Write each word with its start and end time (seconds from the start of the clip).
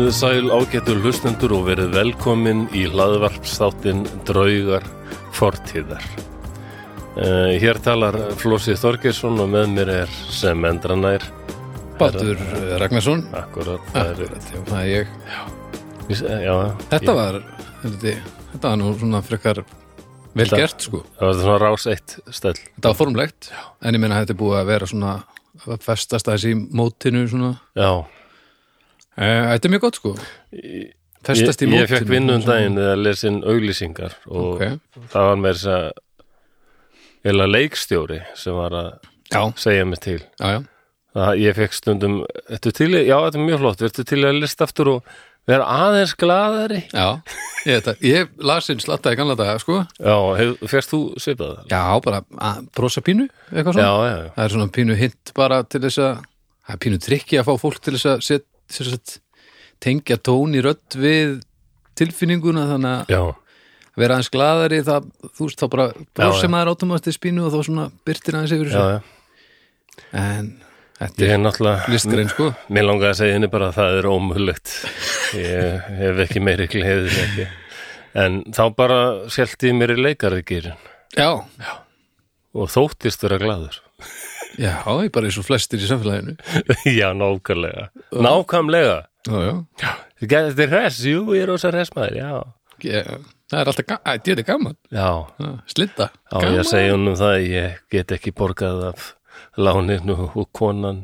Komið 0.00 0.14
sæl 0.16 0.46
ágættur 0.48 0.96
hlustendur 1.04 1.52
og 1.52 1.66
verið 1.66 1.90
velkomin 1.92 2.62
í 2.72 2.86
hlaðvarpstáttin 2.88 3.98
Draugar 4.24 4.86
fortíðar. 5.36 6.00
Uh, 7.20 7.50
hér 7.60 7.76
talar 7.84 8.16
Flósi 8.40 8.72
Þorgeirsson 8.80 9.36
og 9.44 9.50
með 9.52 9.66
mér 9.74 9.90
er 9.92 10.14
sem 10.32 10.64
endranær. 10.64 11.26
Baldur 12.00 12.40
Ragnarsson. 12.80 13.26
Akkurat, 13.36 13.84
það 13.92 14.08
er, 14.08 14.22
Akkurat, 14.24 14.46
já, 14.48 14.62
það 14.70 14.78
er 14.80 14.88
ég. 14.94 15.10
Við- 16.08 16.22
já, 16.46 16.54
Þetta 16.94 17.16
var, 17.18 17.38
þetta, 17.82 18.14
þetta 18.54 18.70
var 18.72 18.80
nú 18.80 18.92
svona 19.02 19.20
frekar 19.28 19.60
vel 19.66 20.46
Þetta- 20.46 20.62
gert 20.62 20.86
sko. 20.86 21.02
það 21.18 21.26
var 21.28 21.42
svona 21.42 21.58
rás 21.66 21.86
eitt 21.92 22.16
stöll. 22.30 22.56
Þetta 22.56 22.88
var 22.88 22.96
formlegt, 23.02 23.50
en 23.84 23.94
ég 23.94 24.00
meina 24.00 24.16
að 24.16 24.24
þetta 24.24 24.38
er 24.38 24.40
búið 24.46 24.62
að 24.62 24.72
vera 24.72 24.86
svona 24.94 25.12
festast 25.84 26.32
aðeins 26.32 26.48
í 26.48 26.56
mótinu 26.72 27.26
svona. 27.28 27.52
Já, 27.76 28.06
Þetta 29.20 29.68
er 29.68 29.72
mjög 29.74 29.84
gott 29.84 29.98
sko 30.00 30.14
ég, 30.56 30.90
Festast 31.26 31.60
í 31.60 31.66
ég 31.68 31.72
mótinu 31.74 31.88
fekk 31.92 32.08
vinnu 32.08 32.36
um 32.38 32.44
daginn 32.46 32.78
eða 32.80 32.96
lesin 32.96 33.42
auglýsingar 33.44 34.14
og 34.32 34.54
Ok. 34.56 34.62
það 35.12 35.26
var 35.28 35.40
með 35.42 35.58
þess 35.58 35.72
að 35.74 35.90
eða 37.30 37.48
leikstjóri 37.52 38.20
sem 38.40 38.56
var 38.56 38.72
að 38.72 38.90
Já, 39.30 39.42
segja 39.60 39.84
mig 39.86 40.00
til. 40.02 40.20
já, 40.40 40.46
já 40.56 40.60
Það, 41.10 41.40
ég 41.42 41.56
fekk 41.58 41.72
stundum, 41.74 42.12
ertu 42.54 42.70
til, 42.70 42.92
í- 42.94 43.06
já 43.08 43.16
þetta 43.18 43.34
er 43.40 43.42
mjög 43.48 43.58
flott, 43.58 43.80
ertu 43.82 44.04
til 44.06 44.18
að 44.28 44.36
lista 44.40 44.62
aftur 44.64 44.88
og 44.92 45.08
vera 45.50 45.64
aðeins 45.66 46.12
glaðari? 46.14 46.84
Já, 46.94 47.08
ég, 47.66 47.88
ég 48.06 48.28
las 48.38 48.68
einn 48.70 48.78
slatta 48.78 49.10
í 49.10 49.18
gamla 49.18 49.34
daga 49.34 49.56
sko 49.58 49.80
Já, 49.98 50.14
fyrst 50.70 50.92
þú 50.94 51.00
svipað 51.18 51.56
það? 51.56 51.64
Já, 51.74 51.82
bara 52.06 52.22
að 52.38 52.60
brosa 52.78 53.02
pínu, 53.02 53.26
eitthvað 53.50 53.74
Já, 53.82 53.90
svona 53.90 54.06
já, 54.06 54.16
já, 54.22 54.30
Það 54.36 54.44
er 54.46 54.54
svona 54.54 54.70
pínu 54.78 54.98
hint 55.02 55.32
bara 55.34 55.60
til 55.66 55.80
þess 55.82 55.98
að 55.98 56.14
það 56.22 56.76
er 56.76 56.82
pínu 56.86 57.02
trikki 57.02 57.40
að 57.42 57.48
fá 57.50 57.54
fólk 57.66 57.80
til 57.82 57.96
þess 57.98 58.06
að 58.14 58.22
set, 58.30 58.46
sagt, 58.76 59.18
tengja 59.82 60.16
tón 60.20 60.54
í 60.56 60.62
rödd 60.64 60.96
við 61.00 61.38
tilfinninguna 62.00 62.66
þannig 62.70 62.96
að 62.96 63.14
já, 63.14 63.22
vera 64.00 64.16
aðeins 64.16 64.30
glaðari 64.32 64.80
það, 64.86 65.08
þú 65.36 65.46
veist, 65.48 65.60
þá 65.60 65.66
bara 65.74 65.86
Já, 65.90 66.02
brosi 66.20 66.46
já. 66.46 66.52
maður 66.54 66.72
átumast 66.74 67.08
í 67.10 67.14
spínu 67.16 67.44
og 67.48 67.52
þá 67.54 67.60
svona 67.68 67.86
byrtir 68.08 68.38
aðeins 68.38 68.54
yfir 68.56 68.70
já, 68.70 68.72
þessu 68.72 68.90
já. 68.94 69.00
en 70.22 70.50
þetta 71.00 71.24
Ég 71.26 71.34
er 71.34 71.42
náttúrulega, 71.42 71.90
listgrein 71.92 72.30
sko 72.32 72.48
mér 72.72 72.86
langaði 72.88 73.10
að 73.12 73.18
segja 73.20 73.36
henni 73.38 73.50
bara 73.52 73.68
að 73.70 73.76
það 73.80 73.98
er 74.00 74.08
ómulegt. 74.14 74.72
Ég 75.40 75.90
hef 76.00 76.22
ekki 76.26 76.42
meiri 76.44 76.66
gleðið 76.72 77.18
ekki. 77.24 77.46
En 78.20 78.40
þá 78.56 78.62
bara 78.76 78.98
skellti 79.30 79.70
ég 79.70 79.76
mér 79.78 79.92
í 79.94 80.00
leikarðigýrin 80.02 80.80
Já, 81.16 81.30
og 82.54 82.70
þóttist 82.72 83.22
vera 83.22 83.38
glaður. 83.42 83.78
Já, 84.58 84.74
ég 85.04 85.12
bara 85.14 85.28
eins 85.28 85.38
og 85.40 85.46
flestir 85.46 85.82
í 85.82 85.88
samfélaginu. 85.88 86.36
Já, 87.00 87.10
nákvæmlega. 87.16 87.90
Nákvæmlega. 88.12 88.96
Já, 89.28 89.40
já, 89.82 89.90
Þetta 90.20 90.64
er 90.64 90.72
hress, 90.72 91.02
jú, 91.04 91.26
ég 91.36 91.44
er 91.44 91.52
já. 92.16 92.30
ég, 92.84 93.10
það 93.50 93.60
er 93.60 93.70
alltaf 93.70 93.88
þetta 93.90 94.32
er 94.32 94.46
gaman, 94.48 94.76
Já, 94.92 95.08
slinda 95.68 96.06
Já, 96.32 96.46
ég 96.56 96.68
segi 96.68 96.92
honum 96.94 97.18
það 97.18 97.34
að 97.34 97.48
ég 97.50 97.74
get 97.92 98.14
ekki 98.16 98.32
borgað 98.36 98.86
af 98.90 99.10
láninu 99.60 100.16
og 100.34 100.48
konan 100.56 101.02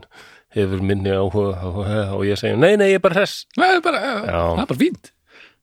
hefur 0.57 0.81
minni 0.81 1.13
áhuga 1.13 1.75
og 2.17 2.25
ég 2.25 2.41
segi, 2.41 2.57
nei, 2.57 2.77
nei, 2.81 2.95
ég 2.95 3.01
er 3.01 3.05
bara 3.05 3.21
hress. 3.21 3.45
Það 3.57 3.75
er 3.75 3.85
bara, 3.85 4.03
það 4.31 4.73
er 4.73 4.81
fínt. 4.81 5.13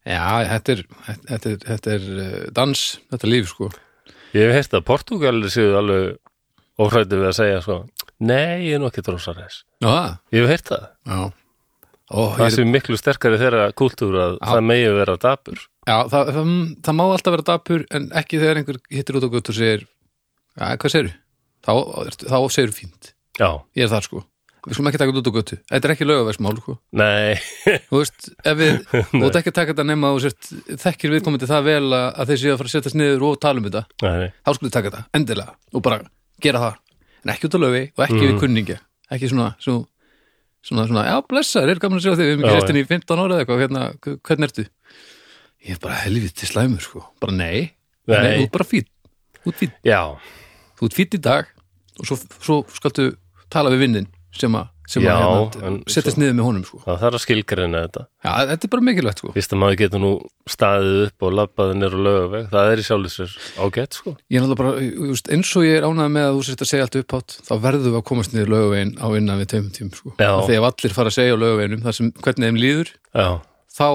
Já, 0.03 0.23
þetta 0.51 0.73
er, 0.75 0.83
þetta 1.29 1.49
er, 1.49 1.61
þetta 1.69 1.93
er 1.93 2.07
uh, 2.11 2.37
dans, 2.53 2.83
þetta 3.09 3.27
er 3.27 3.31
líf 3.31 3.49
sko. 3.53 3.69
Ég 4.33 4.49
hef 4.49 4.57
heist 4.57 4.75
að 4.75 4.85
Portugalir 4.89 5.53
séu 5.53 5.73
alveg 5.79 6.17
óhrættu 6.81 7.19
við 7.21 7.29
að 7.29 7.37
segja 7.37 7.61
svo, 7.65 7.77
nei, 8.23 8.65
ég 8.69 8.75
er 8.77 8.81
nú 8.81 8.89
ekki 8.89 9.03
drósa 9.05 9.33
hress. 9.37 9.63
Já, 9.83 9.87
það, 9.91 10.11
Ég 10.33 10.41
hef 10.43 10.49
heyrt 10.53 10.71
það. 10.73 10.85
já. 11.13 11.21
Ó, 12.13 12.19
Það 12.37 12.43
ég, 12.45 12.53
sé 12.57 12.63
miklu 12.67 12.97
sterkari 12.99 13.37
þeirra 13.41 13.67
kúltúr 13.79 14.13
að 14.19 14.33
Já. 14.37 14.47
það 14.51 14.65
megi 14.67 14.89
vera 14.99 15.15
dapur. 15.17 15.61
já 15.87 15.95
það, 16.11 16.27
það, 16.35 16.49
það 16.85 16.95
má 16.99 17.03
alltaf 17.07 17.33
vera 17.33 17.45
dapur 17.47 17.85
en 17.89 18.09
ekki 18.19 18.39
þegar 18.41 18.59
einhver 18.59 18.77
hittir 18.91 19.17
út 19.17 19.25
á 19.25 19.29
gutt 19.33 19.49
og 19.49 19.55
segir 19.57 19.85
Já, 20.53 20.75
hvað 20.77 20.93
segirðu? 20.93 21.13
Þá, 21.63 21.71
þá 22.29 22.37
segirðu 22.53 22.75
fínt. 22.77 23.13
Já, 23.39 23.49
Ég 23.79 23.87
er 23.87 23.89
þar 23.95 24.05
sko. 24.05 24.21
Við 24.63 24.75
skulum 24.77 24.87
ekki 24.91 24.99
taka 25.01 25.11
þetta 25.11 25.21
út 25.23 25.27
á 25.31 25.37
götu. 25.39 25.55
Þetta 25.73 25.87
er 25.89 25.93
ekki 25.95 26.05
lögavæsmál 26.07 26.53
sko. 26.59 26.75
Nei, 26.95 27.33
Þú 27.89 27.97
veist, 28.03 28.29
ef 28.47 28.59
við 28.59 28.77
Þú 29.15 29.23
ert 29.27 29.39
ekki 29.41 29.51
að 29.51 29.57
taka 29.57 29.73
þetta 29.73 29.85
nema 29.89 30.11
og 30.13 30.21
sért 30.23 30.51
þekkir 30.83 31.15
viðkomandi 31.17 31.49
það 31.49 31.65
vel 31.71 31.87
að, 31.97 32.05
að 32.13 32.29
þeir 32.29 32.41
séu 32.43 32.51
að 32.53 32.59
fara 32.61 32.69
að 32.69 32.75
setjast 32.77 32.99
niður 32.99 33.25
og 33.31 33.39
tala 33.43 33.59
um 33.63 33.67
þetta 33.71 33.83
Þá 34.03 34.51
skulum 34.59 34.75
taka 34.77 34.91
þetta, 34.91 35.01
endilega. 35.19 35.55
Og 35.73 35.83
bara 35.87 35.99
gera 36.43 36.61
það. 36.63 36.77
En 37.23 37.31
ekki 37.33 37.47
út 37.49 37.55
á 37.55 37.59
lögi 37.63 37.83
og 37.95 38.03
ekki 38.07 38.21
við 38.23 38.37
kunningja 38.41 38.77
Ekki 39.13 39.29
svona, 39.31 39.49
svona, 39.63 39.85
svona, 40.65 40.85
svona 40.89 41.03
Já, 41.07 41.15
blessaður, 41.29 41.71
er 41.75 41.81
gaman 41.83 41.99
að 41.99 42.05
sjá 42.07 42.13
þig. 42.17 42.23
Við 42.27 42.33
erum 42.33 42.43
ekki 42.47 42.57
restin 42.59 42.79
í 42.79 42.85
15 42.89 43.21
ára 43.23 43.35
eða 43.37 43.43
eitthvað 43.43 43.61
hérna, 43.63 43.83
Hvernig 44.27 44.49
ertu? 44.49 44.65
Ég 45.63 45.77
er 45.77 45.81
bara 45.83 45.99
helviti 46.03 46.49
slæmur 46.49 46.83
sko. 46.83 47.03
Bara 47.23 47.35
nei, 47.37 47.59
Nei. 48.09 48.17
nei. 48.19 48.33
þú 48.41 48.47
ert 48.47 48.55
bara 48.57 48.67
fýtt 48.67 48.89
Þú 49.43 49.51
ert 49.53 49.59
fýtt 49.61 49.77
já, 49.87 49.99
þú 50.79 50.87
ert 50.89 50.97
fýtt 50.97 51.15
í 51.15 51.21
dag 51.23 51.49
og 51.99 52.07
svo, 52.09 52.15
svo 52.43 52.55
skaltu 52.73 53.09
tala 53.53 53.71
við 53.73 53.83
vinnin 53.85 54.07
sem 54.33 54.55
að, 54.57 54.69
sem 54.93 55.05
Já, 55.05 55.13
að 55.17 55.57
hérna, 55.57 55.71
setjast 55.93 56.19
niður 56.21 56.35
með 56.37 56.47
honum 56.47 56.65
sko. 56.67 56.79
það 56.85 56.99
þarf 57.03 57.17
að 57.17 57.23
skilgreina 57.23 57.81
þetta. 57.85 58.03
Já, 58.23 58.31
þetta 58.51 58.67
er 58.67 58.71
bara 58.75 58.85
mikilvægt 58.87 59.23
sko. 59.23 59.33
Fyrst 59.35 59.55
að 59.55 59.61
maður 59.63 59.79
getur 59.81 60.03
nú 60.03 60.11
staðið 60.53 60.99
upp 61.07 61.27
og 61.27 61.35
labbaði 61.39 61.77
nýr 61.79 61.97
og 61.97 62.05
lögaveg, 62.07 62.47
það 62.53 62.71
er 62.73 62.83
í 62.83 62.87
sér 62.87 63.35
ágætt, 63.63 63.99
sko. 63.99 64.15
Ég 64.33 64.47
er 64.47 64.55
bara, 64.59 64.73
just, 65.09 65.31
eins 65.33 65.53
og 65.57 65.67
ég 65.67 65.79
er 65.79 65.87
ánægð 65.87 66.15
með 66.17 66.29
að 66.29 66.37
þú 66.37 66.47
sért 66.49 66.65
að 66.65 66.71
segja 66.71 66.87
allt 66.87 66.99
upphátt, 67.01 67.37
þá 67.49 67.53
verðum 67.67 67.93
við 67.93 67.99
að 67.99 68.07
komast 68.11 68.35
niður 68.35 68.53
lögavegin 68.53 68.95
á 69.01 69.07
innan 69.17 69.43
við 69.43 69.51
tveimum 69.53 69.75
tím 69.77 69.93
sko. 69.97 70.15
Já. 70.19 70.31
þegar 70.47 70.69
allir 70.71 70.97
fara 70.97 71.13
að 71.13 71.19
segja 71.19 71.39
lögaveginum 71.39 71.85
þar 71.87 71.99
sem 71.99 72.11
hvernig 72.19 72.49
þeim 72.49 72.63
líður, 72.63 72.93
Já, 73.13 73.29
þá 73.73 73.87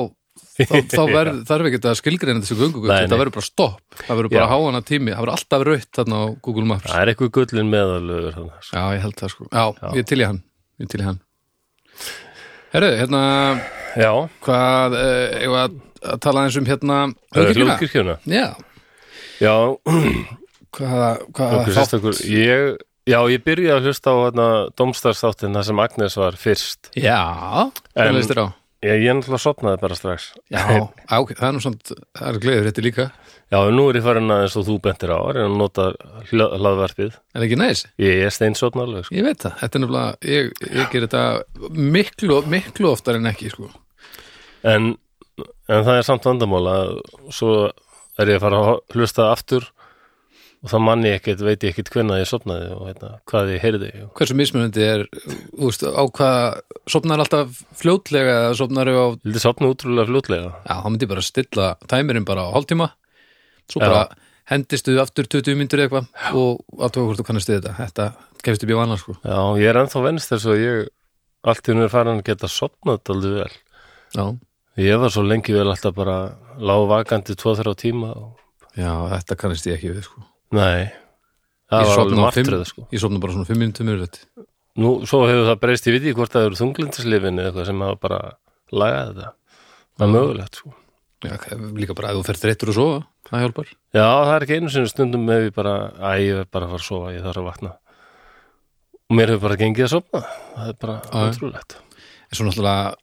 þá, 0.66 0.74
þá 0.96 1.02
verð, 1.12 1.38
þarf 1.48 1.68
ekki 1.68 1.80
að 1.82 1.96
skilgreina 2.00 2.42
þessu 2.42 2.58
þetta 2.58 2.98
nei. 3.06 3.14
verður 3.14 3.34
bara 3.36 3.46
stopp 3.46 4.00
það 4.02 4.20
verður 4.20 4.32
bara 4.34 4.44
Já. 4.44 4.52
háana 4.52 4.82
tími, 4.86 5.14
það 5.14 5.24
verður 5.24 5.34
alltaf 5.36 5.64
raut 5.68 5.88
þarna 5.98 6.18
á 6.18 6.26
Google 6.46 6.66
Maps 6.72 6.90
það 6.90 7.02
er 7.02 7.12
eitthvað 7.12 7.32
gullin 7.38 7.72
meðalögur 7.72 8.38
sko. 8.38 8.74
Já, 8.74 8.82
ég 8.96 9.04
held 9.06 9.18
það 9.22 9.34
sko, 9.34 9.48
já, 9.52 9.64
ég 9.94 10.02
er 10.02 10.08
til 10.08 10.20
í 10.20 10.26
hann 10.26 10.40
er 10.78 10.90
til 10.92 11.02
hann 11.06 11.20
Herru, 12.72 12.90
hérna 13.00 13.22
Já, 13.98 14.10
hvað, 14.44 14.94
ég 15.42 15.50
var 15.50 15.70
að 16.04 16.18
tala 16.22 16.44
eins 16.46 16.58
um 16.60 16.66
hérna 16.68 16.98
hljóðkirkjuna. 17.34 18.18
Já, 18.28 18.50
Já, 19.38 19.54
hvaða, 20.76 21.08
okkur 21.32 21.74
sérstakur. 21.74 22.20
Ég, 22.26 22.76
já, 23.08 23.18
ég 23.32 23.42
byrjaði 23.46 23.74
að 23.76 23.88
hlusta 23.88 24.14
á 24.14 24.16
hérna 24.26 24.46
domstarsþáttin 24.78 25.54
þar 25.56 25.66
sem 25.70 25.82
Agnes 25.82 26.16
var 26.18 26.38
fyrst. 26.38 26.90
Já, 26.98 27.18
En- 27.18 27.72
hvernig 27.94 28.18
leist 28.18 28.32
þér 28.34 28.42
á? 28.42 28.48
Ég, 28.86 29.00
ég 29.08 29.16
náttúrulega 29.18 29.42
sopnaði 29.42 29.80
bara 29.82 29.98
strax. 29.98 30.28
Já, 30.54 30.62
á, 30.86 31.16
það 31.18 31.46
er 31.48 31.56
nú 31.56 31.62
samt, 31.64 31.94
það 32.14 32.28
er 32.30 32.40
gleður 32.44 32.68
þetta 32.70 32.84
líka 32.86 33.08
Já, 33.48 33.58
nú 33.72 33.86
er 33.88 33.96
ég 33.96 34.04
farin 34.04 34.28
að 34.28 34.42
eins 34.44 34.56
og 34.60 34.66
þú 34.66 34.74
bentir 34.84 35.08
á, 35.08 35.18
að 35.24 35.54
nota 35.56 35.86
hla- 36.28 36.50
hlaðvarpið. 36.58 37.14
Er 37.32 37.46
ekki 37.46 37.56
næs? 37.56 37.86
Ég 37.96 38.26
er 38.26 38.34
steinsopna 38.34 38.84
alveg, 38.84 39.06
sko. 39.08 39.14
Ég 39.16 39.24
veit 39.24 39.40
það, 39.40 39.54
þetta 39.62 39.78
er 39.78 39.84
nefnilega, 39.84 40.18
ég, 40.28 40.50
ég 40.68 40.90
ger 40.92 41.06
þetta 41.06 41.22
miklu, 41.96 42.42
miklu 42.52 42.90
oftar 42.92 43.16
en 43.16 43.30
ekki 43.30 43.48
sko. 43.54 43.70
En, 44.68 44.90
en 45.70 45.86
það 45.86 45.96
er 46.02 46.06
samt 46.10 46.28
vandamál 46.28 46.62
að 46.74 46.92
svo 47.32 47.54
er 48.18 48.34
ég 48.34 48.36
að 48.36 48.44
fara 48.44 48.60
að 48.66 48.70
hlusta 48.98 49.30
aftur 49.32 49.68
og 50.58 50.72
þá 50.72 50.76
mann 50.82 51.04
ég 51.06 51.20
ekkert, 51.20 51.40
veit 51.46 51.62
ég 51.62 51.70
ekkert 51.72 51.92
hvenna 51.94 52.16
ég 52.18 52.26
sopnaði 52.28 52.68
og 52.74 52.84
hérna, 52.90 53.12
hvað 53.30 53.52
ég 53.54 53.62
heyrði. 53.64 53.90
Hversu 54.18 54.34
mismunandi 54.36 54.82
er, 54.84 55.04
veist, 55.56 55.84
á 55.86 56.02
hvað 56.04 56.60
sopnar 56.90 57.22
alltaf 57.22 57.60
fljótlega 57.78 58.40
eða 58.48 58.56
sopnar 58.58 58.90
á, 58.90 59.14
Ég 59.14 59.20
vildi 59.24 59.40
sopna 59.44 59.70
útrúlega 59.72 60.10
fljótlega. 60.10 60.50
já, 60.66 60.74
þá 60.82 60.88
myndi 60.90 61.06
ég 61.06 61.12
bara 61.14 61.22
stilla 61.32 61.68
tæmirinn 61.88 62.26
bara 62.28 62.44
á 62.50 62.52
hálftíma 62.52 62.90
svo 63.68 63.82
Já. 63.82 63.86
bara 63.86 64.02
hendistu 64.48 64.96
aftur 65.02 65.28
20 65.28 65.58
myndur 65.60 65.82
eitthvað 65.84 66.08
og 66.32 66.62
aðtóka 66.78 67.06
hvort 67.06 67.20
þú 67.20 67.26
kannast 67.28 67.50
við 67.50 67.60
þetta 67.60 67.74
þetta 67.82 68.06
gefst 68.46 68.64
upp 68.64 68.72
í 68.72 68.78
vana 68.78 68.98
sko 69.00 69.16
Já, 69.20 69.40
ég 69.60 69.70
er 69.70 69.80
ennþá 69.82 70.04
venst 70.06 70.32
þess 70.32 70.48
að 70.48 70.62
ég 70.62 70.88
allt 71.48 71.68
í 71.70 71.76
er 71.76 71.92
farin 71.92 72.18
að 72.18 72.26
geta 72.26 72.48
sopnað 72.50 73.12
aldrei 73.14 73.34
vel. 73.42 73.52
Já, 74.16 74.24
Ég 74.78 75.00
var 75.02 75.10
svo 75.10 75.24
lengi 75.26 75.54
vel 75.56 75.66
alltaf 75.66 75.94
bara 75.96 76.18
lág 76.62 76.84
vakandi 76.86 77.34
2-3 77.34 77.74
tíma 77.82 78.12
og 78.14 78.78
já 78.78 78.92
þetta 79.10 79.36
kannast 79.40 79.66
ég 79.66 79.78
ekki 79.78 79.90
við 79.90 80.04
sko 80.06 80.22
nei, 80.54 80.86
Ég 80.86 81.72
það 81.72 81.88
var 81.90 82.02
alveg 82.04 82.20
martröð 82.22 82.62
sko. 82.70 82.84
Ég 82.94 83.02
sofna 83.02 83.18
bara 83.20 83.34
svona 83.34 83.48
5 83.48 83.58
minútum 83.58 83.90
yfir 83.90 84.06
þetta 84.06 84.46
Nú, 84.78 84.92
svo 85.10 85.24
hefur 85.26 85.48
það 85.48 85.56
breyst, 85.64 85.88
ég 85.88 85.96
veit 85.96 86.04
ekki 86.04 86.18
hvort 86.20 86.34
það 86.34 86.44
eru 86.46 86.58
þunglindislifin 86.60 87.40
eða 87.40 87.50
eitthvað 87.50 87.66
sem 87.66 87.80
hafa 87.82 87.96
bara 87.98 88.18
lagað 88.70 89.08
þetta. 89.08 89.30
Það 89.98 90.04
er 90.04 90.12
mögulegt 90.12 90.58
sko. 90.60 90.74
Já, 91.26 91.32
líka 91.80 91.96
bara 91.98 92.12
að 92.12 92.20
þú 92.20 92.26
fer 92.28 92.38
þreyttur 92.44 92.70
og 92.70 92.76
sofa 92.76 93.00
það 93.28 93.42
hjálpar. 93.44 93.72
Já, 93.96 94.04
það 94.06 94.32
er 94.34 94.46
ekki 94.46 94.56
einu 94.58 94.72
sinni. 94.72 94.90
Stundum 94.92 95.28
ef 95.34 95.44
ég 95.48 95.54
bara, 95.56 95.74
æ, 95.98 96.10
ég 96.24 96.40
er 96.42 96.48
bara 96.50 96.68
að 96.68 96.74
fara 96.74 96.82
að 96.82 96.88
sofa, 96.88 97.12
ég 97.14 97.24
þarf 97.26 97.42
að 97.42 97.48
vakna. 97.48 97.72
Og 99.08 99.16
mér 99.18 99.32
hefur 99.32 99.44
bara 99.46 99.58
gengið 99.62 99.86
að 99.86 99.92
sofna. 99.94 100.22
Það 100.56 100.72
er 100.72 100.78
bara 100.84 100.96
ótrúlegt. 101.22 101.78
En 102.28 102.36
svo 102.38 102.48
náttúrulega 102.48 102.94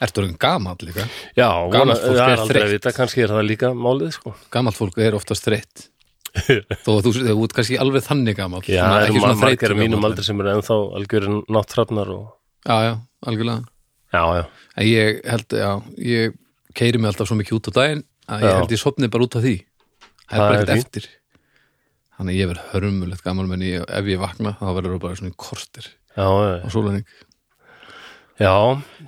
ertu 0.00 0.22
orðin 0.22 0.38
gamall 0.40 0.82
líka? 0.88 1.06
Já, 1.36 1.48
Gamalt 1.70 2.02
fólk 2.02 2.18
er 2.24 2.42
aldrei 2.42 2.62
að 2.64 2.74
vita, 2.74 2.92
kannski 2.96 3.24
er 3.26 3.34
það 3.34 3.46
líka 3.46 3.70
málið, 3.76 4.14
sko. 4.16 4.34
Gamall 4.54 4.74
fólk 4.74 4.98
er 5.04 5.16
oftast 5.18 5.44
þreytt. 5.46 5.86
Þó 6.86 6.90
að 6.96 7.04
þú, 7.06 7.12
þú 7.26 7.36
ert 7.44 7.54
kannski 7.58 7.78
alveg 7.82 8.06
þannig 8.06 8.38
gamall. 8.38 8.62
Já, 8.70 8.84
það 8.86 9.06
eru 9.10 9.34
þreytur 9.42 9.74
af 9.74 9.80
mínum 9.82 10.06
aldrei 10.08 10.26
sem 10.26 10.40
eru 10.42 10.52
ennþá 10.54 10.78
algjörin 11.00 11.40
náttrafnar 11.50 12.12
og 12.14 12.28
Já, 12.66 12.76
já, 12.84 12.92
algjörlega. 13.26 13.64
Já, 14.12 14.22
já, 14.36 14.42
en 14.76 14.86
ég 14.86 15.20
held, 15.24 15.54
já, 15.54 15.70
ég 16.04 16.34
keiri 16.76 16.98
mig 17.00 17.08
alltaf 17.12 17.28
svo 17.30 17.38
mikið 17.38 17.56
út 17.56 17.70
á 17.70 17.72
daginn 17.78 18.02
að 18.30 18.44
ég 18.46 18.54
held 18.60 18.74
ég 18.76 18.80
sopni 18.82 19.08
bara 19.12 19.26
út 19.26 19.36
af 19.40 19.42
því. 19.44 19.56
Það 20.30 20.36
er 20.36 20.44
bara 20.44 20.58
er 20.60 20.62
ekkert 20.62 20.84
eftir. 20.86 21.08
Þannig 22.20 22.34
að 22.36 22.40
ég 22.40 22.50
verð 22.50 22.68
hörmulegt 22.74 23.24
gaman 23.26 23.48
menn 23.50 23.64
ég, 23.64 23.84
ef 23.88 24.08
ég 24.12 24.20
vakna 24.20 24.52
þá 24.60 24.66
verður 24.76 24.94
það 24.96 25.02
bara 25.06 25.18
svona 25.20 25.36
kortir 25.40 25.86
já, 26.16 26.26
á 26.60 26.68
sólæning 26.68 27.06
já 28.40 28.52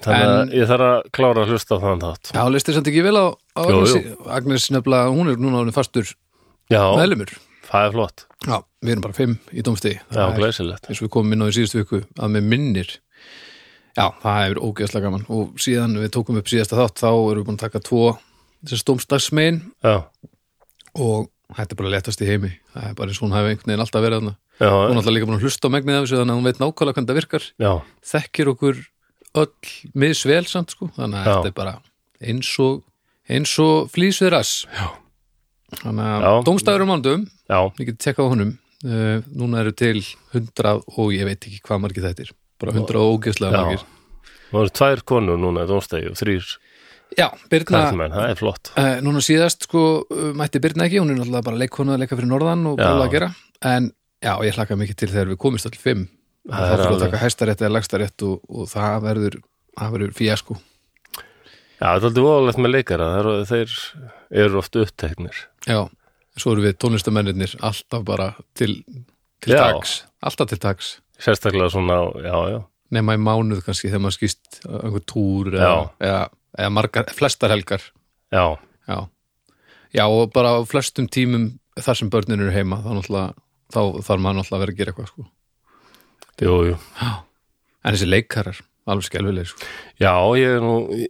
þannig 0.05 0.23
En- 0.23 0.33
að 0.33 0.53
ég 0.57 0.69
þarf 0.71 0.87
að 0.89 1.07
klára 1.17 1.43
að 1.45 1.53
hlusta 1.53 1.77
á 1.77 1.83
þann 1.85 2.03
þátt. 2.05 2.33
Já, 2.37 2.43
listir 2.53 2.75
samt 2.77 2.89
ekki 2.91 3.05
vel 3.05 3.17
á, 3.17 3.27
á 3.57 3.63
Jú, 3.69 3.77
Agnes, 3.79 3.95
jú. 3.97 4.17
Agnes 4.29 4.67
nefnilega, 4.75 5.13
hún 5.13 5.31
er 5.33 5.37
núna 5.41 5.61
orðin 5.63 5.77
fastur 5.77 6.05
já, 6.73 6.83
meðlumur 6.97 7.33
það 7.69 7.87
er 7.87 7.95
flott, 7.97 8.27
Já, 8.43 8.59
við 8.83 8.91
erum 8.97 9.05
bara 9.07 9.17
fimm 9.17 9.37
í 9.53 9.63
dómstegi 9.65 10.01
já, 10.13 10.25
glæsilegt. 10.37 10.89
eins 10.91 11.01
og 11.01 11.07
við 11.09 11.13
komum 11.15 11.33
inn 11.37 11.45
á 11.45 11.49
í 11.49 11.55
síðustu 11.57 11.81
viku 11.85 12.01
að 12.19 12.33
með 12.35 12.49
minnir. 12.51 12.91
Já, 13.97 14.09
það 14.25 14.41
hefur 14.43 14.61
ógeðslega 14.67 15.05
gaman. 15.07 15.25
Og 15.29 15.53
síðan 15.61 15.95
við 16.01 16.11
tókum 16.17 16.39
upp 16.41 16.49
síðasta 16.49 16.77
þátt 16.81 17.01
þá 17.05 17.09
erum 17.13 17.39
við 17.43 17.47
búin 17.47 17.59
að 17.61 17.65
taka 17.69 17.81
tvo 17.87 18.05
þessi 18.63 18.81
stómstagsmein 18.83 19.61
og 19.83 21.29
þetta 21.53 21.75
er 21.75 21.81
bara 21.81 21.93
letast 21.93 22.23
í 22.23 22.29
heimi. 22.29 22.53
Það 22.73 22.89
er 22.89 22.97
bara 22.99 23.13
eins 23.13 23.21
og 23.21 23.27
hún 23.27 23.37
hafi 23.37 23.53
einhvern 23.53 23.73
veginn 23.73 23.85
alltaf 23.85 24.05
verið 24.05 24.23
hún 24.23 24.33
er 24.63 24.97
alltaf 25.01 25.15
líka 25.15 25.29
búin 25.29 25.39
að 25.39 25.47
hlusta 25.47 25.69
á 25.69 25.75
megnið 25.75 25.99
af 25.99 26.07
þessu 26.07 26.19
þannig 26.21 26.33
að 26.35 26.39
hún 26.39 26.49
veit 26.49 26.61
nákvæmlega 26.63 26.97
hvernig 26.97 27.11
það 27.11 27.19
virkar. 27.19 27.47
Já, 27.59 27.73
þekkir 28.13 28.51
okkur 28.53 28.81
öll 29.43 29.71
misvel 29.99 30.43
samt 30.49 30.75
sko, 30.75 30.89
þannig 30.97 31.19
að 31.19 31.27
Já. 31.27 31.33
þetta 31.33 31.51
er 31.51 31.57
bara 31.57 31.75
eins 32.23 32.51
og 32.63 32.83
eins 33.33 33.55
og 33.63 33.89
flýs 33.93 34.21
við 34.23 34.35
rass. 34.37 34.53
Já. 34.73 34.91
þannig 35.83 36.27
að 36.29 36.43
dómstæður 36.47 36.85
um 36.85 36.91
mándum 36.93 37.23
já, 37.49 37.59
ég 37.81 37.89
get 37.89 38.03
tekkað 38.05 38.29
á 38.29 38.33
honum. 38.35 38.59
Uh, 38.83 39.23
núna 39.31 39.61
eru 39.63 39.71
til 39.79 40.01
100 40.35 40.83
og 40.99 41.13
ég 41.15 41.25
veit 41.29 41.39
ekki 41.47 41.61
hvað 41.63 41.85
margir 41.85 42.03
þetta 42.03 42.25
er 42.27 42.33
bara 42.61 42.75
100 42.75 42.99
og 42.99 43.15
ógeðslega 43.17 43.61
margir. 43.63 43.85
Það 44.51 44.65
eru 44.65 44.73
tvær 44.79 45.03
konur 45.09 45.39
núna 45.41 45.65
í 45.65 45.71
dómstegi 45.71 46.11
og 46.11 46.19
þrýr 46.19 46.49
já, 47.19 47.29
Birna, 47.53 47.83
karlmenn, 47.87 48.15
það 48.17 48.31
er 48.33 48.39
flott. 48.41 48.71
Uh, 48.79 48.97
núna 49.05 49.23
síðast 49.25 49.67
sko 49.69 49.83
uh, 50.03 50.33
mætti 50.39 50.61
Birna 50.65 50.87
ekki, 50.89 51.01
hún 51.03 51.13
er 51.15 51.21
náttúrulega 51.21 51.47
bara 51.51 51.61
leikkona 51.63 51.97
að 51.97 52.05
leika 52.05 52.19
fyrir 52.19 52.31
norðan 52.33 52.67
og 52.71 52.77
búið 52.81 53.05
að 53.07 53.15
gera. 53.17 53.31
En 53.73 53.89
já, 54.23 54.33
ég 54.47 54.59
hlakka 54.59 54.79
mikið 54.81 54.99
til 55.03 55.11
þegar 55.13 55.33
við 55.35 55.41
komist 55.45 55.69
allir 55.69 55.83
fimm. 55.83 56.05
Það 56.51 56.67
er 56.67 56.73
er 56.75 56.81
að 56.83 56.91
alveg- 56.91 57.05
taka 57.07 57.23
hæstarétt 57.23 57.61
eða 57.63 57.75
lagstarétt 57.77 58.23
og, 58.27 58.41
og 58.51 58.69
það 58.73 58.97
verður 59.07 59.37
verður 59.79 60.15
fíasko 60.19 60.57
já, 61.83 61.87
það 61.87 61.97
er 62.03 62.07
aldrei 62.09 62.25
voðalegt 62.27 62.59
með 62.63 62.73
leikara. 62.77 63.07
Eru, 63.21 63.37
þeir 63.49 63.77
eru 64.45 64.59
oft 64.61 64.77
uppteknir. 64.79 65.39
Já, 65.67 65.79
svo 66.39 66.53
eru 66.55 66.65
við 66.67 66.77
tónlistamennirnir 66.83 67.57
alltaf 67.65 68.05
bara 68.07 68.29
til, 68.59 68.77
til 69.43 69.55
tags, 69.57 70.03
alltaf 70.23 70.51
til 70.53 70.61
tags 70.63 70.93
sérstaklega 71.23 71.71
svona, 71.71 72.03
já, 72.23 72.37
já. 72.57 72.61
Nema 72.93 73.15
í 73.17 73.21
mánuð 73.23 73.63
kannski 73.65 73.89
þegar 73.89 74.03
maður 74.05 74.19
skýst 74.19 74.59
einhver 74.67 75.05
túr 75.09 75.53
eða, 75.55 76.17
eða, 76.59 76.71
margar, 76.75 77.09
flestar 77.17 77.53
helgar 77.55 77.85
já, 78.33 78.45
já. 78.89 78.99
já, 79.97 80.05
og 80.07 80.33
bara 80.35 80.57
á 80.57 80.61
flestum 80.69 81.09
tímum 81.09 81.53
þar 81.81 81.99
sem 81.99 82.11
börnin 82.13 82.41
eru 82.45 82.53
heima 82.55 82.81
þá, 82.85 83.33
þá 83.73 83.81
þarf 84.05 84.21
maður 84.21 84.41
náttúrulega 84.43 84.59
að 84.59 84.65
vera 84.67 84.75
að 84.75 84.81
gera 84.81 84.93
eitthvað 84.93 85.13
sko. 85.13 85.27
jú, 86.43 86.59
jú 86.73 86.77
en 87.83 87.97
þessi 87.97 88.07
leikarar, 88.07 88.59
alveg 88.87 89.09
skelfileg 89.09 89.49
sko. 89.51 89.67
Já, 89.99 90.13
ég 90.39 90.57
er 90.59 90.63
nú 90.63 90.77
í, 90.95 91.09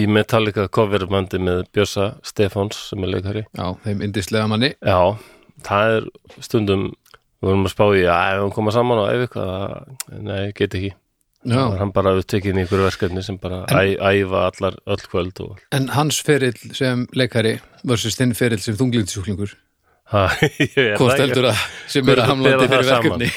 í 0.00 0.04
Metallica 0.08 0.66
coverbandi 0.72 1.40
með 1.42 1.64
Bjössa 1.76 2.14
Stefáns 2.24 2.78
sem 2.90 3.04
er 3.04 3.12
leikari. 3.16 3.44
já, 3.52 3.66
þeim 3.84 4.04
indislega 4.06 4.48
manni 4.50 4.72
Já, 4.80 5.16
það 5.66 5.96
er 5.98 6.08
stundum, 6.44 6.86
við 7.42 7.50
vorum 7.50 7.68
að 7.68 7.74
spá 7.74 7.84
í 7.92 8.04
að 8.08 8.34
ef 8.36 8.42
hann 8.44 8.54
koma 8.56 8.74
saman 8.74 9.02
og 9.02 9.10
ef 9.12 9.26
eitthvað, 9.26 9.96
nei, 10.24 10.52
get 10.56 10.78
ekki. 10.80 10.94
Er 11.44 11.78
hann 11.80 11.92
bara 11.94 12.14
upptekinn 12.18 12.58
í 12.60 12.64
ykkur 12.64 12.84
verkefni 12.86 13.22
sem 13.24 13.36
bara 13.42 13.64
æ, 13.68 13.96
æfa 13.98 14.46
allar, 14.48 14.78
öll 14.86 15.04
kvöld 15.10 15.40
og... 15.44 15.60
en 15.76 15.90
hans 15.92 16.20
ferill 16.24 16.56
sem 16.76 17.06
leikari 17.12 17.58
versus 17.84 18.16
þinn 18.20 18.34
ferill 18.38 18.62
sem 18.64 18.78
þunglindisjúklingur 18.80 19.52
hvort 20.98 21.18
heldur 21.18 21.48
að 21.48 21.60
sem 21.90 22.08
er 22.12 22.20
hamlandi 22.28 22.66
bera 22.68 22.84
það 22.84 23.06
fyrir 23.08 23.14
verkefni? 23.16 23.28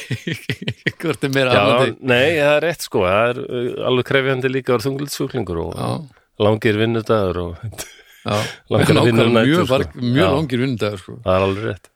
Hvort 1.02 1.24
er 1.24 1.32
meira 1.34 1.54
hamlandi? 1.56 1.94
nei, 2.12 2.38
það 2.38 2.52
er 2.52 2.66
rétt 2.66 2.84
sko, 2.86 3.04
það 3.08 3.30
er 3.32 3.40
uh, 3.44 3.70
alveg 3.90 4.10
krefjandi 4.10 4.52
líka 4.52 4.74
að 4.74 4.76
vera 4.76 4.86
þunglitsjúklingur 4.88 5.62
og 5.64 5.78
já, 5.80 5.88
langir 6.44 6.80
vinnudagur 6.82 7.40
og 7.46 7.62
að 8.36 9.06
vinna 9.08 9.28
um 9.30 9.38
mjög, 9.40 9.64
sko. 9.72 9.80
mjög 10.04 10.36
langir 10.36 10.64
vinnudagur 10.66 11.04
sko. 11.06 11.16
það 11.24 11.38
er 11.38 11.48
alveg 11.48 11.70
rétt. 11.72 11.92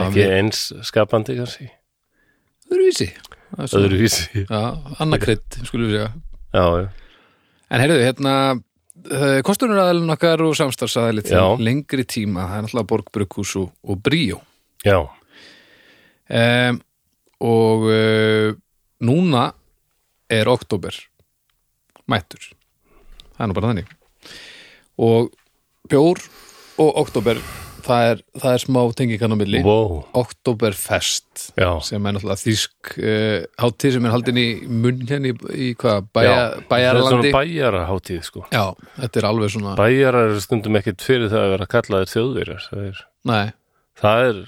Ekki 0.00 0.24
eins 0.38 0.64
skapandi 0.86 1.36
kannski, 1.40 1.68
Það 2.70 2.80
er 2.80 2.96
svona- 2.96 3.29
öðruvísi. 3.58 4.44
annarkreitt 4.50 5.60
skulum 5.66 5.90
við 5.90 6.00
segja. 6.00 6.90
En 7.70 7.82
heyrðu, 7.84 8.02
hérna 8.02 8.34
kostunaraðalinn 9.46 10.12
okkar 10.12 10.42
og 10.44 10.56
samstarfsaðalinn 10.58 11.26
til 11.28 11.64
lengri 11.64 12.04
tíma, 12.04 12.48
það 12.50 12.56
er 12.58 12.66
náttúrulega 12.66 12.90
Borg 12.92 13.10
Brukhús 13.14 13.56
og, 13.60 13.70
og 13.86 14.00
Bríó. 14.04 14.40
Já, 14.84 14.98
um, 16.30 16.80
og 17.40 17.86
uh, 17.88 18.52
núna 19.00 19.46
er 20.30 20.50
oktober 20.50 20.94
mættur. 22.10 22.50
Það 23.34 23.44
er 23.44 23.50
nú 23.50 23.56
bara 23.56 23.72
þannig. 23.72 23.90
Og 25.00 25.30
bjór 25.90 26.20
og 26.80 27.00
oktober 27.00 27.40
það 27.84 28.06
er, 28.10 28.22
það 28.42 28.54
er 28.56 28.62
smá 28.64 28.80
tengingan 28.98 29.34
á 29.34 29.36
milli. 29.40 29.62
Wow, 29.66 29.96
Oktoberfest 30.20 31.50
já. 31.58 31.70
sem 31.86 32.06
er 32.06 32.16
náttúrulega 32.16 32.42
þýsk 32.44 32.92
uh, 33.00 33.36
hátíð 33.62 33.96
sem 33.96 34.08
er 34.08 34.14
haldin 34.14 34.40
í 34.40 34.46
munn 34.68 35.04
hérna 35.08 35.32
í, 35.32 35.36
í 35.54 35.72
hvað, 35.80 36.08
bæja, 36.16 36.30
Já, 36.30 36.38
Það 36.40 36.56
er 36.60 36.70
bæjarlandi 36.72 37.10
svona 37.10 37.34
bæjaraháttíð 37.38 38.22
sko. 38.28 38.46
Já, 38.52 38.64
þetta 39.00 39.22
er 39.22 39.28
alveg 39.30 39.54
svona 39.56 39.76
Bæjarar 39.80 40.38
stundum 40.44 40.80
ekkit 40.80 41.04
fyrir 41.04 41.32
það 41.32 41.46
að 41.46 41.54
vera 41.56 41.70
kallaðir 41.76 42.12
þjóðverjar 42.14 42.66
það 42.70 42.88
er, 42.88 43.04
það 44.00 44.26
er 44.30 44.42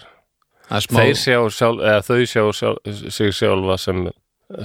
það 0.68 0.76
er 0.78 0.86
smá 0.86 1.02
sjá 1.18 1.38
sjálf, 1.52 1.82
eða 1.82 2.04
þau 2.06 2.20
sjá 2.32 2.44
sjálf, 2.58 2.92
sig 3.16 3.34
sjálfa 3.36 3.78
sem, 3.80 4.04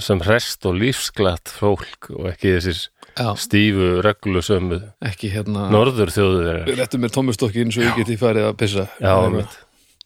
sem 0.04 0.22
rest 0.28 0.68
og 0.68 0.78
lífsglatt 0.80 1.52
fólk 1.52 2.10
og 2.14 2.30
ekki 2.32 2.56
þessi 2.58 2.88
Já, 3.18 3.28
stífu 3.42 3.88
reglusömmu 4.06 4.78
ekki 5.08 5.30
hérna 5.32 5.66
norður 5.74 6.12
þjóðverjar 6.14 6.70
Réttu 6.78 7.00
mér 7.02 7.12
tómustokkin 7.14 7.72
svo 7.74 7.82
ég 7.82 7.96
geti 7.98 8.16
farið 8.20 8.46
að 8.52 8.56
pissa. 8.62 8.86
Já. 9.02 9.14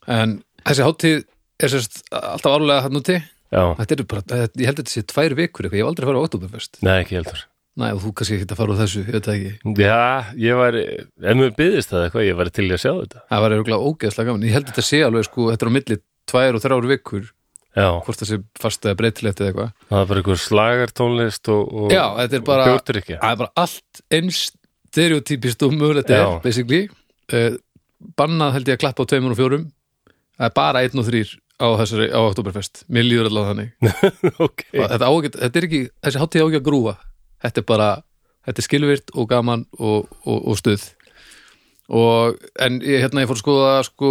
En 0.09 0.39
þessi 0.65 0.87
hátíð 0.87 1.19
er 1.63 1.73
sérst 1.75 2.03
alltaf 2.17 2.57
árlega 2.57 2.87
hann 2.87 2.99
úti. 3.03 3.19
Já, 3.53 3.63
Þetta 3.83 3.97
er 3.99 4.05
bara, 4.09 4.23
ég 4.57 4.69
held 4.71 4.79
að 4.79 4.83
þetta 4.83 4.95
sé 4.95 5.03
tvær 5.13 5.35
vikur 5.37 5.67
eitthvað, 5.69 5.77
ég 5.79 5.85
hef 5.85 5.91
aldrei 5.93 6.09
farið 6.09 6.23
á 6.23 6.27
Oktoberfest 6.27 6.79
nei 6.87 6.95
ekki 7.03 7.19
heldur. 7.21 7.43
Næ, 7.73 7.85
og 7.97 8.01
þú 8.03 8.11
kannski 8.17 8.37
ekki 8.37 8.47
að 8.53 8.59
fara 8.61 8.75
á 8.77 8.81
þessu, 8.83 9.03
ég 9.03 9.15
veit 9.17 9.29
það 9.29 9.37
ekki. 9.37 9.53
Já, 9.81 10.01
ég 10.45 10.59
var, 10.61 10.77
ef 10.77 11.37
mér 11.39 11.53
byggðist 11.57 11.93
það 11.93 12.03
eitthvað, 12.07 12.25
ég 12.27 12.37
var 12.41 12.51
til 12.53 12.65
að 12.69 12.81
sjá 12.83 12.91
þetta. 12.99 13.23
Það 13.31 13.45
var 13.45 13.55
eitthvað 13.57 13.85
ógeðslega 13.89 14.29
gaman, 14.29 14.45
ég 14.49 14.57
held 14.57 14.67
að 14.67 14.73
þetta 14.73 14.85
sé 14.89 15.01
alveg 15.07 15.29
sko, 15.29 15.47
þetta 15.53 15.65
er 15.67 15.71
á 15.73 15.77
milli 15.77 15.97
tvær 16.33 16.59
og 16.59 16.65
þrjár 16.65 16.89
vikur 16.91 17.31
hvort 18.05 18.21
það 18.21 18.29
sé 18.29 18.39
fast 18.61 18.85
eða 18.85 18.99
breytilegt 19.01 19.41
eða 19.41 19.51
eitthvað. 19.53 19.71
Það 19.89 19.99
var 19.99 20.09
bara 20.11 20.21
einhver 20.23 20.41
slagartónlist 20.43 21.49
og, 21.55 21.63
og, 21.73 21.93
Já, 21.95 22.05
þetta 22.19 22.37
er 22.37 22.43
bara- 22.49 22.65
og 22.67 22.73
bjórdrykja 22.73 23.21
Það 23.23 23.31
er 23.33 23.39
bara 23.43 23.53
allt 23.63 24.03
eins 24.19 24.41
stereotypist 24.93 25.63
og 25.65 25.73
mögulegt 25.73 26.11
er, 26.13 26.27
basically. 26.45 26.83
Uh, 27.33 27.55
Bannað 28.19 28.53
held 28.59 28.69
ég 28.69 28.77
að 28.77 28.83
klappa 28.83 29.07
á 29.07 29.09
tveimur 29.09 29.33
og 29.33 29.39
fjórum. 29.39 29.65
Það 30.37 30.49
er 30.51 30.55
bara 30.59 30.83
einn 30.85 30.99
og 31.01 31.07
þrýr 31.07 31.31
á 31.63 31.67
þessari, 31.79 32.07
á 32.11 32.19
Oktoberfest 32.27 32.81
Mér 32.91 33.05
líður 33.07 33.29
allavega 33.31 33.53
þannig. 33.53 33.71
Ok, 34.47 34.65
Og 34.75 34.89
þetta, 34.91 35.07
á, 35.07 35.13
ekki- 35.15 35.39
þetta 35.39 35.61
er 35.63 35.67
ekki, 35.69 35.81
þessi 36.03 36.21
hátíð 36.25 36.43
á 36.43 36.47
ekki 36.49 36.61
að 36.61 36.67
grúa. 36.69 36.95
Þetta 37.47 37.63
er 37.63 37.67
bara, 37.73 37.89
þetta 38.49 38.59
er 38.61 38.67
skilvirt 38.67 39.15
og 39.15 39.29
gaman 39.31 39.65
og, 39.79 40.09
og, 40.27 40.39
og 40.51 40.59
stuð 40.61 40.89
og 41.93 42.39
en 42.65 42.79
ég, 42.81 43.03
hérna 43.05 43.23
ég 43.25 43.29
fór 43.29 43.37
að 43.37 43.43
skoða 43.43 43.73
sko, 43.87 44.11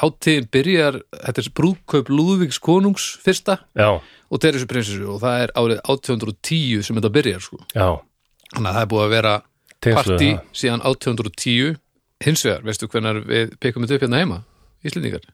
hátíðin 0.00 0.48
byrjar 0.54 0.98
þetta 1.12 1.42
er 1.42 1.50
brúðkaup 1.60 2.10
Lúðvíks 2.12 2.60
konungs 2.64 3.10
fyrsta 3.24 3.58
já, 3.76 3.90
og 4.00 4.42
Teresu 4.42 4.68
prinsessu 4.70 5.08
og 5.12 5.20
það 5.22 5.44
er 5.44 5.54
árið 5.60 5.82
1810 5.84 6.86
sem 6.86 6.96
þetta 7.00 7.12
byrjar 7.18 7.44
sko. 7.44 7.60
þannig 7.74 8.70
að 8.70 8.74
það 8.74 8.82
er 8.82 8.90
búið 8.94 9.04
að 9.04 9.14
vera 9.18 9.34
partí 9.84 10.30
síðan 10.56 10.84
1810 10.84 11.76
hins 12.24 12.44
vegar, 12.46 12.64
veistu 12.64 12.88
hvernig 12.88 13.24
við 13.28 13.56
pekkum 13.60 13.84
þetta 13.84 13.98
upp 13.98 14.06
hérna 14.06 14.22
heima 14.22 14.40
Íslendingar, 14.84 15.24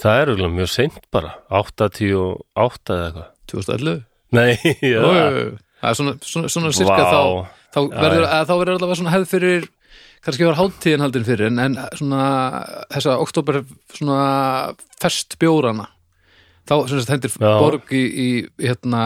Það 0.00 0.18
er 0.20 0.30
auðvitað 0.30 0.54
mjög 0.56 0.68
seint 0.72 0.96
bara 1.12 1.30
88 1.52 2.94
eða 2.96 3.06
eitthvað. 3.06 3.28
2011 3.52 4.02
Nei, 4.36 4.50
já. 4.92 5.00
Það 5.80 5.90
er 5.90 5.98
svona, 5.98 6.14
svona, 6.24 6.50
svona 6.52 6.72
sirka 6.76 6.98
Vá. 6.98 7.12
þá, 7.12 7.20
þá 7.72 7.80
verður, 7.94 8.26
að, 8.26 8.42
þá 8.48 8.54
verður 8.56 8.76
allavega 8.76 8.98
svona 9.00 9.14
hefð 9.14 9.28
fyrir 9.30 9.68
kannski 10.26 10.46
var 10.48 10.58
hátíðin 10.58 11.04
haldin 11.04 11.26
fyrir 11.26 11.50
en, 11.50 11.60
en 11.62 11.76
svona 11.94 12.24
þessa 12.90 13.16
oktober 13.22 13.60
svona 13.94 14.22
fest 15.00 15.38
bjórana 15.40 15.86
þá 16.66 16.74
sem 16.90 16.98
sagt 17.00 17.12
hendir 17.14 17.34
Já. 17.38 17.52
borg 17.62 17.92
í, 17.94 18.04
í 18.04 18.28
hérna 18.58 19.02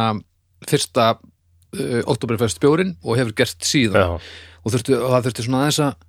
fyrsta 0.69 1.11
uh, 1.17 2.00
oktoberfest 2.11 2.61
bjórin 2.62 2.95
og 3.05 3.19
hefur 3.21 3.37
gert 3.43 3.67
síðan. 3.67 4.00
Já, 4.00 4.31
og, 4.65 4.73
þurftu, 4.75 4.97
og 4.97 5.12
það 5.15 5.29
þurfti 5.29 5.47
svona 5.47 5.65
aðeins 5.65 5.83
að 5.85 6.07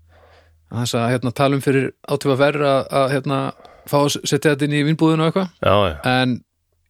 aðeins 0.71 0.95
að 0.95 1.09
hérna, 1.11 1.33
tala 1.35 1.57
um 1.57 1.63
fyrir 1.63 1.89
átífa 2.07 2.37
verð 2.39 2.67
að, 2.69 2.81
að 3.01 3.07
hérna, 3.17 3.39
fá 3.91 3.97
að 3.99 4.13
setja 4.15 4.53
þetta 4.53 4.67
inn 4.67 4.77
í 4.77 4.85
vinnbúðinu 4.87 5.25
og 5.25 5.31
eitthvað. 5.31 5.49
En 6.07 6.37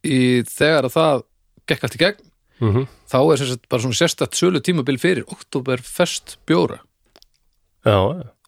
í, 0.06 0.20
þegar 0.46 0.86
að 0.86 0.94
það 0.94 1.24
gekk 1.72 1.86
allt 1.88 1.98
í 1.98 2.02
gegn 2.06 2.28
mm 2.62 2.88
þá 3.12 3.18
er 3.20 3.40
sagt 3.42 3.66
bara 3.68 3.82
svona 3.82 3.98
sérstætt 3.98 4.38
sölu 4.38 4.60
tímabil 4.64 4.96
fyrir 4.96 5.26
Oktoberfest 5.28 6.38
bjóra 6.48 6.78
Já, 7.82 7.98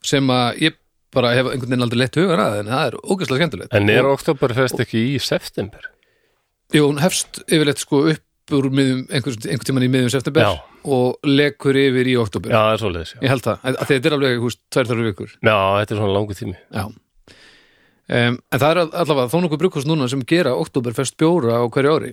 sem 0.04 0.30
að 0.30 0.62
ég 0.62 0.76
bara 1.14 1.32
hef 1.34 1.48
einhvern 1.48 1.70
veginn 1.70 1.86
aldrei 1.86 2.00
leitt 2.02 2.18
hugan 2.18 2.42
að 2.42 2.60
en 2.60 2.70
það 2.72 2.86
er 2.88 2.96
ógæslega 3.02 3.40
skemmtilegt 3.40 3.76
en 3.78 3.90
er 3.94 4.08
Oktoberfest 4.10 4.80
ekki 4.84 5.02
í 5.14 5.18
september? 5.22 5.90
Jú, 6.74 6.88
hún 6.88 7.02
hefst 7.02 7.42
yfirleitt 7.46 7.82
sko 7.82 8.04
upp 8.12 8.54
úr 8.54 8.68
miðum, 8.74 9.04
einhver, 9.08 9.36
einhver 9.48 9.68
tímann 9.68 9.86
í 9.86 9.90
miðum 9.92 10.12
september 10.12 10.44
Já. 10.44 10.50
og 10.84 11.28
lekur 11.28 11.78
yfir 11.80 12.10
í 12.10 12.16
oktober 12.20 12.52
Já, 12.52 12.60
það 12.76 12.88
er 12.90 13.08
já. 13.08 13.16
ég 13.22 13.32
held 13.32 13.46
það, 13.46 13.62
að, 13.62 13.78
að 13.78 13.90
þetta 13.92 14.10
er 14.10 14.16
alveg 14.18 14.42
húst, 14.42 14.60
tvær 14.74 14.90
þarfur 14.90 15.08
vikur 15.08 15.32
Já, 15.32 15.56
þetta 15.80 15.94
er 15.94 16.00
svona 16.02 16.16
langu 16.18 16.36
tími. 16.36 16.56
Já 16.74 16.84
um, 16.84 18.36
En 18.36 18.60
það 18.60 18.68
er 18.68 18.82
allavega 18.84 19.32
þó 19.32 19.38
nokkuð 19.44 19.62
brugghús 19.62 19.88
núna 19.88 20.10
sem 20.12 20.26
gera 20.28 20.52
oktoberfest 20.60 21.16
bjóra 21.20 21.62
á 21.62 21.64
hverju 21.64 21.94
ári 21.96 22.12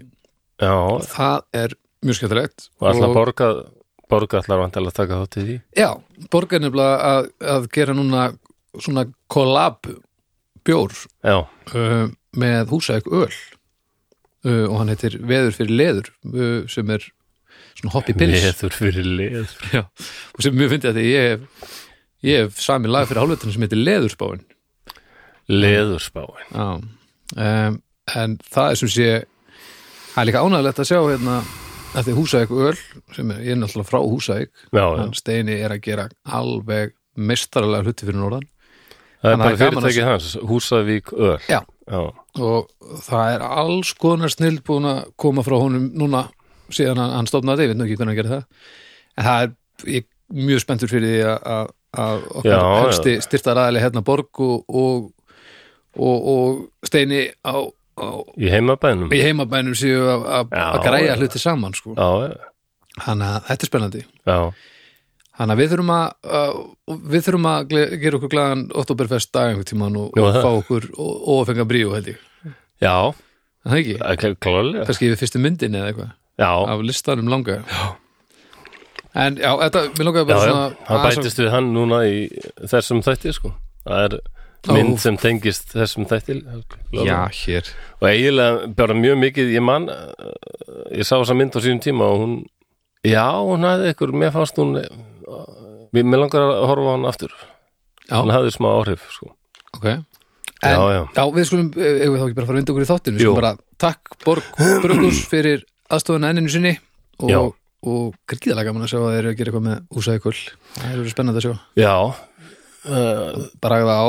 Já, 0.62 0.75
það 1.12 1.44
er 1.66 1.75
mjög 2.06 2.20
skemmtilegt 2.22 2.70
og 2.80 2.92
alltaf 2.94 3.16
borga, 3.18 3.51
borga 4.12 4.41
allar 4.41 4.62
vantilega 4.65 4.91
að 4.91 5.00
taka 5.00 5.20
þátt 5.22 5.39
í 5.39 5.46
því. 5.48 5.58
Já, 5.80 5.89
borg 6.34 6.56
er 6.56 6.63
nefnilega 6.65 7.12
að, 7.12 7.30
að 7.56 7.68
gera 7.75 7.96
núna 7.98 8.27
svona 8.80 9.06
collab 9.32 9.88
bjór 10.68 10.94
Já, 11.25 11.38
uh, 11.75 12.06
með 12.38 12.72
húsæk 12.72 13.10
öl 13.10 13.32
uh, 14.46 14.68
og 14.68 14.77
hann 14.80 14.94
heitir 14.94 15.18
Veður 15.27 15.58
fyrir 15.58 15.75
leður 15.80 16.12
uh, 16.32 16.70
sem 16.72 16.94
er 16.94 17.08
svona 17.77 17.96
hoppi 17.96 18.15
pils 18.18 18.36
leður 18.38 18.77
fyrir 18.77 19.08
leður. 19.08 19.56
Já, 19.75 19.86
og 20.36 20.46
sem 20.46 20.58
mjög 20.58 20.75
fyndi 20.75 20.91
að 20.91 21.00
því 21.00 21.08
ég 21.10 21.30
hef, 21.30 21.74
ég 22.27 22.46
hef 22.46 22.62
sami 22.63 22.91
lag 22.91 23.10
fyrir 23.10 23.24
hálfveitinu 23.24 23.56
sem 23.56 23.68
heitir 23.68 23.82
Leðurspáin 23.82 24.46
Leðurspáin. 25.51 26.46
Já, 26.53 26.70
um, 27.36 27.82
en 28.15 28.38
það 28.51 28.70
er 28.70 28.80
sem 28.80 28.91
sé 28.91 29.10
það 30.13 30.22
er 30.22 30.30
líka 30.30 30.46
ánægilegt 30.46 30.82
að 30.84 30.89
sjá 30.91 31.00
hérna 31.00 31.41
að 31.91 32.07
því 32.07 32.15
Húsæk 32.17 32.55
öl 32.55 32.79
sem 33.15 33.31
er, 33.36 33.57
náttúrulega 33.60 33.89
frá 33.89 34.00
Húsæk 34.00 34.65
hann 34.74 35.13
Steini 35.17 35.60
er 35.60 35.75
að 35.75 35.83
gera 35.86 36.07
alveg 36.25 36.95
mestaralega 37.19 37.88
hluti 37.88 38.07
fyrir 38.07 38.21
norðan. 38.21 38.48
Það 39.21 39.33
er 39.33 39.41
bara 39.41 39.57
fyrirtækið 39.60 40.07
hans, 40.07 40.29
Húsavík 40.50 41.12
Öl. 41.13 41.36
Já. 41.50 41.60
Já, 41.91 42.00
og 42.39 43.01
það 43.03 43.33
er 43.36 43.43
alls 43.43 43.91
konar 44.00 44.31
snill 44.31 44.62
búin 44.65 44.88
að 44.88 45.01
koma 45.19 45.43
frá 45.43 45.57
honum 45.60 45.89
núna 45.98 46.24
síðan 46.71 47.01
hann, 47.01 47.13
hann 47.17 47.27
stofnaði, 47.27 47.67
ég 47.67 47.74
veit 47.74 47.79
nú 47.81 47.86
ekki 47.86 47.98
hvernig 48.00 48.13
hann 48.13 48.19
gerir 48.21 48.33
það. 48.38 48.69
En 49.17 49.27
það 49.27 49.43
er 49.43 49.91
ég, 49.98 50.07
mjög 50.31 50.63
spenntur 50.63 50.91
fyrir 50.91 51.12
því 51.12 51.21
að, 51.27 51.74
okkar 52.39 52.53
Já, 52.53 52.62
helsti 52.79 53.15
styrtaræðileg 53.27 53.86
hérna 53.86 54.05
borg 54.07 54.41
og, 54.45 54.63
og, 54.81 55.10
og, 56.00 56.29
og 56.33 56.88
steini 56.88 57.25
á, 57.43 57.60
í 58.38 58.50
heimabænum. 58.51 59.10
í 59.13 59.22
heimabænum 59.24 59.75
séu 59.77 60.01
að, 60.12 60.51
Já, 60.51 60.67
græja 60.86 61.08
já. 61.13 61.15
hluti 61.20 61.39
saman 61.41 61.74
sko. 61.77 61.96
Já, 61.96 62.10
já, 62.27 62.36
þannig 63.05 63.27
að 63.36 63.48
þetta 63.50 63.65
er 63.67 63.72
spennandi 63.72 64.01
já. 64.27 64.38
þannig 65.38 65.53
að 65.55 65.62
við 65.63 65.70
þurfum 65.74 65.91
að, 65.96 66.08
að 66.41 67.01
við 67.15 67.25
þurfum 67.27 67.50
að 67.51 67.75
gera 68.03 68.17
okkur 68.20 68.34
glæðan 68.36 68.63
Oktoberfest 68.84 69.31
dag 69.34 69.50
einhvern 69.51 69.70
tímann 69.72 69.96
og, 70.01 70.17
og 70.20 70.39
fá 70.41 70.50
okkur 70.60 70.89
og 71.00 71.46
fenga 71.50 71.65
bríu 71.70 71.93
held 71.96 72.12
ég, 72.13 72.20
Já, 72.81 72.96
Er 73.62 73.70
það 73.72 73.79
ekki? 73.79 73.96
er 74.31 74.36
klálega. 74.41 74.86
kannski 74.89 75.10
við 75.12 75.20
fyrstu 75.22 75.39
myndin 75.41 75.75
eða 75.77 75.91
eitthvað 75.91 76.12
Já, 76.41 76.51
af 76.74 76.79
listanum 76.81 77.27
langa 77.29 77.60
já. 77.62 77.89
en 79.22 79.36
já, 79.38 79.51
þetta, 79.62 79.81
mér 79.98 80.08
langaði 80.08 80.24
já, 80.24 80.27
bara 80.29 80.39
já. 80.39 80.51
svona 80.51 80.67
Það 80.88 80.98
aðeins 80.98 81.17
að- 81.17 81.22
bætist 81.24 81.41
við 81.41 81.50
hann 81.51 81.67
núna 81.75 81.98
í 82.08 82.15
þessum 82.72 83.01
þætti, 83.05 83.34
sko. 83.36 83.51
Það 83.86 84.05
er 84.08 84.15
mynd 84.70 85.00
sem 85.01 85.18
tengist 85.18 85.72
þessum 85.74 86.06
þætti. 86.06 86.36
já, 86.94 87.18
hér 87.34 87.70
Og 88.01 88.08
eiginlega 88.10 88.68
bara 88.77 88.94
mjög 88.94 89.18
mikið, 89.24 89.50
ég 89.56 89.63
man, 89.65 89.88
uh, 89.89 90.36
ég 90.94 91.06
sá 91.08 91.15
þessa 91.18 91.34
mynd 91.38 91.56
á 91.58 91.60
sínum 91.63 91.82
tíma 91.82 92.06
og 92.12 92.20
hún, 92.22 92.36
já, 93.06 93.25
hún 93.41 93.65
hafði 93.65 93.94
ykkur, 93.96 94.13
mér 94.13 94.32
fannst 94.36 94.58
hún, 94.62 94.75
uh, 94.77 95.88
mér 95.94 96.06
mér 96.06 96.22
langar 96.25 96.46
að 96.46 96.65
horfa 96.70 96.88
á 96.89 96.94
hann 96.94 97.10
aftur. 97.10 97.34
já, 98.10 98.15
Hún 98.22 98.34
hafði 98.36 98.51
smá 98.53 98.70
áhrif, 98.77 99.01
sko. 99.15 99.32
ok 99.77 99.86
en, 99.91 100.03
Já, 100.62 100.77
já. 100.94 101.24
við 101.34 101.46
skulum, 101.50 101.70
ef 101.74 102.10
við 102.13 102.20
þá 102.22 102.25
ekki 102.27 102.36
bara 102.38 102.46
fara 102.46 102.53
að 102.53 102.60
vinda 102.62 102.72
okkur 102.75 102.84
í 102.86 102.89
þáttinu 102.91 103.18
skulum 103.18 103.38
bara 103.39 103.53
takk 103.82 104.18
Borg 104.22 104.44
Brugus 104.84 105.22
fyrir 105.25 105.63
aðstofuna 105.89 106.30
enninu 106.30 106.51
sinni 106.53 106.75
Já. 107.25 107.39
og, 107.39 107.56
og 107.82 108.13
gríðalega 108.30 108.68
gaman 108.70 108.86
að 108.86 108.91
sjá 108.94 109.00
að 109.01 109.08
þeir 109.10 109.18
eru 109.24 109.32
að 109.32 109.38
gera 109.39 109.50
eitthvað 109.50 109.65
með 109.65 109.80
húsæðikull 109.98 110.36
það 110.75 110.91
eru 110.94 111.13
spennandi 111.15 111.41
að 111.41 111.48
sjá 111.48 111.56
Já, 111.82 111.96
uh, 112.86 113.41
bragða 113.63 113.96
á 113.98 114.08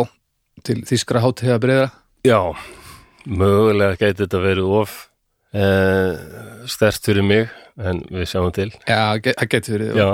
til 0.67 0.81
þýskra 0.89 1.23
hátíða 1.25 1.61
breyða 1.63 1.89
já, 2.27 2.41
mögulega 3.27 3.99
gæti 4.01 4.25
þetta 4.25 4.43
verið 4.43 4.75
of 4.83 4.97
uh, 5.55 6.67
stert 6.71 7.09
fyrir 7.09 7.27
mig, 7.27 7.49
en 7.81 8.05
við 8.11 8.29
sjáum 8.31 8.53
til. 8.55 8.71
já, 8.87 9.17
það 9.23 9.49
getur 9.57 9.75
verið 9.79 9.97
Já, 9.99 10.11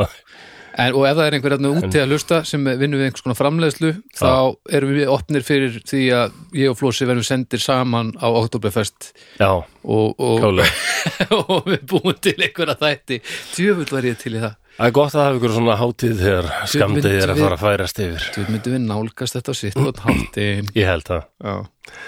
en, 0.79 0.95
og 0.95 1.05
ef 1.09 1.17
það 1.19 1.25
er 1.25 1.37
einhver 1.39 1.57
hérna 1.57 1.73
úti 1.75 2.01
að 2.01 2.13
hlusta 2.15 2.41
sem 2.47 2.65
vinnur 2.69 3.01
við 3.01 3.09
einhvers 3.09 3.25
konar 3.27 3.39
framleiðslu 3.41 3.93
þá 4.19 4.31
erum 4.79 4.95
við 4.95 5.11
opnir 5.15 5.47
fyrir 5.47 5.81
því 5.89 6.05
að 6.21 6.39
ég 6.61 6.73
og 6.73 6.79
Flósi 6.79 7.09
verðum 7.09 7.27
sendir 7.27 7.63
saman 7.63 8.13
á 8.23 8.29
Oktoberfest. 8.31 9.11
Já, 9.41 9.51
og, 9.59 10.23
og, 10.23 10.63
og 11.41 11.67
við 11.67 11.83
búum 11.91 12.15
til 12.23 12.37
einhverja 12.39 12.79
þætti. 12.79 13.21
Djöfull 13.57 13.91
var 13.97 14.07
ég 14.07 14.21
til 14.23 14.37
í 14.37 14.43
það 14.45 14.57
Það 14.79 14.87
er 14.87 14.93
gott 14.95 15.15
að 15.17 15.25
hafa 15.25 15.39
ykkur 15.41 15.53
svona 15.57 15.75
hátíð 15.81 16.21
þegar 16.23 16.47
skamdið 16.71 17.07
er 17.19 17.31
að 17.33 17.41
fara 17.43 17.57
að 17.57 17.63
færast 17.65 17.99
yfir. 18.05 18.27
djöfull 18.37 18.53
myndum 18.55 18.75
við 18.77 18.85
nálgast 18.87 19.35
þetta 19.35 19.51
á 19.51 19.57
sitt 19.59 19.79
og 19.83 20.03
háttin 20.05 20.69
Ég 20.79 20.87
held 20.87 21.07
það. 21.09 21.25
já, 21.43 21.55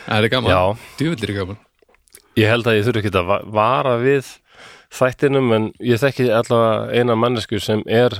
það 0.06 0.18
er 0.20 0.28
gaman 0.34 0.52
Já. 0.54 0.60
djöfull 1.00 1.24
er 1.26 1.32
gaman 1.40 1.58
Ég 2.38 2.46
held 2.52 2.68
að 2.70 2.76
ég 2.78 2.84
þurfi 2.86 3.00
ekki 3.02 3.10
að 3.18 3.26
va- 3.26 3.42
vara 3.58 3.94
við 3.98 4.28
þættinum 4.94 5.50
en 5.56 5.66
ég 5.82 5.98
þekki 5.98 6.28
allavega 6.30 7.00
eina 7.00 7.16
mannesku 7.18 7.58
sem 7.60 7.82
er 7.90 8.14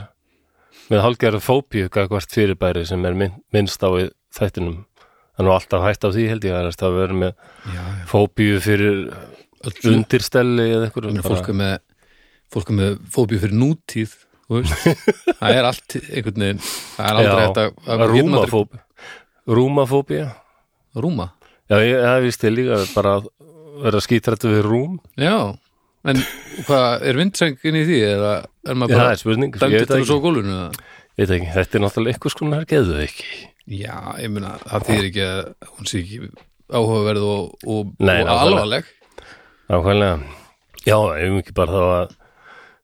með 0.91 1.05
hálfgerð 1.07 1.45
fóbíu 1.47 1.87
gagvart 1.89 2.35
fyrirbæri 2.35 2.83
sem 2.87 3.05
er 3.07 3.15
minn, 3.15 3.37
minnst 3.55 3.79
á 3.87 3.91
þættinum. 4.35 4.81
Er 5.39 5.47
nú 5.47 5.53
alltaf 5.55 5.87
hætt 5.87 6.03
á 6.03 6.11
því 6.11 6.27
held 6.29 6.43
ég 6.45 6.57
að 6.59 6.75
það 6.75 6.97
verður 6.99 7.21
með 7.23 7.31
já, 7.31 7.79
já. 7.79 7.85
fóbíu 8.11 8.59
fyrir 8.61 8.99
undirstelli 9.87 10.67
eða 10.75 10.89
eitthvað. 10.91 11.23
fólk 12.51 12.71
er 12.73 12.77
með 12.81 12.99
fóbíu 13.15 13.39
fyrir 13.39 13.55
nútíð 13.55 14.11
þú. 14.11 14.27
Það 14.51 15.55
er 15.55 15.69
allt 15.69 15.97
einhvern 16.01 16.43
veginn 16.45 16.63
það 16.65 17.05
er 17.07 17.19
aldrei 17.21 17.45
að, 17.47 17.61
að 17.87 18.05
aldrei- 18.07 18.23
Rúmafóbía. 18.25 18.81
Rúmafóbía. 19.51 20.29
rúma 20.97 21.29
Já, 21.71 21.77
ég 21.87 22.03
víst 22.27 22.43
ég 22.45 22.51
líka 22.57 22.79
bara 22.97 23.13
að 23.21 23.29
vera 23.85 24.01
skítrættu 24.03 24.49
við 24.51 24.65
rúm. 24.67 24.97
Já, 25.15 25.37
en 26.11 26.19
hvað, 26.67 27.05
er 27.07 27.19
vindsengin 27.21 27.79
í 27.79 27.85
því 27.87 27.99
eða 28.09 28.33
er 28.67 28.75
maður 28.81 28.97
bara 28.99 29.13
dæmdur 29.63 29.87
til 29.87 30.01
að 30.01 30.09
svo 30.09 30.17
eða? 30.25 30.57
Ég 31.21 31.29
veit 31.31 31.35
ekki. 31.37 31.53
Þetta 31.55 31.79
er 31.79 31.85
náttúrulega 31.85 32.17
eitthvað 32.17 32.35
skonar 32.35 32.67
geðu 32.75 32.97
ekki. 33.05 33.29
Já, 33.71 33.95
ég 34.19 34.35
meina, 34.35 34.57
það 34.67 34.89
þýðir 34.91 35.09
ekki 35.13 35.25
að 35.29 35.71
hún 35.77 35.91
sé 35.93 36.03
ekki 36.03 36.21
áhugaverð 36.75 37.29
og, 37.31 37.55
og, 37.71 37.95
og 38.03 38.35
alvarleg 38.35 38.91
Nákvæmlega. 39.71 40.19
Já, 40.91 40.97
ef 41.23 41.39
ekki 41.45 41.55
bara 41.61 41.77
þá 41.79 41.85
að 42.01 42.17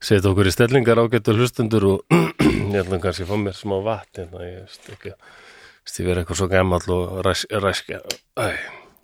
setja 0.06 0.30
okkur 0.30 0.46
í 0.46 0.54
stellingar 0.54 1.00
ágættu 1.02 1.34
hlustundur 1.34 1.86
og 1.90 2.16
ég 2.75 2.78
ætlum 2.82 3.02
kannski 3.02 3.26
að 3.26 3.32
fá 3.32 3.36
mér 3.42 3.56
smá 3.58 3.76
vatn 3.82 4.20
hérna, 4.22 4.44
ég 4.46 4.60
veist 4.62 4.90
ekki 4.94 5.14
veist 5.16 6.00
ég 6.00 6.06
verið 6.06 6.22
eitthvað 6.22 6.40
svo 6.40 6.48
gamall 6.52 6.92
og 6.94 7.16
ræs, 7.26 7.46
ræskja 7.50 8.02
Æ, 8.38 8.46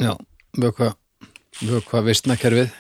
Já, 0.03 0.13
vökva 0.63 0.93
vökva 1.63 2.05
vistnakerfið 2.07 2.71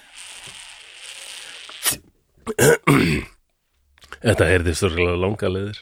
Þetta 4.22 4.46
heyrði 4.46 4.72
stórlega 4.78 5.18
langa 5.18 5.48
leiðir. 5.50 5.78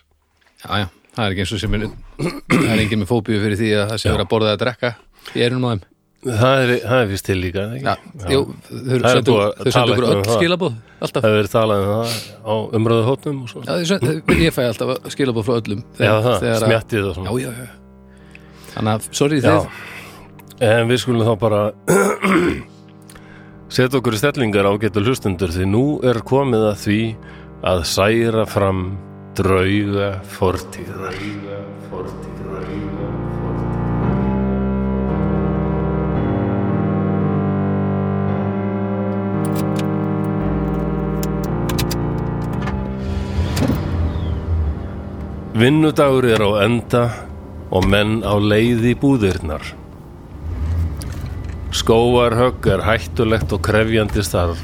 Já, 0.63 0.69
já, 0.81 0.87
það 1.17 1.25
er 1.25 1.35
ekki 1.35 1.43
eins 1.45 1.55
og 1.57 1.61
sem 1.61 1.77
er 1.77 1.87
það 2.53 2.71
er 2.73 2.83
engin 2.85 3.03
með 3.03 3.11
fóbíu 3.11 3.41
fyrir 3.43 3.61
því 3.61 3.71
að 3.77 3.89
það 3.91 4.01
sé 4.01 4.13
verið 4.13 4.25
að 4.25 4.31
borða 4.33 4.53
að 4.55 4.61
drekka. 4.63 4.93
Í 5.37 5.45
erunum 5.45 5.67
á 5.69 5.71
þeim 5.75 5.83
Það 6.21 6.63
er, 6.63 6.71
það 6.85 6.99
er 7.01 7.07
vist 7.09 7.25
til 7.25 7.37
líka 7.41 7.63
ekki? 7.79 7.93
jú, 8.29 8.41
þau 8.69 8.99
sendu 9.09 9.37
okkur 9.41 10.05
um 10.05 10.11
öll 10.11 10.25
það. 10.27 10.35
skilabóð 10.37 10.75
alltaf. 11.01 11.23
Það 11.23 11.31
hefur 11.31 11.39
verið 11.39 11.53
talað 11.55 11.85
um 11.85 11.93
það 11.95 12.17
á 12.45 12.55
umröðu 12.77 13.47
svo. 13.49 13.63
Já, 13.65 13.73
ég 14.45 14.53
fæ 14.53 14.61
alltaf 14.67 15.09
skilabóð 15.15 15.47
frá 15.49 15.55
öllum 15.63 15.81
Já, 15.97 16.13
það, 16.21 16.37
þegar 16.43 16.57
að- 16.59 16.67
smjattið 16.67 17.09
og 17.09 17.17
svona. 17.17 17.33
Já, 17.41 17.53
já 17.57 17.69
Þannig 18.75 18.93
að, 18.93 19.09
sorry 19.17 19.41
þið 19.41 19.71
En 20.61 20.91
við 20.93 21.01
skulum 21.01 21.25
þá 21.25 21.35
bara 21.41 21.63
setja 23.75 23.97
okkur 24.01 24.17
í 24.17 24.21
stellingar 24.21 24.69
á 24.69 24.73
getur 24.83 25.07
hlustundur 25.09 25.55
því 25.57 25.69
nú 25.73 25.85
er 26.05 26.21
komið 26.21 26.67
að 26.69 26.81
því 26.85 27.01
að 27.71 27.85
særa 27.89 28.45
fram 28.45 28.85
drauga 29.39 30.11
fortíðar 30.37 31.15
drauga 31.17 31.63
fortíðar 31.89 32.30
Vinnudagur 45.61 46.25
er 46.25 46.41
á 46.41 46.65
enda 46.65 47.01
og 47.69 47.85
menn 47.85 48.23
á 48.25 48.33
leið 48.41 48.85
í 48.89 48.93
búðirnar. 48.97 49.61
Skóarhögg 51.77 52.65
er 52.73 52.81
hættulegt 52.87 53.53
og 53.53 53.61
krefjandi 53.67 54.23
starf. 54.25 54.63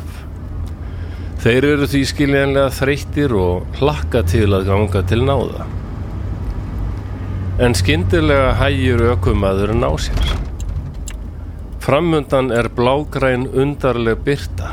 Þeir 1.43 1.67
eru 1.75 1.88
því 1.93 2.00
skiljanlega 2.09 2.71
þreyttir 2.79 3.35
og 3.37 3.76
hlakka 3.76 4.23
til 4.31 4.47
að 4.57 4.71
ganga 4.71 5.03
til 5.11 5.21
náða. 5.29 5.67
En 7.61 7.76
skyndilega 7.76 8.55
hægir 8.62 9.05
ökumæðurinn 9.11 9.85
á 9.85 9.93
sér. 10.00 10.33
Framundan 11.85 12.49
er 12.57 12.71
blágræn 12.73 13.45
undarleg 13.53 14.25
byrta. 14.25 14.73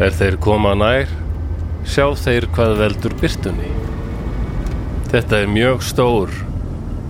Er 0.00 0.16
þeir 0.16 0.40
koma 0.40 0.72
nær, 0.80 1.12
sjá 1.84 2.08
þeir 2.24 2.48
hvað 2.56 2.78
veldur 2.80 3.18
byrtunni. 3.20 3.74
Þetta 5.06 5.38
er 5.38 5.50
mjög 5.50 5.84
stór, 5.86 6.32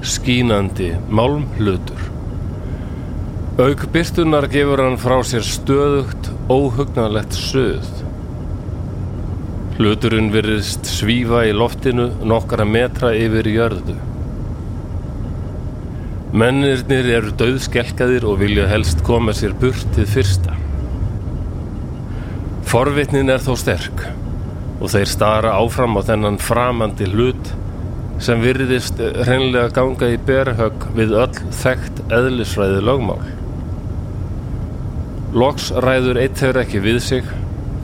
skínandi 0.04 0.90
málmhlutur. 1.08 2.02
Auk 3.56 3.86
byrtunar 3.94 4.44
gefur 4.52 4.82
hann 4.84 4.98
frá 5.00 5.16
sér 5.24 5.46
stöðugt, 5.48 6.28
óhugnalegt 6.52 7.32
söð. 7.32 7.88
Hluturinn 9.78 10.28
virðist 10.34 10.84
svífa 10.88 11.46
í 11.48 11.56
loftinu 11.56 12.10
nokkara 12.20 12.68
metra 12.68 13.14
yfir 13.16 13.48
jörðu. 13.48 13.96
Mennirnir 16.36 17.08
eru 17.16 17.32
döðskelkaðir 17.40 18.28
og 18.28 18.42
vilja 18.44 18.68
helst 18.68 19.00
koma 19.08 19.32
sér 19.32 19.56
burt 19.56 19.88
til 19.96 20.04
fyrsta. 20.04 20.52
Forvitnin 22.68 23.32
er 23.32 23.40
þó 23.40 23.54
sterk 23.56 24.04
og 24.82 24.90
þeir 24.92 25.08
stara 25.08 25.56
áfram 25.56 25.96
á 25.96 26.04
þennan 26.04 26.36
framandi 26.36 27.08
hlut 27.08 27.56
sem 28.22 28.40
virðist 28.40 29.00
hreinlega 29.00 29.68
ganga 29.76 30.08
í 30.12 30.16
berhögg 30.28 30.86
við 30.96 31.12
öll 31.20 31.40
þekkt 31.60 32.00
eðlisræði 32.16 32.80
lögmál. 32.88 33.20
Loks 35.36 35.68
ræður 35.84 36.22
eitt 36.22 36.40
þeir 36.40 36.62
ekki 36.62 36.80
við 36.80 37.00
sig, 37.04 37.26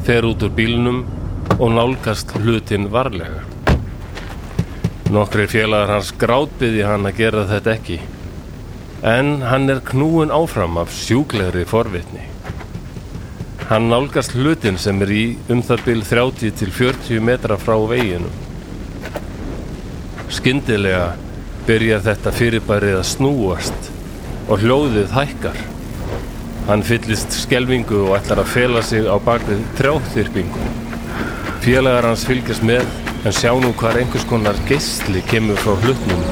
fer 0.07 0.25
út 0.25 0.45
úr 0.47 0.55
bílnum 0.57 1.03
og 1.59 1.75
nálgast 1.77 2.33
hlutin 2.39 2.89
varlega. 2.93 3.43
Nokkri 5.13 5.45
félagar 5.53 5.99
hans 5.99 6.15
grátbyði 6.17 6.87
hann 6.89 7.05
að 7.11 7.19
gera 7.19 7.43
þetta 7.51 7.75
ekki, 7.75 7.99
en 9.05 9.43
hann 9.45 9.69
er 9.69 9.83
knúin 9.85 10.33
áfram 10.33 10.79
af 10.81 10.95
sjúklegri 10.97 11.67
forvitni. 11.69 12.25
Hann 13.69 13.91
nálgast 13.93 14.33
hlutin 14.39 14.81
sem 14.81 15.05
er 15.05 15.13
í 15.13 15.25
um 15.53 15.61
það 15.65 15.85
bil 15.91 16.01
30 16.09 16.57
til 16.57 16.73
40 16.73 17.21
metra 17.29 17.61
frá 17.61 17.77
veginum. 17.91 18.33
Skyndilega 20.33 21.13
byrjar 21.67 22.01
þetta 22.07 22.33
fyrirbærið 22.33 22.95
að 22.99 23.09
snúast 23.11 23.91
og 24.49 24.63
hljóðið 24.63 25.13
hækkar. 25.13 25.59
Hann 26.71 26.85
fyllist 26.87 27.35
skelvingu 27.37 27.99
og 28.07 28.15
ætlar 28.17 28.41
að 28.41 28.53
fela 28.55 28.83
sig 28.87 29.05
á 29.05 29.17
bakvið 29.21 29.61
trjáþyrpingu. 29.79 30.63
Félagar 31.63 32.09
hans 32.09 32.25
fylgjast 32.27 32.65
með 32.65 32.87
en 33.27 33.37
sjá 33.37 33.53
nú 33.61 33.75
hvar 33.77 33.99
einhvers 34.01 34.25
konar 34.31 34.57
geistli 34.71 35.21
kemur 35.29 35.61
frá 35.61 35.77
hlutnum 35.85 36.25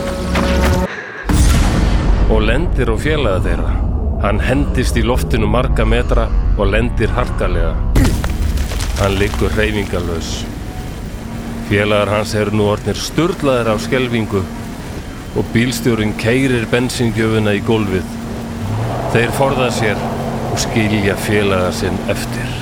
og 2.30 2.46
lendir 2.46 2.88
á 2.88 2.96
félaga 2.96 3.42
þeirra. 3.44 3.74
Hann 4.24 4.40
hendist 4.44 4.96
í 4.96 5.04
loftinu 5.04 5.48
marga 5.50 5.84
metra 5.84 6.28
og 6.56 6.72
lendir 6.72 7.12
harkalega. 7.16 7.74
Hann 9.00 9.18
liggur 9.20 9.52
hreyfingalös. 9.56 10.40
Félagar 11.70 12.08
hans 12.10 12.32
eru 12.34 12.50
nú 12.58 12.64
orðnir 12.66 12.98
sturlaðir 12.98 13.68
af 13.70 13.84
skelvingu 13.84 14.40
og 15.38 15.52
bílstjórin 15.54 16.16
keirir 16.18 16.64
bensingjöfuna 16.72 17.54
í 17.54 17.60
gólfið. 17.68 18.08
Þeir 19.14 19.36
forða 19.38 19.68
sér 19.76 20.02
og 20.50 20.58
skilja 20.58 21.14
félaga 21.28 21.70
sinn 21.78 22.02
eftir. 22.10 22.59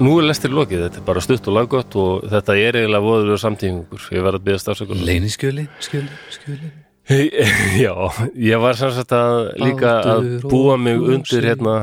Nú 0.00 0.14
er 0.16 0.24
lestir 0.30 0.52
lokið, 0.56 0.86
þetta 0.86 1.00
er 1.02 1.04
bara 1.04 1.20
stutt 1.20 1.48
og 1.50 1.56
laggott 1.58 1.96
og 2.00 2.22
þetta 2.32 2.54
er 2.56 2.78
eiginlega 2.80 3.04
voðulegur 3.04 3.40
samtíðingur. 3.42 4.06
Ég 4.16 4.24
var 4.24 4.38
að 4.38 4.46
byggja 4.46 4.62
stafsökunar. 4.62 5.02
Leyniskjöli, 5.04 5.66
skjöli, 5.84 6.20
skjöli 6.32 6.70
Já, 7.84 7.92
ég 8.38 8.60
var 8.62 8.78
sem 8.78 8.92
sagt 8.94 9.12
að 9.16 9.50
líka 9.60 9.94
að 10.12 10.28
búa 10.46 10.76
mig 10.80 11.00
undir 11.00 11.46
hérna 11.48 11.74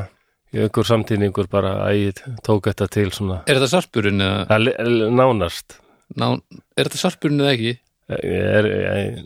í 0.56 0.62
einhver 0.64 0.88
samtíningur 0.88 1.50
bara 1.52 1.74
að 1.84 1.98
ég 2.00 2.22
tók 2.46 2.70
þetta 2.70 2.88
til 2.96 3.10
svona 3.16 3.42
Er 3.46 3.60
þetta 3.60 3.70
sarpurinn 3.74 4.24
eða 4.24 4.60
nánast 5.12 5.78
ná, 6.16 6.38
Er 6.78 6.88
þetta 6.88 7.02
sarpurinn 7.02 7.44
eða 7.44 7.56
ekki? 7.58 7.74
er, 8.08 8.70
er, 8.72 9.18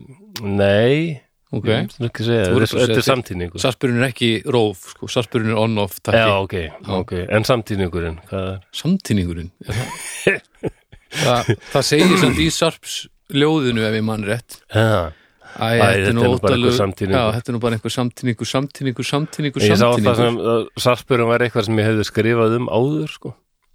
Nei 0.42 1.22
Ok, 1.52 1.66
ég 1.68 1.88
þetta 1.92 2.80
að 2.80 2.94
er 2.96 3.04
samtíningur 3.04 3.60
sarpurinn 3.60 4.00
er 4.00 4.08
ekki 4.08 4.30
róf 4.56 4.86
sko. 4.94 5.10
Sarpurinn 5.12 5.52
er 5.52 5.58
on-off 5.60 5.98
takki. 6.00 6.22
Já, 6.22 6.36
ok, 6.40 6.54
ok, 7.02 7.16
en 7.28 7.48
samtíningurinn 7.48 8.22
hvað 8.30 8.46
er? 8.54 8.62
Samtínningurinn 8.82 9.50
er 9.68 10.38
það, 11.12 11.82
segir 11.84 12.22
samt 12.22 12.40
í 12.40 12.48
sarps 12.56 13.02
ljóðinu 13.36 13.84
ef 13.84 13.98
ég 14.00 14.06
mann 14.08 14.24
rétt. 14.28 14.62
Já, 14.72 15.12
Æ, 15.52 15.68
Æ, 15.68 15.82
þetta 15.84 16.08
er 16.08 16.16
nú 16.16 16.30
bara 16.40 16.56
einhver 16.56 16.78
samtíningur. 16.78 17.20
Já, 17.20 17.36
þetta 17.36 17.52
er 17.52 17.56
nú 17.58 17.62
bara 17.66 17.76
einhver 17.76 17.94
samtíningur, 17.98 18.48
samtíningur, 18.48 19.08
samtíningur, 19.10 19.66
ég 19.68 19.76
sá 19.76 19.90
það 19.92 20.22
sem 20.22 20.40
uh, 20.40 20.56
sarpurum 20.80 21.32
var 21.34 21.44
eitthvað 21.44 21.68
sem 21.68 21.82
ég 21.82 21.90
hefði 21.90 22.08
skrifað 22.08 22.56
um 22.62 22.72
áður 22.72 23.12
sko. 23.12 23.34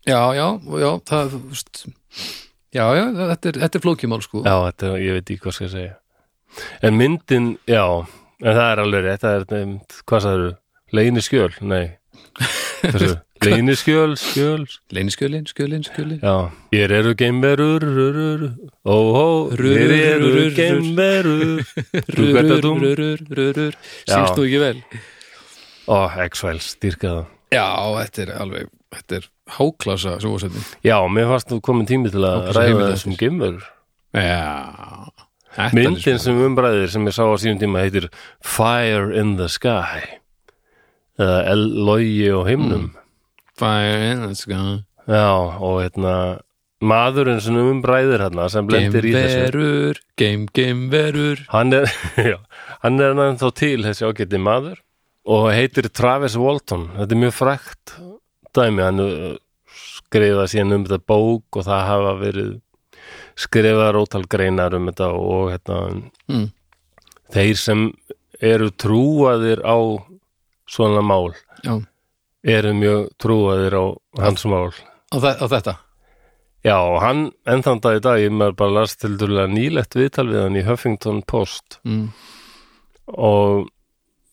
Já, 0.09 0.21
já, 0.39 0.47
já, 0.81 0.91
það, 1.13 1.37
Já, 2.77 2.85
já, 2.97 3.05
þetta 3.13 3.51
er, 3.53 3.59
þetta 3.65 3.79
er 3.79 3.85
flókimál 3.85 4.25
sko. 4.25 4.41
Já, 4.45 4.55
þetta, 4.71 4.97
ég 5.05 5.19
veit 5.19 5.31
ekki 5.31 5.45
hvað 5.45 5.59
skal 5.59 5.73
segja 5.77 5.95
En 6.83 6.97
myndin, 6.99 7.57
já 7.69 7.85
en 8.45 8.57
það 8.57 8.67
er 8.71 8.83
alveg 8.83 9.07
rétt, 9.07 9.23
það 9.23 9.37
er 9.39 9.47
nefnd, 9.53 10.01
hvað 10.09 10.25
sagður 10.27 10.51
Leini 10.95 11.23
skjöl, 11.25 11.53
nei. 11.67 11.85
Hversu? 12.83 13.17
Leini 13.45 13.75
skjöl, 13.81 14.15
skjöl? 14.21 14.65
Leyniskjölin, 14.95 15.47
skjölin, 15.51 15.83
skjölin 15.85 16.21
Já, 16.23 16.53
hér 16.73 16.95
eru 17.01 17.15
geimverur 17.19 17.83
rurur, 17.83 18.45
ó, 18.87 18.95
ó, 18.95 19.27
hér 19.59 19.95
eru 19.97 20.47
geimverur. 20.57 21.65
Rúbertatum. 22.17 22.81
Sýnst 24.07 24.39
þú 24.39 24.47
ekki 24.47 24.63
vel? 24.63 24.83
Ó, 25.91 25.99
X-Files, 26.29 26.73
dýrka 26.83 27.13
það. 27.13 27.33
Já, 27.57 27.67
þetta 28.01 28.25
er 28.25 28.33
alveg, 28.43 28.73
þetta 28.95 29.21
er 29.21 29.29
háklasa 29.57 30.17
sjóasetning 30.23 30.65
Já, 30.87 30.97
mér 31.11 31.29
fannst 31.31 31.53
þú 31.53 31.61
komin 31.65 31.87
tími 31.89 32.11
til 32.15 32.25
að 32.27 32.51
ræða 32.57 32.91
þessum 32.95 33.19
geimverur. 33.21 33.69
Já 34.17 35.16
Myndin 35.77 36.21
sem 36.23 36.39
umbræðir 36.47 36.93
sem 36.93 37.07
ég 37.09 37.17
sá 37.17 37.25
á 37.25 37.37
síðum 37.41 37.61
tíma 37.63 37.85
heitir 37.85 38.11
Fire 38.45 39.11
in 39.17 39.37
the 39.41 39.49
Sky. 39.53 40.21
Eða 41.17 41.57
Logi 41.57 42.29
á 42.29 42.41
himnum. 42.45 42.91
Fire 43.57 44.11
in 44.13 44.27
the 44.27 44.35
sky. 44.37 44.85
Já, 45.09 45.33
og 45.63 45.81
hérna 45.81 46.43
maðurinn 46.85 47.41
sem 47.41 47.57
umbræðir 47.57 48.27
hérna 48.27 48.51
sem 48.53 48.67
blendir 48.69 49.07
í 49.07 49.15
þessu. 49.15 49.39
Geimverur, 49.39 50.01
geim, 50.21 50.43
geimverur 50.53 51.41
hann 51.55 51.73
er, 51.73 51.89
já, 52.33 52.37
hann 52.83 53.01
er 53.01 53.17
hann 53.17 53.41
þá 53.41 53.49
til 53.57 53.79
þessi 53.87 54.05
ágæti 54.11 54.41
maður 54.43 54.83
og 55.27 55.49
heitir 55.55 55.89
Travis 55.89 56.37
Walton. 56.39 56.91
Þetta 56.99 57.17
er 57.17 57.23
mjög 57.23 57.35
frækt 57.39 57.95
dæmi. 58.55 58.85
Hann 58.85 59.03
uh, 59.03 59.33
skrifað 60.07 60.53
síðan 60.53 60.77
um 60.77 60.87
þetta 60.87 61.03
bók 61.09 61.59
og 61.59 61.67
það 61.67 61.89
hafa 61.91 62.13
verið 62.21 62.53
skrifaðar 63.37 63.99
ótal 64.01 64.25
greinar 64.31 64.77
um 64.77 64.89
þetta 64.91 65.11
og 65.13 65.51
hérna 65.53 65.81
mm. 66.33 66.47
þeir 67.35 67.61
sem 67.61 67.89
eru 68.41 68.71
trúaðir 68.73 69.63
á 69.65 69.77
svona 70.69 71.03
mál 71.05 71.35
Já, 71.65 71.81
eru 72.45 72.75
mjög 72.77 73.11
trúaðir 73.23 73.77
á 73.77 73.85
hans 74.23 74.47
mál 74.49 74.71
á, 74.73 75.17
þe 75.17 75.33
á 75.37 75.47
þetta 75.47 75.77
Já, 76.67 76.79
hann, 76.99 77.29
enn 77.47 77.63
þann 77.63 77.81
dag 77.85 78.01
í 78.01 78.03
dag, 78.03 78.19
ég 78.19 78.33
maður 78.35 78.57
bara 78.59 78.77
last 78.81 78.99
til 78.99 79.13
dærulega 79.15 79.53
nýlegt 79.53 79.95
viðtal 79.95 80.27
við 80.33 80.41
hann 80.43 80.59
í 80.59 80.65
Huffington 80.67 81.21
Post 81.29 81.79
mm. 81.87 82.09
og 83.15 83.69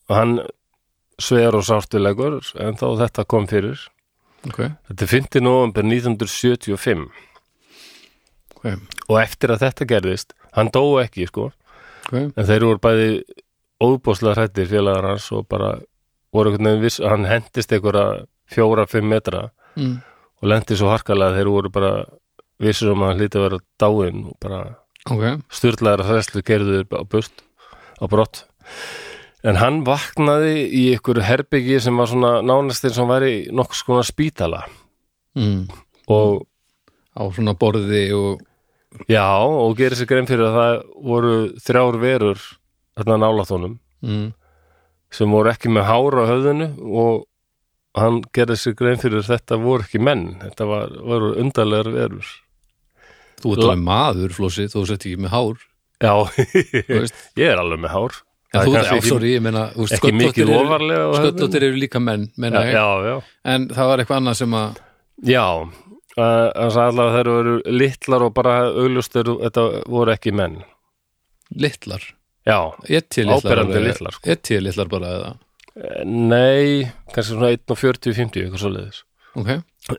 hann 0.10 0.40
sver 1.22 1.54
og 1.60 1.66
sártilegur 1.68 2.40
en 2.64 2.80
þá 2.80 2.88
þetta 3.04 3.28
kom 3.30 3.46
fyrir. 3.52 3.84
Ok, 4.50 4.64
Þetta 4.90 5.06
er 5.06 5.12
5. 5.12 5.44
november 5.46 5.86
1975 5.86 7.06
ok, 8.64 9.00
og 9.10 9.20
eftir 9.22 9.54
að 9.54 9.66
þetta 9.68 9.90
gerðist, 9.90 10.36
hann 10.56 10.72
dó 10.74 10.84
ekki, 11.04 11.28
sko, 11.30 11.50
ok. 12.08 12.16
En 12.16 12.48
þeir 12.48 12.68
voru 12.70 12.84
bæði 12.84 13.10
óbúslega 13.84 14.38
hrættir 14.38 14.70
félagar 14.72 15.10
hans 15.12 15.28
og 15.36 15.48
bara 15.52 15.76
voru 16.34 16.52
einhvern 16.52 16.72
veginn 16.72 16.86
viss, 16.86 17.02
hann 17.04 17.28
hendist 17.30 17.74
einhverja 17.76 18.26
fjóra-fimm 18.54 19.10
metra 19.10 19.48
mm. 19.76 19.96
og 20.42 20.50
lendi 20.50 20.78
svo 20.78 20.92
harkalega 20.92 21.34
að 21.34 21.40
þeir 21.40 21.52
voru 21.54 21.74
bara 21.74 21.94
vissir 22.64 22.94
um 22.94 23.04
að 23.04 23.12
hann 23.12 23.22
hlýti 23.22 23.40
að 23.40 23.48
vera 23.48 23.64
dáinn 23.82 24.26
og 24.30 24.38
bara 24.44 24.62
Ok, 25.12 25.24
styrlaðar 25.52 26.06
að 26.06 26.14
þesslu 26.14 26.42
gerðu 26.48 26.78
á 26.96 27.04
burt 27.04 27.42
á 28.00 28.08
brott. 28.08 28.46
En 29.44 29.58
hann 29.60 29.82
vaknaði 29.84 30.62
í 30.72 30.84
ykkur 30.94 31.20
herbyggi 31.28 31.82
sem 31.84 31.98
var 32.00 32.08
svona 32.08 32.38
nánast 32.40 32.86
eins 32.88 32.96
og 32.96 33.04
hann 33.04 33.12
væri 33.12 33.34
nokkuð 33.52 33.80
skona 33.82 34.06
spítala. 34.08 34.64
Mm. 35.34 35.66
og 36.14 36.44
á 37.18 37.26
svona 37.34 37.56
borði 37.58 38.04
og 38.14 38.42
Já, 39.10 39.26
og 39.44 39.76
gerir 39.80 39.98
sér 40.00 40.10
grein 40.10 40.30
fyrir 40.30 40.48
að 40.50 40.58
það 40.60 40.74
voru 41.10 41.36
þrjár 41.66 42.00
verur 42.02 42.42
þarna 42.98 43.18
nálaþónum 43.24 43.76
mm, 44.06 44.26
sem 45.14 45.34
voru 45.34 45.52
ekki 45.54 45.72
með 45.74 45.88
hára 45.90 46.26
á 46.26 46.32
höfðinu 46.32 46.68
og 47.04 47.24
hann 48.00 48.22
gerir 48.34 48.60
sér 48.60 48.76
grein 48.78 49.02
fyrir 49.02 49.22
að 49.22 49.32
þetta 49.34 49.60
voru 49.62 49.86
ekki 49.86 50.02
menn, 50.02 50.28
þetta 50.42 50.68
var, 50.70 50.94
voru 51.02 51.34
undarlegar 51.42 51.92
verur. 51.94 52.30
þú 53.42 53.56
ert 53.56 53.66
alveg 53.68 53.84
maður 53.86 54.36
flósi, 54.38 54.70
þú 54.72 54.86
sett 54.90 55.06
ekki 55.06 55.20
með 55.26 55.34
hár. 55.36 55.66
Já, 56.04 56.14
ég 57.42 57.50
er 57.50 57.60
alveg 57.62 57.84
með 57.84 57.94
hár. 57.94 58.22
Já, 58.54 58.60
þú, 58.62 58.74
ekki- 58.78 59.10
sorry, 59.10 59.30
ég 59.34 59.42
meina 59.42 59.68
sköllóttir 59.74 60.46
eru- 60.46 61.74
á 61.74 61.82
líka 61.82 62.00
menn, 62.02 62.28
menna 62.38 62.62
Já, 62.70 62.74
já, 62.78 62.86
já. 63.10 63.16
En 63.50 63.66
það 63.74 63.88
var 63.90 64.04
eitthvað 64.04 64.20
annað 64.22 64.42
sem 64.44 64.58
að 64.60 64.82
Já, 65.24 65.46
uh, 66.18 66.50
þannig 66.52 66.78
að 66.78 66.84
allavega 66.88 67.16
þeir 67.18 67.32
eru 67.34 67.56
litlar 67.80 68.28
og 68.28 68.34
bara 68.38 68.58
auglustur, 68.72 69.32
þetta 69.44 69.66
voru 69.90 70.14
ekki 70.16 70.36
menn. 70.36 70.62
litlar 71.54 72.04
Já, 72.44 72.60
Áberandi 72.84 73.80
litlar, 73.80 74.12
sko. 74.12 74.28
Ég 74.28 74.42
til 74.44 74.64
litlar 74.66 74.90
bara 74.92 75.12
eða 75.18 75.34
Eh, 75.74 76.04
nei, 76.06 76.86
kannski 77.14 77.34
svona 77.34 77.50
1,40-50 77.56 78.44
eitthvað 78.44 78.62
svo 78.62 78.70
leiðis. 78.76 79.00
Ok, 79.34 79.48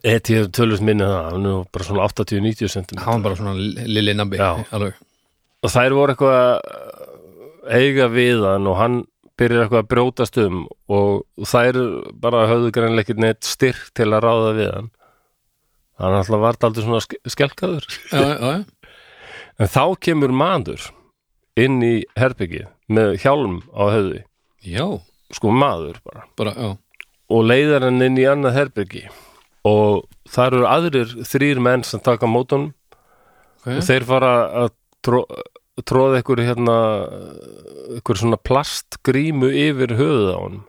Eti 0.07 0.37
hefur 0.39 0.53
tölvist 0.55 0.85
minni 0.87 1.03
það, 1.03 1.25
hann 1.33 1.49
bara 1.75 1.87
svona 1.89 2.05
80-90 2.07 2.71
cm. 2.71 3.01
hann 3.03 3.25
var 3.25 3.25
bara 3.25 3.39
svona 3.41 3.89
lilli 3.91 4.15
nabbi 4.15 4.39
Og 5.65 5.73
þær 5.73 5.97
voru 5.97 6.15
eitthvað 6.15 6.37
að 6.39 7.81
eiga 7.81 8.07
við 8.13 8.45
hann 8.47 8.69
og 8.71 8.79
hann 8.79 9.01
byrjar 9.41 9.65
eitthvað 9.65 9.83
að 9.83 9.91
brjótast 9.91 10.39
um 10.45 10.61
og 10.95 11.49
þær 11.51 11.81
bara 12.23 12.45
höfðu 12.53 12.71
greinlega 12.77 13.03
ekki 13.09 13.19
neitt 13.25 13.43
styrk 13.49 13.91
til 13.99 14.13
að 14.13 14.23
ráða 14.29 14.55
við 14.61 14.71
hann. 14.77 14.91
Hann 16.01 16.17
alltaf 16.19 16.43
var 16.43 16.59
aldrei 16.59 16.85
svona 16.85 17.03
ske- 17.05 17.21
skelkaður. 17.31 17.87
Já, 18.11 18.21
já, 18.21 18.37
já, 18.41 18.91
En 19.63 19.71
þá 19.71 19.85
kemur 20.03 20.33
maður 20.35 20.89
inn 21.61 21.79
í 21.87 21.95
herbyggið 22.19 22.67
með 22.91 23.13
hjálm 23.23 23.61
á 23.71 23.85
höfði, 23.95 24.25
já, 24.67 24.87
sko 25.35 25.53
maður 25.55 26.01
bara, 26.05 26.25
bara, 26.39 26.75
og 27.31 27.47
leiðar 27.47 27.87
hann 27.89 28.03
inn 28.05 28.19
í 28.21 28.27
annað 28.29 28.59
herbyggi 28.59 29.05
og 29.65 30.05
það 30.29 30.47
eru 30.51 30.67
aðrir 30.69 31.15
þrýr 31.25 31.63
menn 31.65 31.85
sem 31.87 32.03
taka 32.05 32.29
mótunum 32.29 32.73
okay. 33.63 33.79
og 33.79 33.87
þeir 33.87 34.07
fara 34.09 34.33
að 34.65 34.69
tró, 35.05 35.23
tróða 35.87 36.21
ykkur 36.21 36.45
hérna 36.45 36.77
ykkur 38.01 38.21
svona 38.21 38.41
plastgrímu 38.41 39.49
yfir 39.49 39.97
höfuð 39.97 40.31
á 40.35 40.39
hann 40.43 40.61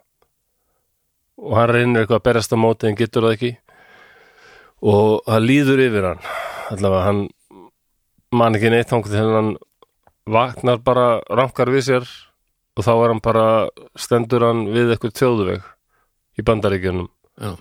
og 1.36 1.58
hann 1.60 1.72
reynir 1.74 2.04
eitthvað 2.06 2.22
að 2.22 2.28
berast 2.30 2.56
á 2.56 2.58
móti 2.60 2.88
en 2.88 3.00
getur 3.00 3.28
það 3.28 3.36
ekki 3.36 3.54
og 4.86 5.24
það 5.26 5.46
líður 5.50 5.82
yfir 5.88 6.08
hann. 6.12 6.22
Allavega 6.74 7.06
hann 7.08 7.22
man 8.36 8.58
ekki 8.58 8.72
neitt 8.74 8.90
þangur 8.92 9.14
þegar 9.14 9.38
hann 9.40 9.52
vaknar 10.36 10.82
bara 10.86 11.06
rankar 11.30 11.70
við 11.74 11.86
sér 11.90 12.08
og 12.76 12.84
þá 12.86 12.92
er 12.96 13.12
hann 13.14 13.24
bara 13.24 13.46
stendur 14.00 14.44
hann 14.48 14.66
við 14.74 14.94
eitthvað 14.96 15.16
þjóðveg 15.22 15.68
í 16.42 16.46
bandaríkjunum. 16.46 17.10
Já, 17.40 17.54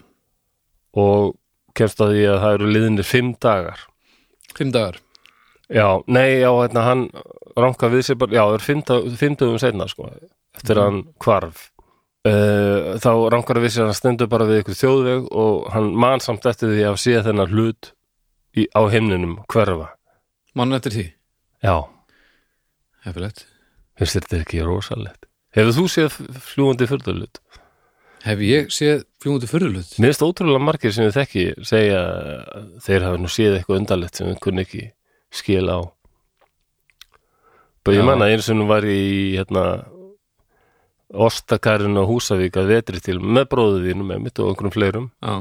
og 0.98 1.34
kemst 1.78 2.00
að 2.02 2.14
því 2.14 2.24
að 2.30 2.40
það 2.44 2.56
eru 2.58 2.70
liðinir 2.74 3.06
fimm 3.08 3.32
dagar. 3.42 3.80
Fimm 4.54 4.70
dagar? 4.74 5.00
Já, 5.72 5.86
nei, 6.06 6.40
já, 6.42 6.50
hérna, 6.54 6.82
hann 6.86 7.04
ranka 7.58 7.88
við 7.90 8.04
sér 8.08 8.18
bara, 8.20 8.34
já, 8.36 8.42
það 8.44 8.56
er 8.58 8.64
fimm 8.66 8.82
dag- 8.90 9.06
fimm 9.18 9.36
dögum 9.40 9.58
seinna, 9.62 9.86
sko, 9.90 10.10
eftir 10.54 10.78
að 10.78 10.88
hann 10.90 11.00
hvarf. 11.24 11.62
Uh, 12.24 12.94
þá 13.04 13.10
rankar 13.34 13.60
við 13.60 13.74
sér 13.74 13.84
að 13.84 13.90
hann 13.90 13.98
stendur 13.98 14.30
bara 14.32 14.46
við 14.48 14.62
ykkur 14.62 14.78
þjóðveg 14.78 15.26
og 15.28 15.66
hann 15.74 15.90
man 15.92 16.22
samt 16.24 16.46
eftir 16.48 16.72
því 16.72 16.86
að 16.88 16.96
sé 17.02 17.18
þennan 17.26 17.50
hlut 17.52 17.90
í, 18.56 18.64
á 18.72 18.82
himninum 18.88 19.42
hverfa. 19.52 19.90
Mann 20.56 20.72
eftir 20.72 20.94
því, 20.94 21.04
Já, 21.64 21.74
hefilegt 23.04 23.44
finnst 23.98 24.16
þetta 24.16 24.40
ekki 24.40 24.64
rosalegt? 24.64 25.28
Hefur 25.54 25.76
þú 25.76 25.84
séð 25.92 26.16
fljúandi 26.48 26.88
fyrðulut? 26.88 27.42
Hef 28.24 28.40
ég 28.40 28.70
séð 28.72 29.02
fljúndu 29.20 29.48
fyrirlut 29.48 29.98
Mér 30.00 30.14
finnst 30.14 30.24
ótrúlega 30.24 30.64
margir 30.64 30.94
sem 30.96 31.04
við 31.04 31.18
þekki 31.18 31.42
segja 31.68 32.00
þeir 32.84 33.04
hafa 33.04 33.20
nú 33.20 33.28
séð 33.28 33.58
eitthvað 33.58 33.80
undarlegt 33.82 34.16
sem 34.16 34.30
við 34.30 34.38
kunni 34.46 34.64
ekki 34.64 34.84
skil 35.34 35.66
á. 35.68 35.78
Bara 37.84 37.98
ég 37.98 38.00
Já. 38.00 38.08
manna 38.08 38.30
eins 38.32 38.48
og 38.48 38.56
nú 38.56 38.68
var 38.70 38.86
í 38.88 39.36
hérna 39.36 39.64
Ostakarinn 41.12 41.98
á 42.00 42.04
Húsavík 42.08 42.56
að 42.58 42.70
vetri 42.72 43.00
til 43.04 43.18
með 43.20 43.44
bróðu 43.52 43.82
þínum 43.84 44.08
með 44.10 44.22
mitt 44.24 44.38
og 44.40 44.48
einhverjum 44.50 44.72
fleirum. 44.74 45.08
Já, 45.22 45.34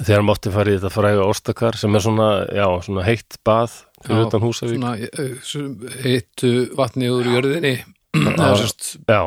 þegar 0.00 0.24
mátti 0.26 0.52
fara 0.54 0.72
í 0.72 0.78
þetta 0.78 0.90
fræga 0.94 1.26
Ostakar 1.28 1.76
sem 1.78 1.94
er 1.94 2.00
svona, 2.06 2.28
já, 2.50 2.66
svona 2.86 3.04
heitt 3.06 3.36
bað 3.46 3.76
fyrir 4.04 4.22
Já, 4.22 4.26
utan 4.28 4.42
Húsavík. 4.46 4.78
svona 4.78 4.94
eh, 5.04 5.36
sem 5.44 5.68
heitu 6.02 6.52
vatni 6.78 7.10
úr 7.12 7.28
jörðinni. 7.30 7.74
Sérst 8.14 8.96
Já, 9.10 9.20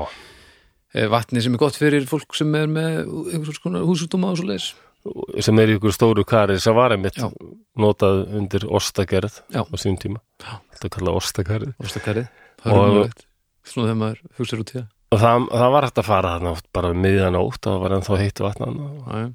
eh, 0.95 1.07
vatni 1.11 1.41
sem 1.45 1.53
er 1.55 1.61
gott 1.61 1.77
fyrir 1.79 2.05
fólk 2.09 2.35
sem 2.35 2.53
er 2.55 2.67
með 2.67 2.99
einhvers 3.35 3.59
konar 3.63 3.85
húsutúma 3.87 4.33
og 4.33 4.41
svo 4.41 4.47
leis 4.49 4.73
sem 5.39 5.55
er 5.61 5.69
ykkur 5.71 5.93
stóru 5.95 6.25
kari 6.27 6.57
sem 6.59 6.75
var 6.75 6.91
einmitt 6.91 7.15
Já. 7.15 7.29
notað 7.79 8.25
undir 8.35 8.65
Ostakerð 8.67 9.37
Já. 9.53 9.63
á 9.63 9.75
sín 9.79 9.95
tíma. 9.95 10.19
Já. 10.43 10.57
Þetta 10.75 10.89
kallað 10.97 11.19
Ostakarið 11.21 11.73
Óstakarið, 11.79 12.27
það 12.59 12.73
er 12.73 12.97
Og- 13.05 13.13
svona 13.63 13.87
þegar 13.87 13.99
maður 14.01 14.19
hugsar 14.39 14.59
út 14.65 14.73
í 14.73 14.75
það 14.81 14.87
og 15.11 15.21
það, 15.21 15.47
það 15.53 15.73
var 15.75 15.87
hægt 15.87 16.01
að 16.01 16.07
fara 16.09 16.33
þarna 16.35 16.53
oft 16.57 16.67
bara 16.75 16.91
um 16.93 17.01
miðjan 17.03 17.39
ótt 17.39 17.61
og 17.63 17.71
það 17.73 17.83
var 17.85 17.95
ennþá 17.97 18.19
heitt 18.21 18.41
vatna 18.43 18.69
Já, 18.75 19.17
já, 19.23 19.27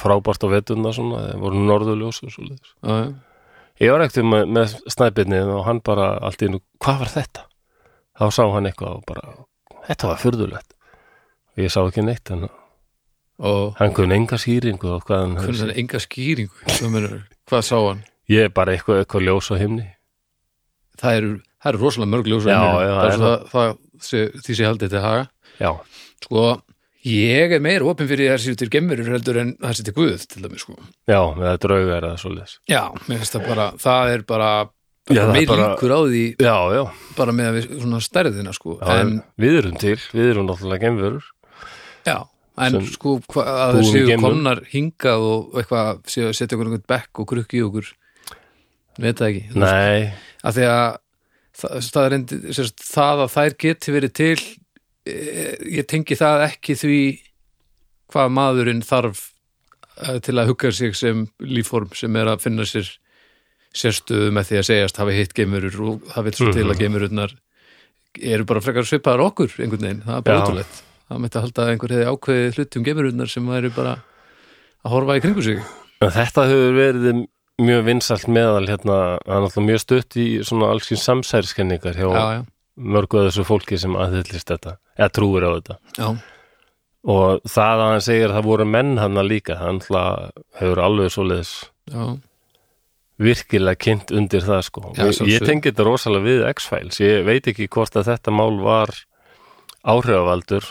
frábært 0.00 0.44
á 0.44 0.48
veturna 0.52 0.92
svona, 0.94 1.22
það 1.30 1.44
voru 1.44 1.64
norðurljós 1.66 2.22
og 2.26 2.34
svo 2.34 2.46
leiðis. 2.46 2.72
já, 2.84 2.94
já. 3.00 3.10
Ég 3.80 3.94
var 3.94 4.02
ekkert 4.04 4.26
með, 4.28 4.42
með 4.52 4.72
snæbyrnið 4.92 5.50
og 5.56 5.62
hann 5.64 5.78
bara 5.80 6.10
allt 6.20 6.42
í 6.44 6.50
einu, 6.50 6.58
hvað 6.84 6.98
var 7.00 7.12
þetta? 7.14 7.46
Þá 8.20 8.24
sá 8.36 8.42
hann 8.52 8.68
eitthvað 8.68 8.98
og 8.98 9.04
bara, 9.08 9.30
þetta 9.86 10.10
var 10.10 10.18
furðulegt. 10.20 10.74
Og 11.56 11.62
ég 11.64 11.72
sá 11.72 11.80
ekki 11.86 12.04
neitt, 12.04 12.28
en 12.34 12.44
og 13.40 13.78
hann 13.78 13.94
kunni 13.96 14.18
enga 14.18 14.36
skýringu 14.36 14.98
hann 15.08 15.38
er 15.40 15.72
enga 15.80 15.96
skýringu 15.96 16.60
hvað 17.48 17.62
sá 17.64 17.78
hann? 17.80 18.02
Ég 18.28 18.50
er 18.50 18.52
bara 18.52 18.74
eitthvað, 18.76 19.00
eitthvað 19.00 19.24
ljós 19.24 19.48
á 19.48 19.56
himni. 19.56 19.86
Það 21.00 21.16
eru, 21.16 21.30
það 21.60 21.70
eru 21.72 21.82
rosalega 21.84 22.12
mörg 22.14 22.26
ljós 22.32 22.46
á 22.46 22.50
Já, 22.50 22.58
himninum. 22.60 22.80
já, 22.80 22.94
það 22.96 23.04
er 23.04 23.10
er 23.10 23.16
svo 23.18 23.30
það, 23.30 23.46
það 23.52 23.78
sé, 24.10 24.24
því 24.46 24.56
sé 24.60 24.64
haldið 24.70 24.90
til 24.94 25.04
haga. 25.04 25.24
Já, 25.60 25.70
sko, 26.24 26.44
ég 27.10 27.52
er 27.56 27.60
meira 27.64 27.84
opinn 27.90 28.08
fyrir 28.10 28.34
sér 28.40 28.56
til 28.60 28.68
gemurur 28.72 29.08
heldur 29.14 29.38
en 29.40 29.54
það 29.60 29.76
sér 29.78 29.88
til 29.90 29.94
guð 30.00 30.26
til 30.28 30.42
dæmis 30.44 30.64
sko. 30.66 30.76
Já, 31.08 31.20
með 31.36 31.58
draugar 31.64 32.06
eða 32.10 32.18
svo 32.20 32.32
leiðis. 32.34 32.58
já, 32.68 32.82
mér 33.08 33.20
finnst 33.22 33.36
það 33.36 33.48
bara, 33.48 33.70
það 33.80 34.14
er 34.14 34.22
bara 34.28 34.50
Já, 35.10 35.22
það 35.24 35.28
er 35.28 35.32
meir 35.32 35.46
bara- 35.48 35.68
líkur 35.74 35.90
á 35.96 36.00
því 36.06 36.24
Já, 36.38 36.56
já, 36.76 36.82
bara 37.16 37.32
með 37.32 37.46
að 37.50 37.80
svona 37.80 38.00
stærðina 38.04 38.52
sko. 38.54 38.78
Já 38.80 39.00
en, 39.00 39.14
við 39.40 39.56
erum 39.62 39.78
til, 39.80 39.96
við 40.12 40.28
erum 40.34 40.46
náttúrulega 40.46 40.80
gemverur. 40.84 41.24
já, 42.06 42.18
en 42.60 42.72
Sem 42.76 42.86
sko 42.92 43.16
að 43.40 43.74
það 43.74 43.88
séu 43.90 44.18
komnar 44.20 44.60
hingað 44.70 45.24
og 45.24 45.54
eitthvað, 45.56 46.02
séu 46.06 46.28
að 46.28 46.36
setja 46.36 46.56
okkur 46.56 46.68
einhvern 46.68 46.86
bekk 46.86 47.20
og 47.24 47.26
krukki 47.32 47.62
okkur 47.64 47.88
veit 49.00 49.16
það 49.18 49.28
ekki. 49.32 49.42
Nei, 49.56 50.12
að 50.44 50.56
því 50.58 50.66
að 50.68 50.98
það, 51.64 52.14
endi, 52.16 52.38
sérst, 52.56 52.80
það 52.84 53.24
að 53.26 53.34
þær 53.34 53.56
geti 53.64 53.94
verið 53.94 54.12
til 54.20 54.38
e, 55.06 55.14
ég 55.80 55.86
tengi 55.90 56.16
það 56.18 56.46
ekki 56.48 56.76
því 56.80 57.00
hvað 58.10 58.32
maðurinn 58.36 58.82
þarf 58.86 59.20
eh, 60.06 60.18
til 60.24 60.36
að 60.40 60.50
hugga 60.50 60.72
sig 60.74 60.96
sem 60.98 61.26
lífform 61.40 61.92
sem 61.94 62.16
er 62.20 62.32
að 62.32 62.42
finna 62.46 62.66
sér 62.68 62.88
sérstöðu 63.70 64.32
með 64.34 64.48
því 64.48 64.56
að 64.58 64.66
segjast 64.66 64.98
hafi 64.98 65.14
hitt 65.14 65.34
geimurur 65.36 65.76
og 65.86 66.06
það 66.10 66.24
vil 66.26 66.32
svo 66.40 66.52
til 66.52 66.64
Mhm. 66.64 66.70
að 66.74 66.80
geimururnar 66.82 67.34
eru 68.20 68.44
bara 68.44 68.60
frekar 68.60 68.82
svipaðar 68.88 69.22
okkur 69.28 69.52
einhvern 69.62 69.84
veginn, 69.86 70.02
það 70.02 70.16
er 70.16 70.22
bara 70.26 70.38
Já. 70.38 70.42
ótrúlegt 70.42 70.80
það 71.10 71.20
mætti 71.22 71.38
að 71.38 71.44
halda 71.46 71.66
einhver 71.70 71.92
hefði 71.94 72.08
ákveðið 72.10 72.56
hluti 72.58 72.78
um 72.80 72.84
geimururnar 72.88 73.30
sem 73.30 73.46
væri 73.46 73.70
bara 73.74 73.92
að 74.84 74.90
horfa 74.96 75.16
í 75.18 75.22
kringu 75.22 75.42
sig 75.46 75.62
þetta 76.00 76.46
hefur 76.50 76.74
verið 76.80 77.06
mjög 77.60 77.84
vinsælt 77.86 78.26
meðal 78.32 78.66
hérna, 78.68 78.96
það 79.24 79.36
er 79.36 79.44
náttúrulega 79.44 79.66
mjög 79.68 79.82
stutt 79.84 80.16
í 80.20 80.26
svona 80.46 80.70
alls 80.72 80.88
kyn 80.90 81.00
samsæriskenningar 81.04 81.98
hjá 81.98 82.06
já, 82.08 82.24
já, 82.38 82.42
mörgu 82.80 83.20
af 83.20 83.28
þessu 83.30 83.44
fólki 83.48 83.78
sem 83.80 83.96
aðhyllist 84.00 84.52
þetta, 84.52 84.76
eða 84.98 85.10
trúir 85.18 85.46
á 85.46 85.50
þetta. 85.58 85.78
já, 85.98 86.10
Og 87.00 87.40
það 87.48 87.78
að 87.80 87.86
hann 87.88 88.02
segir 88.04 88.26
að 88.28 88.34
það 88.36 88.48
voru 88.50 88.64
menn 88.68 88.98
hann 89.00 89.22
líka, 89.24 89.54
hann 89.56 89.78
náttúrulega 89.78 90.42
hefur 90.60 90.82
alveg 90.84 91.14
svoleiðis 91.14 91.52
já, 91.88 92.02
virkilega 93.20 93.80
kynnt 93.80 94.12
undir 94.16 94.44
það 94.44 94.60
sko. 94.66 94.82
Ég, 94.96 95.22
ég 95.28 95.44
tengi 95.44 95.70
þetta 95.70 95.86
rosalega 95.88 96.26
við 96.26 96.44
X-Files, 96.54 97.00
ég 97.00 97.24
veit 97.28 97.48
ekki 97.48 97.68
hvort 97.72 97.96
að 97.96 98.10
þetta 98.12 98.34
mál 98.36 98.60
var 98.64 98.92
áhrifavaldur 99.80 100.68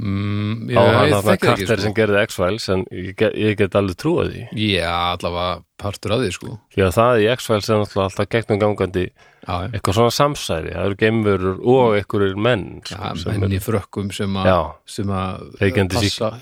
mm, 0.00 0.70
á 0.72 0.82
hann 0.82 1.08
ég 1.10 1.14
að 1.16 1.26
það 1.28 1.40
karter 1.44 1.52
ekki 1.54 1.66
sem 1.84 1.90
sko. 1.92 1.96
gerði 2.00 2.22
X-Files 2.26 2.68
en 2.74 2.84
ég, 2.90 3.10
get- 3.20 3.34
ég 3.36 3.56
get 3.60 3.76
alveg 3.78 3.98
trúið 4.00 4.30
því. 4.34 4.44
já, 4.56 4.92
allavega 5.14 5.62
partur 5.80 6.12
af 6.16 6.20
því 6.24 6.30
sko. 6.36 6.54
Að 6.76 6.94
það 6.96 7.20
í 7.20 7.26
X-Files 7.36 7.68
er 7.70 7.80
náttúrulega 7.80 8.08
alltaf 8.10 8.28
gegnum 8.34 8.60
gangandi 8.60 9.04
já, 9.10 9.54
já. 9.54 9.68
eitthvað 9.72 9.96
svona 9.98 10.14
samsæri, 10.16 10.72
það 10.74 10.88
eru 10.90 10.98
geimverur 11.00 11.60
og 11.74 11.94
einhverjur 12.00 12.36
menn 12.48 12.64
sko, 12.84 12.98
Já, 13.00 13.14
sem 13.22 13.40
menn 13.40 13.56
í 13.56 13.60
frökkum 13.64 14.10
sem 14.12 14.36
að 14.40 14.50
Já. 14.50 14.58
sem 14.96 15.06
að 15.20 15.46
Reykjandi 15.60 16.02
að, 16.20 16.40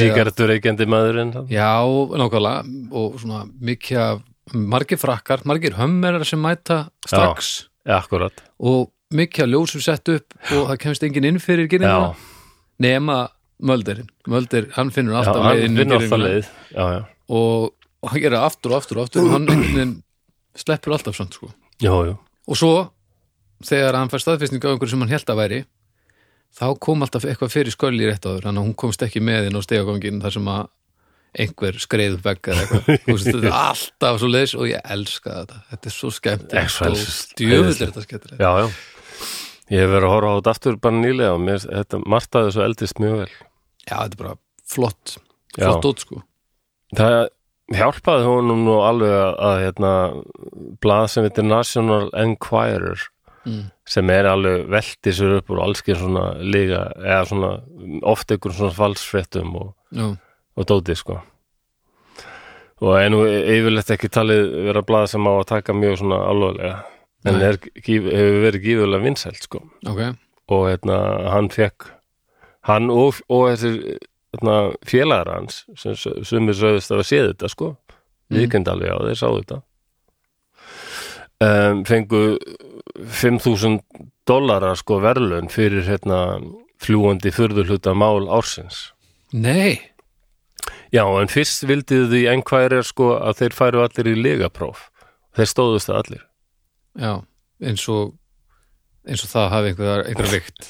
sígarettur 0.00 0.50
reykjandi 0.54 0.86
maðurinn 0.90 1.34
já, 1.50 1.70
nákvæmlega. 2.16 2.64
Og 2.92 3.20
svona 3.22 3.44
mikið 3.60 3.98
af 4.06 4.22
margir 4.54 4.98
frakkar, 4.98 5.44
margir 5.46 5.76
hömmerar 5.78 6.24
sem 6.26 6.40
mæta 6.42 6.88
strax. 7.06 7.68
Ja, 7.86 8.00
akkurat. 8.02 8.32
Og 8.58 8.90
mikið 9.14 9.44
að 9.46 9.52
ljósum 9.54 9.82
sett 9.82 10.08
upp 10.10 10.34
og 10.54 10.68
það 10.72 10.78
kemst 10.82 11.02
enginn 11.06 11.24
inn 11.30 11.38
fyrir 11.42 11.66
Já, 11.66 11.72
gyrninguna 11.78 12.14
nema 12.80 13.20
Mölderinn, 13.60 14.08
Mölder, 14.30 14.70
hann 14.72 14.90
finnur 14.94 15.12
já 15.12 15.20
alltaf 15.20 15.42
hann 15.44 15.58
leið 15.58 15.66
inn 15.66 15.74
í 15.74 15.80
vinnur 15.82 15.98
alltaf 16.00 16.22
leið. 16.22 16.46
Já, 16.72 16.84
já, 16.94 17.00
og, 17.36 17.74
og 18.00 18.12
hann 18.12 18.22
gera 18.24 18.40
aftur 18.46 18.72
og 18.72 18.80
aftur 18.80 19.00
og 19.00 19.08
aftur. 19.08 19.28
Hann 19.28 19.44
einhvern 19.44 19.74
veginn 19.76 19.92
sleppur 20.56 20.96
alltaf 20.96 21.18
samt 21.18 21.36
sko. 21.36 21.50
Já, 21.84 21.92
já. 22.08 22.14
Og 22.48 22.56
svo 22.56 22.72
þegar 23.68 24.00
hann 24.00 24.12
fær 24.12 24.24
staðfestningu 24.24 24.64
á 24.64 24.72
einhverju 24.72 24.94
sem 24.94 25.04
hann 25.04 25.12
held 25.12 25.32
að 25.32 25.40
væri 25.42 25.60
þá 26.56 26.66
kom 26.82 27.04
alltaf 27.04 27.26
eitthvað 27.28 27.52
fyrir 27.52 27.74
skölli 27.74 28.08
rétt 28.08 28.24
þannig 28.26 28.48
að 28.56 28.64
hún 28.64 28.76
komst 28.80 29.04
ekki 29.04 29.22
með 29.22 29.50
inn 29.50 29.60
á 29.60 29.62
stegagangin 29.62 30.22
þar 30.24 30.36
sem 30.38 30.48
að 30.50 30.70
einhver 31.40 31.76
skreið 31.78 32.16
vegg 32.24 32.48
eða 32.50 32.64
eitthvað. 32.64 32.88
Þetta 33.06 33.42
er 33.44 33.58
alltaf 33.60 34.16
svo 34.18 34.30
leis 34.32 34.56
og 34.56 34.66
ég 34.66 34.80
elska 34.96 35.36
þetta. 35.36 35.60
Þetta 35.70 35.90
er 35.90 35.94
svo 35.94 36.10
skemmt 36.14 36.56
og 36.56 37.04
djöfull 37.38 37.76
er 37.76 37.84
þetta 37.84 38.06
skemmtilegt. 38.06 38.40
Já, 38.40 38.50
já 38.64 38.66
Ég 39.70 39.84
hef 39.84 39.90
verið 39.92 40.08
að 40.08 40.14
horfa 40.16 40.30
á 40.30 40.36
þetta 40.36 40.54
aftur 40.56 40.78
bara 40.82 40.98
nýlega 40.98 41.34
og 41.36 41.42
mér, 41.46 41.62
þetta 41.62 42.00
martaði 42.10 42.54
svo 42.54 42.64
eldist 42.66 43.02
mjög 43.02 43.20
vel. 43.20 43.34
Já, 43.86 43.94
þetta 43.94 44.16
er 44.16 44.22
bara 44.22 44.38
flott 44.70 45.18
flott 45.56 45.86
út 45.88 46.02
sko. 46.04 46.20
Það 46.96 47.16
hjálpaði 47.78 48.26
honum 48.26 48.64
nú 48.66 48.76
alveg 48.82 49.14
að, 49.14 49.32
að 49.46 49.56
hérna, 49.64 49.94
blað 50.82 51.06
sem 51.12 51.26
heitir 51.26 51.46
National 51.46 52.08
Enquirer 52.18 53.04
mm. 53.46 53.64
sem 53.88 54.12
er 54.14 54.28
alveg 54.30 54.66
velti 54.72 55.14
sér 55.14 55.38
upp 55.38 55.52
úr 55.54 55.62
allskir 55.66 55.98
svona 56.00 56.32
líga 56.42 56.88
eða 56.98 57.24
svona 57.30 57.52
oft 58.10 58.32
einhver 58.34 58.56
svona 58.56 58.74
falsfréttum 58.74 59.54
og, 59.60 59.74
og 60.58 60.70
dóti 60.70 60.98
sko. 60.98 61.20
Og 62.80 62.96
nú 63.12 63.26
yfirleitt 63.28 63.92
ekki 63.92 64.08
talið 64.08 64.54
vera 64.70 64.82
blað 64.86 65.10
sem 65.12 65.26
á 65.28 65.32
að 65.36 65.48
taka 65.50 65.76
mjög 65.76 66.00
svona 66.00 66.22
alvarlega 66.30 66.78
en 67.24 67.36
Nei. 67.36 67.46
er, 67.50 67.58
gíf, 67.84 68.06
hefur 68.08 68.44
verið 68.46 68.66
gífurlega 68.66 69.04
vinsælt 69.04 69.44
sko. 69.44 69.64
Ok. 69.88 70.04
Og 70.50 70.68
hérna, 70.70 71.00
hann 71.34 71.50
fekk 71.52 71.90
hann 72.68 72.90
og, 72.92 73.20
og 73.32 73.50
þessir 73.52 73.76
hérna, 74.34 74.56
félagar 74.86 75.32
hans 75.34 75.64
sem 75.78 75.96
sumir 76.26 76.56
sögðust 76.56 76.94
að 76.94 77.06
séð 77.08 77.32
þetta 77.32 77.52
sko. 77.52 77.74
Mm. 78.30 78.38
viðkend 78.38 78.70
alveg 78.70 78.94
á 78.94 78.98
þeir 79.02 79.18
sáu 79.18 79.36
þetta. 79.40 79.60
Um, 81.40 81.84
fengu 81.88 82.22
5.000 83.00 83.80
dollara 84.28 84.74
sko 84.78 85.00
verðlun 85.02 85.50
fyrir 85.50 85.86
hérna 85.88 86.38
fljúandi 86.80 87.32
furðurhluta 87.34 87.94
mál 87.96 88.28
ársins. 88.30 88.92
Nei, 89.34 89.80
já 90.94 91.02
en 91.02 91.30
fyrst 91.32 91.66
vildi 91.66 92.04
því 92.10 92.24
einhverjir 92.34 92.86
sko 92.86 93.16
að 93.18 93.42
þeir 93.42 93.56
færu 93.56 93.82
allir 93.82 94.12
í 94.12 94.16
legapróf. 94.20 94.88
Þeir 95.34 95.50
stóðust 95.50 95.90
það 95.90 96.02
allir 96.04 96.26
já, 96.98 97.12
eins 97.62 97.86
og 97.92 98.14
eins 99.08 99.24
og 99.24 99.32
það 99.32 99.48
hafi 99.54 99.72
einhver, 99.72 100.04
einhver 100.10 100.30
vikt 100.34 100.68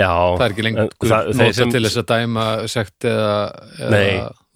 já, 0.00 0.10
það 0.10 0.44
er 0.44 0.54
ekki 0.54 0.66
lengur 0.66 1.14
nota 1.40 1.70
til 1.74 1.84
þess 1.86 2.02
að 2.02 2.08
dæma 2.12 2.46
sekt 2.70 3.08
eða, 3.10 3.34
eða 3.78 4.04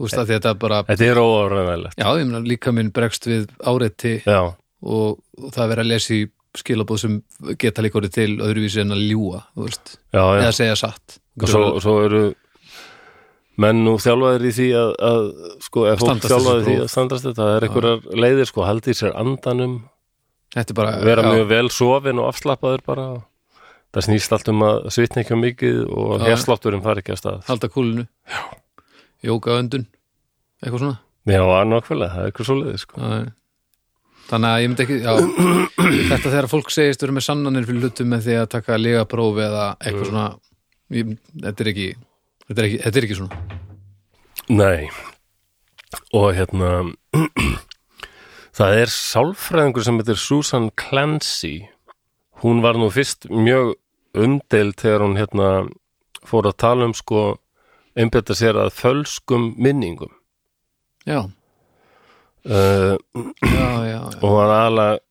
veist 0.01 0.19
að 0.19 0.33
þetta 0.35 0.53
er 0.53 0.61
bara 0.67 0.85
þetta 0.91 1.11
er 1.11 1.23
óáræðanlegt 1.23 2.01
já, 2.01 2.09
ég 2.19 2.31
meina 2.31 2.45
líka 2.45 2.75
minn 2.75 2.93
bregst 2.95 3.29
við 3.31 3.51
áreiti 3.63 4.17
já, 4.25 4.41
og, 4.51 5.21
og 5.41 5.51
það 5.51 5.65
er 5.65 5.75
verið 5.75 5.85
að 5.85 5.93
lesa 5.95 6.17
í 6.19 6.25
skilabóð 6.55 7.03
sem 7.03 7.19
geta 7.59 7.83
líka 7.83 7.99
orðið 7.99 8.15
til 8.15 8.31
öðruvísi 8.45 8.83
en 8.85 8.95
að 8.95 9.05
veist, 9.59 9.97
já, 10.15 10.23
já. 10.23 10.41
eða 10.41 10.53
segja 10.55 10.77
satt. 10.79 11.17
Og 11.41 11.51
svo, 11.51 11.63
svo 11.83 11.95
eru 12.05 12.23
menn 13.61 13.83
nú 13.87 13.97
þjálfaðir 14.03 14.47
í 14.49 14.53
því 14.55 14.69
að, 14.79 14.93
að 15.09 15.27
sko, 15.67 15.87
ef 15.91 16.03
fólk 16.03 16.27
þjálfaðir 16.27 16.61
þessi 16.61 16.71
því 16.71 16.77
að 16.85 16.93
standast 16.95 17.27
þetta, 17.29 17.41
það 17.41 17.57
er 17.57 17.67
einhverjar 17.69 18.23
leiðir 18.25 18.51
sko, 18.51 18.65
haldið 18.67 18.99
sér 19.01 19.17
andanum, 19.19 19.77
bara 20.79 20.97
vera 21.03 21.23
já, 21.25 21.31
mjög 21.35 21.47
vel 21.51 21.71
sofin 21.75 22.21
og 22.23 22.29
afslappaður 22.31 22.85
bara. 22.87 23.07
Það 23.95 24.07
snýst 24.09 24.33
allt 24.35 24.49
um 24.51 24.63
að 24.67 24.77
svitna 24.91 25.23
ekki 25.23 25.35
um 25.37 25.43
mikið 25.45 25.77
og 25.87 26.13
Já. 26.19 26.25
hérslátturinn 26.27 26.83
fari 26.83 27.03
ekki 27.03 27.13
að 27.15 27.21
stað. 27.21 27.43
Halda 27.47 27.69
kúlinu. 27.71 28.05
Jóka 29.25 29.55
öndun, 29.61 29.85
eitthvað 30.63 30.81
svona? 30.83 30.97
Já, 31.31 31.41
annarkvælega, 31.61 32.11
það 32.13 32.25
er 32.25 32.31
eitthvað 32.33 32.49
svo 32.49 32.57
leiðir 32.59 32.83
sko. 32.83 32.99
Já, 32.99 33.21
þannig 34.29 34.51
að 34.51 34.63
ég 34.65 34.73
myndi 34.73 34.85
ekki 34.85 34.99
já, 35.05 35.13
þetta 36.11 36.33
þegar 36.33 36.49
fólk 36.51 36.73
segist 36.75 37.05
vera 37.07 37.15
með 37.17 37.27
sannanir 37.29 37.69
fyrir 37.69 37.87
hlutum 37.87 38.11
með 38.11 38.27
því 38.27 38.37
að 38.41 38.51
taka 38.57 38.81
legapróf 38.81 39.41
eða 39.47 39.65
eitthvað 39.79 40.11
svona 40.11 40.27
ég, 40.99 41.15
þetta 41.47 41.65
er 41.65 41.71
ekki 41.75 41.89
þetta 42.49 42.59
er 42.59 42.69
ekki, 42.69 42.81
þetta 42.85 43.01
er 43.01 43.07
ekki 43.09 43.19
svona. 43.21 43.41
Nei. 44.59 44.91
Og 46.19 46.29
hérna 46.37 46.73
það 48.55 48.81
er 48.83 48.93
sálfræðingur 48.93 49.87
sem 49.87 50.01
heitir 50.01 50.21
Susan 50.21 50.69
Clancy. 50.79 51.55
Hún 52.43 52.63
var 52.65 52.79
nú 52.79 52.91
fyrst 52.93 53.29
mjög 53.31 53.75
umdeild 54.15 54.79
þegar 54.79 55.05
hún 55.07 55.17
hérna 55.19 55.49
fór 56.25 56.49
að 56.51 56.61
tala 56.63 56.89
um 56.89 56.95
sko 56.97 57.25
einbetta 57.99 58.35
sér 58.37 58.59
að 58.59 58.75
fölskum 58.79 59.53
minningum. 59.61 60.13
Já, 61.05 61.27
uh, 62.49 62.95
já, 63.45 63.71
já, 63.85 63.99
já. 63.99 64.21
og 64.23 64.31
var 64.39 64.53
aðalega 64.55 65.03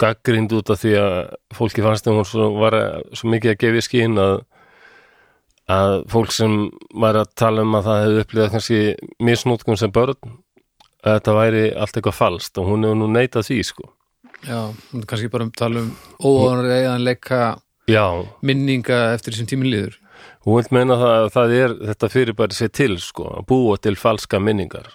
gaggrind 0.00 0.54
út 0.56 0.70
af 0.72 0.80
því 0.80 0.94
að 0.96 1.16
fólki 1.52 1.84
fannst 1.84 2.06
þegar 2.06 2.22
hún 2.22 2.28
svo, 2.28 2.46
var 2.56 2.76
svo 3.12 3.28
mikið 3.34 3.52
að 3.52 3.60
gefa 3.60 3.80
í 3.82 3.84
skín 3.84 4.20
að 4.20 4.36
að 5.74 5.94
fólk 6.12 6.32
sem 6.32 6.54
var 7.00 7.16
að 7.16 7.30
tala 7.40 7.62
um 7.64 7.76
að 7.78 7.86
það 7.86 8.02
hefði 8.02 8.22
upplifað 8.22 8.50
kannski 8.52 8.80
misnótkun 9.24 9.80
sem 9.80 9.92
börn 9.92 10.34
að 11.04 11.18
þetta 11.18 11.36
væri 11.36 11.64
allt 11.74 11.98
eitthvað 11.98 12.16
falskt 12.18 12.60
og 12.60 12.70
hún 12.70 12.86
hefur 12.86 13.00
nú 13.00 13.10
neitað 13.12 13.48
því 13.50 13.58
sko. 13.68 13.90
Já, 14.44 14.60
kannski 15.08 15.30
bara 15.32 15.46
um 15.46 15.52
tala 15.56 15.84
um 15.84 15.92
óanreiðanleika 16.20 17.42
já, 17.88 18.04
minninga 18.44 19.00
eftir 19.14 19.34
þessum 19.34 19.50
tíminn 19.52 19.72
líður. 19.72 19.98
Hún 20.44 20.60
vil 20.60 20.76
meina 20.76 20.96
það 21.00 21.14
að 21.14 21.30
það 21.34 21.56
er 21.58 21.74
þetta 21.90 22.12
fyrir 22.12 22.36
bara 22.36 22.56
sér 22.56 22.72
til 22.76 22.94
sko 23.00 23.28
að 23.38 23.46
búa 23.48 23.76
til 23.80 23.96
falska 24.00 24.40
minningar 24.40 24.92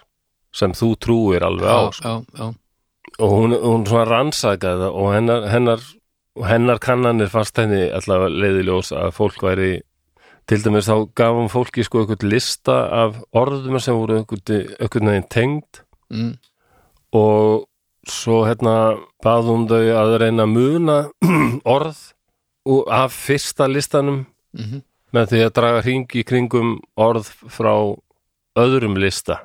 sem 0.54 0.74
þú 0.74 0.90
trúir 0.98 1.46
alveg 1.46 1.70
á 1.70 1.78
já, 1.78 1.92
sko. 1.94 2.08
já, 2.10 2.38
já, 2.38 2.46
og 3.18 3.34
hún, 3.36 3.54
hún 3.54 3.86
svona 3.86 4.06
rannsakaði 4.08 4.84
það 4.84 4.96
og 5.02 5.12
hennar, 5.14 5.46
hennar, 5.50 5.84
hennar 6.50 6.80
kannanir 6.82 7.30
fannst 7.30 7.58
henni 7.60 7.84
allavega 7.94 8.32
leiðiljós 8.34 8.90
að 8.96 9.14
fólk 9.14 9.44
væri 9.46 9.70
til 10.50 10.58
dæmis 10.64 10.88
þá 10.90 10.96
gaf 11.18 11.36
hún 11.36 11.52
fólki 11.52 11.84
sko 11.86 12.02
eitthvað 12.02 12.26
lista 12.32 12.80
af 13.04 13.20
orðum 13.36 13.78
sem 13.82 13.98
voru 13.98 14.22
eitthvað 14.22 15.06
neginn 15.06 15.30
tengd 15.30 15.84
mm, 16.10 16.32
og 17.16 17.66
svo 18.10 18.42
hérna 18.48 18.76
bað 19.24 19.50
hún 19.52 19.66
þau 19.70 19.82
að 20.02 20.14
reyna 20.22 20.46
að 20.46 20.54
muna 20.54 21.00
orð 21.76 22.00
af 22.90 23.16
fyrsta 23.16 23.68
listanum 23.70 24.24
mm 24.56 24.86
með 25.16 25.32
því 25.32 25.42
að 25.44 25.54
draga 25.58 25.82
hringi 25.84 26.24
kringum 26.26 26.72
orð 27.00 27.30
frá 27.50 27.72
öðrum 28.60 28.96
lista 29.00 29.44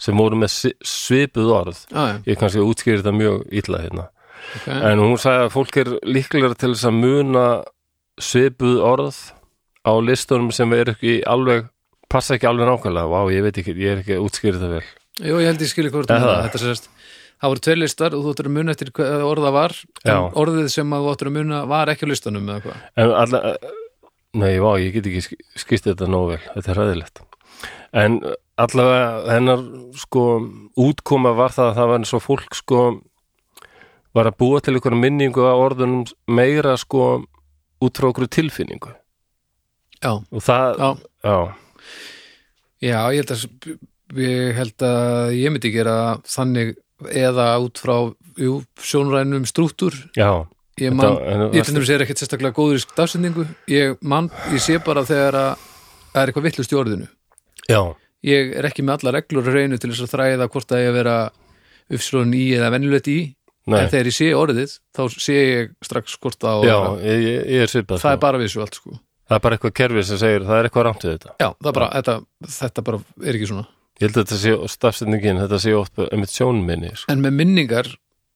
sem 0.00 0.16
voru 0.16 0.38
með 0.40 0.72
svipuð 0.86 1.50
orð. 1.52 1.82
Já, 1.92 2.20
ég 2.24 2.38
kannski 2.40 2.62
útskýri 2.64 3.02
þetta 3.02 3.12
mjög 3.16 3.42
illa 3.60 3.82
hérna. 3.82 4.06
Ok. 4.56 4.70
En 4.72 5.02
hún 5.02 5.18
sagði 5.20 5.44
að 5.44 5.52
fólk 5.52 5.76
er 5.82 5.90
líklega 6.08 6.54
til 6.56 6.72
þess 6.72 6.88
að 6.88 6.96
muna 7.02 7.44
svipuð 8.20 8.80
orð 8.84 9.18
á 9.84 9.92
listunum 10.04 10.48
sem 10.56 10.72
er 10.76 10.94
ekki 10.94 11.20
alveg 11.28 11.68
passa 12.10 12.36
ekki 12.36 12.48
alveg 12.48 12.68
nákvæmlega, 12.68 13.12
vá 13.12 13.20
ég 13.32 13.44
veit 13.44 13.60
ekki 13.60 13.76
ég 13.76 13.92
er 13.92 14.00
ekki 14.02 14.16
að 14.16 14.24
útskýri 14.26 14.56
þetta 14.56 14.72
vel 14.72 14.88
Jú, 15.20 15.36
ég 15.42 15.48
held 15.50 15.60
ég 15.64 15.70
skilja 15.72 15.92
hvort 15.92 16.08
þetta 16.48 16.60
sérst. 16.62 16.88
Það 17.40 17.50
voru 17.54 17.62
tveir 17.64 17.78
listar 17.80 18.14
og 18.16 18.24
þú 18.26 18.32
ættir 18.34 18.48
að 18.50 18.54
muna 18.58 18.72
eftir 18.74 18.90
hvað 18.96 19.22
orða 19.24 19.50
var 19.54 19.74
orðið 20.36 20.66
sem 20.74 20.90
að 20.92 21.06
þú 21.06 21.12
ættir 21.14 21.30
að 21.30 21.36
muna 21.38 21.60
var 21.70 21.92
ekki 21.92 22.04
á 22.04 22.12
listanum 22.12 22.50
eða 22.52 22.64
hvað? 22.66 22.80
Nei, 24.40 24.52
vá, 24.62 24.70
ég 24.78 24.92
get 24.94 25.08
ekki 25.10 25.22
sk- 25.24 25.40
skýrt 25.58 25.88
þetta 25.88 26.06
nógu 26.12 26.34
vel, 26.36 26.42
þetta 26.54 26.70
er 26.74 26.78
ræðilegt 26.80 27.22
en 28.00 28.18
allavega 28.62 29.32
hennar 29.34 29.62
sko 29.98 30.20
útkoma 30.78 31.32
var 31.34 31.50
það 31.56 31.70
að 31.72 31.78
það 31.80 31.88
var 31.90 31.98
eins 31.98 32.12
og 32.14 32.22
fólk 32.22 32.54
sko 32.54 32.82
var 34.14 34.28
að 34.30 34.36
búa 34.38 34.60
til 34.62 34.76
einhverja 34.76 35.00
minningu 35.00 35.42
á 35.48 35.54
orðunum 35.58 36.04
meira 36.30 36.76
sko 36.78 37.24
út 37.82 37.96
frá 37.98 38.10
okkur 38.12 38.28
tilfinningu. 38.30 38.92
Já, 40.04 40.12
og 40.20 40.44
það, 40.44 40.78
já, 40.78 40.90
já, 41.24 41.34
já 42.86 42.98
ég 43.16 43.24
held 43.24 43.34
að 43.34 43.44
ég 44.18 44.54
held 44.56 44.84
að 44.86 45.34
ég 45.38 45.52
myndi 45.52 45.72
gera 45.74 45.98
þannig 46.26 46.74
eða 47.08 47.46
út 47.62 47.80
frá 47.80 47.94
jú, 48.40 48.60
sjónrænum 48.80 49.46
strúttur 49.48 49.94
já. 50.16 50.46
Ég 50.80 50.94
man, 50.96 51.16
Þetta- 51.16 51.54
ég 51.54 51.64
til 51.64 51.74
dæmis 51.74 51.90
er 51.92 52.00
ekkert 52.04 52.20
sérstaklega 52.22 52.56
góður 52.56 52.78
í 52.80 52.94
dafsendingu 52.96 53.46
ég 53.68 53.98
man, 54.00 54.30
ég 54.52 54.60
sé 54.64 54.78
bara 54.82 55.02
þegar 55.04 55.34
að 55.34 55.58
það 56.12 56.22
er 56.22 56.30
eitthvað 56.30 56.46
vittlust 56.46 56.72
í 56.72 56.78
orðinu. 56.80 57.08
Já, 57.68 57.80
ég 58.24 58.54
er 58.56 58.64
ekki 58.64 58.82
með 58.82 58.96
alla 59.04 59.12
reglur 59.18 59.44
að 59.44 59.58
reynu 59.58 59.78
til 59.78 59.90
þess 59.90 60.06
að 60.06 60.14
þræða 60.14 60.48
hvort 60.48 60.72
að 60.72 60.80
ég 60.80 60.88
að 60.88 60.96
vera 60.96 61.16
uppslóðin 61.90 62.34
í 62.34 62.46
eða 62.56 62.70
venjulegt 62.72 63.08
í. 63.12 63.18
Nei, 63.66 63.76
en 63.82 63.90
þegar 63.92 64.08
ég 64.08 64.16
sé 64.16 64.30
orðið 64.34 64.78
þá 64.96 65.02
sé 65.20 65.34
ég 65.36 65.74
strax 65.84 66.16
hvort 66.16 66.38
það 66.40 66.62
að 66.62 66.70
já, 66.70 66.78
ég, 67.04 67.20
ég, 67.28 67.60
er 67.60 67.68
svipað 67.68 68.00
það 68.00 68.14
er 68.14 68.16
sko. 68.16 68.24
bara 68.24 68.38
við 68.40 68.48
svo 68.54 68.62
allt 68.64 68.78
sko. 68.80 68.94
Það 69.28 69.36
er 69.36 69.42
bara 69.44 69.56
eitthvað 69.58 69.74
kerfi 69.74 70.02
sem 70.08 70.18
segir 70.18 70.46
það 70.48 70.56
er 70.56 70.68
eitthvað 70.70 70.86
rámt 70.88 71.04
við 71.04 71.12
þetta. 71.18 71.34
Já, 71.36 71.48
það 71.60 71.68
er 71.68 71.76
bara, 71.76 71.90
þetta, 71.98 72.14
þetta 72.56 72.84
bara 72.88 73.02
er 73.20 73.36
ekki 73.36 73.50
svona 73.52 73.66
Ég 74.00 74.08
held 74.08 74.16
að 74.16 74.24
þetta 74.24 74.40
sé 74.40 74.72
stafsendingin, 74.72 75.42
þetta 75.42 75.60
sé 75.60 75.74
oft 75.76 76.00
einmitt 76.06 76.32
sjónminni, 76.32 76.94
sko. 76.96 77.12
En 77.12 77.20
með 77.20 77.34
minningar, 77.36 77.90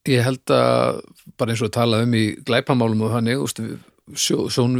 ég 0.05 0.21
held 0.25 0.53
að 0.53 0.99
bara 1.39 1.53
eins 1.55 1.63
og 1.63 1.71
að 1.71 1.77
tala 1.79 2.01
um 2.05 2.13
í 2.13 2.25
glæpamálum 2.45 3.01
og 3.07 3.15
þannig, 3.15 3.79
sjó, 4.13 4.45
sjón, 4.53 4.75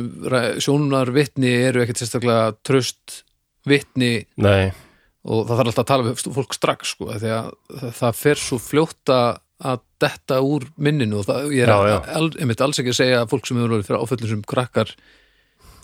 sjónunar 0.61 1.09
vitni 1.15 1.49
eru 1.65 1.81
ekkert 1.81 2.03
sérstaklega 2.03 2.51
tröst 2.65 3.23
vitni 3.65 4.19
Nei, 4.37 4.69
og 5.25 5.47
það 5.47 5.57
þarf 5.57 5.71
alltaf 5.71 5.81
að 5.81 5.89
tala 5.89 6.05
við 6.05 6.23
fólk 6.35 6.53
strax 6.53 6.93
sko, 6.93 7.09
því 7.17 7.33
að 7.33 7.49
það, 7.97 8.19
fer 8.19 8.41
svo 8.41 8.59
fljótt 8.61 9.13
að 9.15 9.81
detta 10.03 10.41
úr 10.45 10.67
minninu 10.77 11.21
og 11.21 11.29
það, 11.29 11.49
ég 11.55 11.65
er 11.65 11.71
Já, 11.71 11.89
já. 11.89 11.97
al, 12.19 12.27
einmitt 12.43 12.61
alls 12.61 12.81
ekki 12.81 12.93
að 12.93 12.99
segja 12.99 13.21
að 13.23 13.31
fólk 13.31 13.49
sem 13.49 13.61
verið 13.63 13.87
fyrir 13.87 14.03
áföllum 14.03 14.31
sem 14.33 14.43
krakkar 14.53 14.91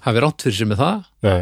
hafi 0.05 0.21
rátt 0.21 0.45
fyrir 0.45 0.57
sig 0.59 0.69
með 0.69 0.81
það 0.83 1.03
nei, 1.25 1.41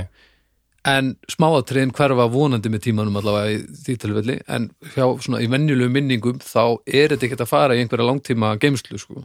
en 0.89 1.13
smáatriðin 1.31 1.93
hverfa 1.95 2.25
vonandi 2.33 2.69
með 2.73 2.83
tímanum 2.87 3.17
allavega 3.19 3.53
í 3.55 3.61
því 3.85 3.95
tilfelli 4.03 4.35
en 4.47 4.69
hjá 4.95 5.05
svona 5.23 5.41
í 5.43 5.47
venjulegu 5.51 5.91
minningum 5.93 6.39
þá 6.43 6.63
er 6.87 7.13
þetta 7.13 7.27
ekkert 7.29 7.45
að 7.45 7.51
fara 7.53 7.77
í 7.77 7.83
einhverja 7.83 8.07
langtíma 8.09 8.51
geimslu 8.61 8.99
sko. 9.01 9.23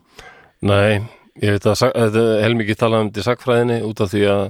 nei, 0.64 1.00
ég 1.42 1.57
veit 1.57 1.66
að 1.70 2.18
helmikið 2.44 2.81
talað 2.81 3.05
um 3.05 3.11
þetta 3.12 3.24
í 3.24 3.29
sakfræðinni 3.29 3.79
út 3.88 4.00
af 4.05 4.12
því 4.14 4.24
að 4.35 4.44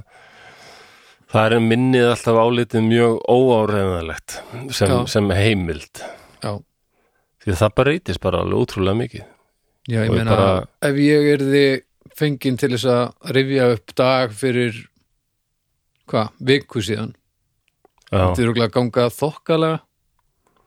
það 1.35 1.55
er 1.57 1.65
minnið 1.65 2.09
alltaf 2.13 2.37
álitið 2.45 2.85
mjög 2.89 3.15
óáreðanlegt 3.27 4.37
sem, 4.77 4.93
sem 5.11 5.31
heimild. 5.35 6.03
Já, 6.43 6.53
Því 7.45 7.51
að 7.53 7.59
það 7.61 7.73
breytist 7.77 8.21
bara 8.23 8.39
alveg 8.41 8.61
ótrúlega 8.63 8.97
mikið. 9.03 9.25
Já 9.85 9.99
ég 10.01 10.13
meina 10.15 10.31
bara- 10.31 10.67
ef 10.81 10.95
ég 10.97 11.27
erði 11.35 11.65
fenginn 12.17 12.57
til 12.57 12.71
þess 12.73 12.85
að 12.89 13.33
rifja 13.35 13.67
upp 13.75 13.93
dag 13.99 14.31
fyrir 14.33 14.79
hvað, 16.11 16.29
viku 16.51 16.81
síðan? 16.85 17.13
Þetta 18.11 18.37
er 18.39 18.45
örugglega 18.45 18.69
að 18.69 18.75
ganga 18.77 19.07
þokkalega. 19.11 19.79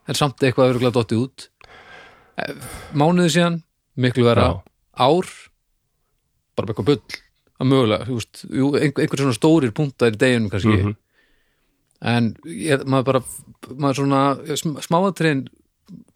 En 0.08 0.14
samt 0.18 0.40
eitthvað 0.42 0.66
er 0.68 0.72
örugglega 0.74 0.96
dottið 0.98 1.22
út. 1.26 1.48
Eh, 2.38 2.54
mánuði 2.96 3.34
síðan 3.36 3.60
miklu 3.96 4.24
vera 4.28 4.46
Já. 4.48 4.52
ár. 5.08 5.28
Bara 6.56 6.66
með 6.66 6.74
eitthvað 6.74 6.88
bull. 6.90 7.20
Að 7.58 7.66
mögulega, 7.72 8.06
veist, 8.06 8.44
jú, 8.54 8.68
einhver, 8.78 9.02
einhver 9.02 9.18
svona 9.24 9.34
stórir 9.38 9.72
punktar 9.74 10.12
í 10.14 10.18
deginum 10.20 10.50
kannski. 10.50 10.76
Mhm. 10.82 10.96
en 12.00 12.36
ég, 12.46 12.84
maður 12.86 13.04
bara 13.08 13.20
maður 13.74 13.96
svona, 13.98 14.20
sm- 14.54 14.78
smáatriðin 14.78 15.48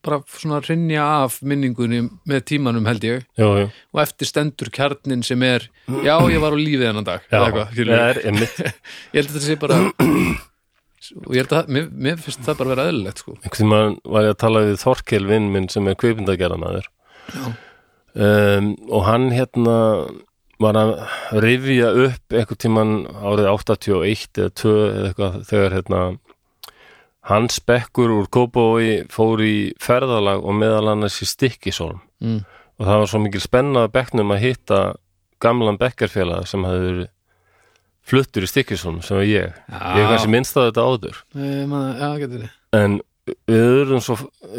bara 0.05 0.21
svona 0.29 0.61
rinja 0.65 1.05
af 1.23 1.39
minningunni 1.47 2.03
með 2.29 2.45
tímanum 2.51 2.87
held 2.91 3.05
ég 3.07 3.27
jú, 3.39 3.49
jú. 3.63 3.67
og 3.95 4.01
eftir 4.03 4.29
stendur 4.29 4.71
kjarnin 4.75 5.25
sem 5.27 5.43
er 5.47 5.69
já, 6.07 6.15
ég 6.33 6.43
var 6.43 6.57
á 6.57 6.59
lífið 6.59 6.89
hennan 6.91 7.09
dag 7.09 7.27
Já, 7.29 7.43
eitthvað, 7.43 7.77
er 7.99 8.23
ég 9.15 9.21
held 9.21 9.29
að 9.29 9.37
þetta 9.37 9.45
sé 9.47 9.59
bara 9.63 9.79
og 11.27 11.35
ég 11.35 11.43
held 11.43 11.55
að, 11.59 11.71
mér, 11.75 11.87
mér 12.09 12.19
finnst 12.23 12.43
það 12.47 12.59
bara 12.61 12.75
vera 12.75 12.89
eðlilegt 12.91 13.23
sko. 13.23 13.37
einhvern 13.41 13.61
tímann 13.61 13.97
var 14.15 14.27
ég 14.27 14.35
að 14.35 14.43
tala 14.45 14.65
við 14.69 14.83
Þorkel 14.83 15.23
vinn 15.31 15.49
minn 15.55 15.71
sem 15.73 15.89
er 15.91 15.99
kveipindagerðamaður 16.03 16.91
Já. 17.33 17.47
um, 18.27 18.75
og 18.91 19.09
hann 19.09 19.31
hérna 19.35 19.79
var 20.63 20.79
að 20.79 20.93
rifja 21.43 21.91
upp 22.05 22.37
einhvern 22.37 22.61
tímann 22.63 22.93
árið 23.19 23.49
81 23.51 24.43
eða 24.45 24.55
2 24.63 24.75
eða 24.83 25.09
eitthvað 25.09 25.41
þegar 25.49 25.77
hérna 25.79 26.03
hans 27.31 27.61
bekkur 27.63 28.11
úr 28.17 28.29
Kópói 28.33 29.05
fór 29.13 29.43
í 29.45 29.57
ferðalag 29.83 30.43
og 30.43 30.57
meðal 30.59 30.95
annars 30.95 31.21
í 31.23 31.29
Stikkisólm 31.31 32.01
mm. 32.23 32.41
og 32.81 32.89
það 32.89 33.03
var 33.03 33.11
svo 33.13 33.23
mikil 33.23 33.43
spennað 33.45 33.93
bekknum 33.95 34.35
að 34.35 34.45
hitta 34.47 34.81
gamlan 35.43 35.79
bekkarfélag 35.79 36.49
sem 36.51 36.67
hafði 36.67 36.89
verið 36.89 37.11
fluttur 38.03 38.47
í 38.47 38.51
Stikkisólm 38.51 38.99
sem 39.07 39.21
var 39.21 39.29
ég. 39.29 39.63
Ég 39.71 40.03
hef 40.03 40.11
kannski 40.11 40.35
minnst 40.35 40.59
á 40.59 40.67
þetta 40.67 40.87
áður. 40.91 41.23
Já, 41.39 42.11
en 42.75 43.01
við 43.47 43.81
erum 43.85 44.03
svo 44.03 44.17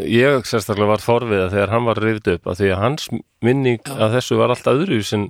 ég 0.07 0.45
sérstaklega 0.47 0.93
var 0.93 1.03
forviða 1.03 1.49
þegar 1.51 1.73
hann 1.73 1.87
var 1.89 1.99
rifd 1.99 2.29
upp 2.31 2.47
að 2.47 2.61
því 2.61 2.69
að 2.71 2.83
hans 2.83 3.09
minning 3.43 3.89
að 3.91 4.15
þessu 4.17 4.37
var 4.39 4.53
alltaf 4.53 4.77
öðru 4.77 5.01
sem 5.03 5.25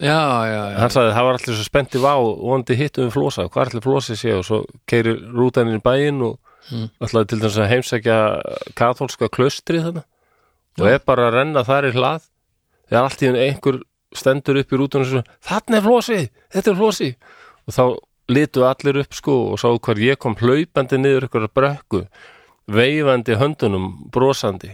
já, 0.00 0.16
já, 0.16 0.60
já, 0.72 0.78
hann 0.80 0.94
sagði 0.94 1.10
að 1.10 1.16
það 1.18 1.26
var 1.28 1.38
allir 1.38 1.58
svo 1.58 1.66
spennti 1.68 2.00
vá 2.02 2.12
og 2.14 2.40
vondi 2.40 2.78
hittum 2.78 3.08
við 3.08 3.16
flosa, 3.18 3.44
hvað 3.52 3.68
allir 3.68 3.84
flosi 3.84 4.16
sé? 4.16 4.32
Og 4.38 4.46
svo 4.48 4.62
keiri 4.88 5.14
rútaninn 5.36 5.78
í 5.78 5.84
bæinn 5.84 6.24
og 6.24 6.38
Mm. 6.72 6.88
ætlaði 7.04 7.28
til 7.28 7.40
þess 7.42 7.60
að 7.60 7.70
heimsækja 7.72 8.18
katholska 8.78 9.28
klaustri 9.32 9.82
þarna 9.84 10.04
og 10.80 10.86
er 10.88 11.02
bara 11.04 11.28
að 11.28 11.36
renna 11.38 11.64
þar 11.66 11.90
í 11.90 11.92
hlað 11.92 12.28
þegar 12.88 13.02
allt 13.02 13.22
í 13.22 13.28
henni 13.28 13.42
einhver 13.44 13.80
stendur 14.14 14.60
upp 14.62 14.72
í 14.72 14.78
rútunum 14.80 15.04
og 15.04 15.10
svo, 15.10 15.22
þarna 15.44 15.80
er 15.80 15.84
flosi, 15.84 16.20
þetta 16.54 16.72
er 16.72 16.78
flosi 16.80 17.10
og 17.64 17.76
þá 17.76 17.84
litu 18.34 18.64
allir 18.64 19.02
upp 19.02 19.18
sko 19.18 19.36
og 19.52 19.60
sá 19.60 19.68
hver 19.74 20.00
ég 20.00 20.20
kom 20.20 20.38
hlaupandi 20.40 21.00
niður 21.00 21.28
ykkur 21.28 21.48
að 21.48 21.54
brekku 21.60 22.04
veifandi 22.72 23.36
höndunum, 23.36 23.90
brosandi 24.14 24.72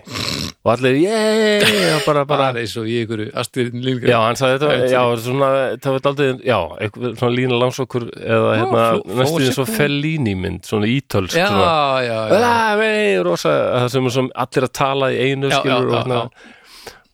og 0.60 0.70
allir, 0.74 0.96
ég 1.00 1.62
og 1.96 2.02
bara, 2.04 2.22
bara 2.28 2.48
eins 2.60 2.74
og 2.76 2.84
í 2.90 2.98
ykkur 3.06 3.22
Astrid 3.40 3.72
Lindgren. 3.72 4.10
Já, 4.12 4.18
hann 4.26 4.36
sagði 4.36 4.58
þetta, 4.60 4.90
já, 4.92 5.00
svona, 5.24 5.48
það 5.80 5.94
var 5.96 6.08
aldrei, 6.10 6.28
já, 6.44 6.58
eitthvað, 6.84 7.14
svona 7.22 7.32
lína 7.38 7.60
langsokkur 7.62 8.06
eða 8.20 8.50
hérna, 8.60 8.82
næstu 9.22 9.38
flósi- 9.40 9.54
svo 9.56 9.64
Fellini 9.70 10.34
mynd, 10.36 10.62
svona 10.68 10.90
ítölsk, 10.92 11.38
já, 11.40 11.48
svona, 11.48 11.72
já, 12.04 12.18
já. 12.28 12.40
Það 12.44 12.78
vei, 12.84 13.02
rosa, 13.30 13.54
það 13.80 13.88
sem 13.96 14.06
er 14.10 14.16
svona 14.18 14.36
allir 14.44 14.68
að 14.68 14.72
tala 14.82 15.10
í 15.16 15.20
einu 15.30 15.48
Já, 15.48 15.58
skilur 15.62 15.80
já, 15.80 15.88
og, 15.88 15.96
hérna, 15.96 16.22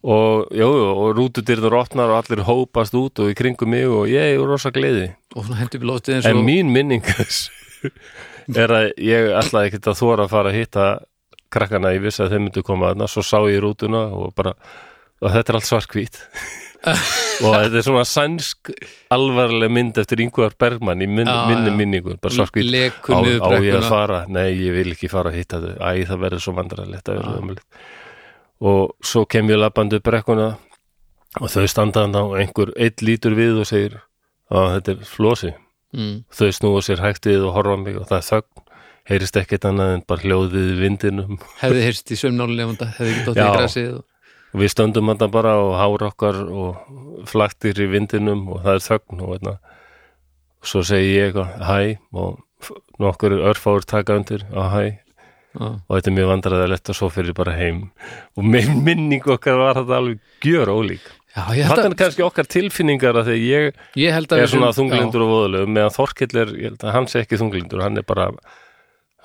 og, 0.07 0.53
jú, 0.55 0.71
og 0.91 1.09
rútudyrður 1.19 1.79
opnar 1.81 2.11
og 2.15 2.21
allir 2.25 2.45
hópast 2.47 2.95
út 2.99 3.23
og 3.25 3.31
í 3.31 3.39
kringum 3.39 3.71
mig 3.71 3.87
og 3.87 4.07
ég 4.11 4.35
er 4.37 4.43
rosa 4.47 4.71
gleði. 4.75 5.13
og 5.37 5.45
svona 5.47 5.63
hendur 5.63 5.81
við 5.83 5.91
lótið 5.95 6.15
eins 6.19 6.27
En 6.31 6.37
og 6.43 6.45
mín 6.47 6.71
minning 6.75 7.03
þessu 7.03 7.51
er 8.63 8.71
að 8.75 8.87
ég 9.03 9.31
ætlaði 9.39 9.71
ekkert 9.71 9.89
að 9.95 9.99
þóra 10.03 10.27
að 10.27 10.33
fara 10.35 10.51
að 10.53 10.59
hitta 10.61 10.85
krakkana, 11.53 11.95
ég 11.97 12.05
vissi 12.05 12.23
að 12.25 12.35
þeim 12.35 12.47
myndu 12.49 12.63
koma 12.67 12.93
þarna, 12.93 13.09
svo 13.11 13.25
sá 13.27 13.39
ég 13.51 13.61
rútuna 13.65 14.07
og 14.15 14.33
bara, 14.37 14.55
og 15.23 15.35
þetta 15.35 15.53
er 15.53 15.59
allt 15.61 15.69
svarkvít 15.69 16.21
og 17.45 17.51
þetta 17.51 17.81
er 17.81 17.87
svona 17.87 18.05
sænsk 18.07 18.73
alvarleg 19.15 19.73
mynd 19.73 20.01
eftir 20.03 20.23
Ingvar 20.25 20.55
Bergmann 20.61 21.03
í 21.03 21.09
minni 21.11 21.33
já. 21.33 21.75
minningu, 21.75 22.19
bara 22.23 22.37
svarkvít 22.37 22.71
á, 22.71 23.19
á 23.19 23.49
ég 23.59 23.79
að 23.79 23.89
fara, 23.91 24.25
nei 24.31 24.51
ég 24.53 24.77
vil 24.77 24.93
ekki 24.95 25.11
fara 25.13 25.33
að 25.33 25.41
hitta 25.41 25.63
þau, 25.63 25.73
æ 25.83 26.07
það 26.11 26.23
verður 26.27 26.45
svo 26.47 26.57
vandrarlegt 26.59 27.13
ömulegt 27.17 27.67
og 28.67 28.95
svo 29.05 29.27
kem 29.29 29.51
ég 29.53 29.61
labbandi 29.61 29.99
upp 30.01 30.07
brekkuna 30.07 30.55
og 31.41 31.53
þau 31.53 31.67
standa 31.69 32.05
þarna 32.05 32.25
og 32.25 32.37
einhver 32.41 32.73
eitt 32.81 33.05
lítur 33.05 33.37
við 33.37 33.61
og 33.61 33.69
segir 33.69 33.99
að 34.53 34.77
þetta 34.77 34.93
er 34.95 35.09
flosi. 35.11 35.53
Mm. 35.97 36.25
þau 36.35 36.49
snúa 36.53 36.81
sér 36.85 37.01
hægt 37.01 37.29
við 37.29 37.47
og 37.47 37.55
horfa 37.57 37.77
á 37.79 37.81
mig 37.81 37.97
og 37.97 38.09
það 38.11 38.19
er 38.19 38.25
þögn, 38.27 38.63
heyrist 39.07 39.39
ekkert 39.39 39.67
annað 39.69 39.95
en 39.95 40.05
bara 40.09 40.25
hljóðið 40.25 40.69
í 40.73 40.77
vindinum. 40.81 41.39
Hefði 41.61 41.87
heyrst 41.87 42.13
í 42.13 42.19
sömnálefunda 42.21 42.91
hefði 42.97 43.13
ekki 43.13 43.25
dóttið 43.29 43.43
Já. 43.43 43.47
í 43.47 43.57
grasið 43.61 43.89
og... 43.95 44.05
og 44.53 44.63
við 44.63 44.73
stöndum 44.75 45.13
þetta 45.13 45.31
bara 45.37 45.55
og 45.63 45.73
hár 45.81 46.07
okkar 46.09 46.43
og 46.47 47.27
flaktir 47.31 47.83
í 47.83 47.89
vindinum 47.93 48.47
og 48.51 48.63
það 48.67 48.79
er 48.79 48.87
þögn 48.89 49.23
og 49.23 49.35
hérna. 49.35 49.57
Svo 50.67 50.83
segi 50.87 51.13
ég 51.15 51.31
eitthvað 51.31 51.67
hæ 51.69 51.81
og 52.17 52.73
nokkur 53.03 53.37
örfáur 53.53 53.87
taka 53.87 54.17
undir 54.19 54.47
á 54.51 54.65
hæ 54.73 54.85
Já. 55.57 55.69
og 55.73 55.93
þetta 55.95 56.11
er 56.11 56.17
mjög 56.19 56.33
vandræðilegt 56.35 56.91
og 56.93 56.97
svo 56.99 57.07
fyrir 57.09 57.37
bara 57.37 57.55
heim. 57.57 57.87
Og 58.37 58.45
minn 58.45 58.83
minning 58.85 59.25
okkar 59.25 59.57
var 59.61 59.79
þetta 59.79 60.03
alveg 60.03 60.19
gjör 60.45 60.73
ólík 60.75 61.07
Já, 61.37 61.43
ég 61.53 61.67
held 61.69 61.77
þetta 61.77 61.83
að, 61.85 61.93
er 61.93 61.99
kannski 62.01 62.23
okkar 62.25 62.47
tilfinningar 62.49 63.17
að 63.21 63.27
því 63.29 63.41
ég 63.45 63.67
ég 64.01 64.15
að 64.17 64.39
er 64.41 64.49
svona 64.49 64.71
þunglindur 64.73 65.25
og 65.27 65.33
voðalegu 65.35 65.69
meðan 65.69 65.93
Þorkill 65.93 66.31
er, 66.41 66.53
ég 66.57 66.71
held 66.71 66.85
að 66.87 66.95
hann 66.95 67.09
sé 67.13 67.21
ekki 67.21 67.41
þunglindur 67.43 67.83
hann 67.85 68.01
er 68.01 68.07
bara 68.09 68.31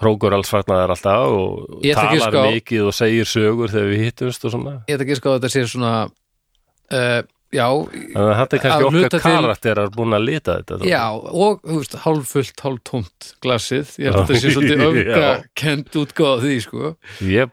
hrókur 0.01 0.33
alls 0.37 0.49
fatnaðar 0.51 0.95
alltaf 0.95 1.35
og 1.35 1.75
ætla 1.83 2.07
talar 2.09 2.33
ská- 2.33 2.47
mikið 2.55 2.87
og 2.89 2.95
segir 2.97 3.29
sögur 3.29 3.69
þegar 3.73 3.91
við 3.93 4.03
hittumst 4.07 4.47
og 4.49 4.55
svona. 4.55 4.73
Ég 4.89 4.97
ætla 4.97 5.05
ekki 5.07 5.15
að 5.17 5.21
ská 5.21 5.29
að 5.31 5.37
þetta 5.39 5.53
sé 5.55 5.63
svona 5.71 5.91
uh, 6.91 7.21
já, 7.51 7.65
þetta 8.15 8.57
er 8.57 8.61
kannski 8.63 8.87
okkar 8.87 9.23
karakterar 9.25 9.89
búin 9.95 10.15
að 10.15 10.23
lita 10.29 10.53
þetta 10.61 10.87
já 10.87 11.01
og 11.11 11.59
þú 11.67 11.77
veist, 11.81 11.97
hálffullt, 12.05 12.63
hálftómt 12.63 13.31
glasið, 13.43 13.91
ég 13.99 14.07
held 14.07 14.21
að 14.21 14.31
þetta 14.31 14.41
sé 14.45 14.51
svolítið 14.55 14.83
Já. 14.83 14.87
öfga 14.87 15.31
kent 15.61 15.97
útgáða 16.01 16.37
því 16.45 16.53
sko. 16.65 16.93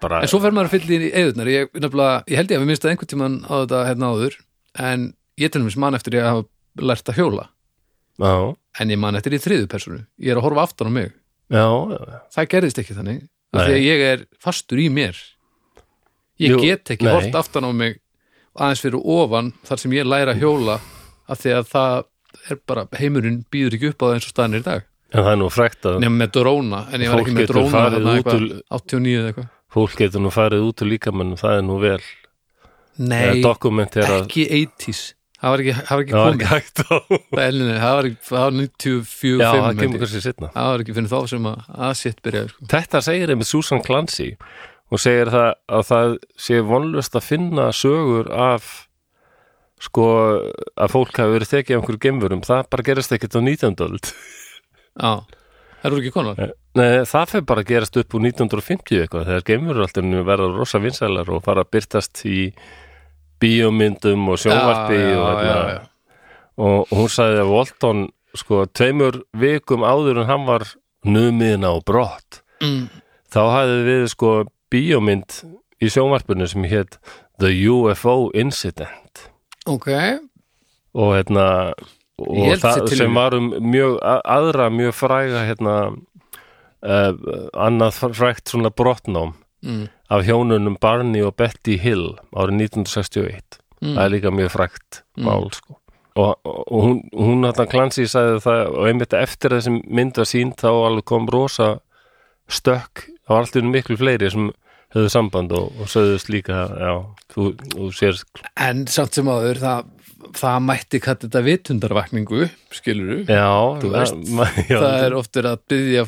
Bara 0.05 0.21
en 0.23 0.31
svo 0.31 0.41
fer 0.45 0.55
maður 0.55 0.71
að 0.71 0.77
fylla 0.77 0.99
í 1.09 1.11
eðurnar 1.23 1.53
ég, 1.53 1.73
ég 1.75 2.39
held 2.39 2.55
ég 2.55 2.61
að 2.61 2.63
við 2.63 2.71
minnst 2.71 2.87
að 2.87 2.95
einhvern 2.95 3.13
tímann 3.15 3.39
á 3.51 3.55
þetta 3.65 3.83
hérna 3.91 4.13
áður 4.15 4.39
en 4.89 5.09
ég 5.43 5.51
til 5.55 5.63
dæmis 5.65 5.79
man 5.83 5.99
eftir 5.99 6.19
ég 6.19 6.25
að 6.27 6.33
hafa 6.37 6.49
lært 6.89 7.11
að 7.11 7.19
hjóla. 7.19 7.49
Já, 8.23 8.35
en 8.83 8.91
ég 8.95 8.99
man 9.03 9.19
eftir 9.19 9.35
í 9.35 9.39
þriðu 9.43 9.67
personu 9.71 10.01
ég 10.23 10.31
er 10.33 10.39
að 10.41 10.47
horfa 10.47 10.65
aftan 10.69 10.91
á 10.91 10.93
mig 10.95 11.11
já, 11.51 11.67
það 12.35 12.49
gerðist 12.55 12.79
ekki 12.83 12.97
þannig. 12.99 13.23
Af 13.55 13.63
Nei. 13.63 13.65
því 13.69 13.75
að 13.79 13.87
ég 13.87 14.03
er 14.13 14.25
fastur 14.45 14.79
í 14.83 14.89
mér. 14.93 15.17
Ég 16.39 16.53
Jú, 16.55 16.59
get 16.63 16.91
ekki 16.95 17.07
nei. 17.09 17.15
hort 17.17 17.35
aftan 17.41 17.65
á 17.67 17.73
mig 17.73 17.97
aðeins 18.59 18.83
fyrir 18.85 19.01
ofan 19.03 19.53
þar 19.67 19.81
sem 19.83 19.95
ég 19.97 20.07
læra 20.07 20.35
hjóla 20.39 20.77
af 21.29 21.41
því 21.41 21.55
að 21.57 21.67
það 21.73 21.97
er 22.53 22.61
bara 22.69 22.85
heimurinn 22.99 23.41
býður 23.51 23.75
ekki 23.79 23.91
upp 23.93 24.03
á 24.03 24.07
það 24.07 24.15
eins 24.19 24.29
og 24.29 24.35
staðan 24.35 24.55
er 24.59 24.63
í 24.63 24.67
dag. 24.69 24.87
En 25.09 25.25
það 25.25 25.33
er 25.33 25.39
nú 25.41 25.49
frækt 25.49 25.87
að 25.89 25.99
nefnum 26.03 26.19
með 26.21 26.33
dróna, 26.37 26.81
en 26.93 27.01
ég 27.01 27.09
var 27.15 27.23
ekki 27.23 27.35
með 27.39 27.47
dróna 27.49 27.83
eitthvað, 27.89 28.43
úr- 28.45 28.63
89 28.77 29.15
eða 29.19 29.29
eitthvað. 29.33 29.49
Fólk 29.73 29.95
getur 30.01 30.21
nú 30.25 30.31
farið 30.33 30.65
út 30.69 30.83
úr 30.85 30.91
líkamannum 30.93 31.41
það 31.41 31.57
er 31.59 31.65
nú 31.65 31.79
vel. 31.81 32.01
Nei, 32.99 33.41
dokumentera 33.45 34.21
ekki 34.25 34.45
80s 34.67 35.03
það 35.39 35.53
var 35.55 35.63
ekki, 35.63 35.75
það 35.79 35.93
var 35.95 36.03
ekki 36.05 36.15
það 36.15 36.25
var 36.25 36.33
komið. 36.33 36.41
ekki 36.41 36.55
hægt 36.55 36.83
á 36.83 36.97
ellinni, 37.49 37.77
það 37.83 37.95
var 37.99 38.09
ekki, 38.09 38.21
það 38.29 38.43
var 38.47 38.57
94 38.59 39.39
Já, 39.39 39.51
það 39.53 39.69
5, 39.69 39.79
kemur 39.83 40.03
kannski 40.03 40.25
setna 40.25 40.51
það 40.57 40.73
var 40.73 40.85
ekki 40.85 40.97
fyrir 40.99 41.13
þá 41.13 41.21
sem 41.33 41.49
að, 41.53 41.63
að 41.89 41.95
sitt 42.01 42.21
byrjaði 42.27 42.53
sko. 42.55 42.69
Þetta 42.75 43.03
segir 43.09 43.33
einmitt 43.35 43.51
Susan 43.53 43.85
Clancy 43.87 44.29
og 44.89 45.03
segir 45.05 45.31
það 45.35 45.49
að 45.79 45.87
það 45.93 46.15
sé 46.49 46.61
vonlust 46.73 47.19
að 47.19 47.27
finna 47.29 47.69
sögur 47.77 48.31
af 48.35 48.69
sko 49.79 50.07
að 50.75 50.91
fólk 50.95 51.19
hafi 51.23 51.37
verið 51.37 51.53
tekið 51.53 51.77
af 51.77 51.83
einhverju 51.83 52.01
gemverum, 52.03 52.41
það 52.43 52.65
bara 52.73 52.87
gerist 52.89 53.13
ekkert 53.15 53.37
á 53.39 53.41
19. 53.45 53.77
öld. 53.87 54.09
Já, 54.99 55.13
það 55.79 55.87
eru 55.93 56.01
ekki 56.03 56.15
konar? 56.17 56.41
Nei, 56.79 56.89
það 57.07 57.31
fyrir 57.31 57.47
bara 57.47 57.63
að 57.63 57.71
gerast 57.71 57.99
upp 58.01 58.17
úr 58.19 58.25
1950 58.27 59.05
eitthvað 59.05 59.29
þegar 59.31 59.47
gemverur 59.53 59.87
alltaf 59.87 60.11
verða 60.33 60.51
rosa 60.57 60.81
vinsælar 60.83 61.31
og 61.31 61.45
fara 61.47 61.63
að 61.63 61.71
byrtast 61.77 62.25
í 62.27 62.41
bíómyndum 63.41 64.29
og 64.33 64.39
sjónvarpi 64.43 64.99
já, 64.99 65.17
og, 65.19 65.39
já, 65.43 65.55
hérna, 65.55 65.73
já, 65.73 65.81
og 66.59 66.93
hún 66.95 67.09
sagði 67.13 67.43
að 67.45 67.53
Walton 67.55 68.05
sko 68.39 68.65
tveimur 68.77 69.23
vikum 69.33 69.85
áður 69.87 70.23
en 70.25 70.29
hann 70.31 70.47
var 70.49 70.67
numiðin 71.07 71.67
á 71.67 71.73
brott 71.87 72.43
Mm. 72.59 72.89
þá 73.31 73.39
hafði 73.55 73.83
við 73.87 74.05
sko 74.11 74.31
bíómynd 74.73 75.37
í 75.79 75.87
sjónvarpinu 75.95 76.49
sem 76.51 76.65
hétt 76.67 76.97
The 77.39 77.53
UFO 77.71 78.33
Incident. 78.35 79.29
Ok, 79.71 79.87
og 80.99 81.13
hérna 81.15 81.45
og 82.19 82.59
það 82.59 82.89
sem 82.99 83.15
var 83.15 83.37
um 83.39 83.53
mjög 83.63 84.01
aðra 84.03 84.67
mjög 84.75 84.97
fræga 84.99 85.45
hérna 85.47 85.75
uh, 86.83 87.13
annað 87.55 88.01
frægt 88.19 88.51
svona 88.51 88.75
brottnám 88.75 89.37
mm. 89.63 89.87
af 90.11 90.27
hjónunum 90.27 90.77
Barney 90.81 91.23
og 91.23 91.37
Betty 91.37 91.79
Hill 91.81 92.15
árið 92.35 92.69
1961 92.69 93.59
Mm. 93.79 93.95
það 93.95 94.05
er 94.05 94.11
líka 94.11 94.31
mjög 94.35 94.51
frægt 94.51 95.03
mál 95.23 95.45
sko 95.55 95.77
og, 96.19 96.33
og 96.43 96.65
og 96.67 96.81
hún, 96.83 96.97
hún 97.15 97.45
hann 97.47 97.69
Clancy 97.71 98.09
sagði 98.11 98.41
það 98.43 98.63
og 98.75 98.89
einmitt 98.91 99.15
eftir 99.15 99.55
þessi 99.55 99.75
mynd 99.87 100.19
var 100.19 100.27
sínt 100.27 100.65
þá 100.65 100.71
alveg 100.73 101.05
kom 101.07 101.29
rosa 101.31 101.69
stökk 102.51 103.05
það 103.07 103.35
var 103.35 103.45
alltaf 103.45 103.69
miklu 103.71 103.99
fleiri 104.01 104.31
sem 104.35 104.49
höfðu 104.95 105.11
samband 105.13 105.53
og, 105.53 105.71
og 105.83 105.89
sögðust 105.93 106.31
líka 106.33 106.63
já, 106.81 106.93
þú, 107.35 107.51
þú 107.75 107.89
sér 107.93 108.21
en 108.65 108.87
samt 108.89 109.19
sem 109.19 109.29
áður 109.29 109.59
það, 109.61 109.89
það 110.39 110.61
mætti 110.65 111.01
kalla 111.05 111.21
þetta 111.27 111.43
vitundarvakningu 111.45 112.47
skilur 112.79 113.25
já, 113.29 113.49
Þú 113.83 113.91
veist, 113.93 114.23
ma- 114.39 114.49
já, 114.71 114.79
það 114.81 114.97
er 115.09 115.17
oft 115.19 115.37
verið 115.37 115.51
að 115.53 115.67
byggja 115.75 116.05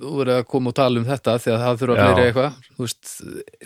verið 0.00 0.32
að 0.38 0.46
koma 0.54 0.72
og 0.72 0.78
tala 0.80 1.02
um 1.02 1.08
þetta 1.10 1.34
því 1.44 1.52
að 1.56 1.60
það 1.66 1.82
þurfa 1.82 1.98
Já. 1.98 2.06
fleiri 2.06 2.24
eitthvað. 2.30 2.56
Þú 2.78 2.86
veist, 2.86 3.12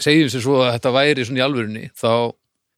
segjum 0.09 0.33
sér 0.35 0.45
svo 0.49 0.57
að 0.65 0.73
þetta 0.77 0.93
væri 0.99 1.29
svona 1.29 1.41
í 1.41 1.45
alvörunni 1.47 1.85
þá, 1.95 2.11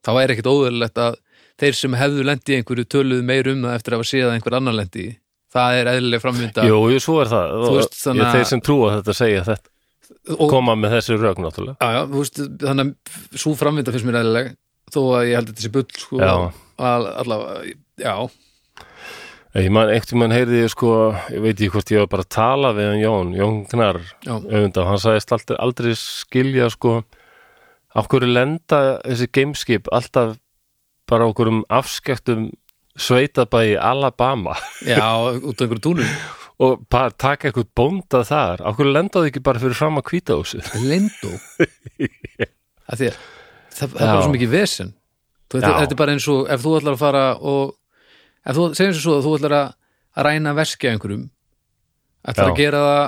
þá 0.05 0.11
væri 0.19 0.37
ekkit 0.37 0.51
óðurlegt 0.53 1.03
að 1.07 1.17
þeir 1.59 1.75
sem 1.81 1.97
hefðu 1.99 2.29
lendi 2.29 2.53
í 2.55 2.59
einhverju 2.61 2.87
töluðu 2.95 3.25
meir 3.33 3.49
um 3.51 3.65
það 3.67 3.79
eftir 3.81 3.97
að 3.97 3.99
hafa 4.03 4.11
séð 4.13 4.29
að 4.29 4.37
einhver 4.37 4.59
annar 4.61 4.77
lendi 4.79 5.07
það 5.57 5.79
er 5.81 5.89
eðlileg 5.95 6.21
framvinda 6.23 6.69
Jú, 6.69 6.77
jú, 6.93 7.01
svo 7.03 7.17
er 7.25 7.31
það. 7.33 7.57
Veist, 7.79 7.97
þannig 8.05 8.23
ég, 8.23 8.29
að- 8.29 8.37
þeir 8.39 8.49
sem 8.53 8.63
trúa 8.69 8.93
þetta 8.99 9.15
segja 9.17 9.43
þetta 9.49 9.73
og, 10.35 10.49
koma 10.51 10.77
með 10.79 10.99
þessi 10.99 11.19
rögn 11.19 11.45
náttúrulega. 11.45 11.77
Já, 11.81 11.99
já, 11.99 12.03
veist, 12.13 12.41
þannig 12.65 12.93
að 12.93 13.41
svo 13.45 13.55
framvinda 13.59 13.95
finnst 13.95 14.09
mér 14.09 14.21
eðlileg 14.23 14.51
þó 14.93 15.01
að 15.19 15.25
ég 15.29 15.39
held 15.39 15.51
þetta 15.53 15.65
sé 15.65 15.73
bull 15.75 15.89
sko, 16.03 16.21
að, 16.79 17.09
allavega, 17.23 17.75
já. 18.01 18.15
Ég 19.59 19.71
man, 19.75 19.91
einhvern 19.91 20.21
mann 20.21 20.35
heyrði 20.35 20.61
ég 20.61 20.71
sko 20.71 20.91
ég 21.33 21.41
veit 21.43 21.55
ekki 21.57 21.71
hvort 21.73 21.91
ég 21.91 22.03
var 22.05 22.11
bara 22.13 22.25
að 22.27 22.35
tala 22.37 22.73
við 22.77 22.91
hann 22.91 23.01
Jón 23.01 23.31
Jón 23.35 23.63
Gnar, 23.71 23.99
öfunda 24.29 24.85
hann 24.87 25.01
sagðist 25.03 25.33
aldrei, 25.35 25.57
aldrei 25.65 25.95
skilja 25.99 26.69
sko 26.71 26.99
af 27.97 28.11
hverju 28.13 28.29
lenda 28.29 28.81
þessi 29.03 29.31
gameskip 29.35 29.89
alltaf 29.95 30.37
bara 31.09 31.27
okkur 31.31 31.51
um 31.51 31.63
afskektum 31.73 32.51
sveitabæi 32.99 33.79
Alabama? 33.81 34.55
Já, 34.85 35.01
út 35.41 35.57
af 35.57 35.65
einhverju 35.65 35.85
túnum 35.89 36.13
og 36.59 36.85
bara 36.91 37.15
taka 37.15 37.49
eitthvað 37.49 37.69
bóndað 37.79 38.29
þar. 38.33 38.63
Af 38.67 38.79
hverju 38.79 38.95
lendaðu 38.95 39.31
ekki 39.31 39.43
bara 39.47 39.63
fyrir 39.63 39.79
fram 39.79 40.01
að 40.01 40.09
kvíta 40.11 40.39
því 42.99 43.11
að 43.11 43.19
það, 43.77 43.91
er 43.93 43.99
bara 43.99 44.23
svo 44.23 44.33
mikið 44.33 44.55
vesen. 44.55 44.95
Þetta, 45.49 45.73
þetta 45.81 45.95
er 45.95 46.01
bara 46.01 46.15
eins 46.17 46.29
og 46.33 46.49
ef 46.53 46.63
þú 46.65 46.71
ætlar 46.79 46.97
að 46.97 47.03
fara 47.03 47.25
og 47.37 47.75
ef 48.45 48.57
þú 48.57 48.65
segjum 48.77 48.97
svo 48.97 49.17
að 49.19 49.27
þú 49.27 49.35
ætlar 49.39 49.55
að, 49.59 49.69
ræna 50.19 50.55
verski 50.57 50.89
einhverjum 50.91 51.29
ætlar 52.29 52.49
Já. 52.49 52.51
að 52.51 52.59
gera 52.59 52.81
það 52.89 53.05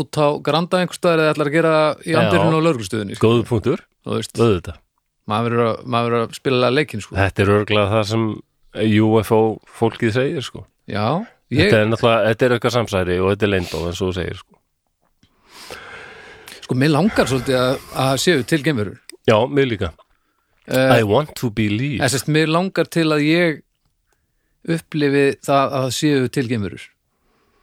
út 0.00 0.18
á 0.18 0.28
granda 0.48 0.80
einhverstaðar 0.82 1.22
eða 1.22 1.34
ætlar 1.34 1.50
að 1.50 1.56
gera 1.56 1.74
það 1.76 2.02
í 2.02 2.16
andirinu 2.20 2.58
og 2.58 2.66
lögreglustöðinni 2.66 3.16
sko. 3.16 3.30
góðu 3.30 3.46
punktur, 3.48 3.84
auðvitað. 4.08 4.80
Maður 5.26 5.56
verður 5.56 6.18
að, 6.18 6.26
að 6.26 6.36
spila 6.38 6.72
leikinn 6.72 7.04
sko. 7.04 7.16
þetta 7.18 7.44
er 7.44 7.52
örglega 7.56 7.92
það 7.94 8.04
sem 8.10 8.26
UFO 9.06 9.40
fólkið 9.78 10.14
segir 10.16 10.46
sko. 10.46 10.66
Já, 10.90 11.06
ég, 11.52 11.66
þetta 11.66 11.82
er 11.82 11.90
náttúrulega, 11.90 12.30
þetta 12.30 12.46
er 12.46 12.56
eitthvað 12.56 12.76
samsæri 12.76 13.18
og 13.22 13.32
þetta 13.32 13.46
er 13.46 13.52
leindó 13.52 13.82
og 13.82 13.98
þú 13.98 14.08
segir 14.16 14.40
sko. 14.40 14.58
Sko, 16.66 16.78
mér 16.78 16.92
langar 16.94 17.30
svolítið 17.30 17.60
að, 17.60 17.86
að 18.06 18.16
séu 18.24 18.42
til 18.48 18.62
geimverur 18.66 18.98
já, 19.26 19.36
mig 19.46 19.68
líka. 19.70 19.92
Uh, 20.66 20.98
I 20.98 21.06
want 21.06 21.30
to 21.38 21.50
believe. 21.54 22.02
En 22.02 22.10
sérst, 22.10 22.26
mér 22.32 22.50
langar 22.50 22.88
til 22.90 23.06
að 23.14 23.22
ég 23.22 23.62
upplifi 24.66 25.26
það 25.46 25.74
að 25.78 25.88
séu 25.94 26.28
til 26.32 26.46
geimurur 26.50 26.84